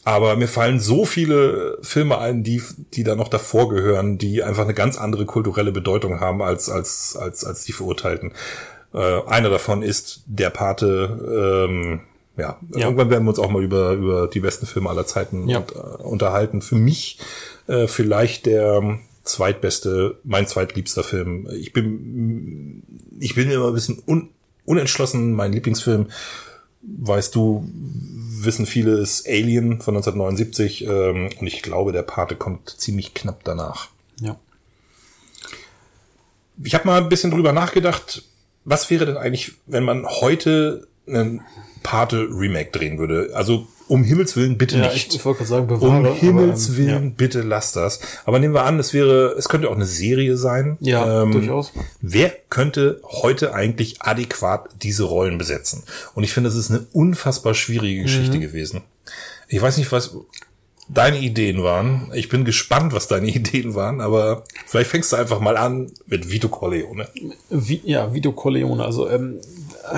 Aber 0.05 0.35
mir 0.35 0.47
fallen 0.47 0.79
so 0.79 1.05
viele 1.05 1.77
Filme 1.81 2.17
ein, 2.17 2.43
die, 2.43 2.61
die 2.93 3.03
da 3.03 3.15
noch 3.15 3.29
davor 3.29 3.69
gehören, 3.69 4.17
die 4.17 4.43
einfach 4.43 4.63
eine 4.63 4.73
ganz 4.73 4.97
andere 4.97 5.25
kulturelle 5.25 5.71
Bedeutung 5.71 6.19
haben 6.19 6.41
als, 6.41 6.69
als, 6.69 7.15
als, 7.15 7.45
als 7.45 7.63
die 7.63 7.71
Verurteilten. 7.71 8.33
Äh, 8.93 9.21
einer 9.27 9.49
davon 9.49 9.81
ist 9.81 10.23
Der 10.27 10.49
Pate, 10.49 11.67
ähm, 11.69 12.01
ja, 12.35 12.57
ja, 12.71 12.85
irgendwann 12.85 13.11
werden 13.11 13.23
wir 13.23 13.29
uns 13.29 13.39
auch 13.39 13.49
mal 13.49 13.63
über, 13.63 13.91
über 13.93 14.27
die 14.27 14.39
besten 14.39 14.65
Filme 14.65 14.89
aller 14.89 15.05
Zeiten 15.05 15.47
ja. 15.47 15.59
und, 15.59 15.71
äh, 15.71 16.03
unterhalten. 16.03 16.61
Für 16.61 16.75
mich 16.75 17.19
äh, 17.67 17.87
vielleicht 17.87 18.45
der 18.45 18.99
zweitbeste, 19.23 20.17
mein 20.23 20.47
zweitliebster 20.47 21.03
Film. 21.03 21.47
Ich 21.53 21.71
bin, 21.71 22.83
ich 23.19 23.35
bin 23.35 23.49
immer 23.49 23.67
ein 23.67 23.73
bisschen 23.73 24.01
un, 24.05 24.29
unentschlossen. 24.65 25.33
Mein 25.33 25.53
Lieblingsfilm, 25.53 26.07
weißt 26.81 27.35
du, 27.35 27.67
wissen 28.43 28.65
viele, 28.65 28.99
ist 28.99 29.27
Alien 29.27 29.81
von 29.81 29.95
1979 29.95 30.85
ähm, 30.85 31.29
und 31.39 31.47
ich 31.47 31.61
glaube, 31.61 31.91
der 31.91 32.03
Pate 32.03 32.35
kommt 32.35 32.69
ziemlich 32.69 33.13
knapp 33.13 33.43
danach. 33.43 33.89
Ja. 34.19 34.37
Ich 36.63 36.75
habe 36.75 36.87
mal 36.87 37.01
ein 37.01 37.09
bisschen 37.09 37.31
drüber 37.31 37.53
nachgedacht, 37.53 38.23
was 38.65 38.89
wäre 38.89 39.05
denn 39.05 39.17
eigentlich, 39.17 39.53
wenn 39.65 39.83
man 39.83 40.05
heute 40.05 40.87
einen 41.07 41.41
Pate 41.81 42.27
Remake 42.29 42.71
drehen 42.71 42.97
würde? 42.97 43.31
Also 43.33 43.67
um 43.87 44.03
Himmels 44.03 44.35
Willen 44.35 44.57
bitte 44.57 44.77
Ja, 44.77 44.91
nicht. 44.91 45.13
ich, 45.13 45.25
wollte 45.25 45.39
gerade 45.39 45.49
sagen, 45.49 45.67
bewahre. 45.67 46.11
um 46.11 46.15
Himmels 46.15 46.69
aber, 46.69 46.77
ähm, 46.79 46.85
Willen, 46.87 47.13
bitte 47.15 47.41
lass 47.41 47.71
das. 47.73 47.99
Aber 48.25 48.39
nehmen 48.39 48.53
wir 48.53 48.63
an, 48.63 48.79
es 48.79 48.93
wäre, 48.93 49.35
es 49.37 49.49
könnte 49.49 49.69
auch 49.69 49.75
eine 49.75 49.85
Serie 49.85 50.37
sein. 50.37 50.77
Ja, 50.79 51.23
Ähm, 51.23 51.31
durchaus. 51.31 51.71
Wer 52.01 52.31
könnte 52.49 53.01
heute 53.05 53.53
eigentlich 53.53 54.01
adäquat 54.01 54.69
diese 54.81 55.03
Rollen 55.03 55.37
besetzen? 55.37 55.83
Und 56.15 56.23
ich 56.23 56.33
finde, 56.33 56.49
es 56.49 56.55
ist 56.55 56.71
eine 56.71 56.85
unfassbar 56.93 57.53
schwierige 57.53 57.99
Mhm. 58.01 58.03
Geschichte 58.05 58.39
gewesen. 58.39 58.81
Ich 59.47 59.61
weiß 59.61 59.77
nicht, 59.77 59.91
was 59.91 60.15
deine 60.89 61.19
Ideen 61.19 61.63
waren. 61.63 62.11
Ich 62.13 62.27
bin 62.29 62.43
gespannt, 62.45 62.93
was 62.93 63.07
deine 63.07 63.27
Ideen 63.33 63.73
waren, 63.75 64.01
aber 64.01 64.43
vielleicht 64.65 64.89
fängst 64.89 65.11
du 65.11 65.15
einfach 65.17 65.39
mal 65.39 65.57
an 65.57 65.91
mit 66.07 66.29
Vito 66.31 66.49
Corleone. 66.49 67.07
Wie, 67.49 67.81
ja, 67.85 68.13
Vito 68.13 68.31
Corleone. 68.31 68.83
Also 68.83 69.09
ähm, 69.09 69.39
äh, 69.91 69.97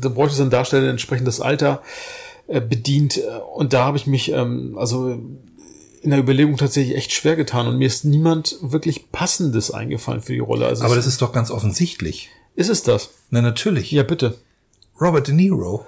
da 0.00 0.08
bräuchte 0.08 0.42
es 0.42 0.50
Darsteller, 0.50 0.82
der 0.82 0.90
entsprechendes 0.90 1.40
Alter 1.40 1.82
äh, 2.48 2.60
bedient. 2.60 3.20
Und 3.54 3.72
da 3.72 3.84
habe 3.84 3.96
ich 3.96 4.06
mich 4.06 4.32
ähm, 4.32 4.76
also 4.78 5.18
in 6.02 6.10
der 6.10 6.18
Überlegung 6.18 6.56
tatsächlich 6.56 6.96
echt 6.96 7.12
schwer 7.12 7.36
getan. 7.36 7.66
Und 7.66 7.78
mir 7.78 7.86
ist 7.86 8.04
niemand 8.04 8.56
wirklich 8.62 9.12
Passendes 9.12 9.70
eingefallen 9.70 10.20
für 10.20 10.32
die 10.32 10.38
Rolle. 10.38 10.66
Also 10.66 10.84
Aber 10.84 10.96
das 10.96 11.06
ist 11.06 11.22
doch 11.22 11.32
ganz 11.32 11.50
offensichtlich. 11.50 12.30
ist 12.54 12.70
es 12.70 12.82
das? 12.82 13.10
Na, 13.30 13.42
natürlich. 13.42 13.90
Ja, 13.92 14.02
bitte. 14.02 14.38
Robert 15.00 15.28
De 15.28 15.34
Niro. 15.34 15.86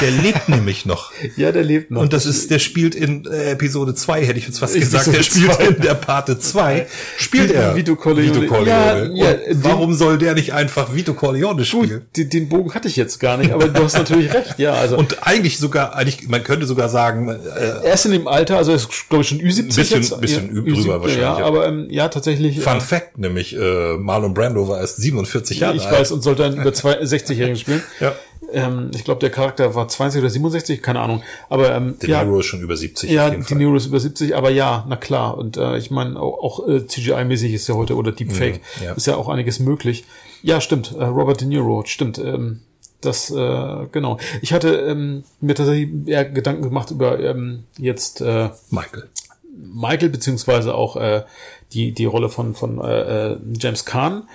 Der 0.00 0.10
lebt 0.10 0.48
nämlich 0.50 0.84
noch. 0.84 1.10
Ja, 1.36 1.52
der 1.52 1.64
lebt 1.64 1.90
noch. 1.90 2.02
Und 2.02 2.12
das 2.12 2.26
ist, 2.26 2.50
der 2.50 2.58
spielt 2.58 2.94
in 2.94 3.24
äh, 3.24 3.52
Episode 3.52 3.94
2, 3.94 4.26
hätte 4.26 4.38
ich 4.38 4.46
jetzt 4.46 4.58
fast 4.58 4.74
gesagt. 4.78 5.06
Episode 5.06 5.16
Der 5.16 5.22
spielt 5.24 5.52
zwei. 5.54 5.64
in 5.68 5.80
der 5.80 5.94
Parte 5.94 6.38
2. 6.38 6.86
Spielt 7.16 7.50
er. 7.50 7.74
Vito 7.76 7.96
Corleone. 7.96 8.34
Vito 8.42 8.46
Corleone. 8.46 9.10
Ja, 9.14 9.26
ja, 9.30 9.32
den- 9.32 9.64
warum 9.64 9.94
soll 9.94 10.18
der 10.18 10.34
nicht 10.34 10.52
einfach 10.52 10.94
Vito 10.94 11.14
Corleone 11.14 11.64
spielen? 11.64 11.88
Gut, 11.88 12.02
den, 12.16 12.28
den 12.28 12.48
Bogen 12.50 12.74
hatte 12.74 12.88
ich 12.88 12.96
jetzt 12.96 13.20
gar 13.20 13.38
nicht, 13.38 13.52
aber 13.52 13.68
du 13.68 13.82
hast 13.84 13.96
natürlich 13.96 14.34
recht. 14.34 14.58
Ja, 14.58 14.74
also 14.74 14.98
Und 14.98 15.26
eigentlich 15.26 15.56
sogar, 15.58 15.94
eigentlich, 15.94 16.28
man 16.28 16.42
könnte 16.44 16.66
sogar 16.66 16.90
sagen, 16.90 17.30
äh, 17.30 17.86
er 17.86 17.94
ist 17.94 18.04
in 18.04 18.12
dem 18.12 18.28
Alter, 18.28 18.58
also 18.58 18.72
er 18.72 18.76
ist 18.76 18.88
glaube 19.08 19.22
ich 19.22 19.28
schon 19.30 19.38
Ü70 19.38 19.74
Bisschen- 19.76 20.02
jetzt. 20.02 20.20
bisschen 20.20 20.46
ja, 20.56 20.60
drüber 20.62 20.70
Ü70, 20.70 20.88
wahrscheinlich, 21.00 21.16
Ja, 21.22 21.38
ja. 21.38 21.44
aber 21.46 21.66
ähm, 21.68 21.86
ja, 21.88 22.08
tatsächlich. 22.08 22.60
Fun 22.60 22.76
äh, 22.76 22.80
Fact, 22.80 23.16
nämlich 23.16 23.56
äh, 23.56 23.96
Marlon 23.96 24.34
Brando 24.34 24.68
war 24.68 24.78
erst 24.80 24.98
47 24.98 25.60
Jahre 25.60 25.76
ich 25.76 25.86
alt. 25.86 26.00
weiß 26.00 26.12
und 26.12 26.22
sollte 26.22 26.44
einen 26.44 26.58
über 26.60 26.74
zwei- 26.74 27.00
60-Jährigen 27.00 27.56
spielen. 27.56 27.82
Ja. 28.00 28.14
Ähm, 28.52 28.90
ich 28.94 29.04
glaube, 29.04 29.20
der 29.20 29.30
Charakter 29.30 29.74
war 29.74 29.88
20 29.88 30.20
oder 30.20 30.30
67, 30.30 30.82
keine 30.82 31.00
Ahnung. 31.00 31.22
Aber 31.48 31.74
ähm, 31.74 31.98
De 32.00 32.10
ja, 32.10 32.24
Niro 32.24 32.40
ist 32.40 32.46
schon 32.46 32.60
über 32.60 32.76
70 32.76 33.10
ja, 33.10 33.30
Fall. 33.30 33.56
Niro 33.56 33.76
ist 33.76 33.86
über 33.86 34.00
70, 34.00 34.36
aber 34.36 34.50
ja, 34.50 34.84
na 34.88 34.96
klar. 34.96 35.36
Und 35.36 35.56
äh, 35.56 35.76
ich 35.78 35.90
meine, 35.90 36.20
auch, 36.20 36.38
auch 36.42 36.68
äh, 36.68 36.86
CGI-mäßig 36.86 37.52
ist 37.52 37.68
ja 37.68 37.74
heute 37.74 37.96
oder 37.96 38.12
Deepfake 38.12 38.60
Mhm, 38.80 38.84
ja. 38.84 38.92
ist 38.92 39.06
ja 39.06 39.16
auch 39.16 39.28
einiges 39.28 39.58
möglich. 39.58 40.04
Ja, 40.42 40.60
stimmt. 40.60 40.94
Äh, 40.96 41.04
Robert 41.04 41.40
De 41.40 41.48
Niro, 41.48 41.82
stimmt. 41.86 42.18
Ähm, 42.18 42.60
das 43.00 43.30
äh, 43.30 43.86
genau. 43.92 44.18
Ich 44.42 44.52
hatte 44.52 44.70
ähm, 44.74 45.24
mir 45.40 45.54
tatsächlich 45.54 46.08
eher 46.08 46.24
Gedanken 46.24 46.62
gemacht 46.62 46.90
über 46.90 47.20
ähm, 47.20 47.64
jetzt 47.78 48.20
äh, 48.20 48.50
Michael. 48.70 49.08
Michael 49.54 50.08
beziehungsweise 50.08 50.74
auch 50.74 50.96
äh, 50.96 51.24
die 51.72 51.92
die 51.92 52.04
Rolle 52.04 52.28
von 52.28 52.54
von 52.54 52.80
äh, 52.80 53.32
äh, 53.32 53.38
James 53.58 53.84
Caan. 53.84 54.28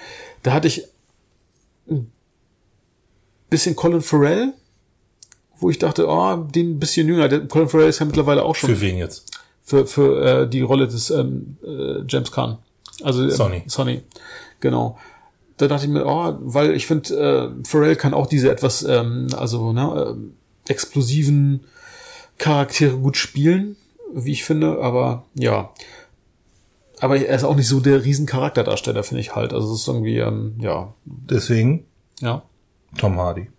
Da 0.44 0.54
hatte 0.54 0.68
ich 0.68 0.86
ein 1.90 2.12
bisschen 3.52 3.76
Colin 3.76 4.02
Farrell, 4.02 4.54
wo 5.60 5.70
ich 5.70 5.78
dachte, 5.78 6.08
oh, 6.08 6.36
den 6.38 6.72
ein 6.72 6.80
bisschen 6.80 7.08
jünger. 7.08 7.28
Der 7.28 7.48
Colin 7.48 7.70
Farrell 7.70 7.90
ist 7.90 8.00
ja 8.00 8.08
mittlerweile 8.08 8.44
auch 8.44 8.56
schon 8.56 8.72
Für 8.72 8.82
wen 8.82 8.98
jetzt? 8.98 9.32
für, 9.64 9.86
für 9.86 10.26
äh, 10.42 10.50
die 10.50 10.62
Rolle 10.62 10.88
des 10.88 11.12
ähm, 11.12 11.58
äh, 11.64 12.04
James 12.08 12.32
Caan. 12.32 12.58
Also 13.04 13.24
ähm, 13.24 13.32
Sonny. 13.32 13.64
Sonny, 13.68 14.02
genau. 14.60 14.98
Da 15.58 15.68
dachte 15.68 15.86
ich 15.86 15.92
mir, 15.92 16.06
oh, 16.06 16.36
weil 16.40 16.74
ich 16.74 16.88
finde, 16.88 17.16
äh, 17.16 17.68
Pharrell 17.68 17.96
kann 17.96 18.14
auch 18.14 18.28
diese 18.28 18.50
etwas, 18.50 18.84
ähm, 18.84 19.28
also 19.38 19.72
ne, 19.72 20.08
ähm, 20.10 20.34
explosiven 20.68 21.66
Charaktere 22.38 22.98
gut 22.98 23.18
spielen, 23.18 23.76
wie 24.14 24.32
ich 24.32 24.44
finde, 24.44 24.80
aber 24.82 25.26
ja. 25.36 25.72
Aber 27.00 27.18
er 27.18 27.36
ist 27.36 27.44
auch 27.44 27.56
nicht 27.56 27.68
so 27.68 27.80
der 27.80 28.04
riesen 28.04 28.26
Charakterdarsteller, 28.26 29.04
finde 29.04 29.22
ich 29.22 29.36
halt. 29.36 29.54
Also 29.54 29.74
es 29.74 29.82
ist 29.82 29.88
irgendwie, 29.88 30.18
ähm, 30.18 30.56
ja, 30.60 30.94
Deswegen 31.06 31.86
ja. 32.20 32.44
Tom 32.98 33.18
Hardy. 33.18 33.50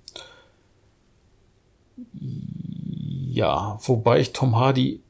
Ja, 3.31 3.79
wobei 3.83 4.21
ich 4.21 4.33
Tom 4.33 4.57
Hardy, 4.57 5.01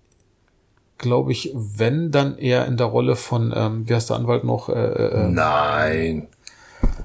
glaube 0.98 1.32
ich, 1.32 1.50
wenn, 1.54 2.10
dann 2.12 2.38
eher 2.38 2.66
in 2.66 2.76
der 2.76 2.86
Rolle 2.86 3.16
von, 3.16 3.52
ähm, 3.54 3.88
wie 3.88 3.94
heißt 3.94 4.10
der 4.10 4.16
Anwalt 4.16 4.44
noch? 4.44 4.68
Äh, 4.68 4.74
äh, 4.74 5.28
Nein. 5.28 6.28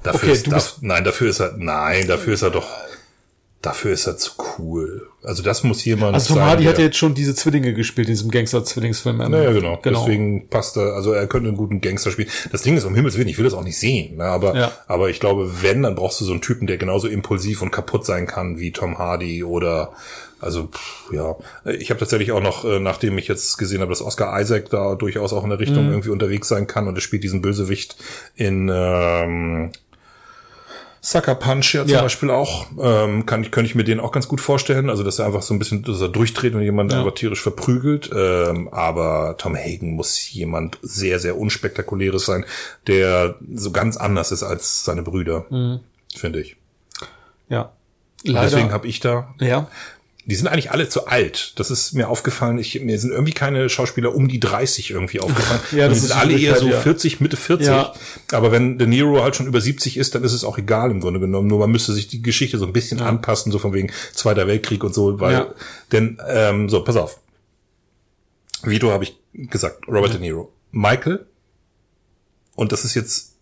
Dafür 0.02 0.30
Okay, 0.30 0.32
ist, 0.32 0.50
da, 0.50 0.60
nein, 0.80 1.04
dafür 1.04 1.30
ist 1.30 1.40
er, 1.40 1.54
nein, 1.56 2.06
dafür 2.06 2.34
ist 2.34 2.42
er 2.42 2.50
doch, 2.50 2.68
dafür 3.62 3.92
ist 3.92 4.06
er 4.06 4.16
zu 4.16 4.32
cool. 4.58 5.07
Also 5.24 5.42
das 5.42 5.64
muss 5.64 5.84
jemand 5.84 6.14
also 6.14 6.34
Tom 6.34 6.42
Hardy 6.44 6.64
hat 6.64 6.78
ja 6.78 6.84
jetzt 6.84 6.96
schon 6.96 7.12
diese 7.14 7.34
Zwillinge 7.34 7.74
gespielt, 7.74 8.06
in 8.08 8.14
diesem 8.14 8.30
Gangster-Zwillingsfilm. 8.30 9.18
Naja, 9.18 9.52
genau. 9.52 9.76
genau. 9.82 10.00
Deswegen 10.00 10.48
passt 10.48 10.76
er, 10.76 10.94
also 10.94 11.12
er 11.12 11.26
könnte 11.26 11.48
einen 11.48 11.56
guten 11.56 11.80
Gangster 11.80 12.12
spielen. 12.12 12.28
Das 12.52 12.62
Ding 12.62 12.76
ist, 12.76 12.84
um 12.84 12.94
Himmels 12.94 13.16
Willen, 13.16 13.28
ich 13.28 13.36
will 13.36 13.44
das 13.44 13.54
auch 13.54 13.64
nicht 13.64 13.78
sehen, 13.78 14.16
ne, 14.16 14.24
aber, 14.24 14.56
Ja. 14.56 14.72
aber 14.86 15.10
ich 15.10 15.18
glaube, 15.18 15.62
wenn, 15.62 15.82
dann 15.82 15.96
brauchst 15.96 16.20
du 16.20 16.24
so 16.24 16.30
einen 16.32 16.40
Typen, 16.40 16.68
der 16.68 16.76
genauso 16.78 17.08
impulsiv 17.08 17.62
und 17.62 17.72
kaputt 17.72 18.06
sein 18.06 18.26
kann 18.28 18.58
wie 18.58 18.70
Tom 18.70 18.98
Hardy 18.98 19.42
oder, 19.42 19.92
also, 20.40 20.68
pff, 20.68 21.12
ja. 21.12 21.34
Ich 21.64 21.90
habe 21.90 21.98
tatsächlich 21.98 22.30
auch 22.30 22.40
noch, 22.40 22.64
äh, 22.64 22.78
nachdem 22.78 23.18
ich 23.18 23.26
jetzt 23.26 23.58
gesehen 23.58 23.80
habe, 23.80 23.90
dass 23.90 24.02
Oscar 24.02 24.40
Isaac 24.40 24.70
da 24.70 24.94
durchaus 24.94 25.32
auch 25.32 25.42
in 25.42 25.50
der 25.50 25.58
Richtung 25.58 25.86
Mhm. 25.86 25.90
irgendwie 25.94 26.10
unterwegs 26.10 26.46
sein 26.46 26.68
kann 26.68 26.86
und 26.86 26.94
er 26.94 27.00
spielt 27.00 27.24
diesen 27.24 27.42
Bösewicht 27.42 27.96
in, 28.36 28.70
ähm, 28.72 29.72
Sucker 31.00 31.34
Punch 31.34 31.74
ja 31.74 31.82
zum 31.82 31.90
Ja. 31.94 32.02
Beispiel 32.02 32.30
auch, 32.30 32.66
ähm, 32.80 33.24
kann 33.26 33.42
ich, 33.42 33.50
könnte 33.50 33.68
ich 33.68 33.74
mir 33.74 33.84
den 33.84 34.00
auch 34.00 34.12
ganz 34.12 34.28
gut 34.28 34.40
vorstellen. 34.40 34.90
Also, 34.90 35.04
dass 35.04 35.18
er 35.18 35.26
einfach 35.26 35.42
so 35.42 35.54
ein 35.54 35.58
bisschen, 35.58 35.82
dass 35.82 36.00
er 36.00 36.08
durchdreht 36.08 36.54
und 36.54 36.62
jemand 36.62 36.92
Ja. 36.92 36.98
einfach 37.00 37.14
tierisch 37.14 37.40
verprügelt. 37.42 38.10
Ähm, 38.14 38.68
aber 38.72 39.36
Tom 39.38 39.56
Hagen 39.56 39.94
muss 39.94 40.30
jemand 40.32 40.78
sehr, 40.82 41.18
sehr 41.18 41.38
unspektakuläres 41.38 42.26
sein, 42.26 42.44
der 42.86 43.36
so 43.54 43.70
ganz 43.70 43.96
anders 43.96 44.32
ist 44.32 44.42
als 44.42 44.84
seine 44.84 45.02
Brüder, 45.02 45.46
finde 46.16 46.40
ich. 46.40 46.56
Ja. 47.48 47.72
Leider. 48.24 48.50
Deswegen 48.50 48.72
habe 48.72 48.86
ich 48.88 48.98
da, 49.00 49.32
ja. 49.40 49.68
Die 50.28 50.34
sind 50.34 50.46
eigentlich 50.46 50.70
alle 50.70 50.90
zu 50.90 51.06
alt. 51.06 51.54
Das 51.56 51.70
ist 51.70 51.94
mir 51.94 52.08
aufgefallen. 52.08 52.58
Ich, 52.58 52.78
mir 52.82 52.98
sind 52.98 53.12
irgendwie 53.12 53.32
keine 53.32 53.70
Schauspieler 53.70 54.14
um 54.14 54.28
die 54.28 54.38
30 54.38 54.90
irgendwie 54.90 55.20
aufgefallen. 55.20 55.60
Ja, 55.72 55.88
das 55.88 56.00
die 56.00 56.06
sind 56.06 56.16
alle 56.18 56.38
eher 56.38 56.56
so 56.56 56.68
ja. 56.68 56.78
40, 56.78 57.20
Mitte 57.20 57.38
40. 57.38 57.66
Ja. 57.66 57.94
Aber 58.32 58.52
wenn 58.52 58.76
De 58.76 58.86
Niro 58.86 59.22
halt 59.22 59.36
schon 59.36 59.46
über 59.46 59.60
70 59.60 59.96
ist, 59.96 60.14
dann 60.14 60.24
ist 60.24 60.34
es 60.34 60.44
auch 60.44 60.58
egal 60.58 60.90
im 60.90 61.00
Grunde 61.00 61.18
genommen. 61.18 61.48
Nur 61.48 61.58
man 61.58 61.70
müsste 61.70 61.94
sich 61.94 62.08
die 62.08 62.20
Geschichte 62.20 62.58
so 62.58 62.66
ein 62.66 62.74
bisschen 62.74 63.00
anpassen, 63.00 63.50
so 63.50 63.58
von 63.58 63.72
wegen 63.72 63.90
Zweiter 64.12 64.46
Weltkrieg 64.46 64.84
und 64.84 64.94
so, 64.94 65.18
weil, 65.18 65.32
Ja. 65.32 65.54
denn, 65.92 66.20
ähm, 66.28 66.68
so, 66.68 66.84
pass 66.84 66.96
auf. 66.96 67.20
Vito 68.62 68.90
habe 68.90 69.04
ich 69.04 69.16
gesagt, 69.32 69.88
Robert 69.88 70.12
De 70.12 70.20
Niro. 70.20 70.52
Michael, 70.72 71.26
und 72.54 72.72
das 72.72 72.84
ist 72.84 72.94
jetzt, 72.94 73.36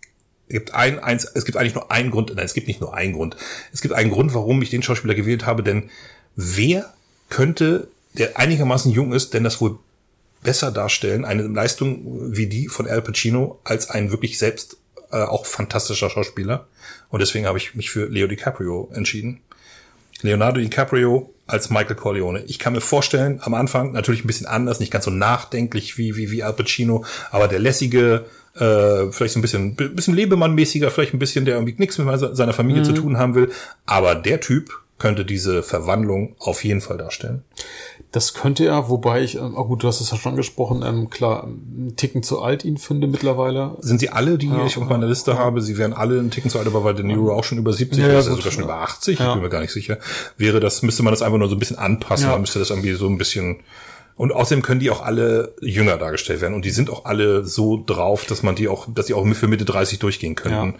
es 0.47 0.52
gibt 0.55 0.74
ein, 0.74 1.01
eins, 1.01 1.24
es 1.24 1.44
gibt 1.44 1.59
eigentlich 1.59 1.74
nur 1.74 1.90
einen 1.90 2.12
Grund, 2.12 2.32
nein, 2.36 2.44
es 2.44 2.55
gibt 2.55 2.69
nicht 2.69 2.81
nur 2.81 2.94
einen 2.94 3.15
Grund. 3.15 3.36
Es 3.73 3.81
gibt 3.81 3.94
einen 3.94 4.10
Grund, 4.12 4.35
warum 4.35 4.62
ich 4.62 4.70
den 4.70 4.85
Schauspieler 4.85 5.15
gewählt 5.15 5.47
habe, 5.47 5.65
denn 5.65 5.90
wer 6.36 6.92
könnte, 7.28 7.88
der 8.12 8.38
einigermaßen 8.38 8.92
jung 8.92 9.12
ist, 9.12 9.34
denn 9.34 9.44
das 9.44 9.60
wohl 9.60 9.78
besser 10.42 10.70
darstellen, 10.70 11.24
eine 11.24 11.42
Leistung 11.42 12.36
wie 12.36 12.46
die 12.46 12.68
von 12.68 12.86
Al 12.86 13.02
Pacino, 13.02 13.58
als 13.64 13.90
ein 13.90 14.12
wirklich 14.12 14.38
selbst 14.38 14.76
äh, 15.10 15.16
auch 15.16 15.44
fantastischer 15.46 16.08
Schauspieler. 16.08 16.66
Und 17.08 17.20
deswegen 17.20 17.46
habe 17.46 17.58
ich 17.58 17.74
mich 17.74 17.90
für 17.90 18.06
Leo 18.06 18.26
DiCaprio 18.26 18.90
entschieden. 18.94 19.40
Leonardo 20.22 20.60
DiCaprio 20.60 21.32
als 21.46 21.70
Michael 21.70 21.96
Corleone. 21.96 22.44
Ich 22.46 22.58
kann 22.58 22.72
mir 22.72 22.80
vorstellen, 22.80 23.40
am 23.42 23.54
Anfang 23.54 23.92
natürlich 23.92 24.24
ein 24.24 24.26
bisschen 24.26 24.46
anders, 24.46 24.80
nicht 24.80 24.92
ganz 24.92 25.04
so 25.04 25.10
nachdenklich 25.10 25.98
wie, 25.98 26.16
wie, 26.16 26.30
wie 26.30 26.42
Al 26.42 26.52
Pacino, 26.52 27.04
aber 27.30 27.48
der 27.48 27.58
lässige, 27.58 28.24
äh, 28.54 29.10
vielleicht 29.10 29.34
so 29.34 29.38
ein 29.38 29.42
bisschen, 29.42 29.76
bisschen 29.76 30.14
Lebemann-mäßiger, 30.14 30.90
vielleicht 30.90 31.14
ein 31.14 31.18
bisschen, 31.18 31.44
der 31.44 31.54
irgendwie 31.54 31.76
nichts 31.78 31.98
mit 31.98 32.36
seiner 32.36 32.52
Familie 32.52 32.82
zu 32.82 32.92
tun 32.92 33.18
haben 33.18 33.34
will. 33.34 33.50
Aber 33.84 34.14
der 34.14 34.40
Typ 34.40 34.70
könnte 34.98 35.24
diese 35.24 35.62
Verwandlung 35.62 36.35
auf 36.39 36.64
jeden 36.64 36.81
Fall 36.81 36.97
darstellen. 36.97 37.44
Das 38.12 38.32
könnte 38.32 38.64
er, 38.64 38.89
wobei 38.89 39.23
ich, 39.23 39.36
ähm, 39.36 39.55
oh 39.56 39.64
gut, 39.64 39.82
du 39.82 39.89
hast 39.89 40.01
es 40.01 40.10
ja 40.10 40.16
schon 40.16 40.31
angesprochen, 40.32 40.82
ähm, 40.86 41.10
klar, 41.10 41.44
einen 41.44 41.94
Ticken 41.97 42.23
zu 42.23 42.40
alt 42.40 42.64
ihn 42.64 42.78
finde 42.78 43.06
mittlerweile. 43.06 43.77
Sind 43.81 44.01
sie 44.01 44.09
alle, 44.09 44.39
die 44.39 44.51
ich 44.66 44.78
auf 44.78 44.89
meiner 44.89 45.06
Liste 45.06 45.39
habe? 45.39 45.60
Sie 45.60 45.77
wären 45.77 45.93
alle 45.93 46.18
einen 46.18 46.31
Ticken 46.31 46.51
zu 46.51 46.59
alt, 46.59 46.66
aber 46.66 46.82
weil 46.82 46.94
De 46.94 47.05
Niro 47.05 47.35
auch 47.35 47.44
schon 47.44 47.59
über 47.59 47.73
70 47.74 48.02
Ja, 48.02 48.09
ja, 48.10 48.18
ist, 48.20 48.28
gut, 48.28 48.39
sogar 48.39 48.52
schon 48.52 48.62
ja. 48.62 48.68
über 48.68 48.81
80, 48.81 49.18
Ja. 49.18 49.28
ich 49.28 49.32
bin 49.35 49.43
mir 49.43 49.48
gar 49.51 49.60
nicht 49.60 49.73
sicher. 49.73 49.98
Wäre 50.39 50.60
das, 50.60 50.81
müsste 50.82 51.02
man 51.02 51.12
das 51.12 51.20
einfach 51.20 51.39
nur 51.39 51.48
so 51.48 51.56
ein 51.56 51.59
bisschen 51.59 51.78
anpassen, 51.78 52.27
Ja. 52.27 52.32
dann 52.32 52.40
müsste 52.40 52.59
das 52.59 52.70
irgendwie 52.70 52.94
so 52.94 53.06
ein 53.06 53.18
bisschen, 53.18 53.56
und 54.16 54.32
außerdem 54.32 54.62
können 54.62 54.81
die 54.81 54.90
auch 54.90 55.02
alle 55.02 55.55
jünger 55.60 55.98
dargestellt 55.98 56.40
werden 56.40 56.55
und 56.55 56.64
die 56.64 56.70
sind 56.70 56.89
auch 56.89 57.05
alle 57.05 57.44
so 57.44 57.82
drauf, 57.85 58.24
dass 58.24 58.43
man 58.43 58.55
die 58.55 58.66
auch, 58.68 58.86
dass 58.90 59.06
die 59.06 59.14
auch 59.14 59.27
für 59.35 59.47
Mitte 59.48 59.66
30 59.66 59.98
durchgehen 59.98 60.36
könnten. 60.36 60.73
Ja. 60.73 60.78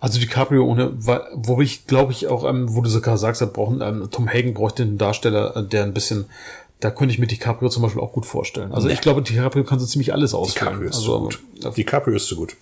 Also 0.00 0.18
DiCaprio 0.18 0.64
ohne, 0.64 0.92
weil- 1.06 1.22
wo 1.34 1.60
ich 1.60 1.86
glaube 1.86 2.12
ich 2.12 2.26
auch, 2.28 2.44
ähm, 2.48 2.74
wo 2.74 2.80
du 2.80 2.88
sogar 2.88 3.18
sagst, 3.18 3.40
wir 3.42 3.46
brauchen, 3.48 3.80
ähm, 3.82 4.08
Tom 4.10 4.28
Hagen 4.28 4.54
bräuchte 4.54 4.82
einen 4.82 4.96
Darsteller, 4.98 5.56
äh, 5.56 5.62
der 5.64 5.84
ein 5.84 5.92
bisschen, 5.94 6.24
da 6.80 6.90
könnte 6.90 7.12
ich 7.12 7.18
mir 7.20 7.26
DiCaprio 7.26 7.68
zum 7.68 7.82
Beispiel 7.82 8.00
auch 8.00 8.12
gut 8.12 8.24
vorstellen. 8.26 8.72
Also 8.72 8.88
ich 8.88 9.00
glaube, 9.02 9.20
DiCaprio 9.22 9.62
kann 9.64 9.78
so 9.78 9.86
ziemlich 9.86 10.12
alles 10.14 10.32
ausfüllen. 10.34 10.68
DiCaprio 10.72 10.88
ist 10.90 10.96
also, 10.96 11.12
so 11.12 11.20
gut. 11.20 11.40
äh, 11.64 11.70
DiCaprio 11.72 12.16
ist 12.16 12.26
so 12.26 12.36
gut. 12.36 12.56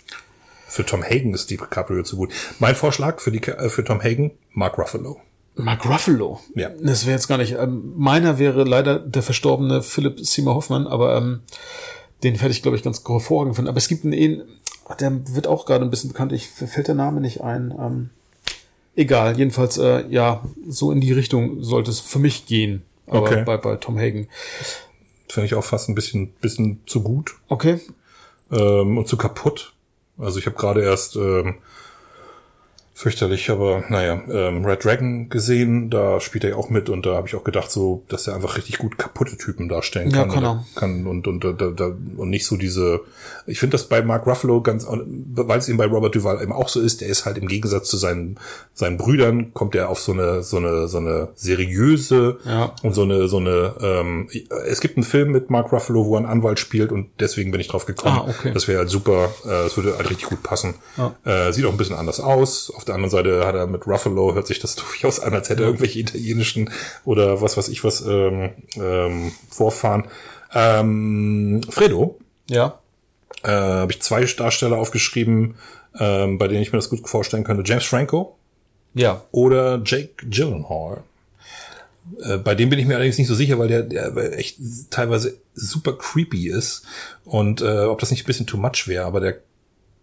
Für 0.66 0.84
Tom 0.84 1.02
Hagen 1.02 1.32
ist 1.32 1.48
DiCaprio 1.50 2.02
zu 2.02 2.16
gut. 2.16 2.30
Mein 2.58 2.74
Vorschlag 2.74 3.20
für, 3.20 3.30
die, 3.30 3.42
äh, 3.42 3.68
für 3.68 3.84
Tom 3.84 4.02
Hagen, 4.02 4.32
Mark 4.52 4.76
Ruffalo. 4.76 5.18
Mark 5.54 5.88
Ruffalo. 5.88 6.40
Ja. 6.54 6.70
Das 6.82 7.06
wäre 7.06 7.14
jetzt 7.16 7.26
gar 7.28 7.38
nicht. 7.38 7.52
Ähm, 7.58 7.92
meiner 7.96 8.38
wäre 8.38 8.64
leider 8.64 8.98
der 8.98 9.22
verstorbene 9.22 9.82
Philip 9.82 10.20
Seymour 10.24 10.54
Hoffman, 10.56 10.86
aber 10.86 11.16
ähm, 11.16 11.40
den 12.22 12.34
hätte 12.34 12.50
ich, 12.50 12.62
glaube 12.62 12.76
ich, 12.76 12.82
ganz 12.82 13.02
hervorragend 13.06 13.56
finden. 13.56 13.68
Aber 13.68 13.78
es 13.78 13.88
gibt 13.88 14.04
einen, 14.04 14.42
einen 14.88 15.00
der 15.00 15.34
wird 15.34 15.46
auch 15.46 15.66
gerade 15.66 15.84
ein 15.84 15.90
bisschen 15.90 16.08
bekannt. 16.10 16.32
Ich 16.32 16.48
fällt 16.48 16.88
der 16.88 16.94
Name 16.94 17.20
nicht 17.20 17.42
ein. 17.42 17.74
Ähm, 17.78 18.10
egal, 18.96 19.36
jedenfalls, 19.38 19.78
äh, 19.78 20.06
ja, 20.08 20.44
so 20.68 20.90
in 20.92 21.00
die 21.00 21.12
Richtung 21.12 21.62
sollte 21.62 21.90
es 21.90 22.00
für 22.00 22.18
mich 22.18 22.46
gehen. 22.46 22.82
Aber 23.06 23.22
Okay. 23.22 23.42
bei, 23.44 23.56
bei 23.56 23.76
Tom 23.76 23.98
Hagen. 23.98 24.28
Finde 25.28 25.46
ich 25.46 25.54
auch 25.54 25.64
fast 25.64 25.88
ein 25.88 25.94
bisschen, 25.94 26.32
bisschen 26.40 26.80
zu 26.86 27.02
gut 27.02 27.34
Okay. 27.48 27.80
ähm, 28.50 28.96
und 28.98 29.08
zu 29.08 29.16
kaputt. 29.16 29.74
Also 30.16 30.38
ich 30.38 30.46
habe 30.46 30.56
gerade 30.56 30.82
erst 30.82 31.16
ähm, 31.16 31.56
fürchterlich, 32.98 33.48
aber 33.48 33.84
naja, 33.88 34.20
ähm, 34.28 34.64
Red 34.64 34.84
Dragon 34.84 35.28
gesehen, 35.28 35.88
da 35.88 36.20
spielt 36.20 36.42
er 36.42 36.50
ja 36.50 36.56
auch 36.56 36.68
mit 36.68 36.88
und 36.88 37.06
da 37.06 37.14
habe 37.14 37.28
ich 37.28 37.36
auch 37.36 37.44
gedacht, 37.44 37.70
so, 37.70 38.02
dass 38.08 38.26
er 38.26 38.34
einfach 38.34 38.56
richtig 38.56 38.78
gut 38.78 38.98
kaputte 38.98 39.36
Typen 39.36 39.68
darstellen 39.68 40.10
Ja, 40.10 40.22
kann. 40.24 40.30
kann 40.30 40.38
oder 40.44 40.64
er. 40.74 40.80
kann 40.80 41.06
und 41.06 41.28
und, 41.28 41.44
und, 41.44 41.62
und, 41.62 41.80
und 41.80 42.28
nicht 42.30 42.44
so 42.44 42.56
diese. 42.56 43.00
Ich 43.46 43.60
finde 43.60 43.72
das 43.76 43.84
bei 43.88 44.02
Mark 44.02 44.26
Ruffalo 44.26 44.60
ganz, 44.62 44.84
weil 44.88 45.58
es 45.60 45.68
eben 45.68 45.78
bei 45.78 45.86
Robert 45.86 46.14
Duval 46.16 46.42
eben 46.42 46.52
auch 46.52 46.68
so 46.68 46.80
ist, 46.80 47.00
der 47.00 47.08
ist 47.08 47.24
halt 47.24 47.38
im 47.38 47.46
Gegensatz 47.46 47.88
zu 47.88 47.96
seinen 47.96 48.36
seinen 48.74 48.96
Brüdern 48.96 49.54
kommt 49.54 49.74
er 49.76 49.88
auf 49.90 50.00
so 50.00 50.12
eine 50.12 50.42
so 50.42 50.56
eine 50.56 50.88
so 50.88 50.98
eine 50.98 51.28
seriöse 51.36 52.38
Ja. 52.44 52.74
und 52.82 52.94
so 52.94 53.02
eine 53.02 53.28
so 53.28 53.36
eine. 53.38 53.74
Ähm, 53.80 54.28
es 54.66 54.80
gibt 54.80 54.96
einen 54.96 55.04
Film 55.04 55.30
mit 55.30 55.50
Mark 55.50 55.72
Ruffalo, 55.72 56.04
wo 56.06 56.14
er 56.14 56.18
einen 56.18 56.26
Anwalt 56.26 56.58
spielt 56.58 56.90
und 56.92 57.08
deswegen 57.20 57.50
bin 57.52 57.60
ich 57.60 57.68
drauf 57.68 57.86
gekommen. 57.86 58.18
Ah, 58.24 58.28
okay. 58.28 58.50
Das 58.52 58.66
wäre 58.68 58.80
halt 58.80 58.90
super. 58.90 59.26
Äh, 59.44 59.48
das 59.48 59.76
würde 59.76 59.96
halt 59.96 60.10
richtig 60.10 60.28
gut 60.28 60.42
passen. 60.42 60.74
Ja. 60.96 61.14
Äh, 61.24 61.52
sieht 61.52 61.64
auch 61.64 61.70
ein 61.72 61.76
bisschen 61.76 61.96
anders 61.96 62.20
aus. 62.20 62.72
Auf 62.74 62.84
der 62.88 62.94
anderen 62.96 63.10
Seite 63.10 63.46
hat 63.46 63.54
er 63.54 63.66
mit 63.66 63.86
Ruffalo, 63.86 64.34
hört 64.34 64.46
sich 64.46 64.58
das 64.58 64.74
durchaus 64.76 65.20
an, 65.20 65.32
als 65.34 65.48
hätte 65.48 65.62
er 65.62 65.66
irgendwelche 65.68 65.98
italienischen 66.00 66.70
oder 67.04 67.40
was 67.40 67.56
weiß 67.56 67.68
ich 67.68 67.84
was 67.84 68.00
ähm, 68.06 68.50
ähm, 68.76 69.32
Vorfahren. 69.50 70.04
Ähm, 70.52 71.60
Fredo, 71.68 72.18
Ja. 72.48 72.78
äh, 73.44 73.48
habe 73.50 73.92
ich 73.92 74.00
zwei 74.02 74.24
Darsteller 74.24 74.78
aufgeschrieben, 74.78 75.54
ähm, 75.98 76.38
bei 76.38 76.48
denen 76.48 76.62
ich 76.62 76.72
mir 76.72 76.78
das 76.78 76.90
gut 76.90 77.08
vorstellen 77.08 77.44
könnte. 77.44 77.62
James 77.66 77.84
Franco 77.84 78.36
Ja. 78.94 79.22
oder 79.30 79.80
Jake 79.84 80.26
Gyllenhaal. 80.28 81.02
Äh, 82.22 82.38
bei 82.38 82.54
dem 82.54 82.70
bin 82.70 82.78
ich 82.78 82.86
mir 82.86 82.94
allerdings 82.94 83.18
nicht 83.18 83.28
so 83.28 83.34
sicher, 83.34 83.58
weil 83.58 83.68
der, 83.68 83.82
der 83.82 84.38
echt 84.38 84.58
teilweise 84.90 85.36
super 85.54 85.92
creepy 85.92 86.48
ist 86.48 86.84
und 87.24 87.60
äh, 87.60 87.84
ob 87.84 87.98
das 88.00 88.10
nicht 88.10 88.24
ein 88.24 88.26
bisschen 88.26 88.46
too 88.46 88.56
much 88.56 88.86
wäre, 88.88 89.04
aber 89.04 89.20
der, 89.20 89.38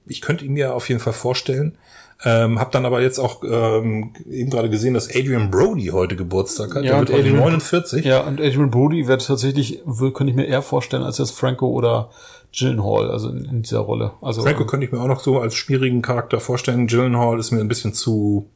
ich 0.05 0.21
könnte 0.21 0.45
ihn 0.45 0.53
mir 0.53 0.75
auf 0.75 0.87
jeden 0.89 1.01
Fall 1.01 1.13
vorstellen. 1.13 1.77
Ähm, 2.23 2.59
hab 2.59 2.71
dann 2.71 2.85
aber 2.85 3.01
jetzt 3.01 3.19
auch 3.19 3.43
ähm, 3.43 4.13
eben 4.29 4.49
gerade 4.49 4.69
gesehen, 4.69 4.93
dass 4.93 5.09
Adrian 5.09 5.51
Brody 5.51 5.87
heute 5.87 6.15
Geburtstag 6.15 6.73
hat. 6.73 6.83
Ja, 6.83 6.91
der 6.91 6.99
wird 7.01 7.09
heute 7.09 7.19
Adrian- 7.27 7.39
49. 7.39 8.05
Ja, 8.05 8.21
und 8.21 8.39
Adrian 8.39 8.71
Brody 8.71 9.07
wird 9.07 9.25
tatsächlich, 9.25 9.81
könnte 9.85 10.29
ich 10.29 10.35
mir 10.35 10.45
eher 10.45 10.61
vorstellen, 10.61 11.03
als 11.03 11.17
jetzt 11.17 11.31
Franco 11.31 11.67
oder 11.67 12.09
Gyllenhaal, 12.57 13.11
also 13.11 13.29
in, 13.29 13.45
in 13.45 13.61
dieser 13.63 13.79
Rolle. 13.79 14.11
Also 14.21 14.43
Franco 14.43 14.65
könnte 14.65 14.85
ich 14.85 14.91
mir 14.93 15.01
auch 15.01 15.07
noch 15.07 15.19
so 15.19 15.39
als 15.39 15.55
schwierigen 15.55 16.01
Charakter 16.01 16.39
vorstellen. 16.39 16.87
Gyllenhaal 16.87 17.37
ist 17.37 17.51
mir 17.51 17.59
ein 17.59 17.67
bisschen 17.67 17.93
zu, 17.93 18.49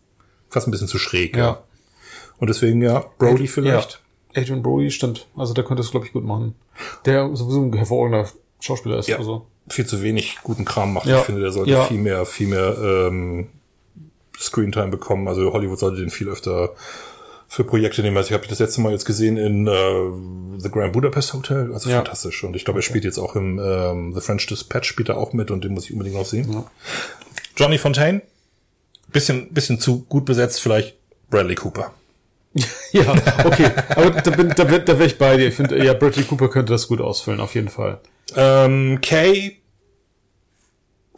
fast 0.49 0.67
ein 0.67 0.71
bisschen 0.71 0.87
zu 0.87 0.97
schräg. 0.97 1.35
Ja. 1.35 1.59
Und 2.37 2.49
deswegen 2.49 2.81
ja, 2.81 3.03
Brody 3.17 3.47
vielleicht. 3.47 4.01
Ja, 4.33 4.41
Adrian 4.41 4.63
Brody 4.63 4.89
stimmt. 4.89 5.27
Also 5.35 5.53
der 5.53 5.65
könnte 5.65 5.81
es, 5.83 5.91
glaube 5.91 6.05
ich, 6.05 6.13
gut 6.13 6.23
machen. 6.23 6.55
Der 7.05 7.35
sowieso 7.35 7.61
ein 7.61 7.73
hervorragender 7.73 8.29
Schauspieler 8.61 8.99
ist. 8.99 9.09
Ja. 9.09 9.17
Also. 9.17 9.45
Viel 9.69 9.85
zu 9.85 10.01
wenig 10.01 10.37
guten 10.43 10.65
Kram 10.65 10.93
macht. 10.93 11.05
Ja. 11.07 11.19
Ich 11.19 11.25
finde, 11.25 11.41
der 11.41 11.51
sollte 11.51 11.71
Ja. 11.71 11.85
viel 11.85 11.97
mehr, 11.99 12.25
viel 12.25 12.47
mehr 12.47 12.75
ähm, 12.81 13.47
Screentime 14.39 14.87
bekommen. 14.89 15.27
Also 15.27 15.51
Hollywood 15.53 15.79
sollte 15.79 15.99
den 16.01 16.09
viel 16.09 16.29
öfter 16.29 16.69
für 17.47 17.63
Projekte 17.63 18.01
nehmen. 18.03 18.15
Also 18.15 18.27
ich 18.29 18.33
habe 18.33 18.47
das 18.47 18.59
letzte 18.59 18.79
Mal 18.81 18.91
jetzt 18.91 19.05
gesehen 19.05 19.35
in 19.37 19.67
äh, 19.67 20.59
The 20.59 20.69
Grand 20.69 20.93
Budapest 20.93 21.33
Hotel. 21.33 21.71
Also 21.73 21.89
Ja. 21.89 21.97
fantastisch. 21.97 22.43
Und 22.43 22.55
ich 22.55 22.63
glaube, 22.65 22.79
er 22.79 22.83
spielt 22.83 23.03
jetzt 23.03 23.17
auch 23.17 23.35
im 23.35 23.59
ähm, 23.59 24.13
The 24.13 24.21
French 24.21 24.45
Dispatch 24.47 24.87
spielt 24.87 25.09
er 25.09 25.17
auch 25.17 25.33
mit 25.33 25.49
und 25.51 25.63
den 25.63 25.73
muss 25.73 25.85
ich 25.85 25.93
unbedingt 25.93 26.15
noch 26.15 26.25
sehen. 26.25 26.51
Ja. 26.51 26.63
Johnny 27.57 27.77
Fontaine, 27.77 28.21
bisschen, 29.07 29.51
bisschen 29.53 29.79
zu 29.79 30.03
gut 30.03 30.25
besetzt, 30.25 30.61
vielleicht 30.61 30.95
Bradley 31.29 31.55
Cooper. 31.55 31.93
Ja, 32.91 33.13
okay. 33.45 33.69
Aber 33.95 34.09
da, 34.09 34.31
bin, 34.31 34.49
da, 34.49 34.67
wär- 34.71 34.79
da 34.79 34.93
wäre 34.97 35.05
ich 35.05 35.19
bei 35.19 35.37
dir. 35.37 35.49
Ich 35.49 35.53
finde, 35.53 35.83
ja, 35.85 35.93
Bradley 35.93 36.23
Cooper 36.23 36.49
könnte 36.49 36.73
das 36.73 36.87
gut 36.87 37.01
ausfüllen, 37.01 37.39
auf 37.39 37.53
jeden 37.53 37.69
Fall. 37.69 37.99
Ähm, 38.35 38.99
Kay 39.01 39.57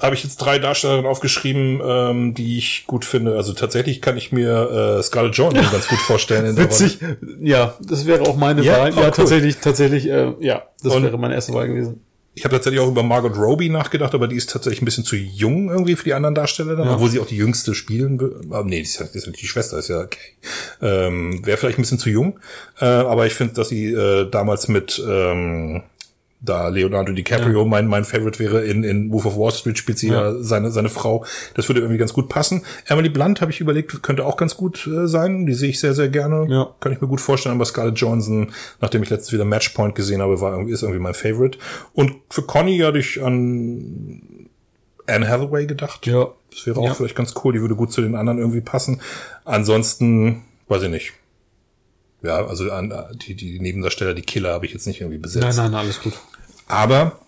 habe 0.02 0.16
ich 0.16 0.24
jetzt 0.24 0.38
drei 0.38 0.60
Darstellerinnen 0.60 1.06
aufgeschrieben, 1.10 1.82
ähm, 1.86 2.34
die 2.34 2.58
ich 2.58 2.86
gut 2.88 3.06
finde. 3.06 3.36
Also 3.36 3.54
tatsächlich 3.54 4.02
kann 4.02 4.18
ich 4.18 4.32
mir 4.32 4.98
äh, 5.00 5.04
Scarlett 5.04 5.36
Johansson 5.36 5.66
ganz 5.72 5.88
gut 5.88 6.00
vorstellen. 6.00 6.46
In 6.46 6.56
der 6.56 6.66
Rolle. 6.66 6.74
Witzig. 6.80 7.00
Ja, 7.42 7.76
das 7.82 8.06
wäre 8.06 8.24
auch 8.24 8.36
meine 8.36 8.64
Ja? 8.64 8.80
Wahl. 8.80 8.92
Oh, 8.94 9.00
ja, 9.00 9.06
cool. 9.08 9.12
tatsächlich, 9.12 9.58
tatsächlich, 9.58 10.08
äh, 10.10 10.34
ja, 10.40 10.64
das 10.84 10.96
Und- 10.96 11.04
wäre 11.04 11.18
meine 11.18 11.36
erste 11.36 11.54
Wahl 11.54 11.68
gewesen. 11.68 12.02
Ich 12.34 12.46
habe 12.46 12.56
tatsächlich 12.56 12.80
auch 12.80 12.88
über 12.88 13.04
Margot 13.04 13.36
Robbie 13.38 13.68
nachgedacht, 13.68 14.14
aber 14.16 14.30
die 14.30 14.38
ist 14.38 14.50
tatsächlich 14.50 14.82
ein 14.82 14.86
bisschen 14.86 15.04
zu 15.04 15.18
jung 15.18 15.70
irgendwie 15.70 15.98
für 15.98 16.06
die 16.06 16.14
anderen 16.14 16.34
Darsteller, 16.34 16.78
dann, 16.78 16.88
Ja. 16.88 16.94
obwohl 16.96 17.10
sie 17.10 17.20
auch 17.20 17.26
die 17.28 17.36
jüngste 17.36 17.76
spielen 17.76 18.18
will. 18.22 18.40
Aber 18.50 18.64
nee, 18.64 18.78
die 18.78 18.84
ist 18.84 18.98
ja, 19.02 19.06
die, 19.06 19.18
ist 19.18 19.26
ja 19.26 19.32
nicht 19.32 19.42
die 19.44 19.48
Schwester, 19.48 19.78
ist 19.78 19.90
ja 19.90 20.00
okay. 20.00 20.18
Ähm, 20.82 21.46
Wäre 21.46 21.58
vielleicht 21.58 21.78
ein 21.78 21.82
bisschen 21.82 22.00
zu 22.00 22.10
jung, 22.10 22.40
äh, 22.80 22.86
aber 22.86 23.26
ich 23.28 23.34
finde, 23.34 23.56
dass 23.56 23.68
sie 23.68 23.92
äh, 23.92 24.30
damals 24.32 24.70
mit 24.70 25.04
ähm, 25.06 25.84
da 26.44 26.70
Leonardo 26.70 27.12
DiCaprio 27.14 27.66
mein 27.66 27.86
mein 27.88 28.04
Favorite 28.04 28.40
wäre 28.40 28.64
in 28.66 28.84
in 28.84 29.12
Wolf 29.12 29.28
of 29.28 29.38
Wall 29.38 29.52
Street 29.52 29.78
spielt 29.78 30.00
sie 30.00 30.08
ja, 30.08 30.32
Ja. 30.32 30.44
seine 30.44 30.72
seine 30.72 30.90
Frau. 30.90 31.24
Das 31.54 31.70
würde 31.70 31.82
irgendwie 31.82 32.00
ganz 32.00 32.14
gut 32.14 32.30
passen. 32.30 32.64
Emily 32.88 33.10
Blunt 33.10 33.42
habe 33.42 33.52
ich 33.52 33.62
überlegt, 33.62 34.02
könnte 34.02 34.26
auch 34.26 34.38
ganz 34.38 34.58
gut 34.58 34.88
äh, 34.88 35.08
sein. 35.08 35.46
Die 35.46 35.54
sehe 35.54 35.70
ich 35.70 35.80
sehr 35.80 35.94
sehr 35.94 36.10
gerne. 36.10 36.48
Ja. 36.50 36.74
Kann 36.80 36.92
ich 36.94 37.00
mir 37.02 37.08
gut 37.08 37.22
vorstellen. 37.22 37.54
Aber 37.56 37.66
Scarlett 37.66 38.00
Johansson, 38.00 38.52
nachdem 38.80 39.04
ich 39.04 39.10
letztens 39.12 39.34
wieder 39.34 39.46
Matchpoint 39.46 39.94
gesehen 39.94 40.22
habe, 40.22 40.42
war 40.42 40.52
irgendwie 40.54 40.74
ist 40.74 40.82
irgendwie 40.82 41.00
mein 41.02 41.14
Favorite. 41.14 41.60
Und 41.94 42.16
für 42.32 42.42
Conny 42.42 42.78
hatte 42.80 42.98
ich 42.98 43.22
an 43.24 44.50
Anne 45.08 45.28
Hathaway 45.28 45.68
gedacht. 45.68 46.08
Ja. 46.08 46.30
Das 46.50 46.66
wäre 46.66 46.80
auch 46.80 46.86
Ja. 46.88 46.94
vielleicht 46.96 47.16
ganz 47.16 47.34
cool. 47.44 47.54
Die 47.54 47.62
würde 47.62 47.76
gut 47.76 47.92
zu 47.94 48.02
den 48.02 48.16
anderen 48.16 48.40
irgendwie 48.40 48.62
passen. 48.62 49.00
Ansonsten 49.46 50.42
weiß 50.68 50.84
ich 50.84 50.90
nicht. 50.90 51.14
Ja, 52.24 52.46
also 52.46 52.72
an 52.72 52.94
die, 53.26 53.34
die 53.36 53.60
Nebendarsteller, 53.60 54.14
die 54.14 54.22
Killer 54.22 54.54
habe 54.54 54.66
ich 54.68 54.74
jetzt 54.74 54.86
nicht 54.86 55.02
irgendwie 55.02 55.18
besetzt. 55.18 55.44
Nein, 55.44 55.56
nein, 55.56 55.74
alles 55.74 56.02
gut. 56.02 56.14
Aber, 56.72 57.20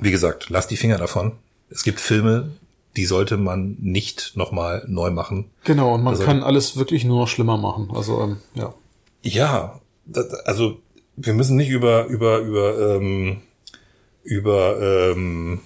wie 0.00 0.10
gesagt, 0.10 0.48
lass 0.50 0.66
die 0.68 0.76
Finger 0.76 0.98
davon. 0.98 1.32
Es 1.70 1.82
gibt 1.82 2.00
Filme, 2.00 2.50
die 2.96 3.06
sollte 3.06 3.36
man 3.36 3.76
nicht 3.80 4.32
nochmal 4.34 4.84
neu 4.88 5.10
machen. 5.10 5.50
Genau, 5.64 5.94
und 5.94 6.02
man 6.02 6.14
Also- 6.14 6.24
kann 6.24 6.42
alles 6.42 6.76
wirklich 6.76 7.04
nur 7.04 7.20
noch 7.20 7.28
schlimmer 7.28 7.56
machen. 7.56 7.90
Also, 7.94 8.20
ähm, 8.22 8.36
ja. 8.54 8.74
Ja, 9.22 9.80
das, 10.06 10.32
also 10.46 10.78
wir 11.16 11.34
müssen 11.34 11.56
nicht 11.56 11.68
über 11.68 12.06
über 12.06 12.38
über 12.38 12.96
ähm, 12.96 13.42
über 14.24 14.80
ähm, 14.80 15.60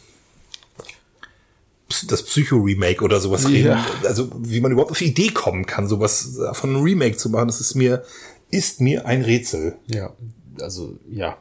das 2.09 2.25
Psycho-Remake 2.25 3.05
oder 3.05 3.21
sowas 3.21 3.49
reden. 3.49 3.69
Ja. 3.69 3.87
Also 4.05 4.29
wie 4.39 4.61
man 4.61 4.73
überhaupt 4.73 4.91
auf 4.91 4.99
die 4.99 5.07
Idee 5.07 5.29
kommen 5.29 5.65
kann, 5.67 5.87
sowas 5.87 6.39
von 6.53 6.71
einem 6.71 6.83
Remake 6.83 7.17
zu 7.17 7.31
machen, 7.31 7.47
das 7.47 7.61
ist 7.61 7.75
mir 7.75 8.03
ist 8.51 8.81
mir 8.81 9.07
ein 9.07 9.23
Rätsel. 9.23 9.77
Ja, 9.87 10.13
also, 10.61 10.97
ja. 11.11 11.37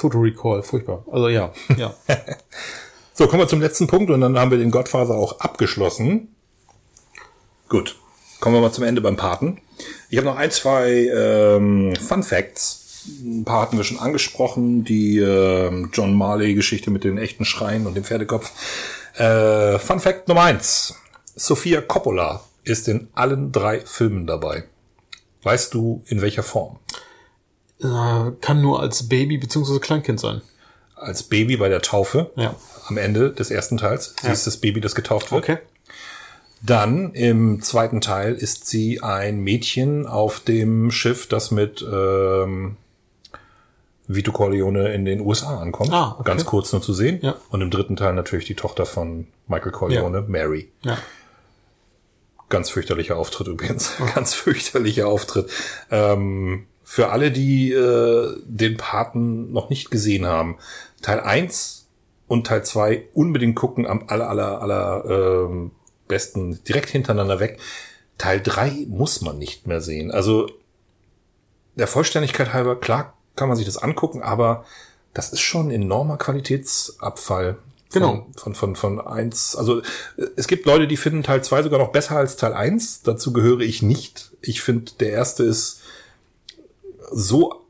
Total 0.00 0.20
Recall, 0.20 0.62
furchtbar. 0.62 1.04
Also, 1.10 1.28
ja, 1.28 1.52
ja. 1.76 1.94
So, 3.12 3.26
kommen 3.26 3.42
wir 3.42 3.48
zum 3.48 3.60
letzten 3.60 3.86
Punkt 3.86 4.10
und 4.10 4.22
dann 4.22 4.38
haben 4.38 4.50
wir 4.50 4.56
den 4.56 4.70
Godfather 4.70 5.14
auch 5.14 5.40
abgeschlossen. 5.40 6.34
Gut, 7.68 7.96
kommen 8.40 8.56
wir 8.56 8.62
mal 8.62 8.72
zum 8.72 8.84
Ende 8.84 9.02
beim 9.02 9.16
Paten. 9.16 9.60
Ich 10.08 10.16
habe 10.16 10.26
noch 10.26 10.36
ein, 10.36 10.50
zwei 10.50 11.10
ähm, 11.14 11.94
Fun 11.96 12.22
Facts. 12.22 13.04
Ein 13.22 13.44
paar 13.44 13.60
hatten 13.60 13.76
wir 13.76 13.84
schon 13.84 13.98
angesprochen. 13.98 14.84
Die 14.84 15.18
ähm, 15.18 15.90
John 15.92 16.14
Marley-Geschichte 16.14 16.90
mit 16.90 17.04
den 17.04 17.18
echten 17.18 17.44
Schreien 17.44 17.86
und 17.86 17.94
dem 17.94 18.04
Pferdekopf. 18.04 18.50
Äh, 19.16 19.78
Fun 19.78 20.00
Fact 20.00 20.28
Nummer 20.28 20.44
eins. 20.44 20.94
Sofia 21.36 21.82
Coppola 21.82 22.42
ist 22.64 22.88
in 22.88 23.08
allen 23.12 23.52
drei 23.52 23.80
Filmen 23.80 24.26
dabei. 24.26 24.64
Weißt 25.42 25.74
du, 25.74 26.02
in 26.06 26.22
welcher 26.22 26.42
Form? 26.42 26.78
Äh, 27.82 28.30
kann 28.40 28.60
nur 28.62 28.80
als 28.80 29.08
Baby 29.08 29.38
beziehungsweise 29.38 29.80
Kleinkind 29.80 30.20
sein. 30.20 30.42
Als 30.96 31.22
Baby 31.22 31.56
bei 31.56 31.68
der 31.68 31.80
Taufe 31.82 32.30
Ja. 32.36 32.54
am 32.88 32.98
Ende 32.98 33.30
des 33.30 33.50
ersten 33.50 33.78
Teils. 33.78 34.14
Sie 34.20 34.26
Ja. 34.26 34.32
ist 34.32 34.46
das 34.46 34.58
Baby, 34.58 34.80
das 34.80 34.94
getauft 34.94 35.32
wird. 35.32 35.42
Okay. 35.44 35.58
Dann 36.62 37.14
im 37.14 37.62
zweiten 37.62 38.02
Teil 38.02 38.34
ist 38.34 38.66
sie 38.66 39.02
ein 39.02 39.40
Mädchen 39.40 40.06
auf 40.06 40.40
dem 40.40 40.90
Schiff, 40.90 41.26
das 41.26 41.50
mit 41.50 41.80
ähm, 41.90 42.76
Vito 44.06 44.30
Corleone 44.32 44.92
in 44.92 45.06
den 45.06 45.20
USA 45.20 45.58
ankommt. 45.58 45.90
Ah, 45.92 46.16
okay. 46.18 46.24
Ganz 46.24 46.44
kurz 46.44 46.70
nur 46.72 46.82
zu 46.82 46.92
sehen. 46.92 47.18
Ja. 47.22 47.36
Und 47.48 47.62
im 47.62 47.70
dritten 47.70 47.96
Teil 47.96 48.12
natürlich 48.12 48.44
die 48.44 48.56
Tochter 48.56 48.84
von 48.84 49.26
Michael 49.46 49.72
Corleone, 49.72 50.22
Mary. 50.28 50.70
Ja. 50.82 50.98
Ganz 52.50 52.68
fürchterlicher 52.68 53.16
Auftritt 53.16 53.46
übrigens. 53.46 53.92
Ganz 54.14 54.34
fürchterlicher 54.34 55.06
Auftritt. 55.06 55.48
Ähm, 55.90 56.66
für 56.90 57.10
alle, 57.10 57.30
die 57.30 57.70
äh, 57.70 58.36
den 58.46 58.76
Paten 58.76 59.52
noch 59.52 59.70
nicht 59.70 59.92
gesehen 59.92 60.26
haben. 60.26 60.58
Teil 61.02 61.20
1 61.20 61.86
und 62.26 62.48
Teil 62.48 62.64
2 62.64 63.10
unbedingt 63.14 63.54
gucken, 63.54 63.86
am 63.86 64.06
aller, 64.08 64.28
aller, 64.28 64.60
aller 64.60 65.04
ähm, 65.08 65.70
besten 66.08 66.58
direkt 66.64 66.88
hintereinander 66.90 67.38
weg. 67.38 67.60
Teil 68.18 68.40
3 68.42 68.86
muss 68.88 69.20
man 69.20 69.38
nicht 69.38 69.68
mehr 69.68 69.80
sehen. 69.80 70.10
Also 70.10 70.50
der 71.76 71.86
Vollständigkeit 71.86 72.52
halber, 72.52 72.74
klar 72.74 73.14
kann 73.36 73.46
man 73.46 73.56
sich 73.56 73.66
das 73.66 73.78
angucken, 73.78 74.24
aber 74.24 74.64
das 75.14 75.32
ist 75.32 75.42
schon 75.42 75.68
ein 75.68 75.82
enormer 75.82 76.16
Qualitätsabfall. 76.16 77.58
Genau. 77.92 78.26
Von, 78.36 78.56
von, 78.56 78.74
von, 78.74 79.00
eins. 79.00 79.54
Also 79.54 79.80
es 80.34 80.48
gibt 80.48 80.66
Leute, 80.66 80.88
die 80.88 80.96
finden 80.96 81.22
Teil 81.22 81.44
2 81.44 81.62
sogar 81.62 81.78
noch 81.78 81.92
besser 81.92 82.16
als 82.16 82.34
Teil 82.34 82.52
1. 82.52 83.02
Dazu 83.02 83.32
gehöre 83.32 83.60
ich 83.60 83.80
nicht. 83.80 84.32
Ich 84.42 84.60
finde, 84.60 84.90
der 84.98 85.10
erste 85.10 85.44
ist 85.44 85.79
so 87.10 87.60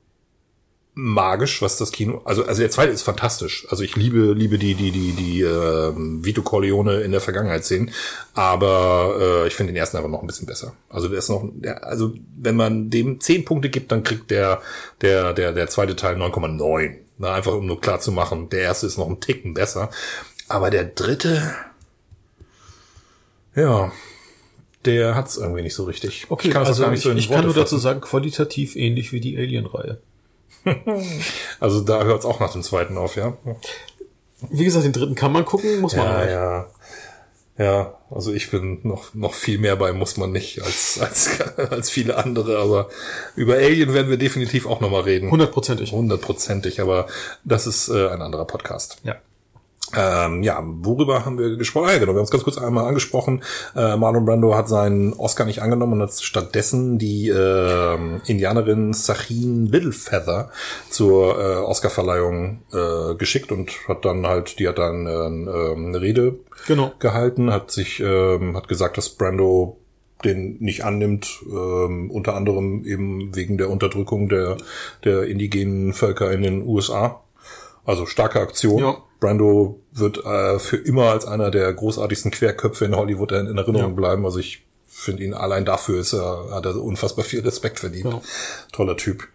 magisch, 0.95 1.63
was 1.63 1.77
das 1.79 1.93
Kino. 1.93 2.21
Also, 2.25 2.45
also 2.45 2.61
der 2.61 2.71
zweite 2.71 2.93
ist 2.93 3.03
fantastisch. 3.03 3.67
Also 3.71 3.85
ich 3.85 3.97
liebe, 3.97 4.33
liebe 4.33 4.59
die, 4.59 4.75
die, 4.75 4.91
die, 4.91 5.13
die 5.13 5.41
äh, 5.43 5.93
Vito 5.97 6.43
Corleone 6.43 7.01
in 7.01 7.13
der 7.13 7.21
Vergangenheit 7.21 7.65
sehen. 7.65 7.91
Aber 8.35 9.17
äh, 9.19 9.47
ich 9.47 9.55
finde 9.55 9.73
den 9.73 9.79
ersten 9.79 9.97
aber 9.97 10.09
noch 10.09 10.21
ein 10.21 10.27
bisschen 10.27 10.47
besser. 10.47 10.75
Also 10.89 11.09
der 11.09 11.19
ist 11.19 11.29
noch, 11.29 11.49
der, 11.55 11.85
also 11.87 12.13
wenn 12.37 12.57
man 12.57 12.91
dem 12.91 13.21
zehn 13.21 13.45
Punkte 13.45 13.71
gibt, 13.71 13.93
dann 13.93 14.03
kriegt 14.03 14.31
der, 14.31 14.61
der, 15.01 15.33
der, 15.33 15.53
der 15.53 15.69
zweite 15.69 15.97
Teil 15.97 16.17
9,9. 16.17 16.97
Na, 17.19 17.35
einfach 17.35 17.55
um 17.55 17.67
nur 17.67 17.81
klar 17.81 18.01
zu 18.01 18.13
machen, 18.13 18.49
der 18.49 18.63
erste 18.63 18.87
ist 18.87 18.99
noch 18.99 19.09
ein 19.09 19.21
Ticken 19.21 19.55
besser. 19.55 19.91
Aber 20.49 20.71
der 20.71 20.85
dritte, 20.85 21.55
ja, 23.55 23.93
der 24.85 25.15
hat's 25.15 25.37
irgendwie 25.37 25.63
nicht 25.63 25.75
so 25.75 25.85
richtig. 25.85 26.27
Okay, 26.29 26.49
ich 26.49 26.55
kann, 26.55 26.65
also 26.65 26.83
gar 26.83 26.91
nicht 26.91 26.99
ich, 26.99 27.05
so 27.05 27.13
ich 27.13 27.31
kann 27.31 27.45
nur 27.45 27.55
dazu 27.55 27.77
sagen, 27.77 28.01
qualitativ 28.01 28.77
ähnlich 28.77 29.13
wie 29.13 29.21
die 29.21 29.37
Alien-Reihe. 29.37 29.99
Also 31.61 31.81
da 31.81 32.05
hört's 32.05 32.25
auch 32.25 32.41
nach 32.41 32.53
dem 32.53 32.63
zweiten 32.63 32.97
auf, 32.97 33.17
ja. 33.17 33.37
Wie 34.49 34.65
gesagt, 34.65 34.85
den 34.85 34.93
dritten 34.93 35.15
kann 35.15 35.33
man 35.33 35.45
gucken, 35.45 35.81
muss 35.81 35.95
man 35.95 36.07
Ja, 36.07 36.13
aber. 36.13 36.31
ja. 36.31 36.67
Ja, 37.59 37.99
also 38.11 38.33
ich 38.33 38.51
bin 38.51 38.81
noch, 38.85 39.13
noch 39.13 39.35
viel 39.35 39.59
mehr 39.59 39.77
bei, 39.77 39.93
muss 39.93 40.17
man 40.17 40.33
nicht, 40.33 40.63
als, 40.63 40.99
als, 41.03 41.41
als 41.59 41.91
viele 41.91 42.17
andere, 42.17 42.59
aber 42.59 42.89
über 43.37 43.57
Alien 43.57 43.93
werden 43.93 44.09
wir 44.09 44.17
definitiv 44.17 44.67
auch 44.67 44.81
nochmal 44.81 45.03
reden. 45.03 45.31
Hundertprozentig. 45.31 45.93
Hundertprozentig, 45.93 46.81
aber 46.81 47.07
das 47.45 47.67
ist 47.67 47.89
äh, 47.91 48.09
ein 48.09 48.23
anderer 48.23 48.47
Podcast. 48.47 48.99
Ja. 49.05 49.17
Ähm, 49.97 50.45
ja, 50.45 50.63
worüber 50.63 51.25
haben 51.25 51.39
wir 51.39 51.57
gesprochen? 51.57 51.89
Ah, 51.89 51.93
ja, 51.93 51.99
genau, 51.99 52.13
wir 52.13 52.19
haben 52.19 52.25
es 52.25 52.31
ganz 52.31 52.45
kurz 52.45 52.59
einmal 52.59 52.87
angesprochen. 52.87 53.43
Äh, 53.75 53.97
Marlon 53.97 54.25
Brando 54.25 54.55
hat 54.55 54.69
seinen 54.69 55.13
Oscar 55.15 55.47
nicht 55.47 55.63
angenommen 55.63 55.95
und 55.95 56.03
hat 56.03 56.13
stattdessen 56.13 56.99
die 56.99 57.29
äh, 57.29 57.99
Indianerin 58.27 58.93
Sachin 58.93 59.67
Littlefeather 59.67 60.51
zur 60.91 61.39
äh, 61.41 61.57
Oscarverleihung 61.57 62.63
äh, 62.73 63.15
geschickt 63.17 63.51
und 63.51 63.73
hat 63.89 64.05
dann 64.05 64.27
halt, 64.27 64.61
die 64.61 64.69
hat 64.69 64.79
dann 64.79 65.07
äh, 65.07 65.11
äh, 65.11 65.75
eine 65.75 66.01
Rede 66.01 66.37
Genau. 66.67 66.93
gehalten, 66.99 67.53
hat 67.53 67.71
sich, 67.71 68.01
ähm, 68.01 68.57
hat 68.57 68.69
gesagt, 68.69 68.97
dass 68.97 69.09
Brando 69.09 69.77
den 70.25 70.59
nicht 70.61 70.85
annimmt, 70.85 71.41
ähm, 71.51 72.11
unter 72.11 72.35
anderem 72.35 72.85
eben 72.85 73.35
wegen 73.35 73.57
der 73.59 73.71
Unterdrückung 73.71 74.29
der, 74.29 74.59
der 75.05 75.25
indigenen 75.25 75.95
Völker 75.95 76.31
in 76.31 76.43
den 76.43 76.63
USA. 76.63 77.23
Also 77.85 78.07
starke 78.07 78.41
Aktion. 78.41 78.79
Ja. 78.79 78.97
Brando 79.21 79.81
wird 79.93 80.25
äh, 80.25 80.59
für 80.59 80.77
immer 80.77 81.11
als 81.11 81.27
einer 81.27 81.51
der 81.51 81.73
großartigsten 81.73 82.31
Querköpfe 82.31 82.85
in 82.87 82.97
Hollywood 82.97 83.33
in, 83.33 83.47
in 83.47 83.59
Erinnerung 83.59 83.91
Ja. 83.91 83.95
bleiben. 83.97 84.25
Also 84.25 84.39
ich 84.39 84.65
finde 84.89 85.23
ihn 85.25 85.35
allein 85.35 85.65
dafür 85.65 86.01
ist 86.01 86.13
er, 86.13 86.49
hat 86.53 86.65
er 86.67 86.77
unfassbar 86.77 87.25
viel 87.25 87.41
Respekt 87.41 87.81
verdient. 87.81 88.05
Genau. 88.05 88.23
Toller 88.73 88.97
Typ. 88.97 89.29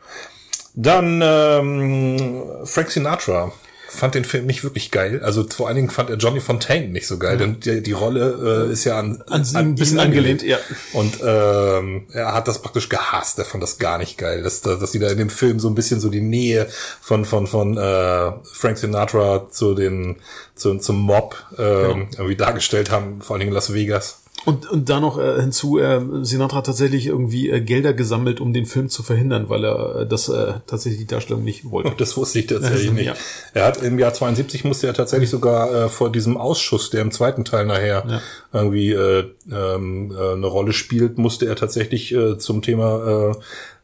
Dann 0.74 1.22
ähm, 1.24 2.44
Frank 2.66 2.92
Sinatra 2.92 3.52
fand 3.96 4.16
den 4.16 4.26
Film 4.26 4.46
nicht 4.46 4.64
wirklich 4.64 4.92
geil. 4.92 5.22
Also 5.24 5.46
vor 5.48 5.68
allen 5.68 5.78
Dingen 5.78 5.90
fand 5.90 6.10
er 6.10 6.18
Johnny 6.18 6.40
Fontaine 6.40 6.90
nicht 6.90 7.08
so 7.08 7.18
geil, 7.18 7.38
denn 7.38 7.60
die, 7.60 7.82
die 7.82 7.92
Rolle 7.92 8.68
äh, 8.68 8.72
ist 8.72 8.84
ja 8.84 9.00
an, 9.00 9.24
An 9.28 9.44
sie 9.44 9.58
ein 9.58 9.76
bisschen 9.76 9.98
ihn 9.98 10.06
angelehnt, 10.06 10.44
ja. 10.44 10.58
Und 10.94 11.20
ähm, 11.24 12.06
er 12.12 12.34
hat 12.34 12.48
das 12.48 12.62
praktisch 12.62 12.90
gehasst. 12.90 13.40
Er 13.40 13.46
fand 13.46 13.64
das 13.64 13.78
gar 13.78 13.98
nicht 13.98 14.18
geil, 14.18 14.44
dass, 14.44 14.62
dass 14.62 14.92
sie 14.92 15.00
da 15.00 15.10
in 15.10 15.18
dem 15.18 15.30
Film 15.30 15.60
so 15.60 15.70
ein 15.70 15.76
bisschen 15.76 16.00
so 16.00 16.10
die 16.10 16.22
Nähe 16.22 16.68
von 17.02 17.26
von 17.26 17.48
von 17.48 17.78
äh, 17.78 18.32
Frank 18.44 18.78
Sinatra 18.78 19.48
zu 19.50 19.74
den 19.74 20.18
zu, 20.56 20.78
zum 20.78 21.00
Mob 21.00 21.36
ähm, 21.58 22.08
irgendwie 22.14 22.36
dargestellt 22.36 22.92
haben, 22.92 23.22
vor 23.22 23.36
allen 23.36 23.42
Dingen 23.42 23.52
in 23.52 23.56
Las 23.56 23.74
Vegas. 23.74 24.25
Und, 24.46 24.70
und 24.70 24.90
da 24.90 25.00
noch 25.00 25.18
äh, 25.18 25.42
hinzu, 25.42 25.80
äh, 25.80 26.00
Sinatra 26.22 26.58
hat 26.58 26.68
tatsächlich 26.68 27.08
irgendwie 27.08 27.50
äh, 27.50 27.62
Gelder 27.62 27.94
gesammelt, 27.94 28.40
um 28.40 28.54
den 28.54 28.66
Film 28.68 28.90
zu 28.90 29.02
verhindern, 29.02 29.50
weil 29.50 29.66
er 29.66 30.02
äh, 30.02 30.08
das 30.08 30.30
äh, 30.30 30.54
tatsächlich 30.68 31.00
die 31.00 31.08
Darstellung 31.08 31.44
nicht 31.44 31.70
wollte. 31.72 31.94
Das 31.98 32.16
wusste 32.16 32.40
ich 32.40 32.48
tatsächlich 32.48 32.82
Also, 32.90 32.94
nicht. 32.94 33.06
ja. 33.08 33.16
Er 33.54 33.66
hat 33.66 33.82
im 33.82 33.98
Jahr 33.98 34.14
72 34.14 34.64
musste 34.64 34.86
er 34.88 34.94
tatsächlich 34.94 35.30
sogar 35.32 35.74
äh, 35.86 35.90
vor 35.90 36.12
diesem 36.12 36.38
Ausschuss, 36.38 36.92
der 36.92 37.02
im 37.02 37.12
zweiten 37.12 37.44
Teil 37.44 37.66
nachher 37.66 38.04
Ja. 38.08 38.22
irgendwie 38.54 38.92
äh, 38.92 39.26
ähm, 39.52 40.12
äh, 40.16 40.34
eine 40.34 40.48
Rolle 40.48 40.74
spielt, 40.74 41.18
musste 41.18 41.48
er 41.48 41.56
tatsächlich 41.56 42.14
äh, 42.14 42.38
zum 42.38 42.62
Thema 42.62 43.32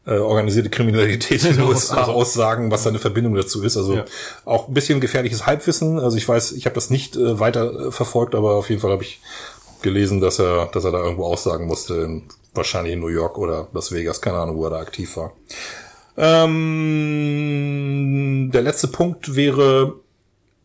äh, 0.06 0.12
äh, 0.14 0.18
organisierte 0.18 0.68
Kriminalität 0.70 1.44
in 1.44 1.56
den 1.56 1.62
USA 1.68 1.96
also- 1.98 2.12
aussagen, 2.12 2.70
was 2.70 2.82
seine 2.84 2.98
Verbindung 2.98 3.34
dazu 3.34 3.62
ist. 3.62 3.76
Also 3.76 3.94
Ja. 3.96 4.04
auch 4.44 4.68
ein 4.68 4.74
bisschen 4.74 5.00
gefährliches 5.00 5.46
Halbwissen. 5.46 5.98
Also 5.98 6.16
ich 6.16 6.28
weiß, 6.28 6.52
ich 6.52 6.66
habe 6.66 6.74
das 6.74 6.90
nicht 6.90 7.16
äh, 7.16 7.38
weiter 7.40 7.88
äh, 7.88 7.90
verfolgt, 7.92 8.34
aber 8.34 8.54
auf 8.54 8.68
jeden 8.68 8.80
Fall 8.80 8.90
habe 8.92 9.02
ich 9.04 9.20
gelesen, 9.82 10.20
dass 10.20 10.38
er, 10.38 10.66
dass 10.66 10.84
er 10.84 10.92
da 10.92 10.98
irgendwo 10.98 11.24
aussagen 11.24 11.66
musste, 11.66 11.94
in, 11.94 12.22
wahrscheinlich 12.54 12.92
in 12.92 13.00
New 13.00 13.08
York 13.08 13.38
oder 13.38 13.68
Las 13.72 13.92
Vegas, 13.92 14.20
keine 14.20 14.38
Ahnung, 14.38 14.56
wo 14.56 14.64
er 14.64 14.70
da 14.70 14.78
aktiv 14.78 15.16
war. 15.16 15.32
Ähm, 16.16 17.30
der 18.52 18.62
letzte 18.62 18.88
Punkt 18.88 19.34
wäre 19.34 19.94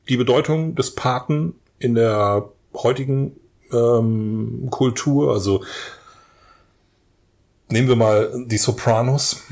die 0.10 0.18
Bedeutung 0.18 0.76
des 0.76 0.94
Paten 0.96 1.56
in 1.80 1.96
der 1.96 2.50
heutigen 2.74 3.40
ähm, 3.72 4.68
Kultur. 4.70 5.34
Also 5.34 5.64
nehmen 7.70 7.88
wir 7.88 7.96
mal 7.96 8.46
die 8.48 8.58
Sopranos. 8.58 9.44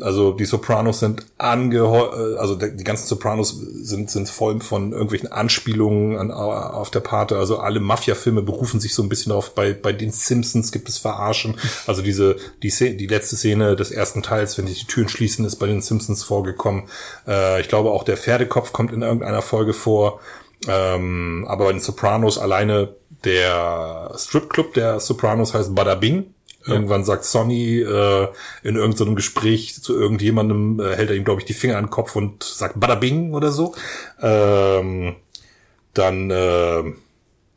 Also 0.00 0.32
die 0.32 0.44
Sopranos 0.44 1.00
sind 1.00 1.26
angeheu 1.38 2.36
also 2.38 2.54
der, 2.54 2.68
die 2.68 2.84
ganzen 2.84 3.06
Sopranos 3.06 3.50
sind 3.50 4.10
sind 4.10 4.28
voll 4.28 4.60
von 4.60 4.92
irgendwelchen 4.92 5.30
Anspielungen 5.32 6.18
an, 6.18 6.30
auf 6.30 6.90
der 6.90 7.00
Pate. 7.00 7.36
Also 7.36 7.58
alle 7.58 7.80
Mafia-Filme 7.80 8.42
berufen 8.42 8.80
sich 8.80 8.94
so 8.94 9.02
ein 9.02 9.08
bisschen 9.08 9.32
auf. 9.32 9.54
Bei 9.54 9.72
bei 9.72 9.92
den 9.92 10.12
Simpsons 10.12 10.72
gibt 10.72 10.88
es 10.88 10.98
Verarschen. 10.98 11.58
Also 11.86 12.02
diese 12.02 12.36
die 12.62 12.70
Szene, 12.70 12.96
die 12.96 13.06
letzte 13.06 13.36
Szene 13.36 13.76
des 13.76 13.90
ersten 13.90 14.22
Teils, 14.22 14.56
wenn 14.58 14.66
sich 14.66 14.80
die 14.80 14.86
Türen 14.86 15.08
schließen, 15.08 15.44
ist 15.44 15.56
bei 15.56 15.66
den 15.66 15.82
Simpsons 15.82 16.22
vorgekommen. 16.22 16.84
Äh, 17.26 17.60
ich 17.60 17.68
glaube 17.68 17.90
auch 17.90 18.04
der 18.04 18.16
Pferdekopf 18.16 18.72
kommt 18.72 18.92
in 18.92 19.02
irgendeiner 19.02 19.42
Folge 19.42 19.72
vor. 19.72 20.20
Ähm, 20.66 21.44
aber 21.48 21.66
bei 21.66 21.72
den 21.72 21.80
Sopranos 21.80 22.38
alleine 22.38 22.94
der 23.24 24.12
Stripclub 24.16 24.74
der 24.74 25.00
Sopranos 25.00 25.54
heißt 25.54 25.74
Bada 25.74 25.94
Bing. 25.94 26.34
Irgendwann 26.68 27.04
sagt 27.04 27.24
Sonny 27.24 27.80
äh, 27.80 28.28
in 28.62 28.76
irgendeinem 28.76 29.16
Gespräch 29.16 29.82
zu 29.82 29.98
irgendjemandem, 29.98 30.80
äh, 30.80 30.96
hält 30.96 31.10
er 31.10 31.16
ihm, 31.16 31.24
glaube 31.24 31.40
ich, 31.40 31.46
die 31.46 31.54
Finger 31.54 31.76
an 31.76 31.84
den 31.84 31.90
Kopf 31.90 32.16
und 32.16 32.44
sagt 32.44 32.78
Bada 32.78 32.94
Bing 32.94 33.34
oder 33.34 33.50
so. 33.52 33.74
Ähm, 34.20 35.16
dann 35.94 36.30
äh, 36.30 36.92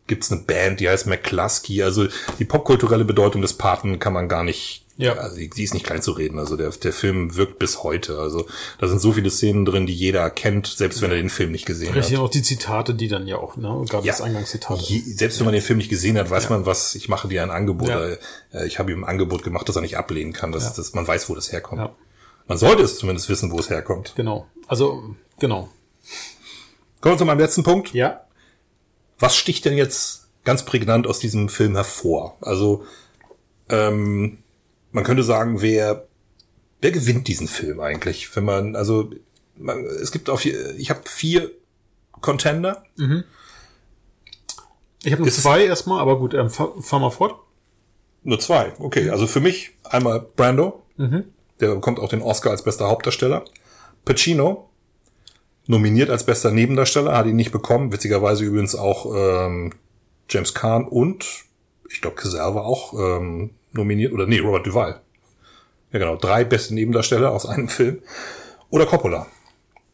gibt's 0.08 0.32
eine 0.32 0.42
Band, 0.42 0.80
die 0.80 0.90
heißt 0.90 1.08
McCluskey. 1.08 1.84
Also 1.84 2.08
die 2.40 2.46
popkulturelle 2.46 3.06
Bedeutung 3.06 3.42
des 3.42 3.54
Paten 3.54 4.00
kann 4.00 4.14
man 4.14 4.28
gar 4.28 4.44
nicht, 4.44 4.81
Ja. 5.02 5.14
also 5.16 5.36
die, 5.36 5.50
die 5.50 5.64
ist 5.64 5.74
nicht 5.74 5.86
klein 5.86 6.02
zu 6.02 6.12
reden. 6.12 6.40
Also 6.40 6.56
der, 6.58 6.70
der 6.70 6.94
Film 6.94 7.36
wirkt 7.36 7.60
bis 7.60 7.84
heute. 7.84 8.18
Also 8.20 8.46
da 8.80 8.88
sind 8.88 9.00
so 9.00 9.12
viele 9.14 9.30
Szenen 9.30 9.66
drin, 9.66 9.86
die 9.86 9.94
jeder 9.94 10.30
kennt, 10.30 10.68
selbst 10.68 11.02
wenn 11.02 11.10
er 11.12 11.18
den 11.18 11.30
Film 11.30 11.52
nicht 11.52 11.66
gesehen 11.66 11.90
hat. 11.90 11.98
Richtig, 11.98 12.18
auch 12.18 12.30
die 12.30 12.42
Zitate, 12.44 12.94
die 12.94 13.08
dann 13.08 13.28
ja 13.28 13.38
auch, 13.38 13.58
ne, 13.58 13.84
gab 13.90 14.06
Ja. 14.06 14.12
das 14.14 14.22
Eingangszitat. 14.22 14.80
Je, 14.82 15.00
selbst 15.00 15.40
wenn 15.40 15.46
man 15.46 15.54
den 15.54 15.64
Film 15.64 15.78
nicht 15.78 15.90
gesehen 15.90 16.18
hat, 16.18 16.30
weiß 16.30 16.50
man, 16.50 16.66
was, 16.66 16.96
ich 16.96 17.10
mache 17.10 17.28
dir 17.28 17.44
ein 17.44 17.52
Angebot. 17.52 17.90
Ja. 17.90 18.06
Äh, 18.08 18.18
Ich 18.68 18.80
habe 18.80 18.92
ihm 18.92 19.04
ein 19.04 19.10
Angebot 19.10 19.44
gemacht, 19.44 19.68
das 19.68 19.76
er 19.76 19.82
nicht 19.82 19.98
ablehnen 19.98 20.34
kann, 20.34 20.52
dass, 20.52 20.74
dass 20.74 20.94
man 20.94 21.08
weiß, 21.08 21.30
wo 21.30 21.36
das 21.36 21.52
herkommt. 21.52 21.82
Ja. 21.82 21.96
Man 22.48 22.58
sollte 22.58 22.84
es 22.84 22.98
zumindest 22.98 23.30
wissen, 23.30 23.52
wo 23.52 23.60
es 23.60 23.70
herkommt. 23.70 24.14
Genau. 24.16 24.48
Also, 24.68 25.16
genau. 25.40 25.70
Kommen 27.00 27.16
wir 27.16 27.18
zu 27.18 27.26
meinem 27.26 27.40
letzten 27.40 27.64
Punkt. 27.64 27.94
Ja. 27.94 28.22
Was 29.20 29.36
sticht 29.36 29.66
denn 29.66 29.78
jetzt 29.78 30.28
ganz 30.44 30.66
prägnant 30.66 31.08
aus 31.08 31.20
diesem 31.20 31.50
Film 31.50 31.76
hervor? 31.76 32.38
Also, 32.42 32.84
ähm, 33.70 34.40
man 34.92 35.04
könnte 35.04 35.24
sagen, 35.24 35.62
wer, 35.62 36.08
wer 36.82 36.92
gewinnt 36.92 37.28
diesen 37.28 37.48
Film 37.48 37.80
eigentlich? 37.80 38.36
Wenn 38.36 38.46
man, 38.46 38.76
also, 38.76 39.10
man, 39.58 39.84
es 39.86 40.12
gibt 40.12 40.30
auf, 40.30 40.46
ich 40.46 40.90
habe 40.90 41.02
vier 41.06 41.52
Contender. 42.22 42.84
Ich 45.04 45.12
habe 45.12 45.24
nur 45.24 45.32
zwei 45.32 45.66
erstmal, 45.66 46.00
aber 46.00 46.20
gut, 46.20 46.34
ähm, 46.34 46.50
fahr, 46.50 46.74
fahr 46.82 47.00
mal 47.00 47.10
fort. 47.10 47.36
Nur 48.24 48.40
zwei. 48.40 48.74
Okay, 48.78 49.10
also 49.10 49.26
für 49.26 49.40
mich 49.40 49.72
einmal 49.84 50.20
Brando. 50.36 50.84
Mhm. 50.98 51.26
Der 51.60 51.76
bekommt 51.76 52.00
auch 52.00 52.10
den 52.10 52.22
Oscar 52.22 52.52
als 52.52 52.64
bester 52.64 52.88
Hauptdarsteller. 52.88 53.46
Pacino, 54.06 54.70
nominiert 55.68 56.10
als 56.10 56.26
bester 56.26 56.52
Nebendarsteller, 56.52 57.16
hat 57.16 57.26
ihn 57.26 57.36
nicht 57.36 57.52
bekommen. 57.52 57.92
Witzigerweise 57.92 58.44
übrigens 58.44 58.76
auch 58.76 59.06
ähm, 59.16 59.74
James 60.30 60.54
Caan 60.54 60.88
und 60.88 61.26
ich 61.90 62.02
glaube 62.02 62.18
war 62.24 62.66
auch 62.66 62.94
ähm, 62.94 63.52
nominiert. 63.74 64.14
Oder 64.14 64.28
nee, 64.28 64.40
Robert 64.40 64.66
Duval. 64.66 65.02
Ja 65.92 66.00
genau, 66.00 66.16
drei 66.16 66.44
beste 66.44 66.74
Nebendarsteller 66.74 67.32
aus 67.32 67.46
einem 67.46 67.68
Film. 67.68 68.02
Oder 68.70 68.86
Coppola. 68.86 69.28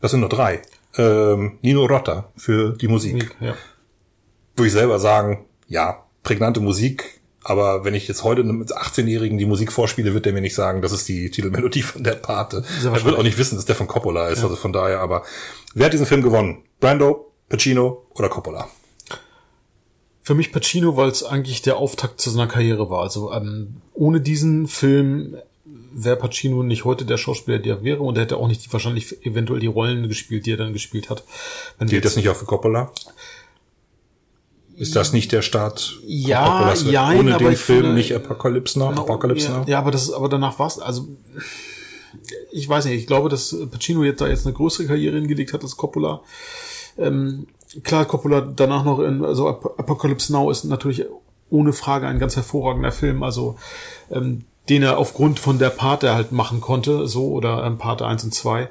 Das 0.01 0.11
sind 0.11 0.19
nur 0.19 0.29
drei. 0.29 0.61
ähm, 0.97 1.59
Nino 1.61 1.85
Rota 1.85 2.31
für 2.35 2.73
die 2.73 2.87
Musik. 2.87 3.35
Ja. 3.39 3.55
Würde 4.55 4.67
ich 4.67 4.73
selber 4.73 4.99
sagen, 4.99 5.45
ja, 5.67 6.03
prägnante 6.23 6.59
Musik, 6.59 7.21
aber 7.43 7.85
wenn 7.85 7.93
ich 7.93 8.07
jetzt 8.07 8.23
heute 8.23 8.41
einem 8.41 8.63
18-Jährigen 8.63 9.37
die 9.37 9.45
Musik 9.45 9.71
vorspiele, 9.71 10.13
wird 10.13 10.25
der 10.25 10.33
mir 10.33 10.41
nicht 10.41 10.55
sagen, 10.55 10.81
das 10.81 10.91
ist 10.91 11.07
die 11.07 11.29
Titelmelodie 11.31 11.81
von 11.83 12.03
der 12.03 12.15
Pate. 12.15 12.63
Er 12.83 13.05
wird 13.05 13.15
auch 13.17 13.23
nicht 13.23 13.37
wissen, 13.37 13.55
dass 13.55 13.65
der 13.65 13.75
von 13.75 13.87
Coppola 13.87 14.27
ist, 14.29 14.43
also 14.43 14.55
von 14.55 14.73
daher, 14.73 14.99
aber 14.99 15.23
wer 15.73 15.85
hat 15.85 15.93
diesen 15.93 16.05
Film 16.05 16.21
gewonnen? 16.21 16.63
Brando, 16.79 17.31
Pacino 17.49 18.07
oder 18.15 18.29
Coppola? 18.29 18.67
Für 20.27 20.35
mich 20.35 20.51
Pacino, 20.51 20.97
weil 20.97 21.07
es 21.07 21.23
eigentlich 21.23 21.61
der 21.61 21.77
Auftakt 21.77 22.19
zu 22.19 22.29
seiner 22.29 22.47
Karriere 22.47 22.89
war. 22.89 23.01
Also 23.01 23.31
ähm, 23.31 23.77
ohne 23.93 24.19
diesen 24.19 24.67
Film 24.67 25.37
wäre 25.93 26.17
Pacino 26.17 26.63
nicht 26.63 26.83
heute 26.83 27.05
der 27.05 27.15
Schauspieler, 27.15 27.59
der 27.59 27.77
er 27.77 27.83
wäre 27.85 28.01
und 28.01 28.17
er 28.17 28.23
hätte 28.23 28.35
auch 28.35 28.49
nicht 28.49 28.73
wahrscheinlich 28.73 29.25
eventuell 29.25 29.61
die 29.61 29.67
Rollen 29.67 30.09
gespielt, 30.09 30.45
die 30.45 30.51
er 30.51 30.57
dann 30.57 30.73
gespielt 30.73 31.09
hat. 31.09 31.23
Wenn 31.79 31.87
jetzt- 31.87 32.03
das 32.03 32.15
nicht 32.17 32.27
auch 32.27 32.35
für 32.35 32.43
Coppola? 32.43 32.91
Ist 34.75 34.97
das 34.97 35.13
nicht 35.13 35.31
der 35.31 35.41
Start 35.41 35.97
Ja, 36.05 36.73
jein, 36.73 37.19
ohne 37.21 37.35
aber 37.35 37.45
den 37.45 37.55
Film 37.55 37.83
finde- 37.83 37.95
nicht 37.95 38.13
Apocalypse 38.13 38.77
Now? 38.77 38.89
Apocalypse 38.89 39.47
ja, 39.47 39.57
Now? 39.59 39.65
ja, 39.65 39.79
aber 39.79 39.91
das, 39.91 40.11
aber 40.11 40.27
danach 40.27 40.59
war's. 40.59 40.77
Also 40.77 41.07
ich 42.51 42.67
weiß 42.67 42.83
nicht. 42.83 42.95
Ich 42.99 43.07
glaube, 43.07 43.29
dass 43.29 43.55
Pacino 43.71 44.03
jetzt 44.03 44.19
da 44.19 44.27
jetzt 44.27 44.45
eine 44.45 44.53
größere 44.53 44.87
Karriere 44.87 45.15
hingelegt 45.15 45.53
hat 45.53 45.63
als 45.63 45.77
Coppola. 45.77 46.19
Ähm, 46.97 47.47
klar, 47.83 48.05
Coppola 48.05 48.41
danach 48.41 48.83
noch 48.83 48.99
in 48.99 49.23
also 49.23 49.47
Ap- 49.49 49.79
Apocalypse 49.79 50.31
Now 50.33 50.49
ist 50.51 50.63
natürlich 50.65 51.05
ohne 51.49 51.73
Frage 51.73 52.07
ein 52.07 52.19
ganz 52.19 52.35
hervorragender 52.35 52.91
Film. 52.91 53.23
Also 53.23 53.55
ähm, 54.11 54.43
den 54.69 54.83
er 54.83 54.97
aufgrund 54.97 55.39
von 55.39 55.59
der 55.59 55.69
Part 55.69 56.03
er 56.03 56.15
halt 56.15 56.31
machen 56.33 56.59
konnte, 56.59 57.07
so 57.07 57.27
oder 57.31 57.63
ähm, 57.65 57.77
Part 57.77 58.01
1 58.01 58.25
und 58.25 58.33
2. 58.33 58.67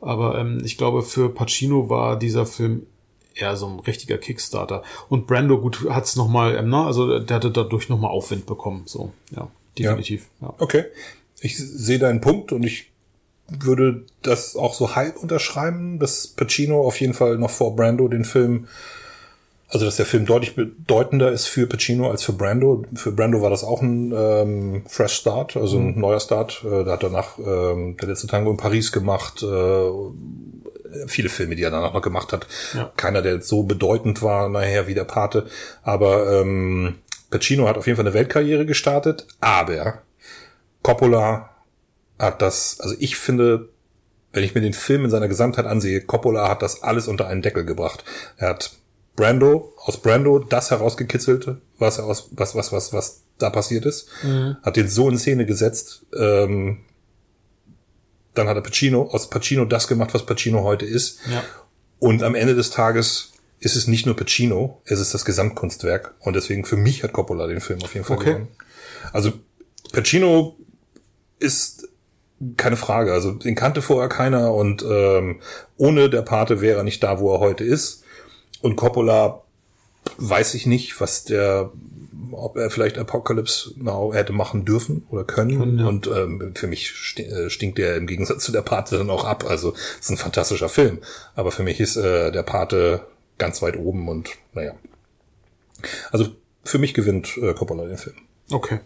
Aber 0.00 0.38
ähm, 0.38 0.60
ich 0.64 0.76
glaube, 0.76 1.02
für 1.02 1.30
Pacino 1.30 1.88
war 1.88 2.18
dieser 2.18 2.44
Film 2.46 2.86
eher 3.34 3.56
so 3.56 3.66
ein 3.66 3.80
richtiger 3.80 4.18
Kickstarter. 4.18 4.82
Und 5.08 5.26
Brando, 5.26 5.58
gut, 5.58 5.86
hat's 5.88 6.16
noch 6.16 6.28
mal, 6.28 6.54
ähm, 6.56 6.68
na, 6.68 6.86
also 6.86 7.18
der 7.18 7.36
hatte 7.36 7.50
dadurch 7.50 7.88
noch 7.88 7.98
mal 7.98 8.08
Aufwind 8.08 8.44
bekommen. 8.46 8.82
So, 8.84 9.12
ja, 9.34 9.48
definitiv. 9.78 10.28
Ja. 10.40 10.52
Okay. 10.58 10.84
Ich 11.40 11.56
sehe 11.56 11.98
deinen 11.98 12.20
Punkt 12.20 12.52
und 12.52 12.62
ich 12.64 12.90
würde 13.48 14.04
das 14.22 14.56
auch 14.56 14.74
so 14.74 14.94
halb 14.94 15.16
unterschreiben, 15.16 15.98
dass 15.98 16.26
Pacino 16.26 16.86
auf 16.86 17.00
jeden 17.00 17.14
Fall 17.14 17.38
noch 17.38 17.50
vor 17.50 17.74
Brando 17.74 18.08
den 18.08 18.24
Film, 18.24 18.68
also 19.68 19.84
dass 19.84 19.96
der 19.96 20.06
Film 20.06 20.26
deutlich 20.26 20.54
bedeutender 20.54 21.32
ist 21.32 21.46
für 21.46 21.66
Pacino 21.66 22.10
als 22.10 22.22
für 22.22 22.32
Brando. 22.32 22.84
Für 22.94 23.12
Brando 23.12 23.40
war 23.42 23.50
das 23.50 23.64
auch 23.64 23.80
ein 23.82 24.12
ähm, 24.14 24.82
Fresh 24.86 25.14
Start, 25.14 25.56
also 25.56 25.78
ein 25.78 25.98
neuer 25.98 26.20
Start. 26.20 26.62
Äh, 26.64 26.84
da 26.84 26.92
hat 26.92 27.02
er 27.02 27.10
danach 27.10 27.38
ähm, 27.38 27.96
der 27.96 28.08
letzte 28.08 28.26
Tango 28.26 28.50
in 28.50 28.56
Paris 28.56 28.92
gemacht, 28.92 29.42
äh, 29.42 29.90
viele 31.06 31.28
Filme, 31.28 31.56
die 31.56 31.62
er 31.62 31.70
danach 31.70 31.94
noch 31.94 32.02
gemacht 32.02 32.32
hat. 32.32 32.46
Ja. 32.74 32.92
Keiner, 32.96 33.22
der 33.22 33.40
so 33.42 33.62
bedeutend 33.62 34.22
war 34.22 34.48
nachher 34.48 34.86
wie 34.86 34.94
der 34.94 35.04
Pate. 35.04 35.46
Aber 35.82 36.40
ähm, 36.40 36.96
Pacino 37.30 37.68
hat 37.68 37.76
auf 37.76 37.86
jeden 37.86 37.96
Fall 37.96 38.06
eine 38.06 38.14
Weltkarriere 38.14 38.64
gestartet, 38.66 39.26
aber 39.40 40.02
Coppola 40.82 41.50
hat 42.18 42.42
das, 42.42 42.80
also 42.80 42.94
ich 42.98 43.16
finde, 43.16 43.68
wenn 44.32 44.44
ich 44.44 44.54
mir 44.54 44.60
den 44.60 44.72
Film 44.72 45.04
in 45.04 45.10
seiner 45.10 45.28
Gesamtheit 45.28 45.66
ansehe, 45.66 46.00
Coppola 46.00 46.48
hat 46.48 46.62
das 46.62 46.82
alles 46.82 47.08
unter 47.08 47.26
einen 47.26 47.42
Deckel 47.42 47.64
gebracht. 47.64 48.04
Er 48.36 48.50
hat 48.50 48.72
Brando, 49.16 49.72
aus 49.78 50.00
Brando 50.00 50.38
das 50.38 50.70
herausgekitzelt, 50.70 51.56
was 51.78 51.98
er 51.98 52.04
aus, 52.04 52.28
was, 52.32 52.54
was, 52.54 52.72
was, 52.72 52.92
was 52.92 53.22
da 53.38 53.50
passiert 53.50 53.86
ist, 53.86 54.08
hat 54.62 54.76
den 54.76 54.88
so 54.88 55.08
in 55.08 55.18
Szene 55.18 55.46
gesetzt, 55.46 56.06
ähm, 56.16 56.78
dann 58.34 58.48
hat 58.48 58.56
er 58.56 58.62
Pacino, 58.62 59.02
aus 59.10 59.30
Pacino 59.30 59.64
das 59.64 59.88
gemacht, 59.88 60.14
was 60.14 60.24
Pacino 60.26 60.62
heute 60.62 60.86
ist. 60.86 61.18
Ja. 61.30 61.42
Und 61.98 62.22
am 62.22 62.34
Ende 62.36 62.54
des 62.54 62.70
Tages 62.70 63.32
ist 63.58 63.74
es 63.74 63.88
nicht 63.88 64.06
nur 64.06 64.14
Pacino, 64.14 64.80
es 64.84 65.00
ist 65.00 65.14
das 65.14 65.24
Gesamtkunstwerk. 65.24 66.14
Und 66.20 66.36
deswegen 66.36 66.64
für 66.64 66.76
mich 66.76 67.02
hat 67.02 67.12
Coppola 67.12 67.46
den 67.48 67.60
Film 67.60 67.82
auf 67.82 67.94
jeden 67.94 68.06
Fall 68.06 68.16
Okay. 68.18 68.26
gewonnen. 68.32 68.48
Also 69.12 69.32
Pacino 69.92 70.56
ist 71.40 71.87
keine 72.56 72.76
Frage. 72.76 73.12
Also 73.12 73.32
den 73.32 73.54
kannte 73.54 73.82
vorher 73.82 74.08
keiner 74.08 74.54
und 74.54 74.84
ähm, 74.88 75.40
ohne 75.76 76.10
der 76.10 76.22
Pate 76.22 76.60
wäre 76.60 76.78
er 76.78 76.84
nicht 76.84 77.02
da, 77.02 77.20
wo 77.20 77.32
er 77.34 77.40
heute 77.40 77.64
ist. 77.64 78.04
Und 78.62 78.76
Coppola 78.76 79.42
weiß 80.18 80.54
ich 80.54 80.66
nicht, 80.66 81.00
was 81.00 81.24
der, 81.24 81.70
ob 82.32 82.56
er 82.56 82.70
vielleicht 82.70 82.98
Apocalypse 82.98 83.72
Now 83.76 84.12
hätte 84.14 84.32
machen 84.32 84.64
dürfen 84.64 85.06
oder 85.10 85.24
können. 85.24 85.78
ja. 85.78 85.86
Und 85.86 86.06
ähm, 86.06 86.52
für 86.54 86.66
mich 86.66 86.92
äh, 87.18 87.50
stinkt 87.50 87.78
der 87.78 87.96
im 87.96 88.06
Gegensatz 88.06 88.44
zu 88.44 88.52
der 88.52 88.62
Pate 88.62 88.98
dann 88.98 89.10
auch 89.10 89.24
ab. 89.24 89.44
Also 89.48 89.74
es 89.74 90.06
ist 90.06 90.10
ein 90.10 90.16
fantastischer 90.16 90.68
Film. 90.68 90.98
Aber 91.34 91.50
für 91.50 91.62
mich 91.62 91.80
ist 91.80 91.96
äh, 91.96 92.30
der 92.30 92.42
Pate 92.42 93.02
ganz 93.36 93.62
weit 93.62 93.76
oben 93.76 94.08
und 94.08 94.30
naja. 94.52 94.74
Also 96.10 96.26
für 96.64 96.78
mich 96.78 96.94
gewinnt 96.94 97.36
äh, 97.36 97.54
Coppola 97.54 97.86
den 97.86 97.98
Film. 97.98 98.16
Okay. 98.50 98.80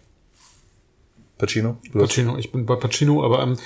Pacino? 1.45 1.77
Pacino, 1.93 2.37
ich 2.37 2.51
bin 2.51 2.65
bei 2.65 2.75
Pacino, 2.75 3.23
aber 3.23 3.41
ähm, 3.43 3.57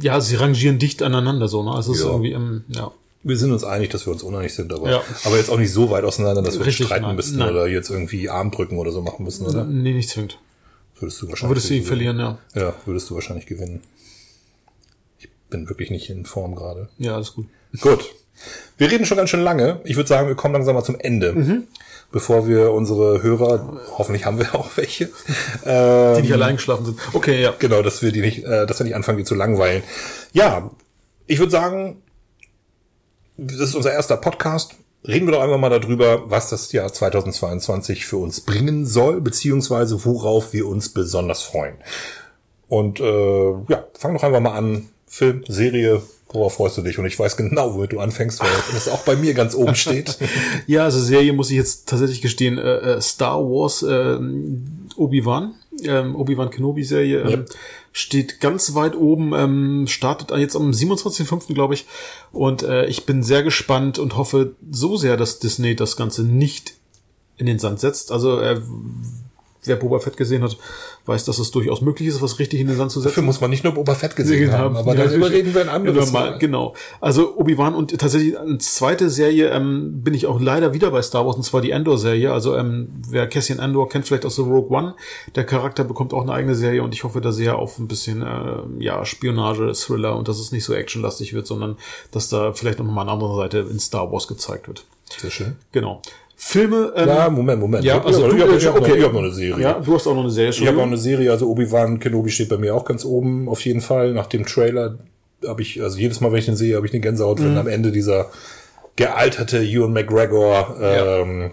ja, 0.00 0.20
sie 0.20 0.36
rangieren 0.36 0.78
dicht 0.78 1.02
aneinander 1.02 1.48
so, 1.48 1.62
ne? 1.62 1.72
Also 1.72 1.92
es 1.92 1.98
ist 1.98 2.04
Ja. 2.04 2.10
irgendwie, 2.10 2.32
ähm, 2.32 2.64
ja. 2.68 2.90
Wir 3.24 3.36
sind 3.38 3.52
uns 3.52 3.62
einig, 3.62 3.90
dass 3.90 4.06
wir 4.06 4.12
uns 4.12 4.22
uneinig 4.22 4.52
sind, 4.54 4.72
aber, 4.72 4.90
Ja. 4.90 5.02
aber 5.24 5.36
jetzt 5.36 5.48
auch 5.50 5.58
nicht 5.58 5.72
so 5.72 5.90
weit 5.90 6.04
auseinander, 6.04 6.42
dass 6.42 6.58
wir 6.58 6.66
Richtig, 6.66 6.86
streiten 6.86 7.04
nein, 7.06 7.16
müssen 7.16 7.38
nein. 7.38 7.50
oder 7.50 7.68
jetzt 7.68 7.88
irgendwie 7.90 8.28
Armdrücken 8.28 8.78
oder 8.78 8.90
so 8.90 9.00
machen 9.02 9.24
müssen, 9.24 9.46
oder? 9.46 9.64
Nee, 9.64 9.92
nicht 9.92 10.08
zwingend. 10.08 10.38
Würdest 10.98 11.22
du 11.22 11.28
wahrscheinlich 11.28 11.50
Würdest 11.56 11.70
du 11.70 11.74
ihn 11.74 11.84
gewinnen. 11.84 12.16
verlieren, 12.16 12.18
ja. 12.54 12.60
Ja, 12.60 12.74
würdest 12.86 13.08
du 13.10 13.14
wahrscheinlich 13.14 13.46
gewinnen. 13.46 13.80
Ich 15.18 15.28
bin 15.50 15.68
wirklich 15.68 15.90
nicht 15.90 16.10
in 16.10 16.26
Form 16.26 16.54
gerade. 16.54 16.88
Ja, 16.98 17.14
alles 17.14 17.34
gut. 17.34 17.46
Gut. 17.80 18.04
Wir 18.78 18.90
reden 18.90 19.06
schon 19.06 19.16
ganz 19.18 19.30
schön 19.30 19.40
lange. 19.42 19.80
Ich 19.84 19.96
würde 19.96 20.08
sagen, 20.08 20.26
wir 20.28 20.34
kommen 20.34 20.54
langsam 20.54 20.74
mal 20.74 20.82
zum 20.84 20.98
Ende. 20.98 21.32
Mhm. 21.32 21.64
Bevor 22.12 22.46
wir 22.46 22.72
unsere 22.72 23.22
Hörer, 23.22 23.80
hoffentlich 23.96 24.26
haben 24.26 24.38
wir 24.38 24.54
auch 24.54 24.76
welche, 24.76 25.10
ähm, 25.64 26.16
Die 26.16 26.22
nicht 26.22 26.32
allein 26.32 26.56
geschlafen 26.56 26.84
sind. 26.84 26.98
Okay, 27.14 27.42
ja. 27.42 27.54
Genau, 27.58 27.82
dass 27.82 28.02
wir 28.02 28.12
die 28.12 28.20
nicht, 28.20 28.44
äh, 28.44 28.66
dass 28.66 28.78
wir 28.78 28.84
nicht 28.84 28.94
anfangen, 28.94 29.18
die 29.18 29.24
zu 29.24 29.34
langweilen. 29.34 29.82
Ja, 30.32 30.70
ich 31.26 31.38
würde 31.38 31.50
sagen, 31.50 32.02
das 33.36 33.58
ist 33.58 33.74
unser 33.74 33.92
erster 33.92 34.18
Podcast. 34.18 34.74
Reden 35.06 35.26
wir 35.26 35.32
doch 35.32 35.42
einfach 35.42 35.58
mal 35.58 35.70
darüber, 35.70 36.30
was 36.30 36.50
das 36.50 36.70
Jahr 36.70 36.92
2022 36.92 38.06
für 38.06 38.18
uns 38.18 38.42
bringen 38.42 38.86
soll, 38.86 39.20
beziehungsweise 39.20 40.04
worauf 40.04 40.52
wir 40.52 40.68
uns 40.68 40.90
besonders 40.90 41.42
freuen. 41.42 41.74
Und 42.68 43.00
äh, 43.00 43.52
ja, 43.68 43.86
fang 43.98 44.14
doch 44.14 44.22
einfach 44.22 44.40
mal 44.40 44.56
an. 44.56 44.88
Film, 45.06 45.44
Serie, 45.48 46.02
worauf 46.32 46.54
freust 46.54 46.78
du 46.78 46.82
dich? 46.82 46.98
Und 46.98 47.06
ich 47.06 47.18
weiß 47.18 47.36
genau, 47.36 47.74
womit 47.74 47.92
du 47.92 48.00
anfängst, 48.00 48.40
weil 48.40 48.50
das 48.72 48.88
auch 48.88 49.02
bei 49.02 49.16
mir 49.16 49.34
ganz 49.34 49.54
oben 49.54 49.74
steht. 49.74 50.18
Ja, 50.66 50.84
also 50.84 51.00
Serie 51.00 51.32
muss 51.32 51.50
ich 51.50 51.56
jetzt 51.56 51.88
tatsächlich 51.88 52.22
gestehen, 52.22 52.58
äh, 52.58 52.76
äh, 52.96 53.00
Star 53.00 53.38
Wars 53.40 53.84
ähm, 53.88 54.86
Obi-Wan, 54.96 55.54
ähm, 55.84 56.16
Obi-Wan 56.16 56.50
Kenobi-Serie, 56.50 57.20
ähm, 57.20 57.28
Yep. 57.30 57.50
steht 57.92 58.40
ganz 58.40 58.74
weit 58.74 58.94
oben, 58.94 59.32
ähm, 59.34 59.86
startet 59.88 60.30
jetzt 60.38 60.56
am 60.56 60.70
27.05., 60.70 61.54
glaube 61.54 61.74
ich. 61.74 61.86
Und 62.32 62.62
äh, 62.62 62.86
ich 62.86 63.06
bin 63.06 63.22
sehr 63.22 63.42
gespannt 63.42 63.98
und 63.98 64.16
hoffe 64.16 64.54
so 64.70 64.96
sehr, 64.96 65.16
dass 65.16 65.38
Disney 65.38 65.76
das 65.76 65.96
Ganze 65.96 66.22
nicht 66.22 66.74
in 67.36 67.46
den 67.46 67.58
Sand 67.58 67.80
setzt. 67.80 68.12
Also 68.12 68.40
äh, 68.40 68.60
wer 69.64 69.76
Boba 69.76 69.98
Fett 69.98 70.16
gesehen 70.16 70.42
hat, 70.42 70.56
weiß, 71.06 71.24
dass 71.24 71.38
es 71.38 71.50
durchaus 71.50 71.80
möglich 71.80 72.08
ist, 72.08 72.22
was 72.22 72.38
richtig 72.38 72.60
in 72.60 72.66
den 72.66 72.76
Sand 72.76 72.90
zu 72.90 73.00
setzen. 73.00 73.10
Dafür 73.10 73.22
muss 73.22 73.40
man 73.40 73.50
nicht 73.50 73.64
nur 73.64 73.74
Boba 73.74 73.94
Fett 73.94 74.16
gesehen 74.16 74.52
haben, 74.52 74.76
aber 74.76 74.94
Ja, 74.94 75.04
darüber 75.04 75.30
reden 75.30 75.54
wir 75.54 75.62
ein 75.62 75.68
anderes 75.68 76.12
Mal. 76.12 76.38
Genau. 76.38 76.74
Also 77.00 77.36
Obi-Wan 77.36 77.74
und 77.74 77.98
tatsächlich 77.98 78.38
eine 78.38 78.58
zweite 78.58 79.10
Serie 79.10 79.50
ähm, 79.50 80.02
bin 80.02 80.14
ich 80.14 80.26
auch 80.26 80.40
leider 80.40 80.72
wieder 80.72 80.90
bei 80.90 81.02
Star 81.02 81.26
Wars, 81.26 81.36
und 81.36 81.42
zwar 81.44 81.60
die 81.60 81.70
Endor-Serie. 81.70 82.32
Also 82.32 82.56
ähm, 82.56 82.88
wer 83.08 83.26
Cassian 83.28 83.58
Endor 83.58 83.88
kennt 83.88 84.06
vielleicht 84.06 84.24
aus 84.24 84.36
The 84.36 84.42
Rogue 84.42 84.76
One, 84.76 84.94
der 85.34 85.44
Charakter 85.44 85.84
bekommt 85.84 86.12
auch 86.12 86.22
eine 86.22 86.32
eigene 86.32 86.54
Serie 86.54 86.82
und 86.82 86.94
ich 86.94 87.04
hoffe 87.04 87.20
da 87.20 87.32
sehr 87.32 87.56
auf 87.56 87.78
ein 87.78 87.88
bisschen 87.88 88.22
äh, 88.22 88.82
ja 88.82 89.04
Spionage, 89.04 89.72
Thriller 89.72 90.16
und 90.16 90.28
dass 90.28 90.38
es 90.38 90.52
nicht 90.52 90.64
so 90.64 90.74
actionlastig 90.74 91.34
wird, 91.34 91.46
sondern 91.46 91.76
dass 92.10 92.28
da 92.28 92.52
vielleicht 92.52 92.78
noch 92.78 92.86
mal 92.86 93.02
eine 93.02 93.12
andere 93.12 93.36
Seite 93.36 93.58
in 93.70 93.78
Star 93.78 94.10
Wars 94.12 94.26
gezeigt 94.28 94.68
wird. 94.68 94.84
Sehr 95.18 95.30
schön. 95.30 95.56
Genau. 95.72 96.00
Filme. 96.44 96.92
Ähm, 96.96 97.08
Ja, 97.08 97.30
Moment, 97.30 97.60
Moment. 97.60 97.84
ja, 97.84 98.02
also 98.04 98.24
hab- 98.24 98.30
du, 98.30 98.36
ich 98.36 98.42
hab- 98.42 98.56
ich 98.56 98.66
hab 98.66 98.74
noch- 98.74 98.82
okay. 98.88 99.02
hab 99.02 99.12
noch 99.12 99.20
eine 99.20 99.30
Serie. 99.32 99.62
Ja, 99.62 99.74
du 99.74 99.94
hast 99.94 100.06
auch 100.08 100.14
noch 100.14 100.22
eine 100.22 100.30
Serie. 100.30 100.50
Ich 100.50 100.66
habe 100.66 100.78
auch 100.78 100.82
eine 100.86 100.96
Serie, 100.98 101.30
also 101.30 101.48
Obi-Wan 101.48 101.98
Kenobi 102.00 102.30
steht 102.30 102.48
bei 102.48 102.56
mir 102.58 102.74
auch 102.74 102.84
ganz 102.84 103.04
oben, 103.04 103.48
auf 103.48 103.60
jeden 103.64 103.80
Fall. 103.80 104.12
Nach 104.12 104.26
dem 104.26 104.44
Trailer 104.44 104.98
habe 105.46 105.62
ich, 105.62 105.80
also 105.80 105.98
jedes 105.98 106.20
Mal, 106.20 106.32
wenn 106.32 106.40
ich 106.40 106.46
den 106.46 106.56
sehe, 106.56 106.74
habe 106.76 106.86
ich 106.86 106.92
eine 106.92 107.00
Gänsehaut, 107.00 107.38
Mhm. 107.38 107.44
wenn 107.44 107.58
am 107.58 107.68
Ende 107.68 107.92
dieser 107.92 108.28
gealterte 108.96 109.58
Ewan 109.62 109.92
McGregor 109.92 110.76
ähm, 110.80 111.50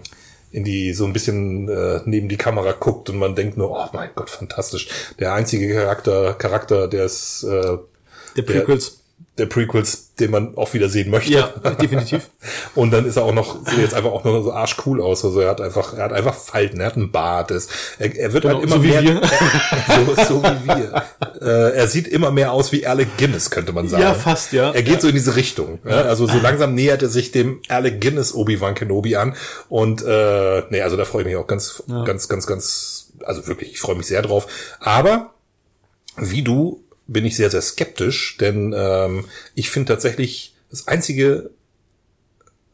in 0.52 0.64
die 0.64 0.92
so 0.92 1.04
ein 1.04 1.12
bisschen 1.12 1.68
äh, 1.68 2.00
neben 2.04 2.28
die 2.28 2.36
Kamera 2.36 2.72
guckt 2.72 3.08
und 3.10 3.18
man 3.18 3.34
denkt 3.36 3.56
nur, 3.56 3.70
oh 3.70 3.86
mein 3.92 4.10
Gott, 4.16 4.28
fantastisch. 4.28 4.88
Der 5.20 5.32
einzige 5.34 5.72
Charakter, 5.72 6.34
Charakter, 6.34 6.88
der 6.88 7.04
ist 7.04 7.44
äh, 7.44 7.78
Der 8.36 8.42
Prequels. 8.42 8.99
Der 9.40 9.46
Prequels, 9.46 10.14
den 10.16 10.30
man 10.30 10.56
auch 10.56 10.74
wieder 10.74 10.88
sehen 10.90 11.10
möchte. 11.10 11.32
Ja, 11.32 11.46
definitiv. 11.80 12.28
Und 12.74 12.90
dann 12.90 13.06
ist 13.06 13.16
er 13.16 13.24
auch 13.24 13.32
noch, 13.32 13.66
sieht 13.66 13.78
jetzt 13.78 13.94
einfach 13.94 14.10
auch 14.10 14.22
noch 14.22 14.42
so 14.42 14.52
arschcool 14.52 15.00
aus. 15.00 15.24
Also 15.24 15.40
er 15.40 15.50
hat 15.50 15.62
einfach, 15.62 15.94
er 15.94 16.04
hat 16.04 16.12
einfach 16.12 16.34
Falten, 16.34 16.78
er 16.80 16.86
hat 16.86 16.96
einen 16.96 17.10
Bart. 17.10 17.50
Es, 17.50 17.68
er, 17.98 18.14
er 18.14 18.32
wird 18.34 18.42
Genau, 18.42 18.56
halt 18.56 18.64
immer 18.64 18.76
so 18.76 18.84
wie 18.84 18.88
mehr, 18.88 19.02
wir. 19.02 19.20
so, 20.28 20.34
so 20.34 20.42
wie 20.42 20.66
wir. 20.66 21.04
Äh, 21.40 21.76
er 21.76 21.88
sieht 21.88 22.06
immer 22.06 22.30
mehr 22.30 22.52
aus 22.52 22.70
wie 22.70 22.86
Alec 22.86 23.16
Guinness, 23.16 23.50
könnte 23.50 23.72
man 23.72 23.88
sagen. 23.88 24.02
Ja, 24.02 24.14
fast, 24.14 24.52
ja. 24.52 24.72
Er 24.72 24.82
geht 24.82 25.00
so 25.00 25.08
in 25.08 25.14
diese 25.14 25.36
Richtung. 25.36 25.78
Ja? 25.88 26.02
Also 26.02 26.26
so 26.26 26.38
langsam 26.38 26.74
nähert 26.74 27.02
er 27.02 27.08
sich 27.08 27.32
dem 27.32 27.60
Alec 27.68 28.00
Guinness 28.00 28.34
Obi-Wan 28.34 28.74
Kenobi 28.74 29.16
an. 29.16 29.34
Und 29.70 30.02
äh, 30.02 30.62
nee, 30.68 30.82
also 30.82 30.96
da 30.98 31.06
freue 31.06 31.22
ich 31.22 31.26
mich 31.26 31.36
auch 31.36 31.46
ganz, 31.46 31.82
ganz, 32.04 32.28
ganz, 32.28 32.46
ganz, 32.46 33.12
also 33.24 33.46
wirklich, 33.46 33.72
ich 33.72 33.80
freue 33.80 33.96
mich 33.96 34.06
sehr 34.06 34.20
drauf. 34.20 34.46
Aber 34.80 35.30
wie 36.18 36.42
du 36.42 36.84
bin 37.10 37.24
ich 37.24 37.36
sehr, 37.36 37.50
sehr 37.50 37.60
skeptisch, 37.60 38.36
denn 38.38 38.74
ähm, 38.76 39.24
ich 39.54 39.70
finde 39.70 39.92
tatsächlich 39.92 40.54
das 40.70 40.86
einzige, 40.86 41.50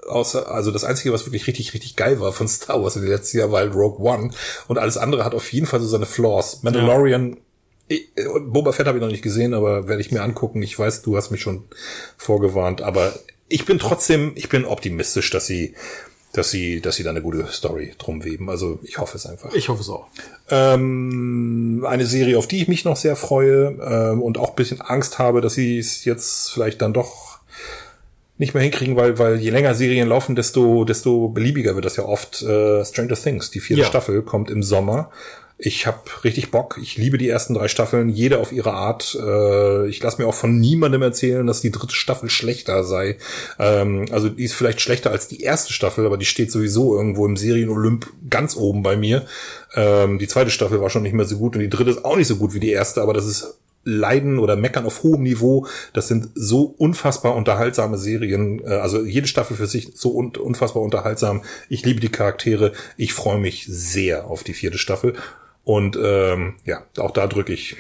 außer, 0.07 0.51
also 0.51 0.71
das 0.71 0.85
einzige, 0.85 1.13
was 1.13 1.25
wirklich 1.25 1.47
richtig, 1.47 1.73
richtig 1.73 1.97
geil 1.97 2.21
war 2.21 2.33
von 2.33 2.47
Star 2.49 2.83
Wars 2.83 2.97
in 2.97 3.03
den 3.03 3.11
letzten 3.11 3.39
Jahren, 3.39 3.53
war 3.53 3.61
halt 3.61 3.75
Rogue 3.75 4.05
One 4.05 4.31
und 4.69 4.79
alles 4.79 4.99
andere 4.99 5.25
hat 5.25 5.35
auf 5.35 5.53
jeden 5.53 5.67
Fall 5.67 5.81
so 5.81 5.89
seine 5.89 6.07
Flaws. 6.07 6.63
Mandalorian, 6.63 7.39
ich, 7.89 8.09
Boba 8.41 8.73
Fett 8.73 8.87
habe 8.87 8.99
ich 8.99 9.03
noch 9.03 9.11
nicht 9.11 9.23
gesehen, 9.23 9.55
aber 9.55 9.89
werde 9.89 10.03
ich 10.03 10.13
mir 10.13 10.23
angucken. 10.23 10.63
Ich 10.63 10.79
weiß, 10.79 11.03
du 11.03 11.17
hast 11.17 11.31
mich 11.31 11.41
schon 11.41 11.65
vorgewarnt, 12.19 12.83
aber 12.83 13.19
ich 13.49 13.65
bin 13.65 13.79
trotzdem, 13.79 14.33
ich 14.35 14.49
bin 14.51 14.65
optimistisch, 14.67 15.31
dass 15.31 15.47
sie, 15.47 15.75
dass 16.37 16.51
sie, 16.51 16.81
dass 16.81 16.97
sie 16.97 17.03
da 17.03 17.11
eine 17.11 17.23
gute 17.23 17.47
Story 17.51 17.95
drum 17.99 18.25
weben. 18.25 18.51
Also 18.51 18.79
ich 18.83 18.99
hoffe 18.99 19.17
es 19.17 19.27
einfach. 19.27 19.55
Ich 19.55 19.69
hoffe 19.69 19.81
es 19.81 19.89
auch. 19.89 20.07
Ähm, 20.51 21.85
eine 21.89 22.07
Serie, 22.07 22.39
auf 22.39 22.47
die 22.47 22.63
ich 22.63 22.69
mich 22.69 22.85
noch 22.85 22.97
sehr 22.97 23.17
freue 23.17 23.79
ähm, 23.81 24.23
und 24.23 24.39
auch 24.39 24.51
ein 24.51 24.57
bisschen 24.57 24.81
Angst 24.81 25.19
habe, 25.19 25.41
dass 25.41 25.55
sie 25.55 25.79
es 25.79 26.05
jetzt 26.05 26.51
vielleicht 26.53 26.83
dann 26.83 26.93
doch 26.93 27.39
nicht 28.39 28.53
mehr 28.53 28.63
hinkriegen, 28.63 28.97
weil, 28.97 29.19
weil 29.19 29.37
je 29.37 29.49
länger 29.51 29.75
Serien 29.75 30.09
laufen, 30.09 30.37
desto, 30.37 30.85
desto 30.85 31.29
beliebiger 31.29 31.75
wird 31.75 31.87
das 31.87 31.97
ja 31.97 32.05
oft. 32.05 32.43
Äh, 32.43 32.85
Stranger 32.85 33.15
Things, 33.17 33.51
die 33.51 33.61
vierte 33.61 33.83
Ja. 33.83 33.89
Staffel, 33.89 34.23
kommt 34.23 34.51
im 34.51 34.63
Sommer. 34.63 35.11
Ich 35.59 35.87
habe 35.87 35.99
richtig 36.23 36.51
Bock. 36.51 36.79
Ich 36.83 36.99
liebe 36.99 37.17
die 37.17 37.31
ersten 37.31 37.55
drei 37.55 37.69
Staffeln, 37.69 38.11
jede 38.11 38.39
auf 38.39 38.53
ihre 38.53 38.75
Art. 38.75 39.17
Äh, 39.19 39.89
ich 39.89 40.03
lasse 40.03 40.21
mir 40.21 40.29
auch 40.29 40.35
von 40.35 40.59
niemandem 40.59 41.01
erzählen, 41.01 41.47
dass 41.47 41.63
die 41.63 41.71
dritte 41.71 41.95
Staffel 41.95 42.29
schlechter 42.29 42.85
sei. 42.85 43.17
Ähm, 43.59 44.05
also 44.11 44.29
die 44.29 44.45
ist 44.45 44.53
vielleicht 44.53 44.83
schlechter 44.83 45.13
als 45.13 45.29
die 45.29 45.41
erste 45.41 45.73
Staffel, 45.73 46.05
aber 46.05 46.19
die 46.19 46.27
steht 46.27 46.53
sowieso 46.53 46.95
irgendwo 46.95 47.25
im 47.25 47.39
Serien-Olymp 47.39 48.07
ganz 48.29 48.55
oben 48.55 48.83
bei 48.83 48.99
mir. 48.99 49.25
Ähm, 49.75 50.19
die 50.19 50.29
zweite 50.29 50.51
Staffel 50.51 50.83
war 50.83 50.91
schon 50.91 51.03
nicht 51.03 51.15
mehr 51.15 51.25
so 51.25 51.39
gut 51.39 51.57
und 51.57 51.63
die 51.63 51.71
dritte 51.71 51.91
ist 51.91 52.05
auch 52.05 52.17
nicht 52.17 52.29
so 52.29 52.37
gut 52.37 52.53
wie 52.53 52.61
die 52.61 52.71
erste, 52.71 53.01
aber 53.01 53.15
das 53.15 53.27
ist 53.27 53.55
Leiden 53.83 54.39
oder 54.39 54.57
Meckern 54.57 54.85
auf 54.85 55.05
hohem 55.05 55.23
Niveau. 55.23 55.67
Das 55.95 56.09
sind 56.09 56.29
so 56.35 56.75
unfassbar 56.77 57.35
unterhaltsame 57.35 57.97
Serien. 57.97 58.61
Äh, 58.63 58.75
Also 58.75 59.03
jede 59.05 59.27
Staffel 59.27 59.57
für 59.57 59.67
sich 59.67 59.93
so 59.95 60.15
un 60.15 60.37
unfassbar 60.37 60.83
unterhaltsam. 60.83 61.43
Ich 61.71 61.83
liebe 61.83 62.01
die 62.01 62.11
Charaktere. 62.11 62.73
Ich 62.99 63.15
freue 63.15 63.39
mich 63.39 63.65
sehr 63.67 64.27
auf 64.27 64.45
die 64.45 64.55
vierte 64.55 64.77
Staffel. 64.77 65.15
Und 65.67 65.99
ähm, 66.01 66.55
ja, 66.65 66.85
auch 66.97 67.11
da 67.11 67.27
drücke 67.27 67.53
ich 67.53 67.77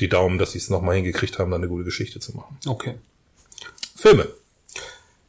die 0.00 0.08
Daumen, 0.08 0.38
dass 0.38 0.52
sie 0.52 0.58
es 0.58 0.70
nochmal 0.70 0.96
hingekriegt 0.96 1.38
haben, 1.38 1.50
da 1.50 1.58
eine 1.58 1.68
gute 1.68 1.84
Geschichte 1.84 2.20
zu 2.20 2.34
machen. 2.34 2.56
Okay. 2.66 2.94
Filme. 3.94 4.28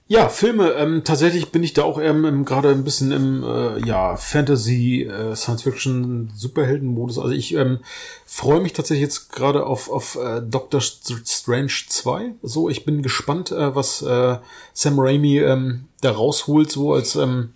Ja, 0.07 0.29
Filme. 0.29 0.71
Ähm, 0.71 1.03
tatsächlich 1.03 1.51
bin 1.51 1.61
ich 1.61 1.73
da 1.73 1.83
auch 1.83 1.97
im, 1.97 2.45
gerade 2.45 2.69
ein 2.69 2.83
bisschen 2.85 3.11
im 3.11 3.43
äh, 3.43 3.85
ja, 3.85 4.15
Fantasy, 4.15 5.03
äh, 5.03 5.35
Science-Fiction, 5.35 6.31
Superhelden-Modus. 6.35 7.19
Also 7.19 7.31
ich 7.33 7.53
ähm, 7.55 7.79
freue 8.25 8.61
mich 8.61 8.71
tatsächlich 8.73 9.03
jetzt 9.03 9.29
gerade 9.33 9.65
auf, 9.65 9.89
auf 9.91 10.15
äh, 10.15 10.41
Doctor 10.41 10.79
St- 10.79 11.21
Strange 11.29 11.71
2. 11.89 12.31
So, 12.41 12.69
ich 12.69 12.85
bin 12.85 13.03
gespannt, 13.03 13.51
äh, 13.51 13.75
was 13.75 14.01
äh, 14.01 14.37
Sam 14.73 14.99
Raimi 14.99 15.39
ähm, 15.39 15.85
da 16.01 16.11
rausholt, 16.11 16.71
so 16.71 16.93
als 16.93 17.15
ähm, 17.15 17.53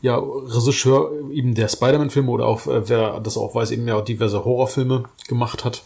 ja, 0.00 0.16
Regisseur 0.16 1.10
eben 1.32 1.54
der 1.54 1.68
Spider-Man-Filme 1.68 2.30
oder 2.30 2.46
auch, 2.46 2.66
äh, 2.66 2.88
wer 2.88 3.20
das 3.20 3.36
auch 3.36 3.54
weiß, 3.54 3.70
eben 3.72 3.88
ja 3.88 3.96
auch 3.96 4.04
diverse 4.04 4.44
Horrorfilme 4.44 5.04
gemacht 5.26 5.64
hat. 5.64 5.82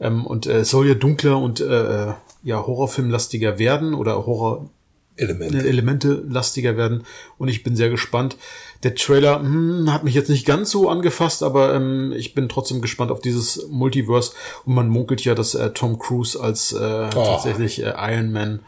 Ähm, 0.00 0.26
und 0.26 0.46
äh, 0.46 0.58
es 0.58 0.70
soll 0.70 0.86
ja 0.86 0.94
dunkler 0.94 1.38
und 1.38 1.60
äh, 1.60 2.12
ja, 2.42 2.66
Horrorfilmlastiger 2.66 3.58
werden 3.58 3.94
oder 3.94 4.26
Horror 4.26 4.70
Elemente. 5.16 5.66
Elemente 5.66 6.24
lastiger 6.28 6.76
werden 6.76 7.04
und 7.38 7.48
ich 7.48 7.62
bin 7.62 7.74
sehr 7.74 7.88
gespannt. 7.88 8.36
Der 8.82 8.94
Trailer 8.94 9.40
hm, 9.40 9.90
hat 9.92 10.04
mich 10.04 10.14
jetzt 10.14 10.28
nicht 10.28 10.46
ganz 10.46 10.70
so 10.70 10.90
angefasst, 10.90 11.42
aber 11.42 11.74
ähm, 11.74 12.12
ich 12.14 12.34
bin 12.34 12.48
trotzdem 12.48 12.82
gespannt 12.82 13.10
auf 13.10 13.20
dieses 13.20 13.66
Multiverse 13.68 14.32
und 14.66 14.74
man 14.74 14.88
munkelt 14.88 15.24
ja, 15.24 15.34
dass 15.34 15.54
äh, 15.54 15.70
Tom 15.70 15.98
Cruise 15.98 16.38
als 16.38 16.72
äh, 16.72 17.08
tatsächlich 17.08 17.82
äh, 17.82 17.94
Iron 17.96 18.30
Man 18.30 18.60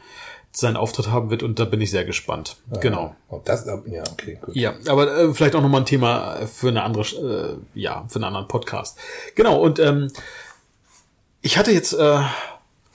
seinen 0.59 0.76
Auftritt 0.76 1.09
haben 1.09 1.30
wird 1.30 1.44
und 1.44 1.60
da 1.60 1.64
bin 1.64 1.80
ich 1.80 1.93
sehr 1.93 2.05
gespannt. 2.05 2.56
Genau. 2.80 3.14
Oh, 3.28 3.40
das, 3.44 3.64
ja, 3.64 4.02
okay, 4.10 4.39
gut. 4.40 4.56
Ja, 4.56 4.74
aber 4.89 5.16
äh, 5.16 5.32
vielleicht 5.32 5.55
auch 5.55 5.62
nochmal 5.62 5.82
ein 5.82 5.86
Thema 5.86 6.47
für 6.52 6.68
eine 6.68 6.82
andere, 6.82 7.59
äh, 7.74 7.78
ja, 7.78 8.05
für 8.09 8.16
einen 8.16 8.24
anderen 8.24 8.48
Podcast. 8.48 8.98
Genau, 9.36 9.60
und 9.60 9.78
ähm, 9.78 10.10
ich 11.43 11.59
hatte 11.59 11.70
jetzt 11.70 11.93
äh, 11.93 11.97
gerade 11.97 12.30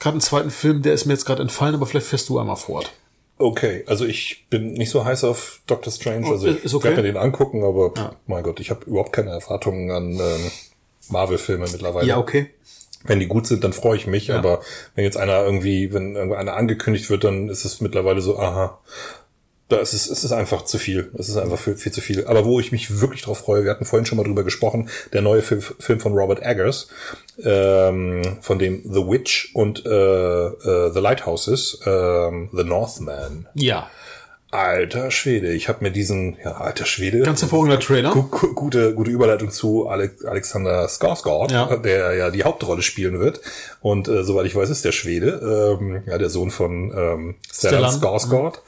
einen 0.04 0.20
zweiten 0.20 0.52
Film, 0.52 0.82
der 0.82 0.94
ist 0.94 1.06
mir 1.06 1.14
jetzt 1.14 1.24
gerade 1.24 1.42
entfallen, 1.42 1.74
aber 1.74 1.86
vielleicht 1.86 2.08
fährst 2.08 2.28
du 2.28 2.38
einmal 2.38 2.58
fort. 2.58 2.92
Okay, 3.38 3.86
also 3.88 4.06
ich 4.06 4.46
bin 4.50 4.74
nicht 4.74 4.90
so 4.90 5.06
heiß 5.06 5.24
auf 5.24 5.62
Doctor 5.66 5.94
Strange, 5.94 6.28
also 6.28 6.48
ich 6.48 6.66
ist 6.66 6.74
okay. 6.74 6.90
werde 6.90 7.02
mir 7.02 7.14
den 7.14 7.18
angucken, 7.18 7.64
aber 7.64 7.94
mein 8.28 8.44
Gott, 8.44 8.60
ich 8.60 8.72
habe 8.72 8.84
überhaupt 8.86 9.14
keine 9.14 9.32
Erwartungen 9.32 9.90
an 9.90 10.12
ähm, 10.12 10.52
Marvel-Filme 11.08 11.66
mittlerweile. 11.72 12.08
Ja, 12.08 12.18
okay. 12.18 12.50
Wenn 13.04 13.20
die 13.20 13.28
gut 13.28 13.48
sind, 13.48 13.64
dann 13.64 13.74
freue 13.74 13.98
ich 13.98 14.08
mich, 14.08 14.32
aber 14.32 14.62
wenn 14.96 15.04
jetzt 15.04 15.18
einer 15.18 15.44
irgendwie, 15.44 15.94
wenn 15.94 16.16
irgendeiner 16.16 16.56
angekündigt 16.56 17.10
wird, 17.10 17.24
dann 17.26 17.50
ist 17.50 17.66
es 17.66 17.82
mittlerweile 17.82 18.22
so, 18.22 18.40
aha, 18.40 18.80
da 19.70 19.80
ist 19.80 19.94
es, 19.94 20.10
es 20.10 20.24
ist 20.24 20.32
einfach 20.32 20.64
zu 20.64 20.78
viel. 20.78 21.12
Es 21.18 21.30
ist 21.30 21.38
einfach 21.38 21.58
viel, 21.58 21.76
viel 21.76 21.92
zu 21.92 22.02
viel. 22.02 22.26
Aber 22.28 22.46
wo 22.46 22.60
ich 22.60 22.72
mich 22.72 23.02
wirklich 23.02 23.24
drauf 23.24 23.40
freue, 23.40 23.64
wir 23.64 23.72
hatten 23.72 23.86
vorhin 23.86 24.06
schon 24.06 24.18
mal 24.18 24.24
drüber 24.24 24.44
gesprochen, 24.44 24.90
der 25.14 25.22
neue 25.22 25.42
Film, 25.42 25.62
Film 25.62 26.00
von 26.00 26.14
Robert 26.14 26.42
Eggers, 26.42 26.90
ähm, 27.44 28.38
von 28.42 28.60
dem 28.60 28.84
The 28.84 29.08
Witch 29.08 29.52
und 29.54 29.86
äh, 29.86 29.90
äh, 29.90 30.92
The 30.94 31.00
Lighthouses, 31.00 31.80
ähm, 31.86 32.50
The 32.54 32.64
Northman. 32.64 33.48
Ja. 33.56 33.90
Alter 34.54 35.10
Schwede, 35.10 35.52
ich 35.52 35.68
habe 35.68 35.84
mir 35.84 35.90
diesen, 35.92 36.38
ja, 36.44 36.52
alter 36.58 36.86
Schwede. 36.86 37.22
Ganz 37.22 37.42
hervorragender 37.42 37.80
Trailer. 37.80 38.12
Gu 38.12 38.24
gu 38.24 38.54
gute, 38.54 38.94
gute 38.94 39.10
Überleitung 39.10 39.50
zu 39.50 39.88
Alex 39.88 40.24
Alexander 40.24 40.86
Skarsgård, 40.88 41.52
Ja. 41.52 41.76
der 41.78 42.14
ja 42.14 42.30
die 42.30 42.44
Hauptrolle 42.44 42.84
spielen 42.84 43.20
wird. 43.20 43.42
Und 43.82 44.08
äh, 44.08 44.24
soweit 44.24 44.46
ich 44.46 44.56
weiß, 44.56 44.70
ist 44.70 44.86
der 44.86 44.92
Schwede, 44.92 45.78
ähm, 45.82 46.04
ja, 46.06 46.20
der 46.20 46.30
Sohn 46.30 46.52
von 46.52 46.92
ähm, 46.96 47.36
Stellan 47.52 47.90
Stellan. 47.90 48.00
Skarsgård. 48.00 48.60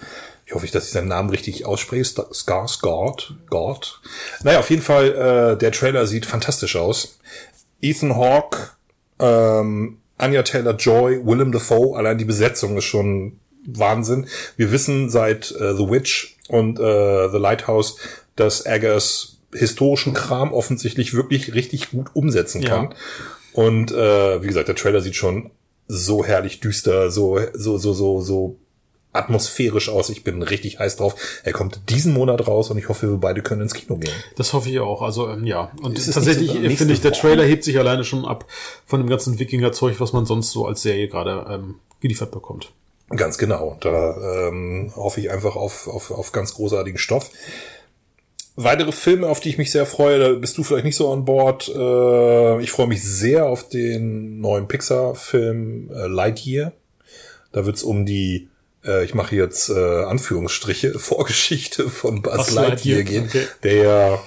Ich 0.48 0.56
hoffe, 0.56 0.66
dass 0.68 0.86
ich 0.86 0.92
seinen 0.92 1.08
Namen 1.08 1.30
richtig 1.30 1.66
ausspreche. 1.68 2.04
Skarsgård. 2.04 3.34
Gord. 3.52 4.02
Naja, 4.44 4.60
auf 4.60 4.70
jeden 4.72 4.82
Fall, 4.82 5.54
äh, 5.54 5.58
der 5.58 5.72
Trailer 5.72 6.08
sieht 6.08 6.26
fantastisch 6.26 6.76
aus. 6.78 7.20
Ethan 7.82 8.16
Hawke, 8.16 8.58
ähm, 9.20 9.98
Anya 10.18 10.42
Taylor-Joy, 10.44 11.26
Willem 11.26 11.52
Dafoe, 11.52 11.96
allein 11.96 12.18
die 12.18 12.26
Besetzung 12.26 12.76
ist 12.78 12.86
schon 12.86 13.40
Wahnsinn. 13.68 14.28
Wir 14.58 14.72
wissen 14.72 15.10
seit 15.10 15.52
äh, 15.52 15.76
The 15.76 15.90
Witch 15.90 16.38
und 16.48 16.80
äh, 16.80 17.30
The 17.30 17.38
Lighthouse, 17.38 17.98
dass 18.36 18.66
Eggers 18.66 19.38
historischen 19.54 20.14
Kram 20.14 20.54
offensichtlich 20.54 21.14
wirklich 21.14 21.54
richtig 21.54 21.92
gut 21.92 22.08
umsetzen 22.14 22.62
Ja. 22.62 22.70
kann. 22.70 22.96
Und 23.54 23.92
äh, 23.92 24.42
wie 24.44 24.48
gesagt, 24.48 24.68
der 24.68 24.76
Trailer 24.76 25.02
sieht 25.02 25.16
schon 25.16 25.52
so 25.88 26.26
herrlich 26.26 26.60
düster, 26.60 27.10
so 27.12 27.40
so 27.54 27.78
so 27.78 27.94
so 27.94 28.20
so 28.22 28.58
atmosphärisch 29.14 29.88
aus. 29.88 30.10
Ich 30.10 30.26
bin 30.26 30.42
richtig 30.42 30.80
heiß 30.80 30.98
drauf. 30.98 31.16
Er 31.46 31.54
kommt 31.54 31.80
diesen 31.90 32.14
Monat 32.14 32.46
raus 32.48 32.70
und 32.70 32.78
ich 32.78 32.90
hoffe, 32.90 33.10
wir 33.10 33.18
beide 33.18 33.42
können 33.42 33.62
ins 33.62 33.74
Kino 33.74 33.96
gehen. 33.96 34.12
Das 34.36 34.52
hoffe 34.52 34.70
ich 34.70 34.80
auch. 34.82 35.02
Also 35.02 35.30
ähm, 35.30 35.46
ja. 35.46 35.72
Und 35.82 35.98
Ist 35.98 36.14
tatsächlich 36.14 36.50
sogar 36.52 36.64
äh, 36.66 36.76
finde 36.76 36.94
ich, 36.94 37.00
der? 37.02 37.14
Trailer 37.14 37.46
hebt 37.46 37.64
sich 37.64 37.80
alleine 37.80 38.04
schon 38.04 38.26
ab 38.26 38.46
von 38.86 39.00
dem 39.00 39.08
ganzen 39.10 39.40
Wikinger-Zeug, 39.40 40.00
was 40.02 40.12
man 40.12 40.26
sonst 40.26 40.52
so 40.52 40.66
als 40.66 40.82
Serie 40.82 41.08
gerade 41.08 41.46
ähm, 41.50 41.76
geliefert 42.02 42.32
bekommt. 42.32 42.74
Ganz 43.10 43.38
genau. 43.38 43.78
Da 43.82 44.48
ähm, 44.48 44.92
hoffe 44.96 45.20
ich 45.20 45.30
einfach 45.30 45.56
auf, 45.56 45.88
auf, 45.88 46.12
auf 46.12 46.32
ganz 46.32 46.56
großartigen 46.56 46.98
Stoff. 46.98 47.30
Weitere 48.56 48.92
Filme, 48.92 49.28
auf 49.28 49.42
die 49.42 49.50
ich 49.50 49.58
mich 49.58 49.72
sehr 49.72 49.86
freue, 49.86 50.18
da 50.18 50.30
bist 50.34 50.58
du 50.58 50.64
vielleicht 50.64 50.86
nicht 50.86 50.96
so 50.96 51.12
an 51.12 51.26
Bord. 51.26 51.68
Äh, 51.68 52.62
ich 52.62 52.72
freue 52.72 52.88
mich 52.88 53.04
sehr 53.04 53.46
auf 53.46 53.68
den 53.68 54.40
neuen 54.40 54.68
Pixar-Film 54.68 55.92
äh, 55.94 56.08
Lightyear. 56.08 56.72
Da 57.52 57.66
wird's 57.66 57.84
um 57.84 58.06
die, 58.06 58.48
äh, 58.84 59.04
ich 59.04 59.14
mache 59.14 59.36
jetzt 59.36 59.70
äh, 59.70 60.04
Anführungsstriche, 60.04 60.98
Vorgeschichte 61.00 61.90
von 61.90 62.22
Buzz 62.22 62.52
Lightyear 62.52 63.00
Lightyear, 63.00 63.04
gehen, 63.04 63.26
okay. 63.28 63.48
der 63.64 63.76
ja 63.76 64.24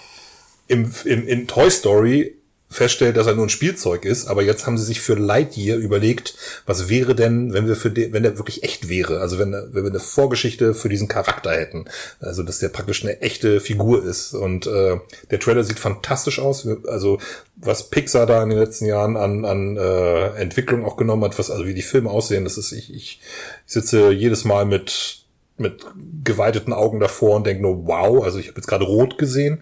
im, 0.69 0.93
im, 1.05 1.27
in 1.27 1.49
Toy 1.49 1.71
Story 1.71 2.38
feststellt, 2.71 3.17
dass 3.17 3.27
er 3.27 3.35
nur 3.35 3.47
ein 3.47 3.51
Spielzeug 3.51 4.05
ist, 4.05 4.27
aber 4.27 4.43
jetzt 4.43 4.67
haben 4.67 4.77
sie 4.77 4.85
sich 4.85 5.01
für 5.01 5.15
Lightyear 5.15 5.79
überlegt, 5.79 6.35
was 6.67 6.91
wäre 6.91 7.15
denn, 7.15 7.55
wenn 7.55 7.67
wir 7.67 7.77
für 7.77 7.91
den, 7.91 8.13
wenn 8.13 8.23
der 8.23 8.37
wirklich 8.37 8.63
echt 8.63 8.91
wäre, 8.91 9.21
also 9.21 9.39
wenn, 9.39 9.53
wenn 9.53 9.85
wir 9.85 9.91
eine 9.91 10.01
Vorgeschichte 10.01 10.75
für 10.75 10.91
diesen 10.91 11.09
Charakter 11.09 11.53
hätten, 11.53 11.87
also 12.21 12.43
dass 12.43 12.59
der 12.59 12.69
praktisch 12.69 13.03
eine 13.03 13.23
echte 13.23 13.61
Figur 13.61 14.05
ist 14.05 14.35
und 14.35 14.67
äh, 14.67 14.99
der 15.31 15.41
Trailer 15.41 15.65
sieht 15.65 15.79
fantastisch 15.79 16.39
aus, 16.39 16.69
also 16.87 17.19
was 17.57 17.89
Pixar 17.89 18.27
da 18.27 18.43
in 18.43 18.51
den 18.51 18.59
letzten 18.59 18.85
Jahren 18.85 19.17
an, 19.17 19.47
an 19.47 19.79
äh, 19.79 20.27
Entwicklung 20.35 20.85
auch 20.85 20.99
genommen 20.99 21.25
hat, 21.25 21.39
was 21.39 21.51
also 21.51 21.67
wie 21.67 21.75
die 21.75 21.83
Filme 21.83 22.11
aussehen, 22.11 22.45
das 22.45 22.59
ist 22.59 22.73
ich, 22.73 22.95
ich 22.95 23.21
sitze 23.65 24.11
jedes 24.11 24.45
Mal 24.45 24.67
mit 24.67 25.25
mit 25.61 25.85
geweiteten 26.23 26.73
Augen 26.73 27.01
davor 27.01 27.35
und 27.35 27.47
denke 27.47 27.63
nur 27.63 27.87
wow, 27.87 28.23
also 28.23 28.39
ich 28.39 28.47
habe 28.47 28.59
jetzt 28.59 28.69
gerade 28.69 28.85
rot 28.85 29.19
gesehen 29.19 29.61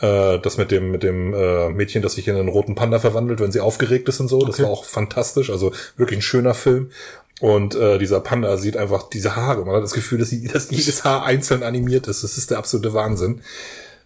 äh, 0.00 0.38
das 0.38 0.56
mit 0.56 0.70
dem, 0.70 0.90
mit 0.90 1.02
dem 1.02 1.34
äh, 1.34 1.68
Mädchen, 1.70 2.02
das 2.02 2.14
sich 2.14 2.28
in 2.28 2.36
einen 2.36 2.48
roten 2.48 2.74
Panda 2.74 2.98
verwandelt, 2.98 3.40
wenn 3.40 3.52
sie 3.52 3.60
aufgeregt 3.60 4.08
ist 4.08 4.20
und 4.20 4.28
so. 4.28 4.40
Das 4.40 4.56
Okay. 4.56 4.62
war 4.64 4.70
auch 4.70 4.84
fantastisch. 4.84 5.50
Also 5.50 5.72
wirklich 5.96 6.18
ein 6.18 6.22
schöner 6.22 6.54
Film. 6.54 6.90
Und 7.40 7.74
äh, 7.76 7.98
dieser 7.98 8.20
Panda 8.20 8.56
sieht 8.56 8.76
einfach 8.76 9.08
diese 9.08 9.36
Haare. 9.36 9.64
Man 9.64 9.76
hat 9.76 9.82
das 9.84 9.92
Gefühl, 9.92 10.18
dass, 10.18 10.30
sie, 10.30 10.46
dass 10.48 10.70
jedes 10.70 11.04
Haar 11.04 11.24
einzeln 11.24 11.62
animiert 11.62 12.08
ist. 12.08 12.24
Das 12.24 12.36
ist 12.36 12.50
der 12.50 12.58
absolute 12.58 12.94
Wahnsinn. 12.94 13.42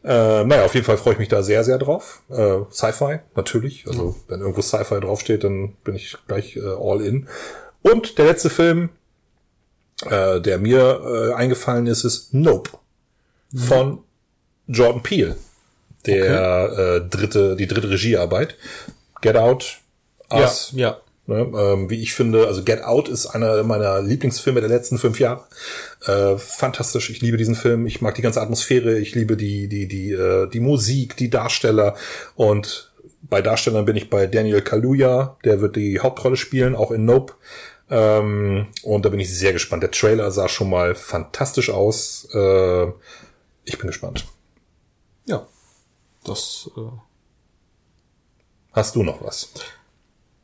Äh, 0.04 0.44
naja, 0.44 0.64
auf 0.64 0.74
jeden 0.74 0.84
Fall 0.84 0.98
freue 0.98 1.14
ich 1.14 1.18
mich 1.18 1.28
da 1.28 1.42
sehr, 1.42 1.62
sehr 1.64 1.78
drauf. 1.78 2.22
Äh, 2.28 2.58
Sci-Fi, 2.70 3.20
natürlich. 3.36 3.86
Also 3.86 4.16
wenn 4.28 4.40
irgendwo 4.40 4.60
Sci-Fi 4.60 5.00
draufsteht, 5.00 5.44
dann 5.44 5.74
bin 5.84 5.94
ich 5.94 6.16
gleich 6.26 6.56
äh, 6.56 6.60
all 6.60 7.00
in. 7.00 7.28
Und 7.82 8.18
der 8.18 8.26
letzte 8.26 8.50
Film, 8.50 8.90
äh, 10.10 10.40
der 10.40 10.58
mir 10.58 11.00
äh, 11.30 11.34
eingefallen 11.34 11.86
ist, 11.86 12.04
ist 12.04 12.34
Nope 12.34 12.70
von 13.54 14.00
Jordan 14.66 15.02
Peele. 15.02 15.36
Der 16.06 16.72
äh, 16.78 17.08
dritte, 17.08 17.56
die 17.56 17.66
dritte 17.66 17.90
Regiearbeit. 17.90 18.56
Get 19.20 19.36
Out, 19.36 19.78
Us, 20.32 20.72
ja. 20.74 20.98
Ne, 21.26 21.36
ähm, 21.56 21.88
wie 21.88 22.02
ich 22.02 22.14
finde, 22.14 22.48
also 22.48 22.64
Get 22.64 22.82
Out 22.82 23.08
ist 23.08 23.26
einer 23.26 23.62
meiner 23.62 24.02
Lieblingsfilme 24.02 24.60
der 24.60 24.68
letzten 24.68 24.98
fünf 24.98 25.20
Jahre. 25.20 25.44
Äh, 26.04 26.36
fantastisch, 26.36 27.10
ich 27.10 27.20
liebe 27.20 27.36
diesen 27.36 27.54
Film, 27.54 27.86
ich 27.86 28.00
mag 28.00 28.16
die 28.16 28.22
ganze 28.22 28.42
Atmosphäre, 28.42 28.98
ich 28.98 29.14
liebe 29.14 29.36
die, 29.36 29.68
die, 29.68 29.86
die, 29.86 30.10
äh, 30.10 30.48
die 30.48 30.58
Musik, 30.58 31.16
die 31.16 31.30
Darsteller 31.30 31.94
und 32.34 32.92
bei 33.22 33.40
Darstellern 33.40 33.84
bin 33.84 33.96
ich 33.96 34.10
bei 34.10 34.26
Daniel 34.26 34.62
Kaluuya, 34.62 35.36
der 35.44 35.60
wird 35.60 35.76
die 35.76 36.00
Hauptrolle 36.00 36.36
spielen, 36.36 36.74
auch 36.74 36.90
in 36.90 37.04
Nope. 37.04 37.34
Ähm, 37.88 38.66
und 38.82 39.04
da 39.04 39.08
bin 39.08 39.20
ich 39.20 39.32
sehr 39.32 39.52
gespannt. 39.52 39.82
Der 39.82 39.90
Trailer 39.90 40.30
sah 40.32 40.48
schon 40.48 40.68
mal 40.68 40.94
fantastisch 40.94 41.70
aus. 41.70 42.28
Äh, 42.34 42.86
ich 43.64 43.78
bin 43.78 43.86
gespannt. 43.86 44.26
Das, 46.24 46.70
äh, 46.76 46.80
Hast 48.72 48.96
du 48.96 49.02
noch 49.02 49.22
was? 49.22 49.50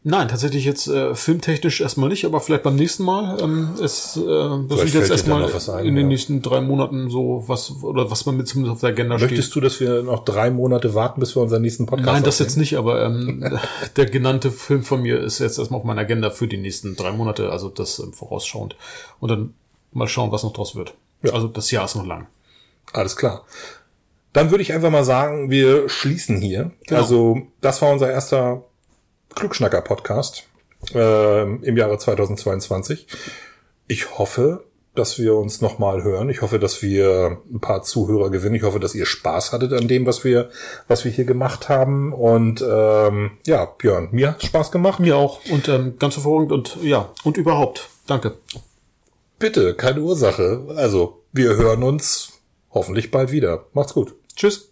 Nein, 0.05 0.29
tatsächlich 0.29 0.65
jetzt 0.65 0.87
äh, 0.87 1.15
filmtechnisch 1.15 1.81
erstmal 1.81 2.09
nicht, 2.09 2.25
aber 2.25 2.41
vielleicht 2.41 2.63
beim 2.63 2.77
nächsten 2.77 3.03
Mal. 3.03 3.43
Ähm, 3.43 3.75
es, 3.83 4.17
äh, 4.17 4.21
das 4.21 4.23
sind 4.23 4.69
fällt 4.69 4.95
jetzt 4.95 5.11
erstmal 5.11 5.45
ein, 5.45 5.87
in 5.87 5.97
den 5.97 6.05
ja. 6.05 6.09
nächsten 6.09 6.41
drei 6.41 6.61
Monaten 6.61 7.11
so 7.11 7.45
was 7.47 7.83
oder 7.83 8.11
was 8.11 8.25
man 8.25 8.37
mit 8.37 8.47
zumindest 8.47 8.75
auf 8.75 8.81
der 8.81 8.91
Agenda 8.91 9.19
Möchtest 9.19 9.51
steht. 9.51 9.57
du, 9.57 9.61
dass 9.61 9.81
wir 9.81 10.03
noch 10.03 10.25
drei 10.25 10.51
Monate 10.51 10.95
warten, 10.95 11.21
bis 11.21 11.35
wir 11.35 11.43
unseren 11.43 11.63
nächsten 11.63 11.87
Podcast 11.87 12.07
Nein, 12.07 12.23
das 12.23 12.37
aufnehmen? 12.37 12.49
jetzt 12.49 12.57
nicht, 12.57 12.79
aber 12.79 13.05
ähm, 13.05 13.59
der 13.97 14.07
genannte 14.07 14.51
Film 14.51 14.83
von 14.83 15.03
mir 15.03 15.21
ist 15.21 15.41
jetzt 15.41 15.59
erstmal 15.59 15.81
auf 15.81 15.85
meiner 15.85 16.03
Agenda 16.03 16.31
für 16.31 16.47
die 16.47 16.59
nächsten 16.59 16.95
drei 16.95 17.11
Monate, 17.11 17.51
also 17.51 17.69
das 17.69 17.99
ähm, 17.99 18.13
vorausschauend. 18.13 18.77
Und 19.21 19.31
dann 19.31 19.55
mal 19.93 20.07
schauen, 20.07 20.31
was 20.31 20.45
noch 20.45 20.53
draus 20.53 20.77
wird. 20.77 20.95
Ja. 21.23 21.33
Also 21.33 21.49
das 21.49 21.71
Jahr 21.71 21.87
ist 21.87 21.97
noch 21.97 22.07
lang. 22.07 22.29
Alles 22.93 23.17
klar. 23.17 23.45
Dann 24.33 24.51
würde 24.51 24.63
ich 24.63 24.73
einfach 24.73 24.91
mal 24.91 25.05
sagen, 25.05 25.51
wir 25.51 25.89
schließen 25.89 26.41
hier. 26.41 26.73
Genau. 26.87 27.01
Also, 27.01 27.43
das 27.61 27.81
war 27.83 27.91
unser 27.91 28.11
erster 28.11 28.65
Klugschnacker-Podcast 29.35 30.45
ähm, 30.95 31.63
im 31.63 31.77
Jahre 31.77 31.99
2022. 31.99 33.07
Ich 33.87 34.19
hoffe, 34.19 34.65
dass 34.95 35.19
wir 35.19 35.37
uns 35.37 35.61
nochmal 35.61 36.03
hören. 36.03 36.29
Ich 36.29 36.43
hoffe, 36.43 36.59
dass 36.59 36.83
wir 36.83 37.39
ein 37.51 37.61
paar 37.61 37.83
Zuhörer 37.83 38.31
gewinnen. 38.31 38.57
Ich 38.57 38.65
hoffe, 38.65 38.81
dass 38.81 38.95
ihr 38.95 39.07
Spaß 39.07 39.53
hattet 39.53 39.73
an 39.73 39.89
dem, 39.89 40.07
was 40.07 40.25
wir, 40.25 40.51
was 40.89 41.05
wir 41.05 41.13
hier 41.13 41.25
gemacht 41.25 41.69
haben. 41.69 42.13
Und 42.13 42.65
ähm, 42.69 43.33
ja, 43.47 43.65
Björn, 43.65 44.09
mir 44.11 44.31
hat 44.31 44.43
Spaß 44.43 44.73
gemacht. 44.73 45.01
Mir 45.01 45.17
auch. 45.17 45.41
Und 45.51 45.69
ähm, 45.69 45.95
ganz 45.99 46.17
hervorragend 46.17 46.53
und 46.53 46.79
ja, 46.83 47.11
und 47.23 47.37
überhaupt. 47.37 47.89
Danke. 48.07 48.35
Bitte, 49.39 49.75
keine 49.75 50.01
Ursache. 50.01 50.67
Also, 50.75 51.23
wir 51.33 51.57
hören 51.57 51.85
uns 51.85 52.38
hoffentlich 52.71 53.11
bald 53.11 53.33
wieder. 53.33 53.67
Macht's 53.73 53.95
gut. 53.95 54.15
Tschüss. 54.37 54.68